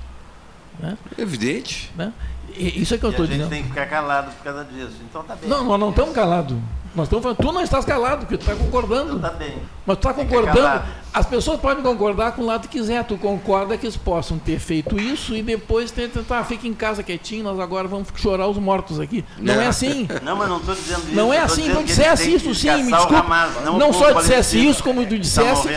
Né? 0.78 0.96
Evidente. 1.18 1.92
Né? 1.94 2.12
Isso 2.56 2.94
é 2.94 2.98
que 2.98 3.04
eu 3.04 3.10
estou 3.10 3.26
dizendo. 3.26 3.42
A 3.42 3.44
gente 3.44 3.54
tem 3.54 3.62
que 3.62 3.68
ficar 3.68 3.86
calado 3.86 4.30
por 4.32 4.42
causa 4.42 4.64
disso. 4.64 4.96
Então 5.08 5.22
tá 5.22 5.36
bem. 5.36 5.48
Não, 5.48 5.64
nós 5.64 5.78
não 5.78 5.90
estamos 5.90 6.14
calados. 6.14 6.56
Nós 6.94 7.06
estamos 7.06 7.22
falando, 7.22 7.38
tu 7.38 7.52
não 7.52 7.62
estás 7.62 7.84
calado, 7.84 8.26
porque 8.26 8.36
tu 8.36 8.40
está 8.40 8.54
concordando. 8.54 9.18
Tá 9.20 9.30
bem. 9.30 9.54
Mas 9.86 9.96
tu 9.96 10.08
está 10.08 10.12
concordando. 10.12 10.82
As 11.12 11.26
pessoas 11.26 11.60
podem 11.60 11.82
concordar 11.82 12.32
com 12.32 12.42
o 12.42 12.46
lado 12.46 12.68
que 12.68 12.78
quiser. 12.78 13.04
Tu 13.04 13.16
concorda 13.16 13.76
que 13.76 13.86
eles 13.86 13.96
possam 13.96 14.38
ter 14.38 14.58
feito 14.58 14.98
isso 14.98 15.34
e 15.34 15.42
depois 15.42 15.90
tentar, 15.90 16.22
tá, 16.22 16.44
fica 16.44 16.68
em 16.68 16.74
casa 16.74 17.02
quietinho, 17.02 17.42
nós 17.42 17.58
agora 17.58 17.88
vamos 17.88 18.08
chorar 18.16 18.46
os 18.46 18.56
mortos 18.58 19.00
aqui. 19.00 19.24
Não, 19.38 19.54
não 19.54 19.62
é 19.62 19.66
assim. 19.66 20.08
Não, 20.22 20.36
mas 20.36 20.48
não 20.48 20.58
estou 20.58 20.74
dizendo 20.74 21.02
isso. 21.02 21.14
Não 21.14 21.32
é 21.32 21.38
assim. 21.38 21.68
Então 21.68 21.82
dissesse 21.82 22.32
isso 22.32 22.54
sim, 22.54 22.70
me 22.82 22.92
desculpa. 22.92 23.18
Hamas, 23.18 23.64
não, 23.64 23.78
não 23.78 23.92
só 23.92 24.12
dissesse 24.12 24.64
isso, 24.64 24.82
como 24.82 25.04
tu 25.04 25.18
dissesse. 25.18 25.68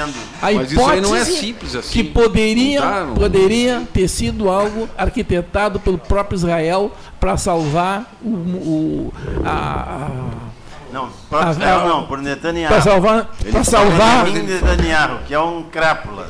A 0.42 0.52
hipótese 0.52 1.02
não 1.02 1.16
é 1.16 1.26
simples 1.26 1.76
assim. 1.76 1.92
que 1.92 2.04
poderia, 2.04 2.82
tá, 2.82 3.08
poderia 3.16 3.88
ter 3.92 4.08
sido 4.08 4.50
algo 4.50 4.88
arquitetado 4.98 5.80
pelo 5.80 5.98
próprio 5.98 6.36
Israel 6.38 6.92
para 7.20 7.38
salvar 7.38 8.14
o, 8.22 8.30
o 8.30 9.14
a, 9.44 10.10
a 10.10 10.43
não, 10.94 11.10
próprio 11.28 11.50
ah, 11.50 11.52
Israel 11.52 11.88
não, 11.88 12.06
por 12.06 12.20
Netanyahu. 12.20 12.70
Para 12.72 12.82
salvar. 12.82 13.30
Para 13.52 13.64
salvar. 13.64 14.28
Netanyahu, 14.28 15.20
que 15.26 15.34
é 15.34 15.40
um 15.40 15.64
crápula. 15.64 16.30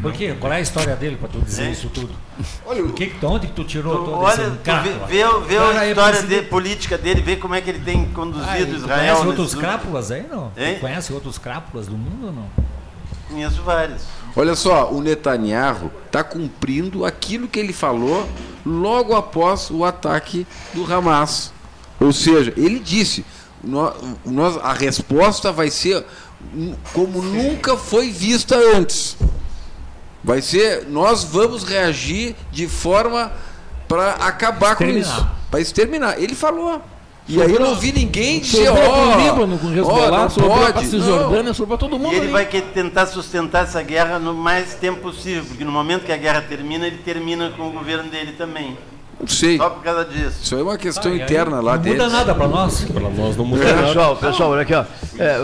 Por 0.00 0.12
quê? 0.12 0.34
Qual 0.40 0.50
é 0.50 0.56
a 0.56 0.60
história 0.60 0.96
dele 0.96 1.16
para 1.16 1.28
tu 1.28 1.40
dizer 1.40 1.64
é. 1.64 1.70
isso 1.70 1.90
tudo? 1.90 2.14
Olha, 2.64 2.82
o 2.82 2.92
que, 2.94 3.12
onde 3.22 3.46
que 3.46 3.52
tu 3.52 3.64
tirou 3.64 3.98
tu, 3.98 4.04
todo 4.06 4.18
olha, 4.20 4.32
esse? 4.32 4.50
Vê, 5.06 5.24
vê, 5.24 5.24
vê 5.46 5.58
a 5.58 5.86
história 5.86 6.22
de, 6.22 6.42
política 6.42 6.96
dele, 6.96 7.20
vê 7.20 7.36
como 7.36 7.54
é 7.54 7.60
que 7.60 7.68
ele 7.68 7.80
tem 7.80 8.06
conduzido 8.06 8.48
ah, 8.48 8.76
Israel. 8.76 9.16
Conhece 9.16 9.26
outros 9.26 9.54
crápulas 9.54 10.10
aí, 10.10 10.26
não? 10.30 10.52
Conhece 10.80 11.12
outros 11.12 11.36
crápulas 11.36 11.86
do 11.86 11.96
mundo 11.96 12.28
ou 12.28 12.32
não? 12.32 12.46
Conheço 13.28 13.62
vários. 13.62 14.04
Olha 14.34 14.54
só, 14.54 14.90
o 14.90 15.00
Netanyahu 15.00 15.90
está 16.06 16.22
cumprindo 16.22 17.04
aquilo 17.04 17.48
que 17.48 17.58
ele 17.58 17.72
falou 17.72 18.26
logo 18.64 19.14
após 19.14 19.70
o 19.70 19.84
ataque 19.84 20.46
do 20.72 20.90
Hamas. 20.90 21.52
Ou 22.00 22.12
seja, 22.12 22.52
ele 22.56 22.78
disse: 22.78 23.24
nós, 23.62 24.56
a 24.62 24.72
resposta 24.72 25.50
vai 25.50 25.70
ser 25.70 26.04
como 26.92 27.22
nunca 27.22 27.76
foi 27.76 28.10
vista 28.10 28.56
antes. 28.56 29.16
Vai 30.22 30.42
ser, 30.42 30.86
nós 30.88 31.24
vamos 31.24 31.62
reagir 31.64 32.34
de 32.50 32.66
forma 32.66 33.32
para 33.86 34.12
acabar 34.12 34.76
com 34.76 34.84
isso, 34.84 35.26
para 35.50 35.60
exterminar. 35.60 36.20
Ele 36.20 36.34
falou. 36.34 36.82
E 37.28 37.42
aí 37.42 37.52
eu 37.52 37.58
não 37.58 37.74
vi 37.74 37.90
ninguém 37.90 38.38
dizer, 38.38 38.68
ó, 38.68 38.74
oh, 38.74 39.20
Líbano, 39.20 39.58
com 39.58 39.72
Hezbollah, 39.72 40.26
oh, 40.26 40.40
pode, 40.40 40.78
a 40.78 40.88
Cisjordânia, 40.88 41.52
sobre 41.52 41.76
todo 41.76 41.98
mundo. 41.98 42.12
E 42.12 42.16
ele 42.16 42.26
ali. 42.26 42.32
vai 42.32 42.46
tentar 42.46 43.06
sustentar 43.06 43.64
essa 43.64 43.82
guerra 43.82 44.20
no 44.20 44.32
mais 44.32 44.74
tempo 44.74 45.00
possível, 45.00 45.44
porque 45.44 45.64
no 45.64 45.72
momento 45.72 46.04
que 46.04 46.12
a 46.12 46.16
guerra 46.16 46.40
termina, 46.40 46.86
ele 46.86 46.98
termina 46.98 47.50
com 47.50 47.66
o 47.66 47.72
governo 47.72 48.08
dele 48.08 48.32
também. 48.32 48.78
Não 49.18 49.26
sei. 49.26 49.56
Só 49.56 49.70
por 49.70 49.82
causa 49.82 50.04
disso. 50.04 50.38
Isso 50.42 50.54
aí 50.54 50.60
é 50.60 50.64
uma 50.64 50.76
questão 50.76 51.12
ah, 51.12 51.16
interna 51.16 51.60
lá 51.60 51.76
dentro. 51.76 51.98
Não 51.98 52.04
muda 52.04 52.16
nada 52.18 52.34
para 52.34 52.48
nós. 52.48 52.84
Para 52.84 53.08
nós 53.10 53.36
não 53.36 53.44
muda 53.44 53.64
é, 53.64 53.72
nada. 53.72 53.86
Pessoal, 53.86 54.16
pessoal, 54.16 54.50
olha 54.50 54.62
aqui, 54.62 54.74
ó. 54.74 54.84
É, 55.18 55.38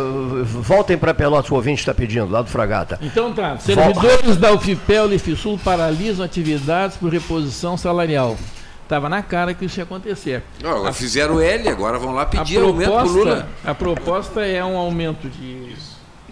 voltem 0.45 0.99
para 0.99 1.15
Pelotas, 1.15 1.51
o 1.51 1.55
ouvinte 1.55 1.81
está 1.81 1.95
pedindo, 1.95 2.31
lá 2.31 2.43
do 2.43 2.51
Fragata. 2.51 2.99
Então 3.01 3.33
tá. 3.33 3.57
Servidores 3.59 4.37
da 4.37 4.53
UFIPEL 4.53 5.13
e 5.15 5.19
FISUL 5.19 5.59
paralisam 5.59 6.25
atividades 6.25 6.97
por 6.97 7.11
reposição 7.11 7.77
salarial. 7.77 8.37
Estava 8.83 9.09
na 9.09 9.23
cara 9.23 9.55
que 9.55 9.65
isso 9.65 9.81
ia 9.81 9.85
acontecer. 9.85 10.43
Não, 10.63 10.87
a, 10.87 10.93
fizeram 10.93 11.41
L, 11.41 11.69
agora 11.69 11.99
vão 11.99 12.13
lá 12.13 12.27
pedir 12.27 12.59
proposta, 12.59 12.87
aumento 12.87 13.11
pro 13.11 13.19
Lula. 13.19 13.49
A 13.65 13.75
proposta 13.75 14.47
é 14.47 14.63
um 14.63 14.77
aumento 14.77 15.31
de 15.31 15.75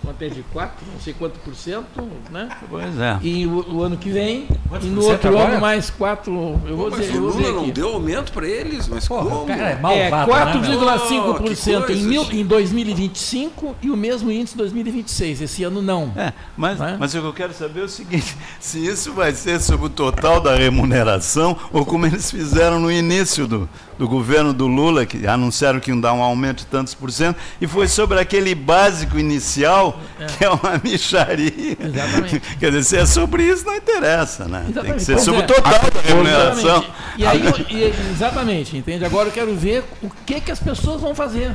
quanto 0.02 0.22
é 0.22 0.28
de 0.28 0.42
4, 0.52 0.86
não 0.92 1.00
sei 1.00 1.12
quanto 1.12 1.38
por 1.40 1.54
cento, 1.54 2.08
né? 2.30 2.48
Pois 2.68 2.98
é. 2.98 3.18
E 3.22 3.46
o, 3.46 3.74
o 3.74 3.82
ano 3.82 3.96
que 3.96 4.10
vem, 4.10 4.48
e 4.82 4.86
no 4.86 5.04
outro 5.04 5.28
agora? 5.28 5.52
ano 5.52 5.60
mais 5.60 5.90
4, 5.90 6.60
eu 6.66 6.76
vou 6.76 6.90
Pô, 6.90 6.96
dizer. 6.96 7.16
o 7.16 7.26
Lula 7.26 7.52
não 7.52 7.68
deu 7.68 7.88
aumento 7.94 8.32
para 8.32 8.46
eles, 8.46 8.88
mas 8.88 9.06
Porra, 9.06 9.28
como? 9.28 9.46
Cara, 9.46 9.80
é, 9.92 10.08
é 10.08 10.10
4,5% 10.10 11.88
né, 11.88 12.16
em, 12.34 12.40
em 12.40 12.44
2025 12.46 13.76
e 13.82 13.90
o 13.90 13.96
mesmo 13.96 14.30
índice 14.30 14.54
em 14.54 14.58
2026. 14.58 15.42
Esse 15.42 15.64
ano 15.64 15.82
não. 15.82 16.12
É, 16.16 16.32
mas, 16.56 16.78
né? 16.78 16.96
mas 16.98 17.14
o 17.14 17.20
que 17.20 17.26
eu 17.26 17.32
quero 17.32 17.52
saber 17.52 17.80
é 17.80 17.84
o 17.84 17.88
seguinte: 17.88 18.36
se 18.58 18.84
isso 18.84 19.12
vai 19.12 19.32
ser 19.32 19.60
sobre 19.60 19.86
o 19.86 19.90
total 19.90 20.40
da 20.40 20.54
remuneração 20.54 21.56
ou 21.72 21.84
como 21.84 22.06
eles 22.06 22.30
fizeram 22.30 22.80
no 22.80 22.90
início 22.90 23.46
do, 23.46 23.68
do 24.00 24.08
governo 24.08 24.54
do 24.54 24.66
Lula, 24.66 25.04
que 25.04 25.26
anunciaram 25.26 25.78
que 25.78 25.90
iam 25.90 26.00
dar 26.00 26.14
um 26.14 26.22
aumento 26.22 26.60
de 26.60 26.66
tantos 26.66 26.94
por 26.94 27.12
cento, 27.12 27.38
e 27.60 27.66
foi 27.66 27.86
sobre 27.86 28.18
aquele 28.18 28.54
básico 28.54 29.18
inicial, 29.18 30.00
é. 30.18 30.24
que 30.24 30.42
é 30.42 30.48
uma 30.48 30.80
micharia. 30.82 31.76
Exatamente. 31.78 32.40
Quer 32.58 32.70
dizer, 32.70 32.84
se 32.84 32.96
é 32.96 33.04
sobre 33.04 33.42
isso, 33.42 33.66
não 33.66 33.76
interessa, 33.76 34.46
né? 34.46 34.64
Exatamente. 34.70 34.86
Tem 34.86 34.94
que 34.94 35.02
ser 35.02 35.12
pois 35.12 35.24
sobre 35.26 35.40
é. 35.42 35.44
o 35.44 35.46
total 35.46 35.90
da 35.92 36.00
remuneração. 36.00 36.84
E 37.18 37.26
aí, 37.26 37.42
e, 37.68 38.10
exatamente, 38.10 38.74
entende? 38.74 39.04
Agora 39.04 39.28
eu 39.28 39.32
quero 39.32 39.54
ver 39.54 39.84
o 40.02 40.08
que, 40.24 40.40
que 40.40 40.50
as 40.50 40.60
pessoas 40.60 41.02
vão 41.02 41.14
fazer. 41.14 41.54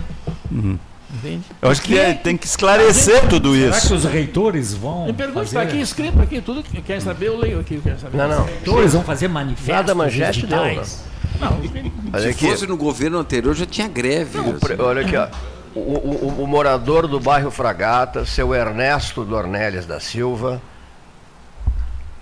Uhum. 0.52 0.78
Entende? 1.16 1.46
Eu 1.60 1.72
acho 1.72 1.82
que 1.82 1.98
é, 1.98 2.14
tem 2.14 2.38
que 2.38 2.46
esclarecer 2.46 3.22
gente, 3.22 3.30
tudo 3.30 3.56
isso. 3.56 3.74
Será 3.74 3.88
que 3.88 3.94
os 3.96 4.04
reitores 4.06 4.72
vão. 4.76 5.08
Me 5.08 5.14
pergunta, 5.14 5.46
está 5.46 5.64
aqui 5.64 5.82
escrito 5.82 6.22
aqui, 6.22 6.42
tudo 6.42 6.62
que 6.62 6.80
quer 6.80 7.02
saber, 7.02 7.28
eu 7.28 7.40
leio 7.40 7.60
aqui. 7.60 7.82
Quer 7.82 7.98
saber. 7.98 8.18
Não, 8.18 8.28
não. 8.28 8.44
Os 8.44 8.50
reitores 8.52 8.94
vão 8.94 9.04
fazer 9.04 9.28
manifestos. 9.28 9.74
Nada 9.74 9.96
manchete 9.96 10.46
deu. 10.46 10.58
Não. 10.58 11.15
Não, 11.40 12.20
se 12.22 12.28
aqui. 12.30 12.48
fosse 12.48 12.68
no 12.68 12.78
governo 12.78 13.18
anterior 13.18 13.54
já 13.56 13.66
tinha 13.66 13.88
greve. 13.88 14.38
Não, 14.38 14.52
assim. 14.52 14.82
Olha 14.82 15.02
aqui, 15.02 15.16
ó. 15.16 15.28
O, 15.76 15.80
o, 15.80 16.44
o, 16.44 16.48
morador 16.48 17.06
do 17.06 17.20
bairro 17.20 17.52
Fragata, 17.52 18.26
seu 18.26 18.56
Ernesto 18.56 19.26
Dornelles 19.26 19.86
da 19.86 20.00
Silva, 20.00 20.62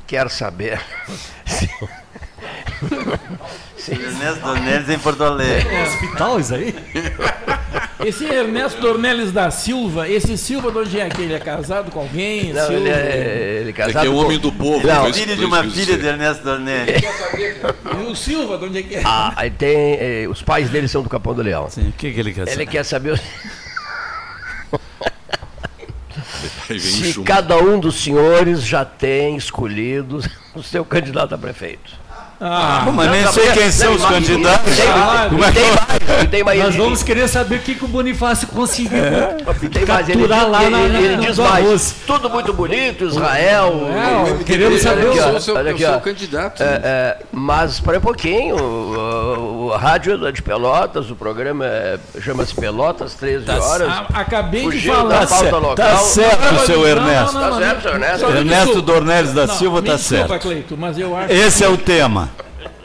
quer 0.07 0.27
saber 0.31 0.81
se, 1.45 1.69
Ernesto 3.91 4.41
Dornelles 4.41 4.89
em 4.89 4.99
Porto 4.99 5.23
Alegre. 5.23 5.75
É 5.75 5.83
hospital 5.83 6.39
isso 6.39 6.55
aí? 6.55 6.75
Esse 8.05 8.25
Ernesto 8.25 8.81
Dornelles 8.81 9.31
da 9.31 9.49
Silva, 9.49 10.09
esse 10.09 10.37
Silva 10.37 10.71
de 10.71 10.77
onde 10.77 10.99
é 10.99 11.07
que 11.07 11.21
ele 11.21 11.33
é 11.33 11.39
casado 11.39 11.89
com 11.89 12.01
alguém? 12.01 12.51
Não, 12.51 12.69
ele 12.69 12.89
é, 12.89 13.59
ele 13.61 13.69
é 13.69 13.73
casado 13.73 13.97
é 13.97 14.01
que 14.01 14.07
é 14.07 14.09
o 14.09 14.15
homem 14.15 14.37
do 14.37 14.51
povo. 14.51 14.85
Não, 14.85 15.07
é 15.07 15.13
filho 15.13 15.37
de 15.37 15.45
uma 15.45 15.63
filha 15.63 15.97
de 15.97 16.05
Ernesto 16.05 16.43
Dornelles. 16.43 17.01
E 17.01 18.11
o 18.11 18.13
Silva, 18.13 18.57
de 18.57 18.65
onde 18.65 18.79
é 18.79 18.83
que 18.83 18.95
é? 18.95 19.03
Ah, 19.05 19.31
aí 19.37 19.49
tem, 19.49 19.93
eh, 19.99 20.27
os 20.29 20.41
pais 20.41 20.69
dele 20.69 20.89
são 20.89 21.01
do 21.01 21.09
Capão 21.09 21.33
do 21.33 21.41
Leão. 21.41 21.69
Sim, 21.69 21.89
o 21.89 21.91
que, 21.93 22.11
que 22.11 22.19
ele 22.19 22.33
quer 22.33 22.45
saber? 22.45 22.61
Ele 22.61 22.65
quer 22.65 22.83
saber... 22.83 23.21
Se 26.79 27.21
cada 27.23 27.57
um 27.57 27.79
dos 27.79 27.95
senhores 28.03 28.63
já 28.63 28.83
tem 28.83 29.35
escolhido 29.35 30.19
o 30.55 30.63
seu 30.63 30.83
candidato 30.83 31.35
a 31.35 31.37
prefeito. 31.37 32.02
Ah, 32.39 32.85
mas 32.93 33.11
nem 33.11 33.27
sei 33.27 33.51
quem 33.51 33.71
são 33.71 33.95
os 33.95 34.05
candidatos. 34.05 34.73
Tem 36.29 36.43
mais. 36.43 36.59
Nós 36.59 36.75
vamos 36.75 37.03
querer 37.03 37.27
saber 37.27 37.57
o 37.57 37.59
que, 37.59 37.75
que 37.75 37.85
o 37.85 37.87
Bonifácio 37.87 38.47
conseguiu 38.47 39.03
é. 39.03 39.37
capturar 39.85 40.49
lá 40.49 40.69
na, 40.69 40.81
ele, 40.81 40.97
ele 40.97 41.17
diz 41.17 41.37
mais, 41.37 41.95
tudo 42.05 42.29
muito 42.29 42.53
bonito, 42.53 43.05
Israel. 43.05 43.87
É, 43.89 44.43
queremos 44.43 44.81
saber. 44.81 45.07
Aqui, 45.07 45.17
eu 45.17 45.39
sou, 45.39 45.57
eu 45.57 45.77
sou 45.77 46.01
candidato. 46.01 46.61
É, 46.61 46.81
é, 46.83 47.17
mas 47.31 47.79
para 47.79 47.97
um 47.97 48.01
pouquinho, 48.01 49.62
o, 49.65 49.77
rádio 49.77 50.31
de 50.31 50.41
Pelotas, 50.41 51.09
o 51.09 51.15
programa 51.15 51.65
é, 51.65 51.99
chama-se 52.19 52.53
Pelotas, 52.55 53.13
13 53.15 53.45
tá, 53.45 53.59
horas. 53.59 53.87
A, 53.87 53.99
acabei 54.21 54.69
de 54.69 54.87
falar. 54.87 55.25
Tá, 55.25 55.57
local. 55.57 55.75
tá 55.75 55.97
certo, 55.97 56.65
seu 56.65 56.87
Ernesto. 56.87 57.39
Tá 57.39 57.57
certo, 57.57 57.81
seu 57.81 57.91
Ernesto. 57.91 58.25
Ernesto 58.25 58.81
Dornelles 58.81 59.33
da 59.33 59.47
Silva 59.47 59.81
tá 59.81 59.97
certo. 59.97 60.39
Cleito, 60.39 60.75
mas 60.77 60.97
eu 60.97 61.15
acho 61.15 61.33
Esse 61.33 61.63
é 61.63 61.69
o 61.69 61.77
tema. 61.77 62.29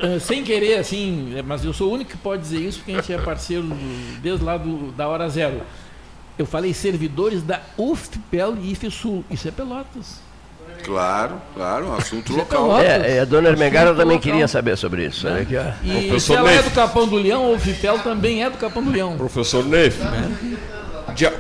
Uh, 0.03 0.21
sem 0.21 0.45
querer, 0.45 0.79
assim, 0.79 1.35
é, 1.37 1.43
mas 1.43 1.65
eu 1.65 1.73
sou 1.73 1.91
o 1.91 1.95
único 1.95 2.13
que 2.13 2.17
pode 2.17 2.43
dizer 2.43 2.61
isso, 2.61 2.79
porque 2.79 2.93
a 2.93 2.95
gente 2.97 3.13
é 3.13 3.19
parceiro 3.19 3.67
desde 4.23 4.45
lá 4.45 4.57
do, 4.57 4.93
da 4.93 5.09
hora 5.09 5.29
zero. 5.29 5.61
Eu 6.39 6.47
falei 6.47 6.73
servidores 6.73 7.43
da 7.43 7.61
UFPEL 7.77 8.57
e 8.63 8.73
IFSUL. 8.73 9.25
Isso 9.29 9.49
é 9.49 9.51
Pelotas. 9.51 10.28
Claro, 10.85 11.41
claro, 11.55 11.89
um 11.89 11.95
assunto 11.95 12.33
é 12.33 12.37
local. 12.37 12.81
É, 12.81 13.17
é, 13.17 13.21
a 13.21 13.25
dona 13.25 13.49
Ermengara 13.49 13.91
também 13.91 14.17
local. 14.17 14.21
queria 14.21 14.49
saber 14.49 14.77
sobre 14.77 15.07
isso. 15.07 15.29
Né? 15.29 15.41
Aqui, 15.43 16.15
e 16.15 16.21
se 16.21 16.33
ela 16.33 16.49
Neif. 16.49 16.67
é 16.67 16.71
do 16.71 16.75
Capão 16.75 17.07
do 17.07 17.17
Leão, 17.17 17.47
a 17.47 17.51
UFPEL 17.51 17.99
também 18.01 18.43
é 18.43 18.51
do 18.51 18.57
Capão 18.57 18.83
do 18.83 18.91
Leão. 18.91 19.17
Professor 19.17 19.65
Neif, 19.65 19.99
é. 20.01 21.13
de, 21.13 21.31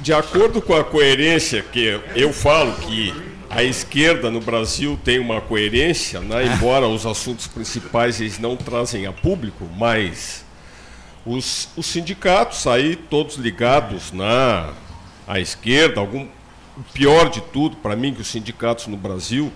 de 0.00 0.12
acordo 0.12 0.60
com 0.60 0.74
a 0.74 0.82
coerência 0.82 1.62
que 1.62 2.00
eu 2.16 2.32
falo 2.32 2.72
que 2.72 3.14
a 3.48 3.62
esquerda 3.62 4.30
no 4.30 4.40
Brasil 4.40 4.98
tem 5.04 5.18
uma 5.18 5.40
coerência, 5.40 6.20
né? 6.20 6.46
embora 6.46 6.88
os 6.88 7.04
assuntos 7.04 7.46
principais 7.46 8.20
eles 8.20 8.38
não 8.38 8.56
trazem 8.56 9.06
a 9.06 9.12
público, 9.12 9.68
mas 9.76 10.42
os, 11.24 11.68
os 11.76 11.86
sindicatos 11.86 12.66
aí 12.66 12.96
todos 12.96 13.36
ligados 13.36 14.10
na 14.10 14.70
à 15.26 15.38
esquerda, 15.38 16.00
algum 16.00 16.26
o 16.76 16.82
pior 16.92 17.28
de 17.28 17.40
tudo 17.40 17.76
para 17.76 17.94
mim 17.96 18.14
que 18.14 18.20
os 18.20 18.28
sindicatos 18.28 18.86
no 18.86 18.96
Brasil, 18.96 19.52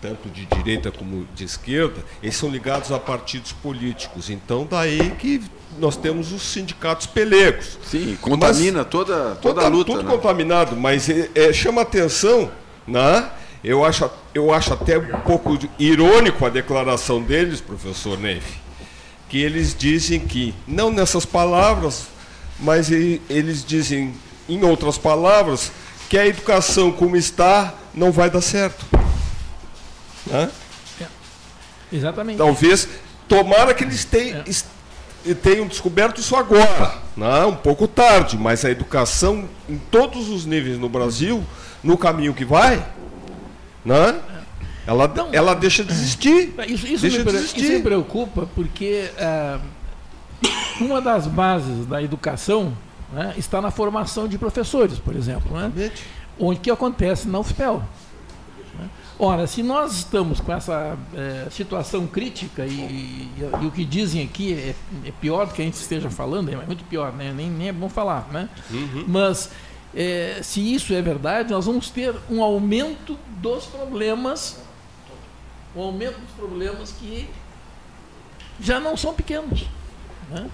tanto 0.00 0.28
de 0.28 0.46
direita 0.46 0.90
como 0.90 1.26
de 1.34 1.44
esquerda, 1.44 2.04
eles 2.22 2.36
são 2.36 2.48
ligados 2.48 2.92
a 2.92 2.98
partidos 2.98 3.52
políticos. 3.52 4.30
Então 4.30 4.66
daí 4.68 5.10
que 5.18 5.42
nós 5.78 5.96
temos 5.96 6.32
os 6.32 6.42
sindicatos 6.42 7.06
pelegos. 7.06 7.78
Sim, 7.84 8.16
contamina 8.20 8.78
mas, 8.78 8.88
toda 8.88 9.34
toda 9.36 9.62
a 9.62 9.68
luta. 9.68 9.92
Tudo 9.92 10.04
né? 10.04 10.10
contaminado, 10.10 10.76
mas 10.76 11.08
é, 11.08 11.30
é, 11.34 11.52
chama 11.52 11.82
atenção 11.82 12.50
né? 12.88 13.30
Eu 13.62 13.84
acho, 13.84 14.10
eu 14.34 14.52
acho 14.52 14.72
até 14.72 14.98
um 14.98 15.20
pouco 15.20 15.58
irônico 15.78 16.46
a 16.46 16.48
declaração 16.48 17.20
deles, 17.20 17.60
professor 17.60 18.18
Neif, 18.18 18.44
que 19.28 19.38
eles 19.38 19.74
dizem 19.76 20.20
que, 20.20 20.54
não 20.66 20.90
nessas 20.90 21.26
palavras, 21.26 22.06
mas 22.58 22.90
eles 22.90 23.64
dizem, 23.64 24.14
em 24.48 24.64
outras 24.64 24.96
palavras, 24.96 25.70
que 26.08 26.16
a 26.16 26.26
educação 26.26 26.90
como 26.90 27.16
está 27.16 27.74
não 27.94 28.10
vai 28.10 28.30
dar 28.30 28.40
certo. 28.40 28.86
Né? 30.26 30.50
É, 31.00 31.06
exatamente. 31.92 32.38
Talvez, 32.38 32.88
tomara 33.26 33.74
que 33.74 33.84
eles 33.84 34.04
tenham, 34.04 34.42
é. 35.26 35.34
tenham 35.34 35.66
descoberto 35.66 36.20
isso 36.20 36.34
agora, 36.34 36.94
né? 37.16 37.44
um 37.44 37.56
pouco 37.56 37.86
tarde, 37.86 38.38
mas 38.38 38.64
a 38.64 38.70
educação 38.70 39.48
em 39.68 39.78
todos 39.78 40.28
os 40.28 40.46
níveis 40.46 40.78
no 40.78 40.88
Brasil, 40.88 41.44
no 41.82 41.98
caminho 41.98 42.32
que 42.32 42.44
vai, 42.44 42.84
né? 43.84 44.18
Ela, 44.86 45.06
não, 45.06 45.28
ela 45.32 45.54
deixa 45.54 45.84
de 45.84 45.92
existir. 45.92 46.54
Isso, 46.66 46.86
isso, 46.86 47.02
deixa 47.02 47.18
me, 47.18 47.24
de 47.24 47.36
existir. 47.36 47.60
isso 47.62 47.72
me 47.72 47.82
preocupa 47.82 48.48
porque 48.54 49.10
uh, 49.20 49.60
uma 50.80 50.98
das 51.02 51.26
bases 51.26 51.84
da 51.84 52.02
educação 52.02 52.74
né, 53.12 53.34
está 53.36 53.60
na 53.60 53.70
formação 53.70 54.28
de 54.28 54.38
professores, 54.38 54.98
por 54.98 55.14
exemplo. 55.14 55.56
Né? 55.56 55.92
Onde 56.38 56.60
que 56.60 56.70
acontece 56.70 57.28
na 57.28 57.38
UFPEL. 57.38 57.82
Né? 58.78 58.88
Ora, 59.18 59.46
se 59.46 59.62
nós 59.62 59.92
estamos 59.96 60.40
com 60.40 60.52
essa 60.52 60.96
é, 61.14 61.48
situação 61.50 62.06
crítica 62.06 62.64
e, 62.64 62.70
e, 62.70 63.32
e, 63.62 63.66
o 63.66 63.70
que 63.70 63.84
dizem 63.84 64.22
aqui 64.24 64.52
é, 64.52 64.74
é, 65.04 65.12
pior 65.20 65.46
do 65.46 65.54
que 65.54 65.62
a 65.62 65.64
gente 65.64 65.74
esteja 65.74 66.10
falando, 66.10 66.50
é 66.50 66.56
muito 66.56 66.84
pior, 66.84 67.12
né? 67.12 67.32
nem, 67.34 67.50
nem 67.50 67.68
é 67.68 67.72
bom 67.72 67.88
falar, 67.88 68.28
né? 68.30 68.48
Uhum. 68.70 69.04
Mas 69.08 69.50
é, 69.94 70.40
se 70.42 70.60
isso 70.74 70.94
é 70.94 71.02
verdade, 71.02 71.50
nós 71.50 71.66
vamos 71.66 71.90
ter 71.90 72.14
um 72.30 72.42
aumento 72.42 73.18
dos 73.38 73.66
problemas, 73.66 74.60
um 75.74 75.82
aumento 75.82 76.20
dos 76.20 76.30
problemas 76.36 76.92
que 76.92 77.28
já 78.60 78.78
não 78.78 78.96
são 78.96 79.14
pequenos. 79.14 79.64
Né? 80.30 80.48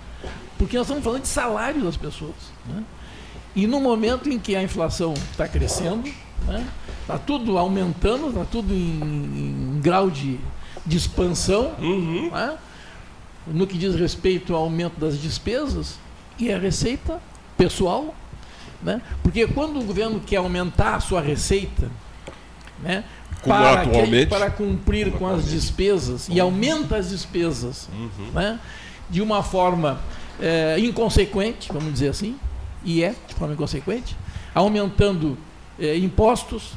Porque 0.64 0.76
nós 0.76 0.86
estamos 0.86 1.04
falando 1.04 1.22
de 1.22 1.28
salário 1.28 1.82
das 1.82 1.96
pessoas. 1.96 2.34
Né? 2.66 2.82
E 3.54 3.66
no 3.66 3.80
momento 3.80 4.28
em 4.28 4.38
que 4.38 4.56
a 4.56 4.62
inflação 4.62 5.14
está 5.30 5.46
crescendo, 5.46 6.06
está 6.06 6.52
né? 6.52 6.66
Tá 7.06 7.18
tudo 7.18 7.58
aumentando, 7.58 8.28
está 8.28 8.44
tudo 8.44 8.72
em, 8.72 9.76
em, 9.76 9.80
grau 9.82 10.10
de, 10.10 10.40
de 10.84 10.96
expansão, 10.96 11.74
uhum. 11.78 12.30
né? 12.30 12.56
no 13.46 13.66
que 13.66 13.76
diz 13.76 13.94
respeito 13.94 14.54
ao 14.54 14.62
aumento 14.62 14.98
das 14.98 15.18
despesas 15.18 15.98
e 16.38 16.50
a 16.50 16.58
receita 16.58 17.20
pessoal 17.58 18.14
né? 18.84 19.00
Porque 19.22 19.46
quando 19.46 19.80
o 19.80 19.82
governo 19.82 20.20
quer 20.20 20.36
aumentar 20.36 20.96
a 20.96 21.00
sua 21.00 21.20
receita, 21.22 21.90
né, 22.82 23.02
para, 23.42 23.86
que, 23.86 24.26
para 24.26 24.50
cumprir 24.50 25.10
com 25.12 25.26
as 25.26 25.46
despesas, 25.46 26.28
e 26.28 26.38
aumenta 26.38 26.96
as 26.96 27.08
despesas 27.08 27.88
uhum. 27.92 28.30
né, 28.32 28.60
de 29.08 29.22
uma 29.22 29.42
forma 29.42 30.00
é, 30.40 30.78
inconsequente, 30.78 31.72
vamos 31.72 31.92
dizer 31.92 32.08
assim, 32.08 32.38
e 32.84 33.02
é 33.02 33.14
de 33.26 33.34
forma 33.34 33.54
inconsequente, 33.54 34.16
aumentando 34.54 35.38
é, 35.78 35.96
impostos, 35.96 36.72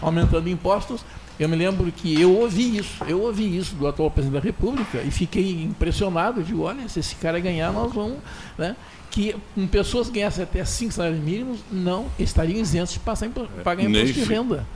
aumentando 0.00 0.48
impostos. 0.48 1.04
Eu 1.38 1.48
me 1.48 1.56
lembro 1.56 1.90
que 1.92 2.20
eu 2.20 2.34
ouvi 2.34 2.78
isso, 2.78 3.04
eu 3.06 3.20
ouvi 3.20 3.56
isso 3.56 3.74
do 3.74 3.86
atual 3.86 4.10
presidente 4.10 4.40
da 4.40 4.44
República 4.44 5.02
e 5.02 5.10
fiquei 5.10 5.62
impressionado, 5.62 6.42
digo, 6.42 6.62
olha, 6.62 6.88
se 6.88 7.00
esse 7.00 7.14
cara 7.16 7.38
ganhar, 7.38 7.72
nós 7.72 7.92
vamos. 7.92 8.18
Né? 8.56 8.74
que 9.16 9.34
com 9.54 9.66
pessoas 9.66 10.08
que 10.08 10.16
ganhassem 10.16 10.44
até 10.44 10.62
5 10.62 10.92
salários 10.92 11.18
mínimos 11.18 11.60
não 11.72 12.04
estariam 12.18 12.60
isentos 12.60 12.92
de 12.92 12.98
passar 12.98 13.24
em, 13.24 13.30
pagar 13.30 13.82
imposto 13.82 14.12
de 14.12 14.24
renda. 14.24 14.66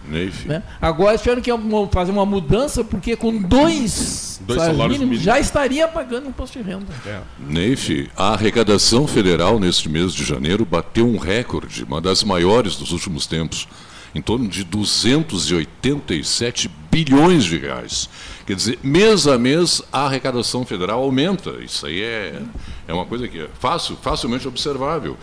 Né? 0.47 0.63
Agora 0.81 1.19
tiveram 1.19 1.43
que 1.43 1.51
fazer 1.93 2.11
uma 2.11 2.25
mudança 2.25 2.83
porque 2.83 3.17
com 3.17 3.37
dois, 3.37 4.41
dois 4.47 4.59
salários, 4.59 4.79
salários 4.79 4.99
mínimos, 4.99 5.23
já 5.23 5.39
estaria 5.39 5.87
pagando 5.87 6.29
imposto 6.29 6.59
de 6.59 6.65
renda. 6.65 6.87
É. 7.05 7.21
Neif, 7.39 8.11
a 8.17 8.33
arrecadação 8.33 9.07
federal 9.07 9.61
neste 9.61 9.91
mês 9.91 10.15
de 10.15 10.25
janeiro 10.25 10.65
bateu 10.65 11.07
um 11.07 11.19
recorde, 11.19 11.85
uma 11.85 12.01
das 12.01 12.25
maiores 12.25 12.77
dos 12.77 12.93
últimos 12.93 13.27
tempos 13.27 13.69
em 14.15 14.23
torno 14.23 14.49
de 14.49 14.65
287 14.65 16.71
bilhões 16.91 17.45
de 17.45 17.59
reais. 17.59 18.09
Quer 18.47 18.57
dizer, 18.57 18.79
mês 18.83 19.27
a 19.27 19.39
mês 19.39 19.83
a 19.93 20.07
arrecadação 20.07 20.65
federal 20.67 21.03
aumenta. 21.03 21.51
Isso 21.63 21.87
aí 21.87 22.03
é, 22.03 22.43
é 22.89 22.93
uma 22.93 23.07
coisa 23.07 23.29
que 23.29 23.41
é 23.41 23.49
fácil, 23.59 23.97
facilmente 23.97 24.49
observável. 24.49 25.17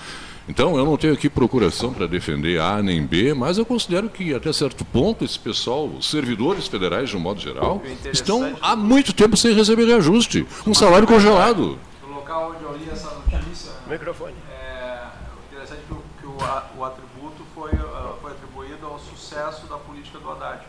Então, 0.50 0.78
eu 0.78 0.86
não 0.86 0.96
tenho 0.96 1.14
aqui 1.14 1.30
procuração 1.30 1.94
para 1.94 2.08
defender 2.08 2.62
A 2.62 2.82
nem 2.82 3.06
B, 3.06 3.34
mas 3.34 3.58
eu 3.58 3.66
considero 3.66 4.10
que, 4.10 4.34
até 4.34 4.54
certo 4.54 4.86
ponto, 4.86 5.26
esse 5.26 5.38
pessoal, 5.38 5.88
os 5.88 6.10
servidores 6.10 6.68
federais, 6.68 7.10
de 7.10 7.18
um 7.18 7.20
modo 7.20 7.42
geral, 7.42 7.82
estão 8.14 8.56
há 8.62 8.74
muito 8.74 9.12
tempo 9.12 9.36
sem 9.36 9.54
receber 9.54 9.86
reajuste, 9.86 10.48
um 10.66 10.74
salário 10.74 11.06
congelado. 11.06 11.78
No 12.02 12.16
local 12.16 12.54
onde 12.56 12.64
eu 12.64 12.78
li 12.78 12.90
essa 12.90 13.14
notícia, 13.14 13.74
Microfone. 13.88 14.36
É 14.50 15.08
interessante 15.52 15.82
que 15.86 15.94
o, 15.94 16.02
que 16.18 16.26
o, 16.26 16.80
o 16.80 16.86
atributo 16.86 17.44
foi, 17.54 17.72
uh, 17.72 18.14
foi 18.22 18.32
atribuído 18.32 18.86
ao 18.86 19.00
sucesso 19.00 19.68
da 19.68 19.76
política 19.76 20.18
do 20.18 20.32
Haddad. 20.32 20.62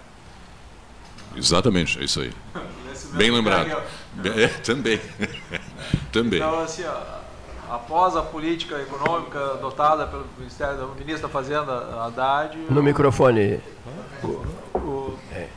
Exatamente, 1.38 1.98
é 1.98 2.04
isso 2.04 2.20
aí. 2.20 2.32
Bem 3.14 3.30
lembrado. 3.30 3.70
É, 4.36 4.48
também. 4.48 5.00
também. 6.12 6.40
Então, 6.40 6.60
assim, 6.60 6.84
ó, 6.84 7.74
após 7.74 8.16
a 8.16 8.22
política 8.22 8.76
econômica 8.80 9.38
adotada 9.52 10.06
pelo 10.06 10.26
Ministério 10.38 10.76
do 10.76 10.94
Ministro 10.94 11.22
da 11.22 11.28
Fazenda, 11.28 12.04
Haddad. 12.04 12.56
No 12.68 12.80
o, 12.80 12.82
microfone. 12.82 13.60
O, 14.22 14.26
o, 14.78 15.18
é. 15.32 15.48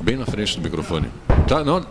Bem 0.00 0.16
na 0.16 0.26
frente 0.26 0.56
do 0.56 0.62
microfone. 0.62 1.10
Tá, 1.46 1.62
não 1.64 1.84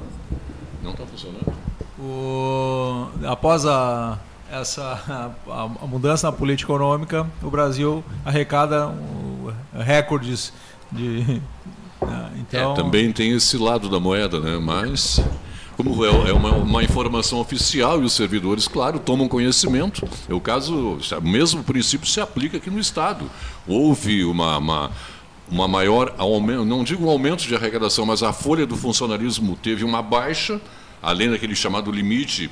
não 0.81 0.91
está 0.91 1.05
funcionando. 1.05 1.53
O, 1.99 3.07
após 3.27 3.65
a, 3.65 4.17
essa, 4.51 5.31
a, 5.47 5.61
a, 5.63 5.87
mudança 5.87 6.27
na 6.27 6.33
política 6.33 6.71
econômica, 6.71 7.27
o 7.41 7.49
Brasil 7.49 8.03
arrecada 8.25 8.87
um, 8.87 9.53
recordes 9.73 10.51
de 10.91 11.41
então... 12.39 12.73
É, 12.73 12.75
também 12.75 13.11
tem 13.11 13.31
esse 13.31 13.57
lado 13.57 13.89
da 13.89 13.99
moeda, 13.99 14.39
né? 14.39 14.57
mas 14.57 15.21
como 15.77 16.05
é, 16.05 16.29
é 16.29 16.33
uma, 16.33 16.51
uma, 16.51 16.83
informação 16.83 17.39
oficial 17.39 18.01
e 18.01 18.05
os 18.05 18.13
servidores, 18.13 18.67
claro, 18.67 18.99
tomam 18.99 19.27
conhecimento. 19.27 20.07
É 20.29 20.33
o 20.33 20.39
caso, 20.39 20.97
o 21.17 21.27
mesmo 21.27 21.63
princípio 21.63 22.07
se 22.07 22.19
aplica 22.19 22.57
aqui 22.57 22.69
no 22.69 22.79
Estado. 22.79 23.29
Houve 23.67 24.23
uma, 24.25 24.57
uma 24.57 24.91
uma 25.51 25.67
maior 25.67 26.15
aumento, 26.17 26.63
não 26.63 26.81
digo 26.81 27.05
um 27.05 27.09
aumento 27.09 27.45
de 27.45 27.53
arrecadação, 27.53 28.05
mas 28.05 28.23
a 28.23 28.31
folha 28.31 28.65
do 28.65 28.77
funcionalismo 28.77 29.57
teve 29.61 29.83
uma 29.83 30.01
baixa, 30.01 30.61
além 31.01 31.31
daquele 31.31 31.55
chamado 31.55 31.91
limite 31.91 32.49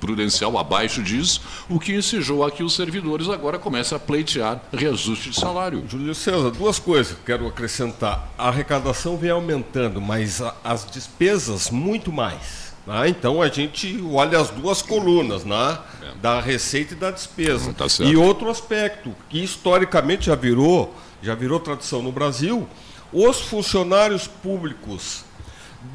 prudencial 0.00 0.58
abaixo 0.58 1.02
disso, 1.02 1.42
o 1.68 1.78
que 1.78 1.92
ensejou 1.92 2.44
a 2.44 2.50
que 2.50 2.62
os 2.62 2.74
servidores 2.74 3.28
agora 3.28 3.58
comecem 3.58 3.96
a 3.96 3.98
pleitear 3.98 4.60
reajuste 4.72 5.30
de 5.30 5.36
salário. 5.36 5.84
Júlio 5.88 6.14
César, 6.14 6.50
duas 6.50 6.78
coisas 6.78 7.14
que 7.14 7.24
quero 7.24 7.46
acrescentar. 7.46 8.32
A 8.38 8.48
arrecadação 8.48 9.16
vem 9.16 9.30
aumentando, 9.30 10.00
mas 10.00 10.40
a, 10.40 10.54
as 10.64 10.90
despesas 10.90 11.70
muito 11.70 12.12
mais. 12.12 12.72
Né? 12.86 13.08
Então 13.08 13.42
a 13.42 13.48
gente 13.48 14.02
olha 14.10 14.40
as 14.40 14.50
duas 14.50 14.80
colunas, 14.80 15.44
né? 15.44 15.78
É. 16.02 16.14
da 16.20 16.40
receita 16.40 16.94
e 16.94 16.96
da 16.96 17.10
despesa. 17.10 17.74
Tá 17.74 17.86
e 18.00 18.16
outro 18.16 18.50
aspecto, 18.50 19.14
que 19.28 19.42
historicamente 19.42 20.26
já 20.26 20.34
virou 20.34 20.94
já 21.22 21.34
virou 21.34 21.60
tradição 21.60 22.02
no 22.02 22.12
Brasil, 22.12 22.66
os 23.12 23.40
funcionários 23.40 24.26
públicos 24.26 25.24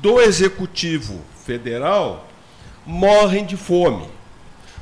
do 0.02 0.20
Executivo 0.20 1.22
Federal 1.46 2.28
morrem 2.86 3.46
de 3.46 3.56
fome. 3.56 4.08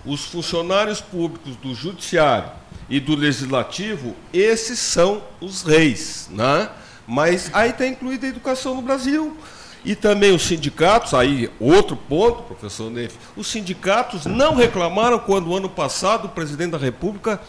Os 0.06 0.26
funcionários 0.26 1.00
públicos 1.00 1.56
do 1.58 1.74
Judiciário 1.76 2.50
e 2.90 3.00
do 3.00 3.16
Legislativo, 3.16 4.16
esses 4.34 4.80
são 4.80 5.22
os 5.40 5.62
reis. 5.62 6.30
Né? 6.32 6.70
Mas 7.08 7.50
aí 7.54 7.70
está 7.70 7.88
incluída 7.88 8.26
a 8.26 8.30
educação 8.30 8.76
no 8.76 8.82
Brasil. 8.82 9.38
E 9.86 9.96
também 9.96 10.34
os 10.34 10.44
sindicatos, 10.44 11.14
aí 11.14 11.52
outro 11.60 11.98
ponto, 11.98 12.44
professor 12.44 12.90
Neif, 12.90 13.18
os 13.36 13.48
sindicatos 13.48 14.26
não 14.26 14.56
reclamaram 14.56 15.20
quando, 15.20 15.54
ano 15.54 15.70
passado, 15.70 16.26
o 16.26 16.30
presidente 16.30 16.72
da 16.72 16.78
República 16.78 17.42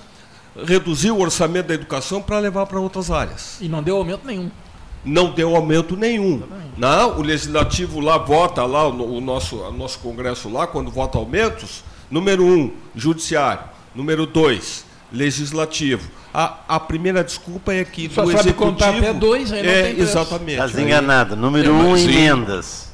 reduziu 0.64 1.16
o 1.16 1.20
orçamento 1.20 1.68
da 1.68 1.74
educação 1.74 2.20
para 2.20 2.40
levar 2.40 2.66
para 2.66 2.80
outras 2.80 3.08
áreas. 3.10 3.58
E 3.60 3.68
não 3.68 3.82
deu 3.82 3.96
aumento 3.96 4.26
nenhum. 4.26 4.50
Não 5.04 5.30
deu 5.30 5.54
aumento 5.54 5.96
nenhum. 5.96 6.42
Não, 6.76 7.18
o 7.18 7.22
legislativo 7.22 8.00
lá 8.00 8.18
vota, 8.18 8.64
lá 8.64 8.88
o 8.88 9.20
nosso, 9.20 9.56
o 9.56 9.72
nosso 9.72 9.98
Congresso 10.00 10.48
lá, 10.48 10.66
quando 10.66 10.90
vota 10.90 11.18
aumentos, 11.18 11.84
número 12.10 12.44
um, 12.44 12.72
judiciário. 12.96 13.64
Número 13.94 14.26
dois, 14.26 14.84
legislativo. 15.12 16.10
A, 16.32 16.58
a 16.66 16.80
primeira 16.80 17.22
desculpa 17.22 17.72
é 17.72 17.84
que 17.84 18.10
Só 18.12 18.22
do 18.22 18.32
sabe 18.32 18.48
executivo. 18.48 18.72
Contar 18.72 18.96
até 18.96 19.12
dois, 19.12 19.52
aí 19.52 19.62
não 19.62 19.70
é, 19.70 19.82
tem 19.82 20.00
exatamente. 20.00 20.52
Estás 20.52 20.78
enganada. 20.78 21.36
Número 21.36 21.70
é, 21.70 21.72
um, 21.72 21.96
emendas. 21.96 22.92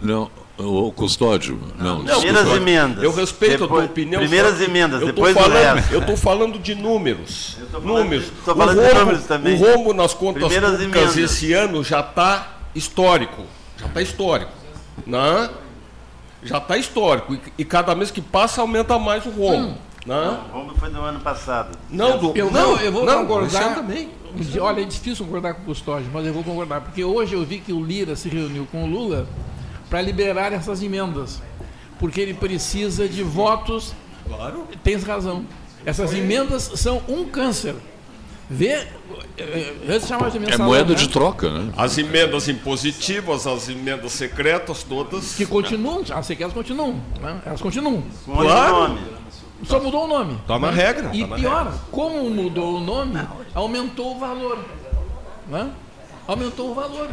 Não. 0.00 0.30
O 0.58 0.90
custódio? 0.90 1.60
Não. 1.78 2.02
não 2.02 2.04
primeiras 2.04 2.42
custódio. 2.42 2.62
emendas. 2.62 3.02
Eu 3.02 3.12
respeito 3.12 3.52
depois, 3.52 3.70
a 3.70 3.74
tua 3.74 3.84
opinião. 3.84 4.20
Primeiras 4.20 4.60
emendas, 4.60 5.00
eu 5.02 5.08
depois 5.08 5.34
falando, 5.34 5.52
do 5.52 5.58
resto. 5.58 5.92
Eu 5.92 6.00
estou 6.00 6.16
falando 6.16 6.58
de 6.58 6.74
números. 6.74 7.58
números. 7.82 8.24
Estou 8.26 8.56
falando 8.56 8.78
rombo, 8.78 8.88
de 8.88 8.98
números 8.98 9.24
também. 9.24 9.54
O 9.54 9.58
rombo 9.58 9.92
nas 9.92 10.14
contas 10.14 10.42
primeiras 10.44 10.70
públicas 10.70 11.16
emendas. 11.16 11.30
esse 11.30 11.52
ano 11.52 11.84
já 11.84 12.00
está 12.00 12.56
histórico. 12.74 13.42
Já 13.76 13.86
está 13.86 14.00
histórico. 14.00 14.52
Não? 15.06 15.42
Né? 15.42 15.50
Já 16.42 16.58
está 16.58 16.78
histórico. 16.78 17.34
E, 17.34 17.40
e, 17.58 17.64
cada 17.64 17.94
mês 17.94 18.10
que 18.10 18.22
passa 18.22 18.62
aumenta 18.62 18.98
mais 18.98 19.26
o 19.26 19.30
rombo. 19.30 19.68
Hum. 19.68 19.74
Não, 20.06 20.32
né? 20.32 20.40
o 20.48 20.56
rombo 20.56 20.74
foi 20.78 20.88
do 20.88 21.00
ano 21.00 21.20
passado. 21.20 21.76
Não, 21.90 22.16
do, 22.16 22.32
eu, 22.34 22.50
não, 22.50 22.76
eu 22.78 22.92
vou 22.92 23.04
não, 23.04 23.26
concordar. 23.26 23.74
Também. 23.74 24.08
Olha, 24.60 24.80
é 24.80 24.84
difícil 24.84 25.24
concordar 25.24 25.54
com 25.54 25.62
o 25.62 25.64
Custódio, 25.66 26.08
mas 26.12 26.24
eu 26.24 26.32
vou 26.32 26.44
concordar. 26.44 26.80
Porque 26.80 27.04
hoje 27.04 27.34
eu 27.34 27.44
vi 27.44 27.58
que 27.58 27.72
o 27.72 27.84
Lira 27.84 28.16
se 28.16 28.28
reuniu 28.28 28.66
com 28.70 28.84
o 28.84 28.86
Lula 28.86 29.26
para 29.88 30.00
liberar 30.02 30.52
essas 30.52 30.82
emendas, 30.82 31.42
porque 31.98 32.20
ele 32.20 32.34
precisa 32.34 33.08
de 33.08 33.22
votos. 33.22 33.94
Claro. 34.26 34.66
Tens 34.82 35.04
razão. 35.04 35.44
Essas 35.84 36.12
emendas 36.12 36.72
são 36.74 37.02
um 37.08 37.24
câncer. 37.24 37.76
Vê, 38.48 38.86
eh, 39.36 39.74
eh, 39.88 39.98
de 39.98 40.52
é 40.52 40.56
moeda 40.58 40.90
né? 40.90 40.94
de 40.94 41.08
troca, 41.08 41.50
né? 41.50 41.72
As 41.76 41.98
emendas 41.98 42.48
impositivas, 42.48 43.44
as 43.44 43.68
emendas 43.68 44.12
secretas, 44.12 44.84
todas. 44.84 45.34
Que 45.34 45.44
continuam, 45.44 46.02
as 46.14 46.26
secretas 46.26 46.54
continuam, 46.54 47.00
né? 47.20 47.40
elas 47.44 47.60
continuam. 47.60 48.04
Claro. 48.24 48.98
Só 49.64 49.80
mudou 49.80 50.04
o 50.04 50.06
nome. 50.06 50.34
Está 50.34 50.58
na 50.58 50.70
regra. 50.70 51.10
E 51.12 51.26
tá 51.26 51.34
pior, 51.34 51.64
regra. 51.64 51.78
como 51.90 52.30
mudou 52.30 52.76
o 52.76 52.80
nome, 52.80 53.20
aumentou 53.52 54.14
o 54.14 54.18
valor. 54.18 54.58
Né? 55.48 55.70
Aumentou 56.26 56.70
o 56.70 56.74
valor. 56.74 57.10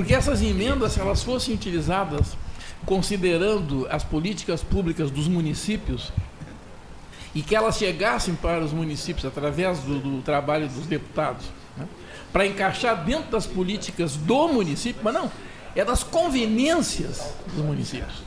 Porque 0.00 0.14
essas 0.14 0.40
emendas, 0.40 0.92
se 0.92 1.00
elas 1.00 1.22
fossem 1.22 1.54
utilizadas 1.54 2.34
considerando 2.86 3.86
as 3.90 4.02
políticas 4.02 4.62
públicas 4.62 5.10
dos 5.10 5.28
municípios 5.28 6.10
e 7.34 7.42
que 7.42 7.54
elas 7.54 7.76
chegassem 7.76 8.34
para 8.34 8.64
os 8.64 8.72
municípios 8.72 9.26
através 9.26 9.80
do, 9.80 9.98
do 9.98 10.22
trabalho 10.22 10.66
dos 10.68 10.86
deputados, 10.86 11.44
né, 11.76 11.86
para 12.32 12.46
encaixar 12.46 13.04
dentro 13.04 13.30
das 13.30 13.44
políticas 13.44 14.16
do 14.16 14.48
município, 14.48 15.02
mas 15.04 15.12
não, 15.12 15.30
é 15.76 15.84
das 15.84 16.02
conveniências 16.02 17.34
dos 17.54 17.62
municípios. 17.62 18.22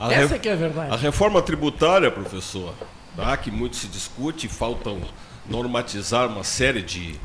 A 0.00 0.10
Essa 0.10 0.36
é 0.36 0.38
que 0.38 0.48
é 0.48 0.54
a 0.54 0.56
verdade. 0.56 0.90
A 0.90 0.96
reforma 0.96 1.42
tributária, 1.42 2.10
professor, 2.10 2.72
tá, 3.14 3.36
que 3.36 3.50
muito 3.50 3.76
se 3.76 3.88
discute, 3.88 4.48
faltam 4.48 5.02
normatizar 5.46 6.28
uma 6.28 6.44
série 6.44 6.80
de, 6.80 7.20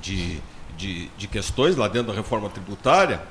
de 0.00 0.40
de, 0.82 1.08
de 1.16 1.28
questões 1.28 1.76
lá 1.76 1.86
dentro 1.86 2.08
da 2.08 2.14
reforma 2.14 2.48
tributária, 2.50 3.22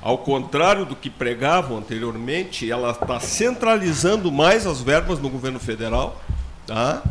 ao 0.00 0.18
contrário 0.18 0.84
do 0.84 0.96
que 0.96 1.10
pregavam 1.10 1.78
anteriormente, 1.78 2.70
ela 2.70 2.90
está 2.90 3.20
centralizando 3.20 4.32
mais 4.32 4.66
as 4.66 4.80
verbas 4.80 5.18
no 5.18 5.28
governo 5.28 5.60
federal, 5.60 6.20
tá? 6.66 7.02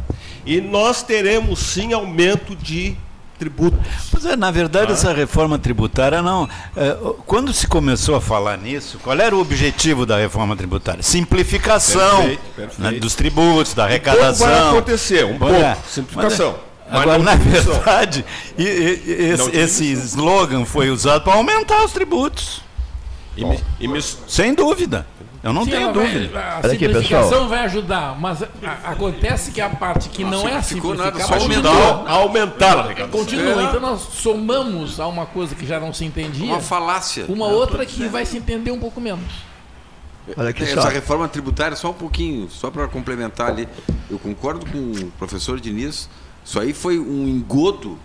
e 0.45 0.59
nós 0.59 1.03
teremos 1.03 1.59
sim 1.59 1.93
aumento 1.93 2.55
de 2.55 2.95
tributos. 3.37 3.79
Pois 4.11 4.25
é, 4.25 4.35
na 4.35 4.51
verdade, 4.51 4.87
tá? 4.87 4.93
essa 4.93 5.13
reforma 5.13 5.57
tributária 5.57 6.21
não. 6.21 6.47
É, 6.75 6.97
quando 7.25 7.53
se 7.53 7.67
começou 7.67 8.15
a 8.15 8.21
falar 8.21 8.57
nisso, 8.57 8.99
qual 9.03 9.19
era 9.19 9.35
o 9.35 9.39
objetivo 9.39 10.05
da 10.05 10.17
reforma 10.17 10.55
tributária? 10.55 11.01
Simplificação 11.03 12.17
perfeito, 12.17 12.41
perfeito. 12.55 12.81
Né, 12.81 12.99
dos 12.99 13.15
tributos, 13.15 13.73
da 13.73 13.85
arrecadação. 13.85 14.47
Como 14.47 14.61
vai 14.61 14.69
acontecer, 14.69 15.25
um 15.25 15.37
pouco, 15.37 15.55
é, 15.55 15.77
simplificação. 15.87 16.51
Mas, 16.51 16.72
Agora, 16.89 17.17
na 17.17 17.35
verdade, 17.35 18.25
e, 18.57 18.63
e, 18.63 19.11
esse, 19.31 19.57
esse 19.57 19.91
slogan 19.93 20.65
foi 20.65 20.89
usado 20.89 21.23
para 21.23 21.33
aumentar 21.33 21.83
os 21.83 21.91
tributos. 21.91 22.61
E 23.35 23.43
me, 23.43 23.59
e 23.79 23.87
me... 23.87 24.01
Sem 24.01 24.53
dúvida. 24.53 25.07
Eu 25.43 25.51
não 25.51 25.65
Sim, 25.65 25.71
tenho 25.71 25.91
dúvida. 25.91 26.29
Vai, 26.29 26.43
a 26.43 26.69
simplificação 26.69 27.49
vai 27.49 27.59
ajudar, 27.65 28.17
mas 28.17 28.41
a, 28.43 28.91
acontece 28.91 29.51
que 29.51 29.59
a 29.59 29.69
parte 29.69 30.07
que 30.07 30.23
não, 30.23 30.47
é 30.47 30.55
a 30.55 30.61
simplificação 30.61 31.27
só 31.27 31.33
aumentar, 31.43 32.07
aumentar 32.07 32.79
a 32.91 33.07
Continua. 33.07 33.61
É. 33.61 33.65
Então 33.65 33.81
nós 33.81 34.01
somamos 34.13 35.01
a 35.01 35.07
uma 35.07 35.25
coisa 35.25 35.53
que 35.53 35.65
já 35.65 35.81
não 35.81 35.91
se 35.91 36.05
entendia. 36.05 36.45
Uma 36.45 36.61
falácia. 36.61 37.25
Uma 37.27 37.47
outra 37.47 37.85
que 37.85 38.07
vai 38.07 38.25
se 38.25 38.37
entender 38.37 38.71
um 38.71 38.79
pouco 38.79 39.01
menos. 39.01 39.25
Olha 40.37 40.51
aqui 40.51 40.63
Essa 40.63 40.83
só. 40.83 40.87
reforma 40.87 41.27
tributária, 41.27 41.75
só 41.75 41.89
um 41.89 41.93
pouquinho, 41.93 42.49
só 42.49 42.71
para 42.71 42.87
complementar 42.87 43.49
ali. 43.49 43.67
Eu 44.09 44.17
concordo 44.17 44.65
com 44.65 44.77
o 44.77 45.11
professor 45.19 45.59
Diniz 45.59 46.07
isso 46.43 46.59
aí 46.59 46.73
foi 46.73 46.99
um 46.99 47.27
engodo 47.27 47.97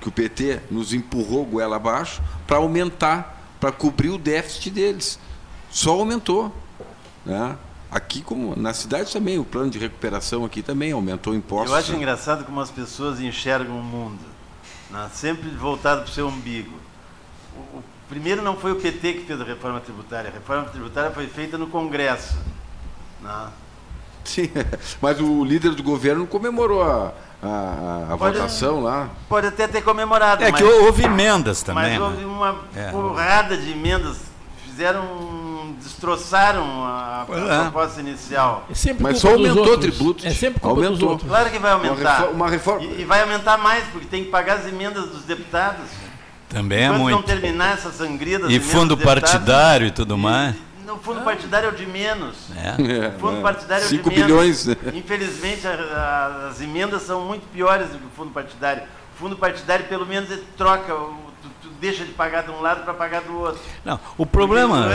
que 0.00 0.08
o 0.08 0.12
PT 0.12 0.60
nos 0.70 0.92
empurrou 0.92 1.44
goela 1.44 1.76
abaixo 1.76 2.22
para 2.46 2.58
aumentar, 2.58 3.42
para 3.58 3.72
cobrir 3.72 4.10
o 4.10 4.18
déficit 4.18 4.70
deles. 4.70 5.18
Só 5.70 5.94
aumentou. 5.94 6.54
Né? 7.24 7.56
Aqui, 7.90 8.22
como 8.22 8.54
na 8.54 8.72
cidade 8.72 9.12
também, 9.12 9.38
o 9.38 9.44
plano 9.44 9.70
de 9.70 9.78
recuperação 9.78 10.44
aqui 10.44 10.62
também 10.62 10.92
aumentou 10.92 11.34
impostos. 11.34 11.70
Eu 11.70 11.76
acho 11.76 11.92
engraçado 11.94 12.44
como 12.44 12.60
as 12.60 12.70
pessoas 12.70 13.20
enxergam 13.20 13.78
o 13.78 13.82
mundo, 13.82 14.24
né? 14.90 15.10
sempre 15.12 15.48
voltado 15.50 16.02
para 16.02 16.10
o 16.10 16.14
seu 16.14 16.28
umbigo. 16.28 16.76
O, 17.56 17.78
o, 17.78 17.84
primeiro 18.08 18.42
não 18.42 18.56
foi 18.56 18.70
o 18.72 18.76
PT 18.76 19.14
que 19.14 19.24
fez 19.24 19.40
a 19.40 19.44
reforma 19.44 19.80
tributária, 19.80 20.30
a 20.30 20.32
reforma 20.32 20.68
tributária 20.68 21.10
foi 21.10 21.26
feita 21.26 21.58
no 21.58 21.66
Congresso. 21.66 22.38
Né? 23.20 23.48
Sim, 24.24 24.50
mas 25.02 25.20
o 25.20 25.44
líder 25.44 25.74
do 25.74 25.82
governo 25.82 26.26
comemorou 26.26 26.82
a, 26.82 27.12
a, 27.42 28.14
a 28.14 28.16
pode, 28.16 28.36
votação 28.36 28.82
lá. 28.82 29.10
Pode 29.28 29.46
até 29.46 29.68
ter 29.68 29.82
comemorado. 29.82 30.42
É 30.42 30.50
mas, 30.50 30.60
que 30.60 30.66
houve 30.66 31.04
emendas 31.04 31.62
também. 31.62 31.98
Mas 31.98 32.00
né? 32.00 32.00
houve 32.00 32.24
uma 32.24 32.56
é. 32.74 32.90
porrada 32.90 33.56
de 33.56 33.70
emendas. 33.72 34.18
Fizeram. 34.64 35.74
destroçaram 35.82 36.84
a, 36.84 37.26
a 37.28 37.54
é. 37.54 37.62
proposta 37.62 38.00
inicial. 38.00 38.66
É 38.68 38.94
mas 39.00 39.18
só 39.18 39.30
aumentou 39.30 39.78
tributos. 39.78 40.24
É 40.24 40.30
sempre 40.30 40.60
culpa 40.60 40.76
aumentou. 40.76 40.96
dos 40.96 41.02
outros. 41.02 41.28
Claro 41.28 41.50
que 41.50 41.58
vai 41.58 41.72
aumentar. 41.72 42.28
Uma 42.28 42.48
reforma. 42.48 42.84
E, 42.84 43.00
e, 43.00 43.04
vai 43.04 43.22
aumentar 43.22 43.56
mais, 43.56 43.84
porque 43.84 44.06
tem 44.06 44.24
que 44.24 44.30
pagar 44.30 44.58
as 44.58 44.66
emendas 44.66 45.08
dos 45.08 45.22
deputados. 45.22 45.86
Também 46.48 46.84
é 46.84 46.90
muito. 46.90 47.16
não 47.16 47.22
terminar 47.22 47.74
essa 47.74 47.90
sangria 47.90 48.38
das 48.38 48.50
E 48.50 48.60
fundo 48.60 48.96
partidário 48.96 49.86
e 49.86 49.90
tudo 49.90 50.16
mais. 50.16 50.54
O 50.92 50.98
fundo 50.98 51.20
partidário 51.22 51.68
é 51.68 51.72
o 51.72 51.74
de 51.74 51.86
menos. 51.86 52.36
É. 52.56 53.08
O 53.16 53.18
fundo 53.18 53.42
partidário 53.42 53.84
é 53.84 53.86
o 53.86 53.90
de 53.90 53.96
menos. 53.96 54.14
bilhões. 54.14 54.66
Né? 54.66 54.76
Infelizmente, 54.94 55.66
a, 55.66 55.72
a, 55.72 56.48
as 56.48 56.60
emendas 56.60 57.02
são 57.02 57.22
muito 57.22 57.46
piores 57.52 57.88
do 57.88 57.98
que 57.98 58.06
o 58.06 58.10
fundo 58.16 58.30
partidário. 58.30 58.82
O 59.14 59.18
fundo 59.18 59.36
partidário, 59.36 59.86
pelo 59.86 60.06
menos, 60.06 60.30
ele 60.30 60.44
troca, 60.56 60.92
tu, 60.92 61.48
tu 61.62 61.68
deixa 61.80 62.04
de 62.04 62.12
pagar 62.12 62.42
de 62.42 62.50
um 62.50 62.60
lado 62.60 62.84
para 62.84 62.94
pagar 62.94 63.22
do 63.22 63.38
outro. 63.38 63.60
Não, 63.84 63.98
o 64.16 64.26
problema, 64.26 64.88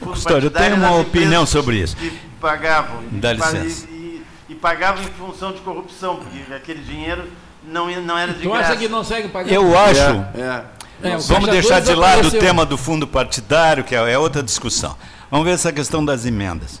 Custódio, 0.00 0.46
eu 0.46 0.50
tenho 0.50 0.76
uma 0.76 0.96
opinião 0.96 1.46
sobre 1.46 1.76
isso. 1.76 1.96
Que 1.96 2.10
pagavam. 2.40 3.02
Dá 3.12 3.32
licença. 3.32 3.86
E, 3.88 3.92
e, 3.92 4.26
e 4.50 4.54
pagavam 4.54 5.02
em 5.02 5.08
função 5.12 5.52
de 5.52 5.60
corrupção, 5.60 6.16
porque 6.16 6.52
aquele 6.52 6.82
dinheiro 6.82 7.24
não, 7.64 7.88
não 8.02 8.18
era 8.18 8.32
de 8.32 8.42
tu 8.42 8.50
graça. 8.50 8.72
acha 8.72 8.76
que 8.76 8.88
não 8.88 9.04
segue 9.04 9.28
pagar? 9.28 9.52
Eu 9.52 9.78
acho. 9.78 10.00
É, 10.34 10.64
é. 11.02 11.16
Vamos 11.16 11.48
deixar 11.48 11.80
de 11.80 11.94
lado 11.94 12.28
o 12.28 12.30
tema 12.30 12.66
do 12.66 12.76
fundo 12.76 13.06
partidário, 13.06 13.84
que 13.84 13.94
é 13.94 14.18
outra 14.18 14.42
discussão. 14.42 14.96
Vamos 15.30 15.46
ver 15.46 15.52
essa 15.52 15.70
questão 15.70 16.02
das 16.02 16.24
emendas. 16.24 16.80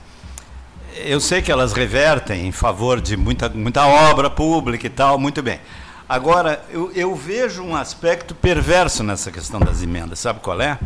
Eu 0.96 1.20
sei 1.20 1.42
que 1.42 1.52
elas 1.52 1.74
revertem 1.74 2.46
em 2.46 2.52
favor 2.52 2.98
de 2.98 3.14
muita, 3.14 3.48
muita 3.50 3.86
obra 3.86 4.30
pública 4.30 4.86
e 4.86 4.90
tal, 4.90 5.18
muito 5.18 5.42
bem. 5.42 5.60
Agora, 6.08 6.64
eu, 6.70 6.90
eu 6.92 7.14
vejo 7.14 7.62
um 7.62 7.76
aspecto 7.76 8.34
perverso 8.34 9.02
nessa 9.02 9.30
questão 9.30 9.60
das 9.60 9.82
emendas, 9.82 10.18
sabe 10.18 10.40
qual 10.40 10.58
é? 10.62 10.78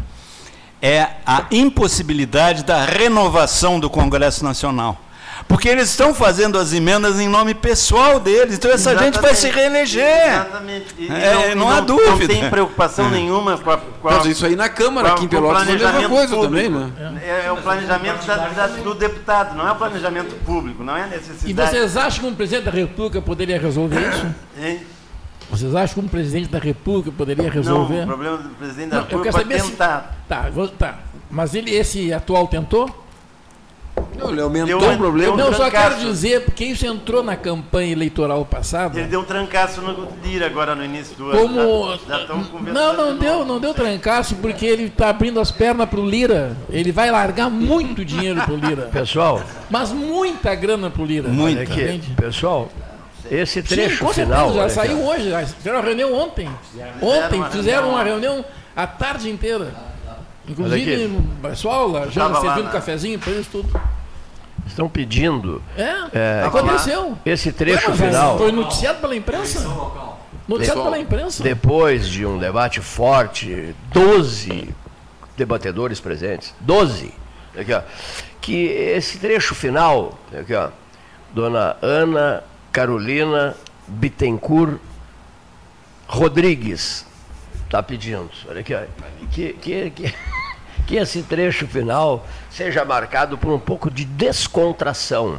É 0.83 1.11
a 1.25 1.47
impossibilidade 1.53 2.65
da 2.65 2.85
renovação 2.85 3.79
do 3.79 3.89
Congresso 3.89 4.43
Nacional. 4.43 4.99
Porque 5.49 5.69
eles 5.69 5.91
estão 5.91 6.15
fazendo 6.15 6.59
as 6.59 6.73
emendas 6.73 7.21
em 7.21 7.29
nome 7.29 7.55
pessoal 7.55 8.19
deles, 8.19 8.57
então 8.57 8.71
essa 8.71 8.91
Exatamente. 8.91 9.15
gente 9.15 9.23
vai 9.23 9.35
se 9.35 9.49
reeleger. 9.51 10.29
Exatamente. 10.29 10.95
E, 10.99 11.09
é, 11.09 11.55
não, 11.55 11.67
não, 11.67 11.71
há 11.71 11.81
dúvida. 11.81 12.11
Não 12.11 12.27
tem 12.27 12.51
preocupação 12.51 13.07
é. 13.07 13.11
nenhuma 13.11 13.59
com 13.59 13.71
a. 13.71 13.77
Com 13.77 14.09
a 14.09 14.13
Mas 14.13 14.27
isso 14.27 14.47
aí 14.47 14.57
na 14.57 14.69
Câmara, 14.69 15.13
aqui 15.13 15.25
em 15.25 15.29
Pelotas, 15.29 15.69
é 15.69 15.73
a 15.73 15.75
mesma 15.75 16.09
coisa 16.09 16.35
público. 16.35 16.43
também, 16.43 16.71
né? 16.71 17.21
É, 17.23 17.47
é 17.47 17.53
o 17.53 17.57
planejamento 17.57 18.27
da, 18.27 18.37
da, 18.37 18.67
do 18.67 18.95
deputado, 18.95 19.57
não 19.57 19.69
é 19.69 19.73
o 19.73 19.77
planejamento 19.77 20.35
público, 20.45 20.83
não 20.83 20.97
é 20.97 21.05
a 21.05 21.07
necessidade. 21.07 21.51
E 21.51 21.55
vocês 21.55 21.97
acham 21.97 22.21
que 22.21 22.27
um 22.27 22.35
presidente 22.35 22.65
da 22.65 22.71
República 22.71 23.21
poderia 23.21 23.59
resolver 23.59 24.01
isso? 24.09 24.27
Hein? 24.59 24.81
Vocês 25.51 25.75
acham 25.75 25.95
que 25.95 26.01
um 26.01 26.09
presidente 26.09 26.49
da 26.49 26.59
República 26.59 27.13
poderia 27.17 27.51
resolver? 27.51 27.97
Não, 27.97 28.05
o 28.05 28.07
problema 28.07 28.37
do 28.39 28.49
presidente 28.51 28.89
da 28.89 29.01
República 29.01 29.39
é 29.39 29.45
tentar. 29.45 30.17
Se... 30.23 30.29
Tá, 30.29 30.51
vou... 30.51 30.67
tá. 30.69 30.99
Mas 31.31 31.55
ele, 31.55 31.71
esse 31.75 32.13
atual 32.13 32.47
tentou? 32.47 33.02
Não, 34.17 34.31
ele 34.31 34.41
aumentou 34.41 34.81
deu, 34.81 34.93
o 34.93 34.97
problema. 34.97 35.37
Não, 35.37 35.53
só 35.53 35.71
quero 35.71 35.97
dizer, 35.97 36.45
porque 36.45 36.65
isso 36.65 36.87
entrou 36.87 37.23
na 37.23 37.37
campanha 37.37 37.93
eleitoral 37.93 38.45
passada. 38.45 38.99
Ele 38.99 39.09
deu 39.09 39.21
um 39.21 39.25
trancaço 39.25 39.81
no 39.81 40.09
Lira 40.23 40.47
agora 40.47 40.75
no 40.75 40.85
início 40.85 41.17
do 41.17 41.31
ano. 41.31 41.41
Como... 41.41 41.99
Já, 42.09 42.19
já 42.21 42.35
não, 42.73 42.97
não 42.97 43.19
deu, 43.19 43.33
novo. 43.33 43.45
não 43.45 43.61
deu 43.61 43.75
trancaço, 43.75 44.37
porque 44.37 44.65
ele 44.65 44.85
está 44.85 45.09
abrindo 45.09 45.41
as 45.41 45.51
pernas 45.51 45.89
para 45.89 46.01
o 46.01 46.09
Lira. 46.09 46.57
Ele 46.71 46.93
vai 46.93 47.11
largar 47.11 47.51
muito 47.51 48.05
dinheiro 48.05 48.41
para 48.41 48.55
o 48.55 48.57
Lira. 48.57 48.83
Pessoal. 48.93 49.43
Mas 49.69 49.91
muita 49.93 50.55
grana 50.55 50.89
para 50.89 51.03
o 51.03 51.05
Lira. 51.05 51.29
Muita. 51.29 51.63
Aqui, 51.63 52.01
pessoal, 52.17 52.71
esse 53.31 53.63
trecho 53.63 54.07
Sim, 54.09 54.25
final. 54.25 54.55
já 54.55 54.69
saiu 54.69 55.05
hoje, 55.05 55.31
já 55.31 55.47
fizeram 55.47 55.79
uma 55.79 55.85
reunião 55.85 56.13
ontem. 56.13 56.49
Ontem 57.01 57.45
fizeram 57.51 57.91
uma 57.91 58.03
reunião 58.03 58.45
a 58.77 58.87
tarde 58.87 59.31
inteira. 59.31 59.92
Inclusive, 60.49 61.21
pessoal 61.41 61.89
lá, 61.89 62.09
já 62.09 62.35
servindo 62.41 62.65
né? 62.65 62.73
cafezinho 62.73 63.19
para 63.19 63.33
eles 63.33 63.47
tudo. 63.47 63.81
Estão 64.67 64.89
pedindo. 64.89 65.63
É, 65.77 66.41
é 66.41 66.45
aconteceu. 66.45 67.17
Esse 67.25 67.53
trecho 67.53 67.93
final. 67.93 68.39
Foi 68.39 68.53
noticiado 68.53 69.01
pela 69.01 69.17
imprensa? 69.17 69.69
Noticiado 70.47 70.83
pela 70.83 70.99
imprensa. 70.99 71.43
Depois 71.43 72.09
de 72.09 72.27
um 72.27 72.39
debate 72.39 72.81
forte, 72.81 73.75
12 73.93 74.69
debatedores 75.37 76.01
presentes. 76.01 76.55
12. 76.61 77.13
Aqui, 77.57 77.73
ó, 77.73 77.83
que 78.41 78.67
esse 78.67 79.19
trecho 79.19 79.55
final, 79.55 80.19
aqui, 80.37 80.55
ó, 80.55 80.71
dona 81.33 81.77
Ana 81.83 82.43
Carolina 82.73 83.55
Bittencourt 83.87 84.79
Rodrigues 86.07 87.07
está 87.65 87.83
pedindo. 87.83 88.31
Olha 88.49 88.61
aqui, 88.61 88.75
ó, 88.75 88.81
que, 89.31 89.53
que, 89.55 89.91
que 89.91 90.15
que 90.93 90.99
esse 90.99 91.23
trecho 91.23 91.67
final 91.67 92.27
seja 92.51 92.85
marcado 92.85 93.39
por 93.39 93.51
um 93.51 93.59
pouco 93.59 93.91
de 93.91 94.05
descontração. 94.05 95.39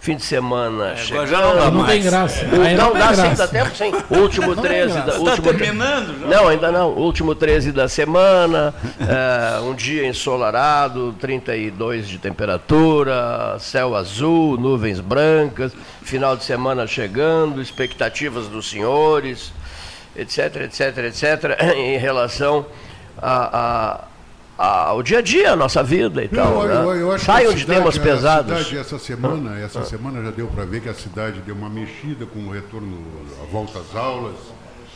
Fim 0.00 0.16
de 0.16 0.22
semana 0.22 0.92
é, 0.92 0.96
chegando. 0.96 1.26
Já 1.26 1.40
não, 1.42 1.56
dá 1.56 1.70
não 1.70 1.84
tem 1.84 2.02
graça. 2.02 2.46
O, 2.46 2.56
não, 2.56 2.74
não 2.74 2.92
dá 2.94 3.12
sim, 3.12 3.34
dá 3.34 3.46
tempo 3.46 3.76
sim. 3.76 3.92
Último 4.08 4.54
não 4.54 4.62
13 4.62 4.94
da. 4.94 5.02
Tá 5.02 5.18
último, 5.18 5.52
tá 5.52 5.58
terminando 5.58 6.20
já? 6.20 6.26
Não, 6.28 6.48
ainda 6.48 6.72
não. 6.72 6.90
Último 6.92 7.34
13 7.34 7.72
da 7.72 7.88
semana, 7.88 8.74
é, 9.00 9.60
um 9.68 9.74
dia 9.74 10.06
ensolarado, 10.06 11.14
32 11.20 12.08
de 12.08 12.18
temperatura, 12.18 13.58
céu 13.58 13.94
azul, 13.94 14.56
nuvens 14.56 15.00
brancas, 15.00 15.72
final 16.02 16.36
de 16.36 16.44
semana 16.44 16.86
chegando, 16.86 17.60
expectativas 17.60 18.46
dos 18.46 18.70
senhores, 18.70 19.52
etc, 20.16 20.56
etc, 20.62 20.98
etc, 20.98 21.74
em 21.76 21.98
relação 21.98 22.64
a, 23.20 24.04
a 24.04 24.15
ao 24.56 25.02
dia 25.02 25.18
a 25.18 25.22
dia, 25.22 25.52
a 25.52 25.56
nossa 25.56 25.82
vida 25.82 26.24
e 26.24 26.28
tal. 26.28 26.62
Eu, 26.62 26.68
né? 26.68 27.00
eu, 27.02 27.12
eu 27.12 27.18
Saiam 27.18 27.54
de 27.54 27.66
temas 27.66 27.98
pesados. 27.98 28.52
A 28.52 28.58
cidade, 28.58 28.78
essa 28.78 28.98
semana, 28.98 29.58
essa 29.58 29.80
ah. 29.80 29.84
semana 29.84 30.22
já 30.22 30.30
deu 30.30 30.46
para 30.48 30.64
ver 30.64 30.80
que 30.80 30.88
a 30.88 30.94
cidade 30.94 31.40
deu 31.40 31.54
uma 31.54 31.68
mexida 31.68 32.26
com 32.26 32.40
o 32.40 32.50
retorno, 32.50 32.98
a 33.42 33.46
volta 33.50 33.78
às 33.78 33.94
aulas. 33.94 34.36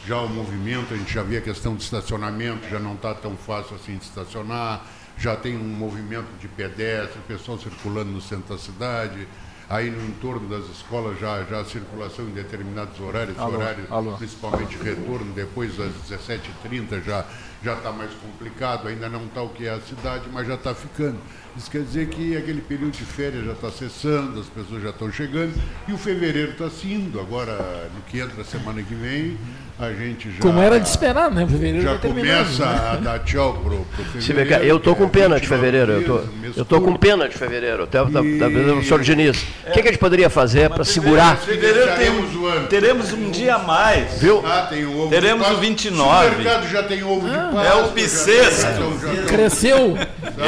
Já 0.07 0.19
o 0.19 0.29
movimento, 0.29 0.95
a 0.95 0.97
gente 0.97 1.13
já 1.13 1.23
vê 1.23 1.37
a 1.37 1.41
questão 1.43 1.77
de 1.77 1.83
estacionamento, 1.83 2.67
já 2.69 2.79
não 2.79 2.95
está 2.95 3.15
tão 3.15 3.37
fácil 3.37 3.77
assim 3.77 3.97
de 3.97 4.05
estacionar. 4.05 4.83
Já 5.19 5.37
tem 5.37 5.55
um 5.55 5.69
movimento 5.69 6.29
de 6.41 6.49
pedestre, 6.49 7.21
pessoal 7.29 7.59
circulando 7.59 8.11
no 8.11 8.21
centro 8.21 8.55
da 8.55 8.59
cidade 8.59 9.29
aí 9.71 9.89
no 9.89 10.05
entorno 10.05 10.49
das 10.49 10.69
escolas 10.69 11.19
já, 11.21 11.45
já 11.45 11.61
a 11.61 11.65
circulação 11.65 12.25
em 12.25 12.33
determinados 12.33 12.99
horários, 12.99 13.39
alô, 13.39 13.57
horários 13.57 13.87
alô. 13.89 14.17
principalmente 14.17 14.77
retorno, 14.77 15.33
depois 15.33 15.77
das 15.77 15.93
17h30 16.09 17.05
já 17.05 17.25
já 17.63 17.75
está 17.75 17.93
mais 17.93 18.11
complicado, 18.15 18.89
ainda 18.89 19.09
não 19.09 19.25
está 19.27 19.43
o 19.43 19.51
que 19.51 19.67
é 19.67 19.71
a 19.71 19.81
cidade, 19.81 20.25
mas 20.33 20.47
já 20.47 20.55
está 20.55 20.75
ficando. 20.75 21.19
Isso 21.57 21.71
quer 21.71 21.83
dizer 21.83 22.09
que 22.09 22.37
aquele 22.37 22.61
período 22.61 22.93
de 22.93 23.05
férias 23.05 23.45
já 23.45 23.53
está 23.53 23.71
cessando, 23.71 24.41
as 24.41 24.47
pessoas 24.47 24.83
já 24.83 24.91
estão 24.91 25.13
chegando, 25.13 25.53
e 25.87 25.93
o 25.93 25.99
fevereiro 25.99 26.53
está 26.53 26.71
indo, 26.87 27.21
agora 27.21 27.91
no 27.95 28.03
que 28.03 28.19
entra 28.19 28.41
a 28.41 28.45
semana 28.45 28.83
que 28.83 28.95
vem, 28.95 29.37
a 29.81 29.93
gente 29.93 30.31
já. 30.31 30.41
Como 30.41 30.61
era 30.61 30.79
de 30.79 30.87
esperar, 30.89 31.31
né? 31.31 31.47
Fevereiro 31.47 31.83
já 31.83 31.99
começa 31.99 32.67
né? 32.67 32.91
a 32.93 32.97
dar 32.97 33.19
tchau 33.21 33.55
pro, 33.55 33.85
pro 33.85 34.05
fevereiro. 34.21 34.65
eu 34.65 34.77
estou 34.77 34.95
com 34.95 35.09
pena 35.09 35.41
de 35.41 35.49
fevereiro. 35.49 35.93
Eu 35.93 36.05
tô, 36.05 36.21
eu 36.57 36.65
tô 36.67 36.81
com 36.83 36.95
pena 36.95 37.29
de 37.29 37.37
fevereiro. 37.37 37.85
Até 37.85 37.99
da, 37.99 38.21
da, 38.21 38.21
da, 38.21 38.83
senhor 38.83 39.01
Diniz. 39.01 39.43
O 39.67 39.73
que, 39.73 39.83
que 39.83 39.89
a 39.89 39.93
gente 39.93 40.01
poderia 40.01 40.29
fazer 40.29 40.69
para 40.69 40.85
segurar? 40.85 41.39
Fevereiro 41.39 41.91
tem, 41.97 42.67
teremos 42.69 43.13
um 43.13 43.31
dia 43.31 43.55
a 43.55 43.59
mais. 43.59 44.21
Viu? 44.21 44.45
Ah, 44.45 44.67
tem 44.69 44.85
o 44.85 44.99
ovo 44.99 45.11
teremos 45.11 45.49
o 45.49 45.57
29. 45.57 46.27
O 46.27 46.39
mercado 46.39 46.69
já 46.69 46.83
tem 46.83 47.03
ovo 47.03 47.27
de 47.27 47.35
Páscoa. 47.35 47.50
É 47.59 47.75
o 47.75 47.91
bissexto. 47.91 49.27
Cresceu. 49.29 49.97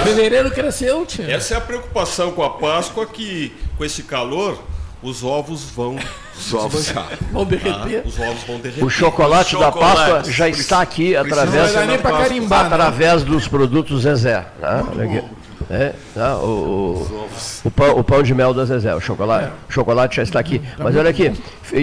Fevereiro 0.04 0.50
cresceu, 0.50 1.04
tio. 1.06 1.30
Essa 1.30 1.54
é 1.54 1.56
a 1.56 1.60
preocupação 1.60 2.32
com 2.32 2.42
a 2.42 2.50
Páscoa 2.50 3.06
que 3.06 3.54
com 3.76 3.84
esse 3.84 4.02
calor 4.02 4.58
os 5.02 5.24
ovos 5.24 5.64
vão 5.64 5.98
os 6.38 6.54
ovos 6.54 6.92
vão 7.32 7.44
derreter. 7.44 8.02
Ah, 8.04 8.08
os 8.08 8.18
ovos 8.18 8.42
vão 8.44 8.58
derreter. 8.58 8.84
O 8.84 8.88
chocolate, 8.88 9.58
da 9.58 9.72
Páscoa 9.72 10.22
já 10.24 10.48
está 10.48 10.80
aqui 10.80 11.16
através, 11.16 11.72
carimbar, 12.00 12.66
através 12.66 13.22
dos 13.24 13.48
produtos 13.48 14.02
Zezé. 14.02 14.46
Né? 14.60 15.24
É, 15.70 15.92
tá, 16.14 16.36
o, 16.36 16.44
o, 16.44 17.28
o, 17.64 17.70
pão, 17.70 17.98
o 17.98 18.04
pão 18.04 18.22
de 18.22 18.34
mel 18.34 18.52
da 18.54 18.64
Zezé, 18.64 18.94
o 18.94 19.00
chocolate, 19.00 19.46
é. 19.46 19.72
chocolate 19.72 20.16
já 20.16 20.22
está 20.22 20.38
aqui. 20.38 20.60
Mas 20.78 20.96
olha 20.96 21.10
aqui, 21.10 21.32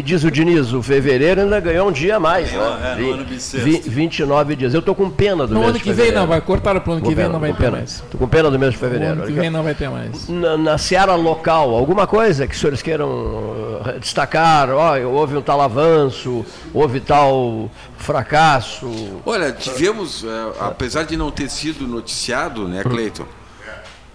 diz 0.03 0.23
o 0.23 0.31
Diniz, 0.31 0.73
o 0.73 0.81
fevereiro 0.81 1.41
ainda 1.41 1.59
ganhou 1.59 1.89
um 1.89 1.91
dia 1.91 2.17
a 2.17 2.19
mais. 2.19 2.51
Né? 2.51 2.95
É, 2.97 3.01
no 3.01 3.13
ano 3.13 3.25
29 3.25 4.55
dias. 4.55 4.73
Eu 4.73 4.79
estou 4.79 4.93
com 4.93 5.09
pena 5.09 5.47
do 5.47 5.53
no 5.53 5.59
mês 5.61 5.71
ano 5.71 5.79
que 5.79 5.91
vem 5.91 6.11
não, 6.11 6.27
vai 6.27 6.41
cortar 6.41 6.79
para 6.79 6.89
o 6.89 6.93
ano 6.93 7.01
que 7.05 7.15
vem, 7.15 7.27
não 7.27 7.39
vai 7.39 7.51
ter 7.51 7.57
pena. 7.57 7.77
mais. 7.77 7.91
Estou 7.91 8.19
com 8.19 8.27
pena 8.27 8.51
do 8.51 8.59
mês 8.59 8.73
de 8.73 8.77
fevereiro. 8.77 9.15
No 9.15 9.23
ano 9.23 9.31
que 9.31 9.39
vem 9.39 9.49
não 9.49 9.63
vai 9.63 9.73
ter 9.73 9.89
mais. 9.89 10.29
Na, 10.29 10.57
na 10.57 10.77
seara 10.77 11.15
local, 11.15 11.75
alguma 11.75 12.05
coisa 12.05 12.47
que 12.47 12.53
os 12.53 12.59
senhores 12.59 12.81
queiram 12.81 13.09
uh, 13.09 13.99
destacar? 13.99 14.69
Oh, 14.69 15.09
houve 15.09 15.35
um 15.35 15.41
tal 15.41 15.61
avanço, 15.61 16.45
houve 16.73 16.99
tal 16.99 17.69
fracasso? 17.97 18.89
Olha, 19.25 19.51
tivemos, 19.51 20.23
uh, 20.23 20.53
apesar 20.59 21.03
de 21.03 21.17
não 21.17 21.31
ter 21.31 21.49
sido 21.49 21.87
noticiado, 21.87 22.67
né, 22.67 22.83
Cleiton? 22.83 23.25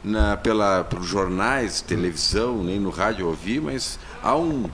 Na, 0.04 0.36
pela, 0.36 0.84
pelos 0.84 1.06
jornais, 1.06 1.80
televisão, 1.80 2.62
nem 2.62 2.78
no 2.78 2.90
rádio 2.90 3.26
ouvi, 3.26 3.58
mas 3.58 3.98
há 4.22 4.36
um, 4.36 4.68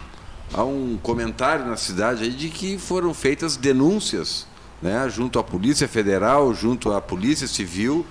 há 0.53 0.65
um 0.65 0.99
comentário 1.01 1.65
na 1.67 1.77
cidade 1.77 2.29
de 2.31 2.49
que 2.49 2.77
foram 2.77 3.15
feitas 3.15 3.57
denúncias 3.57 4.47
né, 4.83 5.09
junto 5.09 5.39
à 5.39 5.45
Polícia 5.45 5.87
Federal, 5.87 6.53
junto 6.55 6.93
à 6.93 7.01
Polícia 7.01 7.47
Civil, 7.47 8.05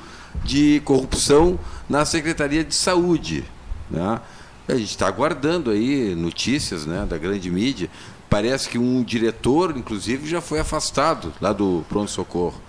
de 0.44 0.82
corrupção 0.86 1.60
na 1.90 2.06
Secretaria 2.06 2.64
de 2.64 2.76
Saúde. 2.76 3.44
Né? 3.90 4.22
A 4.68 4.76
gente 4.76 4.92
está 4.92 5.08
aguardando 5.08 5.72
aí 5.72 6.14
notícias 6.16 6.86
né, 6.86 7.06
da 7.10 7.18
grande 7.18 7.50
mídia. 7.50 7.90
Parece 8.30 8.70
que 8.70 8.78
um 8.78 9.04
diretor, 9.04 9.76
inclusive, 9.76 10.30
já 10.30 10.40
foi 10.40 10.60
afastado 10.60 11.34
lá 11.42 11.52
do 11.52 11.84
pronto-socorro. 11.90 12.62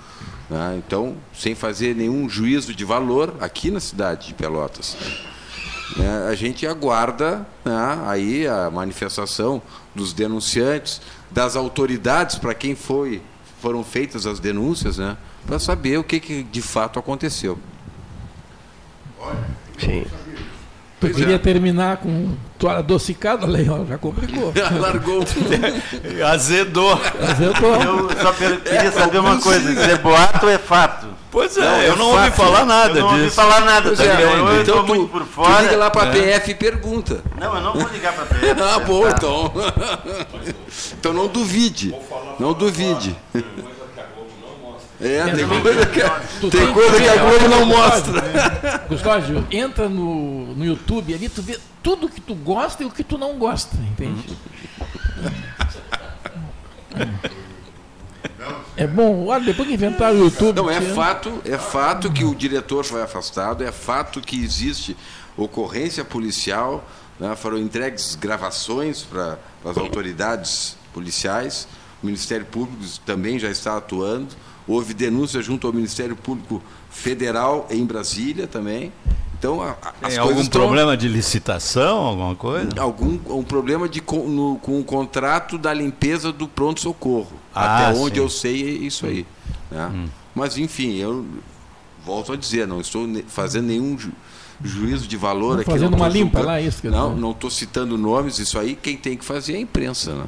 Né? 0.50 0.82
Então, 0.84 1.16
sem 1.32 1.54
fazer 1.54 1.94
nenhum 1.94 2.28
juízo 2.28 2.74
de 2.74 2.84
valor 2.84 3.36
aqui 3.40 3.70
na 3.70 3.78
cidade 3.78 4.28
de 4.28 4.34
Pelotas. 4.34 4.96
Né? 5.96 6.26
A 6.28 6.34
gente 6.34 6.66
aguarda 6.66 7.46
né, 7.64 8.02
aí 8.06 8.46
a 8.48 8.68
manifestação 8.68 9.62
dos 9.94 10.12
denunciantes, 10.12 11.00
das 11.30 11.54
autoridades 11.54 12.36
para 12.36 12.52
quem 12.52 12.74
foi, 12.74 13.22
foram 13.62 13.84
feitas 13.84 14.26
as 14.26 14.40
denúncias, 14.40 14.98
né, 14.98 15.16
para 15.46 15.58
saber 15.58 15.98
o 15.98 16.04
que, 16.04 16.18
que 16.18 16.42
de 16.42 16.62
fato 16.62 16.98
aconteceu. 16.98 17.58
Sim. 19.78 20.04
Pois 20.98 21.16
queria 21.16 21.36
é. 21.36 21.38
terminar 21.38 21.98
com 21.98 22.34
toalha 22.60 22.80
adocicada, 22.80 23.46
Leão, 23.46 23.86
já 23.88 23.96
complicou. 23.96 24.52
Largou. 24.78 25.24
Azedou. 26.30 26.92
Azedou. 26.92 27.74
Eu 27.82 28.10
só 28.20 28.32
queria 28.34 28.60
é, 28.66 28.90
saber 28.90 29.18
uma 29.18 29.40
coisa, 29.40 29.74
se 29.74 29.90
é 29.90 29.96
boato 29.96 30.44
ou 30.44 30.52
é 30.52 30.58
fato? 30.58 31.06
Pois 31.30 31.56
é, 31.56 31.60
não, 31.60 31.82
eu 31.82 31.96
não 31.96 32.10
fato. 32.10 32.24
ouvi 32.24 32.36
falar 32.36 32.66
nada 32.66 32.98
eu 32.98 33.02
não 33.02 33.10
disso. 33.10 33.22
ouvi 33.22 33.30
falar 33.30 33.60
nada 33.60 33.96
também. 33.96 34.10
É, 34.10 34.22
eu, 34.24 34.48
eu 34.48 34.62
então 34.62 34.84
tu, 34.84 34.94
muito 34.94 35.10
por 35.10 35.24
fora. 35.24 35.56
Tu 35.56 35.62
liga 35.62 35.76
lá 35.76 35.90
para 35.90 36.10
a 36.10 36.16
é. 36.16 36.38
PF 36.38 36.50
e 36.50 36.54
pergunta. 36.54 37.22
Não, 37.38 37.54
eu 37.54 37.62
não 37.62 37.72
vou 37.72 37.88
ligar 37.88 38.12
para 38.12 38.24
a 38.24 38.26
PF. 38.26 38.62
ah, 38.62 38.78
bom, 38.80 39.08
então. 39.08 39.52
então 40.98 41.12
não 41.14 41.28
duvide. 41.28 41.94
Não 42.38 42.52
duvide. 42.52 43.16
É, 45.00 45.24
tem 45.34 45.48
coisa 45.48 45.86
que, 45.86 46.50
tem 46.50 46.72
coisa 46.72 46.96
que 47.00 47.08
a 47.08 47.16
Globo 47.16 47.48
não 47.48 47.64
mostra. 47.64 48.84
Gustavo, 48.86 49.46
entra 49.50 49.88
no, 49.88 50.54
no 50.54 50.64
YouTube 50.64 51.14
ali, 51.14 51.28
tu 51.28 51.40
vê 51.40 51.58
tudo 51.82 52.08
que 52.08 52.20
tu 52.20 52.34
gosta 52.34 52.82
e 52.82 52.86
o 52.86 52.90
que 52.90 53.02
tu 53.02 53.16
não 53.16 53.38
gosta, 53.38 53.76
entende? 53.76 54.36
É 58.76 58.86
bom, 58.86 59.26
olha, 59.26 59.44
depois 59.44 59.68
que 59.68 59.74
inventaram 59.74 60.16
o 60.16 60.24
YouTube. 60.24 60.56
Não, 60.56 60.70
é 60.70 60.80
fato, 60.80 61.40
é 61.44 61.56
fato 61.56 62.12
que 62.12 62.24
o 62.24 62.34
diretor 62.34 62.84
foi 62.84 63.02
afastado, 63.02 63.64
é 63.64 63.72
fato 63.72 64.20
que 64.20 64.42
existe 64.42 64.96
ocorrência 65.36 66.04
policial, 66.04 66.84
né, 67.18 67.34
foram 67.36 67.58
entregues 67.58 68.14
gravações 68.14 69.02
para 69.02 69.38
as 69.64 69.76
autoridades 69.76 70.76
policiais, 70.92 71.66
o 72.02 72.06
Ministério 72.06 72.46
Público 72.46 72.82
também 73.04 73.38
já 73.38 73.50
está 73.50 73.76
atuando. 73.76 74.28
Houve 74.70 74.94
denúncia 74.94 75.42
junto 75.42 75.66
ao 75.66 75.72
Ministério 75.72 76.14
Público 76.14 76.62
Federal 76.90 77.66
em 77.70 77.84
Brasília 77.84 78.46
também. 78.46 78.92
Então, 79.36 79.62
a, 79.62 79.74
as 80.02 80.14
Tem 80.14 80.18
algum 80.18 80.40
estão... 80.40 80.60
problema 80.60 80.96
de 80.96 81.08
licitação, 81.08 81.96
alguma 81.96 82.36
coisa? 82.36 82.68
Algum 82.78 83.18
um 83.26 83.42
problema 83.42 83.88
de, 83.88 84.00
com, 84.00 84.28
no, 84.28 84.58
com 84.58 84.78
o 84.78 84.84
contrato 84.84 85.58
da 85.58 85.72
limpeza 85.74 86.30
do 86.30 86.46
pronto-socorro. 86.46 87.32
Ah, 87.54 87.88
até 87.88 87.98
onde 87.98 88.16
sim. 88.16 88.20
eu 88.20 88.28
sei 88.28 88.62
é 88.62 88.70
isso 88.70 89.06
aí. 89.06 89.26
Né? 89.70 89.90
Hum. 89.92 90.06
Mas, 90.34 90.56
enfim, 90.56 90.96
eu 90.96 91.26
volto 92.04 92.32
a 92.32 92.36
dizer, 92.36 92.66
não 92.66 92.80
estou 92.80 93.08
fazendo 93.26 93.66
nenhum 93.66 93.98
ju 93.98 94.12
juízo 94.62 95.08
de 95.08 95.16
valor 95.16 95.54
não 95.54 95.62
aqui. 95.62 95.70
Fazendo 95.70 95.96
uma 95.96 96.06
limpa 96.06 96.40
lá, 96.40 96.60
isso. 96.60 96.86
Não, 96.90 97.16
não 97.16 97.30
estou 97.30 97.50
citando 97.50 97.96
nomes, 97.96 98.38
isso 98.38 98.58
aí 98.58 98.76
quem 98.76 98.94
tem 98.94 99.16
que 99.16 99.24
fazer 99.24 99.54
é 99.54 99.56
a 99.56 99.60
imprensa. 99.60 100.14
Né? 100.14 100.26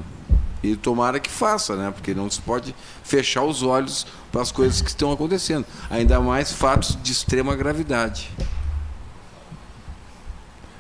E 0.63 0.77
tomara 0.77 1.19
que 1.19 1.31
faça, 1.31 1.77
né? 1.77 1.91
porque 1.91 2.15
não 2.15 2.31
se 2.31 2.41
pode 2.41 2.75
fechar 3.03 3.43
os 3.43 3.63
olhos 3.63 4.07
para 4.31 4.43
as 4.43 4.53
coisas 4.53 4.81
que 4.81 4.89
estão 4.89 5.11
acontecendo. 5.11 5.67
Ainda 5.91 6.21
mais 6.21 6.53
fatos 6.53 6.97
de 7.03 7.13
extrema 7.13 7.57
gravidade. 7.57 8.31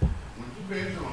Muito 0.00 0.68
bem, 0.68 0.94
eu... 0.94 1.12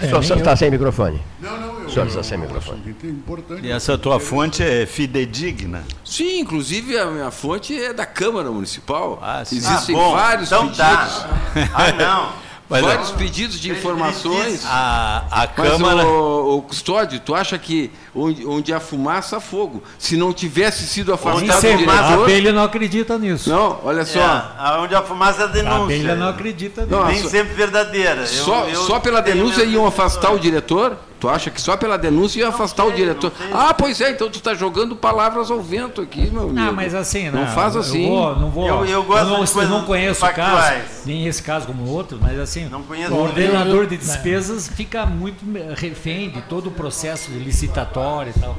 É, 0.00 0.16
o 0.16 0.22
senhor 0.22 0.38
está 0.38 0.54
sem 0.54 0.70
microfone. 0.70 1.20
Não, 1.40 1.60
não, 1.60 1.80
eu. 1.80 1.86
O 1.86 1.90
senhor 1.90 2.06
está 2.06 2.22
sem 2.22 2.38
microfone. 2.38 2.96
É 3.02 3.06
importante. 3.08 3.66
E 3.66 3.70
essa 3.70 3.98
tua 3.98 4.20
fonte 4.20 4.62
é 4.62 4.86
fidedigna? 4.86 5.82
Sim, 6.04 6.38
inclusive 6.38 6.96
a 6.96 7.06
minha 7.06 7.32
fonte 7.32 7.76
é 7.76 7.92
da 7.92 8.06
Câmara 8.06 8.48
Municipal. 8.48 9.18
Ah, 9.20 9.42
Existem 9.42 9.96
ah, 9.96 10.10
vários 10.10 10.52
então 10.52 10.68
pedidos. 10.68 10.78
Tá. 10.86 11.28
Ah, 11.74 11.92
não. 11.92 12.32
Mas 12.68 12.84
vários 12.84 13.10
é, 13.10 13.14
pedidos 13.14 13.58
de 13.58 13.70
informações. 13.70 14.62
A, 14.66 15.24
a 15.30 15.46
Câmara. 15.46 16.06
o, 16.06 16.58
o, 16.58 16.62
Custódio, 16.62 17.18
tu 17.18 17.34
acha 17.34 17.56
que 17.58 17.90
onde, 18.14 18.46
onde 18.46 18.74
há 18.74 18.78
fumaça, 18.78 19.38
há 19.38 19.40
fogo? 19.40 19.82
Se 19.98 20.16
não 20.16 20.32
tivesse 20.32 20.86
sido 20.86 21.12
afastado 21.12 21.58
o 21.58 21.76
diretor... 21.76 21.88
A 21.90 22.14
abelha 22.14 22.52
não 22.52 22.62
acredita 22.62 23.18
nisso. 23.18 23.48
Não, 23.48 23.80
olha 23.82 24.04
só. 24.04 24.20
É, 24.20 24.78
onde 24.80 24.94
há 24.94 25.02
fumaça, 25.02 25.44
há 25.44 25.46
denúncia. 25.46 25.78
A 25.78 25.84
abelha 25.84 26.14
não 26.14 26.28
acredita 26.28 26.82
nisso. 26.82 26.94
Não, 26.94 27.06
Nem 27.06 27.22
só, 27.22 27.28
sempre 27.28 27.54
verdadeira. 27.54 28.26
Só, 28.26 28.64
eu, 28.64 28.74
eu 28.74 28.82
só 28.84 29.00
pela 29.00 29.22
denúncia 29.22 29.64
iam 29.64 29.86
afastar 29.86 30.32
o 30.32 30.38
diretor? 30.38 30.98
Tu 31.20 31.28
acha 31.28 31.50
que 31.50 31.60
só 31.60 31.76
pela 31.76 31.98
denúncia 31.98 32.40
ia 32.40 32.48
afastar 32.48 32.84
sei, 32.84 32.92
o 32.92 32.96
diretor? 32.96 33.32
Ah, 33.52 33.74
pois 33.74 34.00
é, 34.00 34.10
então 34.10 34.30
tu 34.30 34.36
está 34.36 34.54
jogando 34.54 34.94
palavras 34.94 35.50
ao 35.50 35.60
vento 35.60 36.00
aqui, 36.00 36.30
meu 36.30 36.42
amigo. 36.42 36.54
Não, 36.54 36.72
mas 36.72 36.94
assim, 36.94 37.28
não, 37.28 37.40
não 37.40 37.48
faz 37.48 37.74
assim. 37.74 38.04
Eu 38.04 38.10
vou, 38.10 38.36
não 38.36 38.50
vou. 38.50 38.68
Eu, 38.68 38.86
eu, 38.86 39.02
gosto 39.02 39.24
eu 39.24 39.62
não, 39.62 39.62
eu 39.62 39.68
não 39.68 39.84
conheço 39.84 40.24
o 40.24 40.32
caso, 40.32 40.82
nem 41.04 41.26
esse 41.26 41.42
caso 41.42 41.66
como 41.66 41.88
outro, 41.88 42.18
mas 42.20 42.38
assim, 42.38 42.66
não 42.68 42.84
conheço 42.84 43.12
o 43.12 43.20
ordenador 43.20 43.86
de 43.86 43.96
despesas 43.96 44.68
fica 44.68 45.04
muito 45.04 45.44
refém 45.74 46.30
de 46.30 46.40
todo 46.42 46.68
o 46.68 46.70
processo 46.70 47.32
licitatório 47.32 48.32
e 48.36 48.40
tal. 48.40 48.56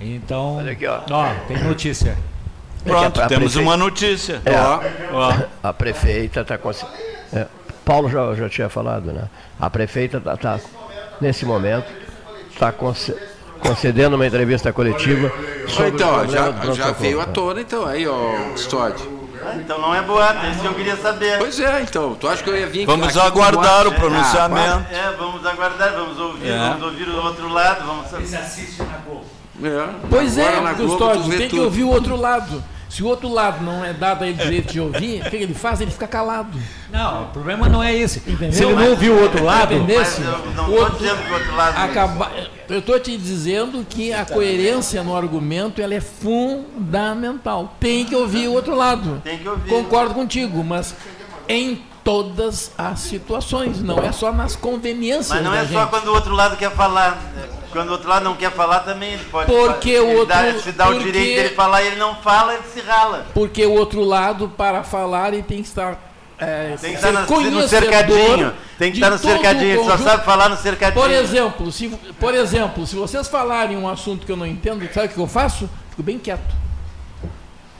Então, 0.00 0.56
Olha 0.56 0.72
aqui, 0.72 0.86
ó. 0.86 1.00
ó 1.10 1.34
tem 1.46 1.62
notícia. 1.62 2.18
Pronto, 2.84 3.20
a, 3.20 3.26
temos 3.26 3.56
uma 3.56 3.76
notícia. 3.76 4.40
É, 4.44 4.54
ó, 4.56 4.80
ó. 5.12 5.34
A 5.62 5.72
prefeita 5.72 6.40
está. 6.40 6.58
É, 7.32 7.46
Paulo 7.84 8.08
já, 8.08 8.34
já 8.34 8.48
tinha 8.48 8.68
falado, 8.68 9.12
né? 9.12 9.28
A 9.58 9.70
prefeita 9.70 10.18
está 10.18 10.36
tá 10.36 10.60
nesse 11.20 11.44
momento, 11.44 11.86
está 12.50 12.72
concedendo 13.60 14.16
uma 14.16 14.26
entrevista 14.26 14.72
coletiva 14.72 15.32
sobre 15.68 15.90
então, 15.90 16.28
já, 16.28 16.52
já 16.72 16.92
veio 16.92 17.20
à 17.20 17.26
tona, 17.26 17.60
então, 17.60 17.86
aí, 17.86 18.06
ó. 18.06 18.34
Ah, 19.44 19.54
então 19.54 19.80
não 19.80 19.94
é 19.94 20.02
boato, 20.02 20.44
é 20.44 20.50
isso 20.50 20.60
que 20.60 20.66
eu 20.66 20.74
queria 20.74 20.96
saber. 20.96 21.38
Pois 21.38 21.60
é, 21.60 21.82
então, 21.82 22.14
tu 22.14 22.26
acha 22.26 22.42
que 22.42 22.50
eu 22.50 22.56
ia 22.56 22.66
vir 22.66 22.86
Vamos 22.86 23.16
aguardar 23.16 23.86
o 23.86 23.92
pronunciamento. 23.92 24.86
Ah, 24.90 24.94
é, 24.94 25.16
vamos 25.16 25.46
aguardar, 25.46 25.92
vamos 25.92 26.18
ouvir, 26.18 26.48
é. 26.48 26.68
vamos 26.70 26.82
ouvir 26.82 27.08
o 27.08 27.24
outro 27.24 27.48
lado, 27.52 27.86
vamos 27.86 28.10
saber. 28.10 28.26
Você 28.26 28.36
assiste 28.36 28.82
na 28.82 28.98
Globo. 29.06 29.24
É. 29.62 29.88
Pois 30.10 30.38
Agora 30.38 30.70
é, 30.70 30.74
Custódio, 30.74 31.38
tem 31.38 31.48
que 31.48 31.60
ouvir 31.60 31.84
o 31.84 31.88
outro 31.88 32.16
lado. 32.16 32.62
Se 32.88 33.02
o 33.02 33.06
outro 33.06 33.28
lado 33.28 33.64
não 33.64 33.84
é 33.84 33.92
dado 33.92 34.24
a 34.24 34.28
ele 34.28 34.36
direito 34.36 34.72
de 34.72 34.80
ouvir, 34.80 35.22
o 35.26 35.30
que 35.30 35.36
ele 35.36 35.54
faz? 35.54 35.80
Ele 35.80 35.90
fica 35.90 36.06
calado. 36.06 36.58
Não, 36.90 37.24
o 37.24 37.26
problema 37.26 37.68
não 37.68 37.82
é 37.82 37.94
esse. 37.94 38.20
Entendeu? 38.20 38.52
Se 38.52 38.64
ele 38.64 38.74
não 38.74 38.90
ouviu 38.90 39.14
o 39.14 39.22
outro 39.22 39.44
lado, 39.44 39.74
entendesse? 39.74 40.20
Não 40.20 40.90
dizendo 40.90 41.22
que 41.24 41.30
o 41.30 41.34
outro 41.34 41.56
lado. 41.56 41.76
Acaba... 41.78 42.30
Eu 42.68 42.78
estou 42.80 42.98
te 42.98 43.16
dizendo 43.16 43.86
que 43.88 44.12
a 44.12 44.24
coerência 44.24 45.02
no 45.02 45.16
argumento 45.16 45.80
ela 45.80 45.94
é 45.94 46.00
fundamental. 46.00 47.76
Tem 47.78 48.04
que 48.04 48.14
ouvir 48.14 48.48
o 48.48 48.52
outro 48.52 48.74
lado. 48.74 49.20
Tem 49.22 49.38
que 49.38 49.48
ouvir. 49.48 49.68
Concordo 49.68 50.14
contigo, 50.14 50.64
mas 50.64 50.94
em 51.48 51.82
todas 52.06 52.70
as 52.78 53.00
situações, 53.00 53.82
não 53.82 53.98
é 53.98 54.12
só 54.12 54.32
nas 54.32 54.54
conveniências. 54.54 55.28
Mas 55.28 55.42
não 55.42 55.52
é 55.52 55.62
gente. 55.62 55.72
só 55.72 55.86
quando 55.86 56.06
o 56.06 56.14
outro 56.14 56.34
lado 56.34 56.56
quer 56.56 56.70
falar. 56.70 57.20
Quando 57.76 57.90
o 57.90 57.92
outro 57.92 58.08
lado 58.08 58.24
não 58.24 58.34
quer 58.34 58.50
falar, 58.50 58.80
também 58.80 59.12
ele 59.12 59.24
pode 59.26 59.52
porque 59.52 59.98
o 59.98 60.08
outro, 60.12 60.24
dá, 60.24 60.58
se 60.58 60.72
dá 60.72 60.86
porque, 60.86 60.98
o 60.98 61.04
direito 61.04 61.42
dele 61.42 61.54
falar 61.54 61.82
ele 61.82 61.96
não 61.96 62.14
fala, 62.14 62.54
ele 62.54 62.62
se 62.72 62.80
rala. 62.80 63.26
Porque 63.34 63.66
o 63.66 63.72
outro 63.72 64.02
lado, 64.02 64.48
para 64.48 64.82
falar, 64.82 65.34
ele 65.34 65.42
tem 65.42 65.60
que 65.60 65.68
estar. 65.68 65.98
É, 66.38 66.74
tem 66.80 66.92
que 66.92 66.96
estar 66.96 67.12
no, 67.12 67.50
no 67.50 67.68
cercadinho. 67.68 68.54
Tem 68.78 68.90
que 68.90 68.96
estar 68.96 69.10
no 69.10 69.18
cercadinho, 69.18 69.72
ele 69.72 69.84
só 69.84 69.98
sabe 69.98 70.24
falar 70.24 70.48
no 70.48 70.56
cercadinho. 70.56 71.02
Por 71.02 71.10
exemplo, 71.10 71.70
se, 71.70 71.88
por 72.18 72.34
exemplo, 72.34 72.86
se 72.86 72.96
vocês 72.96 73.28
falarem 73.28 73.76
um 73.76 73.86
assunto 73.86 74.24
que 74.24 74.32
eu 74.32 74.38
não 74.38 74.46
entendo, 74.46 74.90
sabe 74.94 75.08
o 75.08 75.10
que 75.10 75.18
eu 75.18 75.26
faço? 75.26 75.68
Fico 75.90 76.02
bem 76.02 76.18
quieto. 76.18 76.54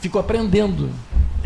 Fico 0.03 0.19
aprendendo. 0.19 0.91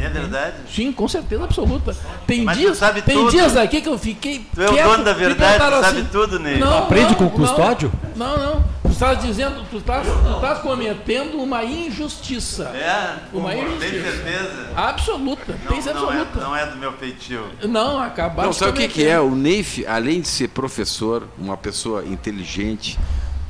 É 0.00 0.08
verdade? 0.08 0.56
Sim, 0.74 0.92
com 0.92 1.06
certeza 1.06 1.44
absoluta. 1.44 1.94
Tem 2.26 2.42
Mas 2.42 2.56
dias, 2.56 2.80
tem 3.04 3.14
tudo. 3.14 3.30
dias 3.30 3.56
aqui 3.56 3.82
que 3.82 3.88
eu 3.88 3.98
fiquei. 3.98 4.46
Tu 4.54 4.62
é 4.62 4.86
o 4.86 4.90
dono 4.90 5.04
da 5.04 5.12
verdade, 5.12 5.58
tu 5.58 5.64
assim, 5.74 5.82
sabe 5.82 6.08
tudo, 6.10 6.38
Ney. 6.38 6.58
Não, 6.58 6.78
Aprende 6.78 7.10
não, 7.10 7.14
com 7.14 7.26
o 7.26 7.30
custódio? 7.30 7.92
Não, 8.16 8.38
não. 8.38 8.64
Tu 8.82 8.92
estás 8.92 9.20
dizendo, 9.20 9.64
tu 9.70 9.76
estás, 9.76 10.06
tu 10.06 10.34
estás 10.34 10.58
cometendo 10.60 11.38
uma 11.40 11.62
injustiça. 11.62 12.64
É, 12.74 13.16
uma 13.32 13.54
injustiça. 13.54 13.90
Tem 13.90 14.02
certeza? 14.02 14.68
Absoluta, 14.74 15.52
não, 15.64 15.68
tem 15.68 15.78
absoluta. 15.78 16.40
Não 16.40 16.40
é, 16.40 16.44
não 16.44 16.56
é 16.56 16.66
do 16.66 16.76
meu 16.76 16.92
feitio. 16.94 17.44
Não, 17.62 18.00
acabar 18.00 18.46
Não, 18.46 18.52
sabe 18.52 18.72
o 18.72 18.74
que, 18.74 18.88
que 18.88 19.06
é? 19.06 19.20
O 19.20 19.34
Neif, 19.34 19.86
além 19.86 20.20
de 20.20 20.28
ser 20.28 20.48
professor, 20.48 21.28
uma 21.38 21.56
pessoa 21.56 22.04
inteligente, 22.04 22.98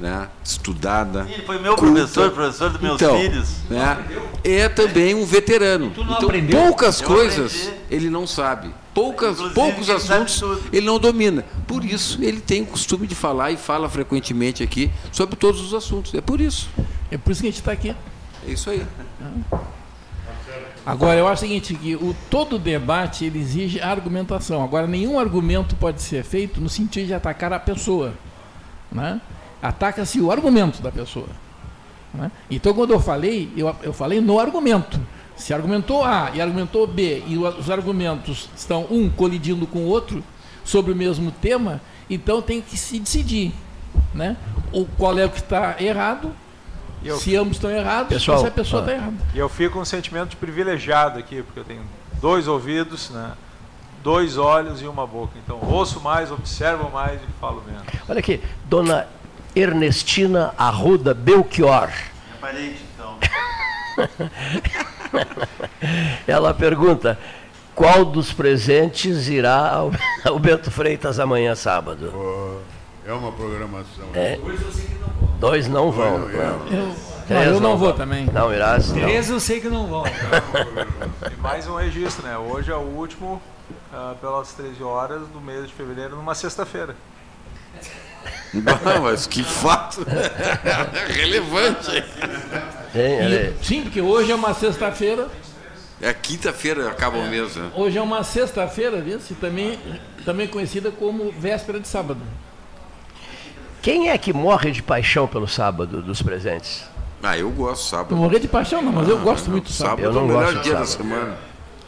né, 0.01 0.29
estudada. 0.43 1.27
Ele 1.31 1.43
foi 1.43 1.59
meu 1.59 1.77
culta. 1.77 1.93
professor, 1.93 2.31
professor 2.31 2.71
dos 2.71 2.81
meus 2.81 2.95
então, 2.95 3.19
filhos. 3.19 3.49
Né, 3.69 4.05
é 4.43 4.69
também 4.69 5.15
um 5.15 5.27
veterano. 5.27 5.93
então, 5.95 6.13
aprendeu? 6.15 6.59
poucas 6.59 7.01
eu 7.01 7.07
coisas 7.07 7.69
aprendi. 7.69 7.81
ele 7.91 8.11
não 8.11 8.27
sabe. 8.27 8.75
Poucas, 8.95 9.39
poucos 9.53 9.89
assuntos 9.89 10.43
ele 10.73 10.87
não 10.87 10.99
domina. 10.99 11.45
Por 11.67 11.85
isso, 11.85 12.19
ele 12.23 12.41
tem 12.41 12.63
o 12.63 12.67
costume 12.67 13.07
de 13.07 13.15
falar 13.15 13.53
e 13.53 13.57
fala 13.57 13.89
frequentemente 13.89 14.63
aqui 14.63 14.91
sobre 15.13 15.37
todos 15.37 15.61
os 15.61 15.75
assuntos. 15.75 16.15
É 16.15 16.21
por 16.21 16.41
isso. 16.41 16.69
É 17.11 17.19
por 17.19 17.31
isso 17.31 17.43
que 17.43 17.47
a 17.47 17.51
gente 17.51 17.61
está 17.61 17.73
aqui. 17.73 17.95
É 18.47 18.51
isso 18.51 18.71
aí. 18.71 18.85
Agora, 20.85 21.19
eu 21.19 21.29
acho 21.29 21.45
o 21.45 21.47
seguinte, 21.47 21.75
que 21.75 21.95
o, 21.95 22.17
todo 22.31 22.59
debate 22.59 23.27
ele 23.27 23.39
exige 23.39 23.81
argumentação. 23.81 24.65
Agora, 24.65 24.87
nenhum 24.87 25.21
argumento 25.21 25.77
pode 25.77 26.01
ser 26.01 26.25
feito 26.25 26.61
no 26.61 26.69
sentido 26.69 27.07
de 27.07 27.15
atacar 27.15 27.53
a 27.53 27.61
pessoa. 27.61 28.15
Né? 28.91 29.21
Ataca-se 29.63 30.21
o 30.21 30.31
argumento 30.31 30.83
da 30.83 30.91
pessoa. 30.91 31.29
Né? 32.15 32.31
Então, 32.51 32.75
quando 32.75 32.93
eu 32.93 33.01
falei, 33.01 33.53
eu, 33.57 33.75
eu 33.83 33.93
falei 33.93 34.21
no 34.21 34.39
argumento. 34.39 35.01
Se 35.37 35.55
argumentou 35.55 36.05
A 36.05 36.31
e 36.35 36.41
argumentou 36.41 36.87
B, 36.87 37.23
e 37.27 37.39
os 37.39 37.71
argumentos 37.71 38.51
estão 38.55 38.87
um 38.91 39.09
colidindo 39.09 39.67
com 39.67 39.81
o 39.81 39.87
outro 39.87 40.23
sobre 40.65 40.93
o 40.93 40.97
mesmo 40.97 41.31
tema, 41.31 41.81
então 42.11 42.43
tem 42.43 42.61
que 42.61 42.77
se 42.77 42.99
decidir. 42.99 43.53
Né? 44.15 44.37
O, 44.73 44.85
qual 44.85 45.19
é 45.19 45.25
o 45.25 45.31
que 45.31 45.39
está 45.39 45.77
errado, 45.81 46.31
eu, 47.03 47.17
se 47.17 47.35
ambos 47.37 47.57
estão 47.57 47.71
errados, 47.71 48.09
pessoal, 48.09 48.41
se 48.41 48.47
a 48.47 48.51
pessoa 48.51 48.83
está 48.83 48.93
ah, 48.93 48.97
errada. 48.97 49.17
E 49.35 49.39
eu 49.39 49.49
fico 49.49 49.75
com 49.75 49.81
um 49.81 49.85
sentimento 49.85 50.31
de 50.31 50.37
privilegiado 50.37 51.19
aqui, 51.19 51.43
porque 51.43 51.61
eu 51.61 51.65
tenho 51.65 51.83
dois 52.21 52.47
ouvidos, 52.47 53.09
né? 53.11 53.33
dois 54.03 54.37
olhos 54.37 54.83
e 54.83 54.87
uma 54.87 55.07
boca. 55.07 55.33
Então, 55.43 55.59
ouço 55.63 56.01
mais, 56.01 56.31
observo 56.31 56.91
mais 56.91 57.21
e 57.21 57.41
falo 57.41 57.63
menos. 57.67 57.83
Olha 58.09 58.19
aqui, 58.19 58.41
dona 58.67 59.09
Ernestina 59.55 60.55
Arruda 60.57 61.15
Belchior. 61.15 61.89
Minha 61.89 62.39
parente, 62.41 62.85
então. 62.95 63.19
Ela 66.27 66.55
pergunta: 66.55 67.19
qual 67.75 68.05
dos 68.05 68.33
presentes 68.33 69.29
irá 69.29 69.71
ao, 69.71 69.91
ao 70.25 70.39
Bento 70.39 70.71
Freitas 70.71 71.19
amanhã, 71.19 71.55
sábado? 71.55 72.13
é 73.07 73.13
uma 73.13 73.33
programação. 73.33 74.05
É. 74.15 74.39
Dois 75.39 75.67
não 75.67 75.91
vão. 75.91 76.19
Não, 76.19 76.31
eu, 76.31 76.95
não, 77.29 77.43
eu 77.43 77.61
não, 77.61 77.77
vou 77.77 77.93
também. 77.93 78.27
Não 78.27 78.53
irás? 78.53 78.93
Três 78.93 79.31
eu 79.31 79.41
sei 79.41 79.61
que 79.61 79.69
não 79.69 79.87
vão. 79.87 80.05
e 80.07 81.41
mais 81.41 81.67
um 81.67 81.77
registro, 81.77 82.27
né? 82.27 82.37
Hoje 82.37 82.71
é 82.71 82.77
o 82.77 82.81
último, 82.81 83.41
uh, 83.93 84.15
pelas 84.17 84.53
13 84.53 84.83
horas 84.83 85.27
do 85.29 85.41
mês 85.41 85.67
de 85.67 85.73
fevereiro, 85.73 86.17
numa 86.17 86.35
sexta-feira. 86.35 86.95
Não, 88.53 89.03
mas 89.03 89.27
que 89.27 89.43
fato 89.45 90.05
relevante. 91.09 92.05
E, 92.95 93.55
sim, 93.65 93.83
porque 93.83 94.01
hoje 94.01 94.33
é 94.33 94.35
uma 94.35 94.53
sexta-feira. 94.55 95.29
É 96.01 96.13
quinta-feira, 96.13 96.89
acaba 96.89 97.19
o 97.19 97.29
mês. 97.29 97.57
Né? 97.57 97.71
Hoje 97.75 97.99
é 97.99 98.03
uma 98.03 98.25
sexta-feira, 98.25 99.05
também, 99.41 99.79
também 100.25 100.49
conhecida 100.49 100.91
como 100.91 101.31
véspera 101.31 101.79
de 101.79 101.87
sábado. 101.87 102.21
Quem 103.83 104.09
é 104.09 104.19
que 104.19 104.33
morre 104.33 104.71
de 104.71 104.83
paixão 104.83 105.29
pelo 105.29 105.47
sábado 105.47 106.03
dos 106.03 106.21
presentes? 106.21 106.85
Ah, 107.23 107.37
eu 107.37 107.51
gosto 107.51 107.83
do 107.83 107.89
sábado. 107.89 108.11
Não 108.13 108.23
morrer 108.23 108.39
de 108.41 108.49
paixão 108.49 108.83
não, 108.83 108.93
mas 108.93 109.09
eu 109.09 109.19
ah, 109.19 109.21
gosto 109.21 109.45
não, 109.45 109.53
muito 109.53 109.67
do 109.67 109.73
sábado. 109.73 110.03
Eu 110.03 110.13
não 110.13 110.23
é 110.23 110.25
o 110.25 110.27
melhor 110.27 110.45
gosto 110.45 110.63
dia 110.63 110.73
sábado. 110.73 110.81
da 110.81 110.87
semana. 110.87 111.39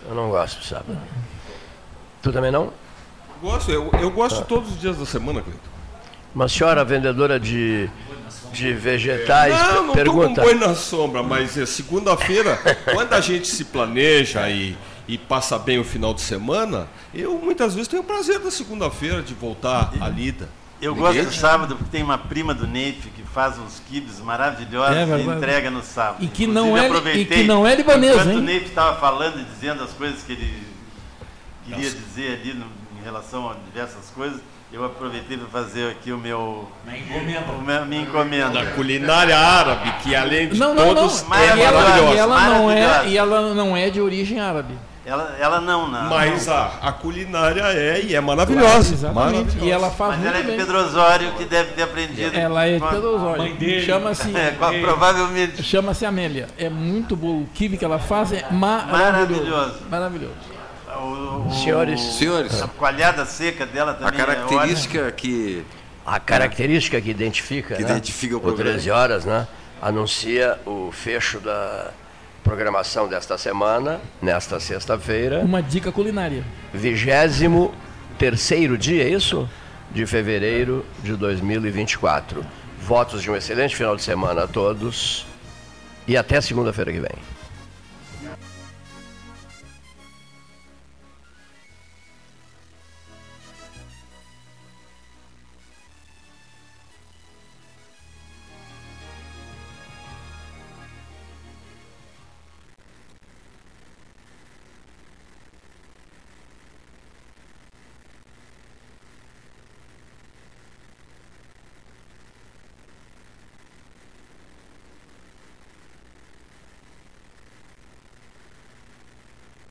Eu 0.09 0.15
não 0.15 0.31
gosto 0.31 0.59
do 0.59 0.65
sábado. 0.65 0.99
Tu 2.23 2.33
também 2.33 2.51
não? 2.51 2.71
Gosto, 3.41 3.71
eu, 3.73 3.91
eu 4.01 4.11
gosto 4.11 4.41
ah. 4.41 4.45
todos 4.45 4.71
os 4.71 4.81
dias 4.81 4.97
da 4.97 5.07
semana, 5.07 5.41
Cleiton. 5.41 5.72
Uma 6.35 6.49
senhora 6.49 6.85
vendedora 6.85 7.39
de, 7.39 7.89
de 8.53 8.73
vegetais 8.73 9.55
não, 9.55 9.87
não 9.89 9.95
pergunta. 9.95 10.41
Não, 10.41 10.49
boi 10.49 10.55
na 10.55 10.75
sombra, 10.75 11.23
mas 11.23 11.57
é 11.59 11.67
segunda-feira, 11.67 12.57
quando 12.93 13.13
a 13.13 13.21
gente 13.21 13.47
se 13.49 13.67
planeja 13.67 14.49
e, 14.49 14.77
e 15.07 15.19
passa 15.19 15.59
bem 15.59 15.79
o 15.79 15.85
final 15.85 16.15
de 16.15 16.23
semana, 16.23 16.89
eu 17.15 17.39
muitas 17.39 17.75
vezes 17.75 17.89
tenho 17.89 18.03
o 18.03 18.05
prazer 18.05 18.39
da 18.39 18.51
segunda-feira 18.51 19.23
de 19.23 19.35
voltar 19.35 19.93
à 20.01 20.09
lida. 20.09 20.49
Eu 20.83 20.97
gosto 20.97 21.23
do 21.23 21.33
sábado 21.33 21.77
porque 21.77 21.91
tem 21.93 22.03
uma 22.03 22.19
prima 22.19 22.53
do 22.53 22.67
Neif 22.67 23.09
que 23.11 23.23
faz 23.23 23.57
uns 23.57 23.81
quibes 23.89 24.19
maravilhosos 24.19 24.97
é, 24.97 25.21
e 25.21 25.23
entrega 25.23 25.71
no 25.71 25.81
sábado. 25.81 26.25
E 26.25 26.27
que, 26.27 26.45
não 26.45 26.77
é, 26.77 26.89
e 27.15 27.25
que 27.25 27.45
não 27.45 27.65
é 27.65 27.77
libanês, 27.77 28.27
hein? 28.27 28.39
o 28.39 28.41
Neif 28.41 28.67
estava 28.67 28.99
falando 28.99 29.39
e 29.39 29.45
dizendo 29.45 29.85
as 29.85 29.93
coisas 29.93 30.25
que 30.25 30.33
ele 30.33 30.67
queria 31.65 31.85
Nossa. 31.85 31.97
dizer 31.97 32.41
ali 32.41 32.55
no, 32.55 32.67
em 32.99 33.05
relação 33.05 33.49
a 33.49 33.55
diversas 33.55 34.11
coisas, 34.11 34.41
eu 34.73 34.85
aproveitei 34.87 35.37
para 35.37 35.49
fazer 35.49 35.91
aqui 35.91 36.13
o 36.13 36.19
meu. 36.19 36.67
Minha 36.85 36.99
encomenda. 36.99 37.53
O 37.53 37.63
meu, 37.63 37.87
minha 37.87 38.03
encomenda. 38.03 38.49
Da 38.49 38.67
culinária 38.73 39.39
árabe, 39.39 39.93
que 40.03 40.15
além 40.15 40.49
de 40.49 40.59
não, 40.59 40.75
não, 40.75 40.95
todos 40.95 41.23
não. 41.29 41.37
é 41.37 41.55
maravilhosa. 41.55 42.15
E 42.15 42.19
ela, 42.19 42.41
não 42.49 42.71
é, 42.71 43.09
e 43.09 43.19
ela 43.19 43.55
não 43.55 43.77
é 43.77 43.91
de 43.91 44.01
origem 44.01 44.41
árabe. 44.41 44.75
Ela, 45.05 45.37
ela 45.39 45.61
não, 45.61 45.91
não. 45.91 46.09
Mas 46.09 46.49
a, 46.49 46.79
a 46.81 46.93
culinária 46.93 47.63
é 47.63 48.01
e 48.03 48.15
é 48.15 48.21
maravilhosa. 48.21 48.97
Claro, 48.97 49.15
maravilhosa. 49.15 49.59
E 49.65 49.71
ela 49.71 49.91
faz 49.91 50.17
Mas 50.17 50.27
ela 50.27 50.39
é 50.39 50.43
de 50.43 50.57
Pedro 50.57 50.79
Osório, 50.79 51.33
que 51.33 51.45
deve 51.45 51.73
ter 51.73 51.83
aprendido. 51.83 52.37
Ela 52.37 52.67
é 52.67 52.79
de 52.79 52.87
Pedro 52.87 53.17
Osório. 53.17 53.83
Chama-se. 53.85 54.33
É, 54.43 54.53
provavelmente. 54.81 55.63
Chama-se 55.63 56.07
Amélia. 56.07 56.49
É 56.57 56.71
muito 56.71 57.15
bom. 57.17 57.43
O 57.43 57.49
kibe 57.53 57.77
que 57.77 57.85
ela 57.85 57.99
faz 57.99 58.33
é 58.33 58.47
maravilhoso. 58.51 59.51
Maravilhoso. 59.51 59.75
maravilhoso. 59.91 60.52
O, 61.03 61.49
o, 61.49 61.53
Senhores. 61.53 62.01
Senhores. 62.01 62.63
A 62.63 62.69
coalhada 62.69 63.27
seca 63.27 63.67
dela 63.67 63.95
também. 63.95 64.21
A 64.21 64.23
é 64.23 64.27
característica 64.27 64.99
é 65.01 65.11
que. 65.13 65.65
A 66.07 66.21
característica 66.21 67.01
que 67.01 67.11
identifica. 67.11 67.75
Que 67.75 67.83
né? 67.83 67.91
identifica 67.91 68.37
o 68.37 68.41
programa. 68.41 68.73
13 68.73 68.91
horas, 68.91 69.25
né? 69.25 69.47
Anuncia 69.81 70.61
o 70.65 70.91
fecho 70.93 71.41
da 71.41 71.91
programação 72.45 73.09
desta 73.09 73.37
semana, 73.37 74.01
nesta 74.21 74.61
sexta-feira. 74.61 75.41
Uma 75.41 75.63
dica 75.63 75.91
culinária. 75.91 76.45
Vigésimo 76.73 77.75
terceiro 78.19 78.79
dia, 78.79 79.05
é 79.05 79.09
isso? 79.09 79.49
De 79.91 80.07
fevereiro 80.07 80.85
de 81.03 81.17
2024. 81.17 82.45
Votos 82.81 83.23
de 83.23 83.31
um 83.31 83.37
excelente 83.37 83.77
final 83.77 83.97
de 83.97 84.03
semana 84.03 84.45
a 84.45 84.49
todos 84.49 85.27
e 86.07 86.17
até 86.17 86.41
segunda-feira 86.41 86.93
que 86.93 87.01
vem. 87.01 87.32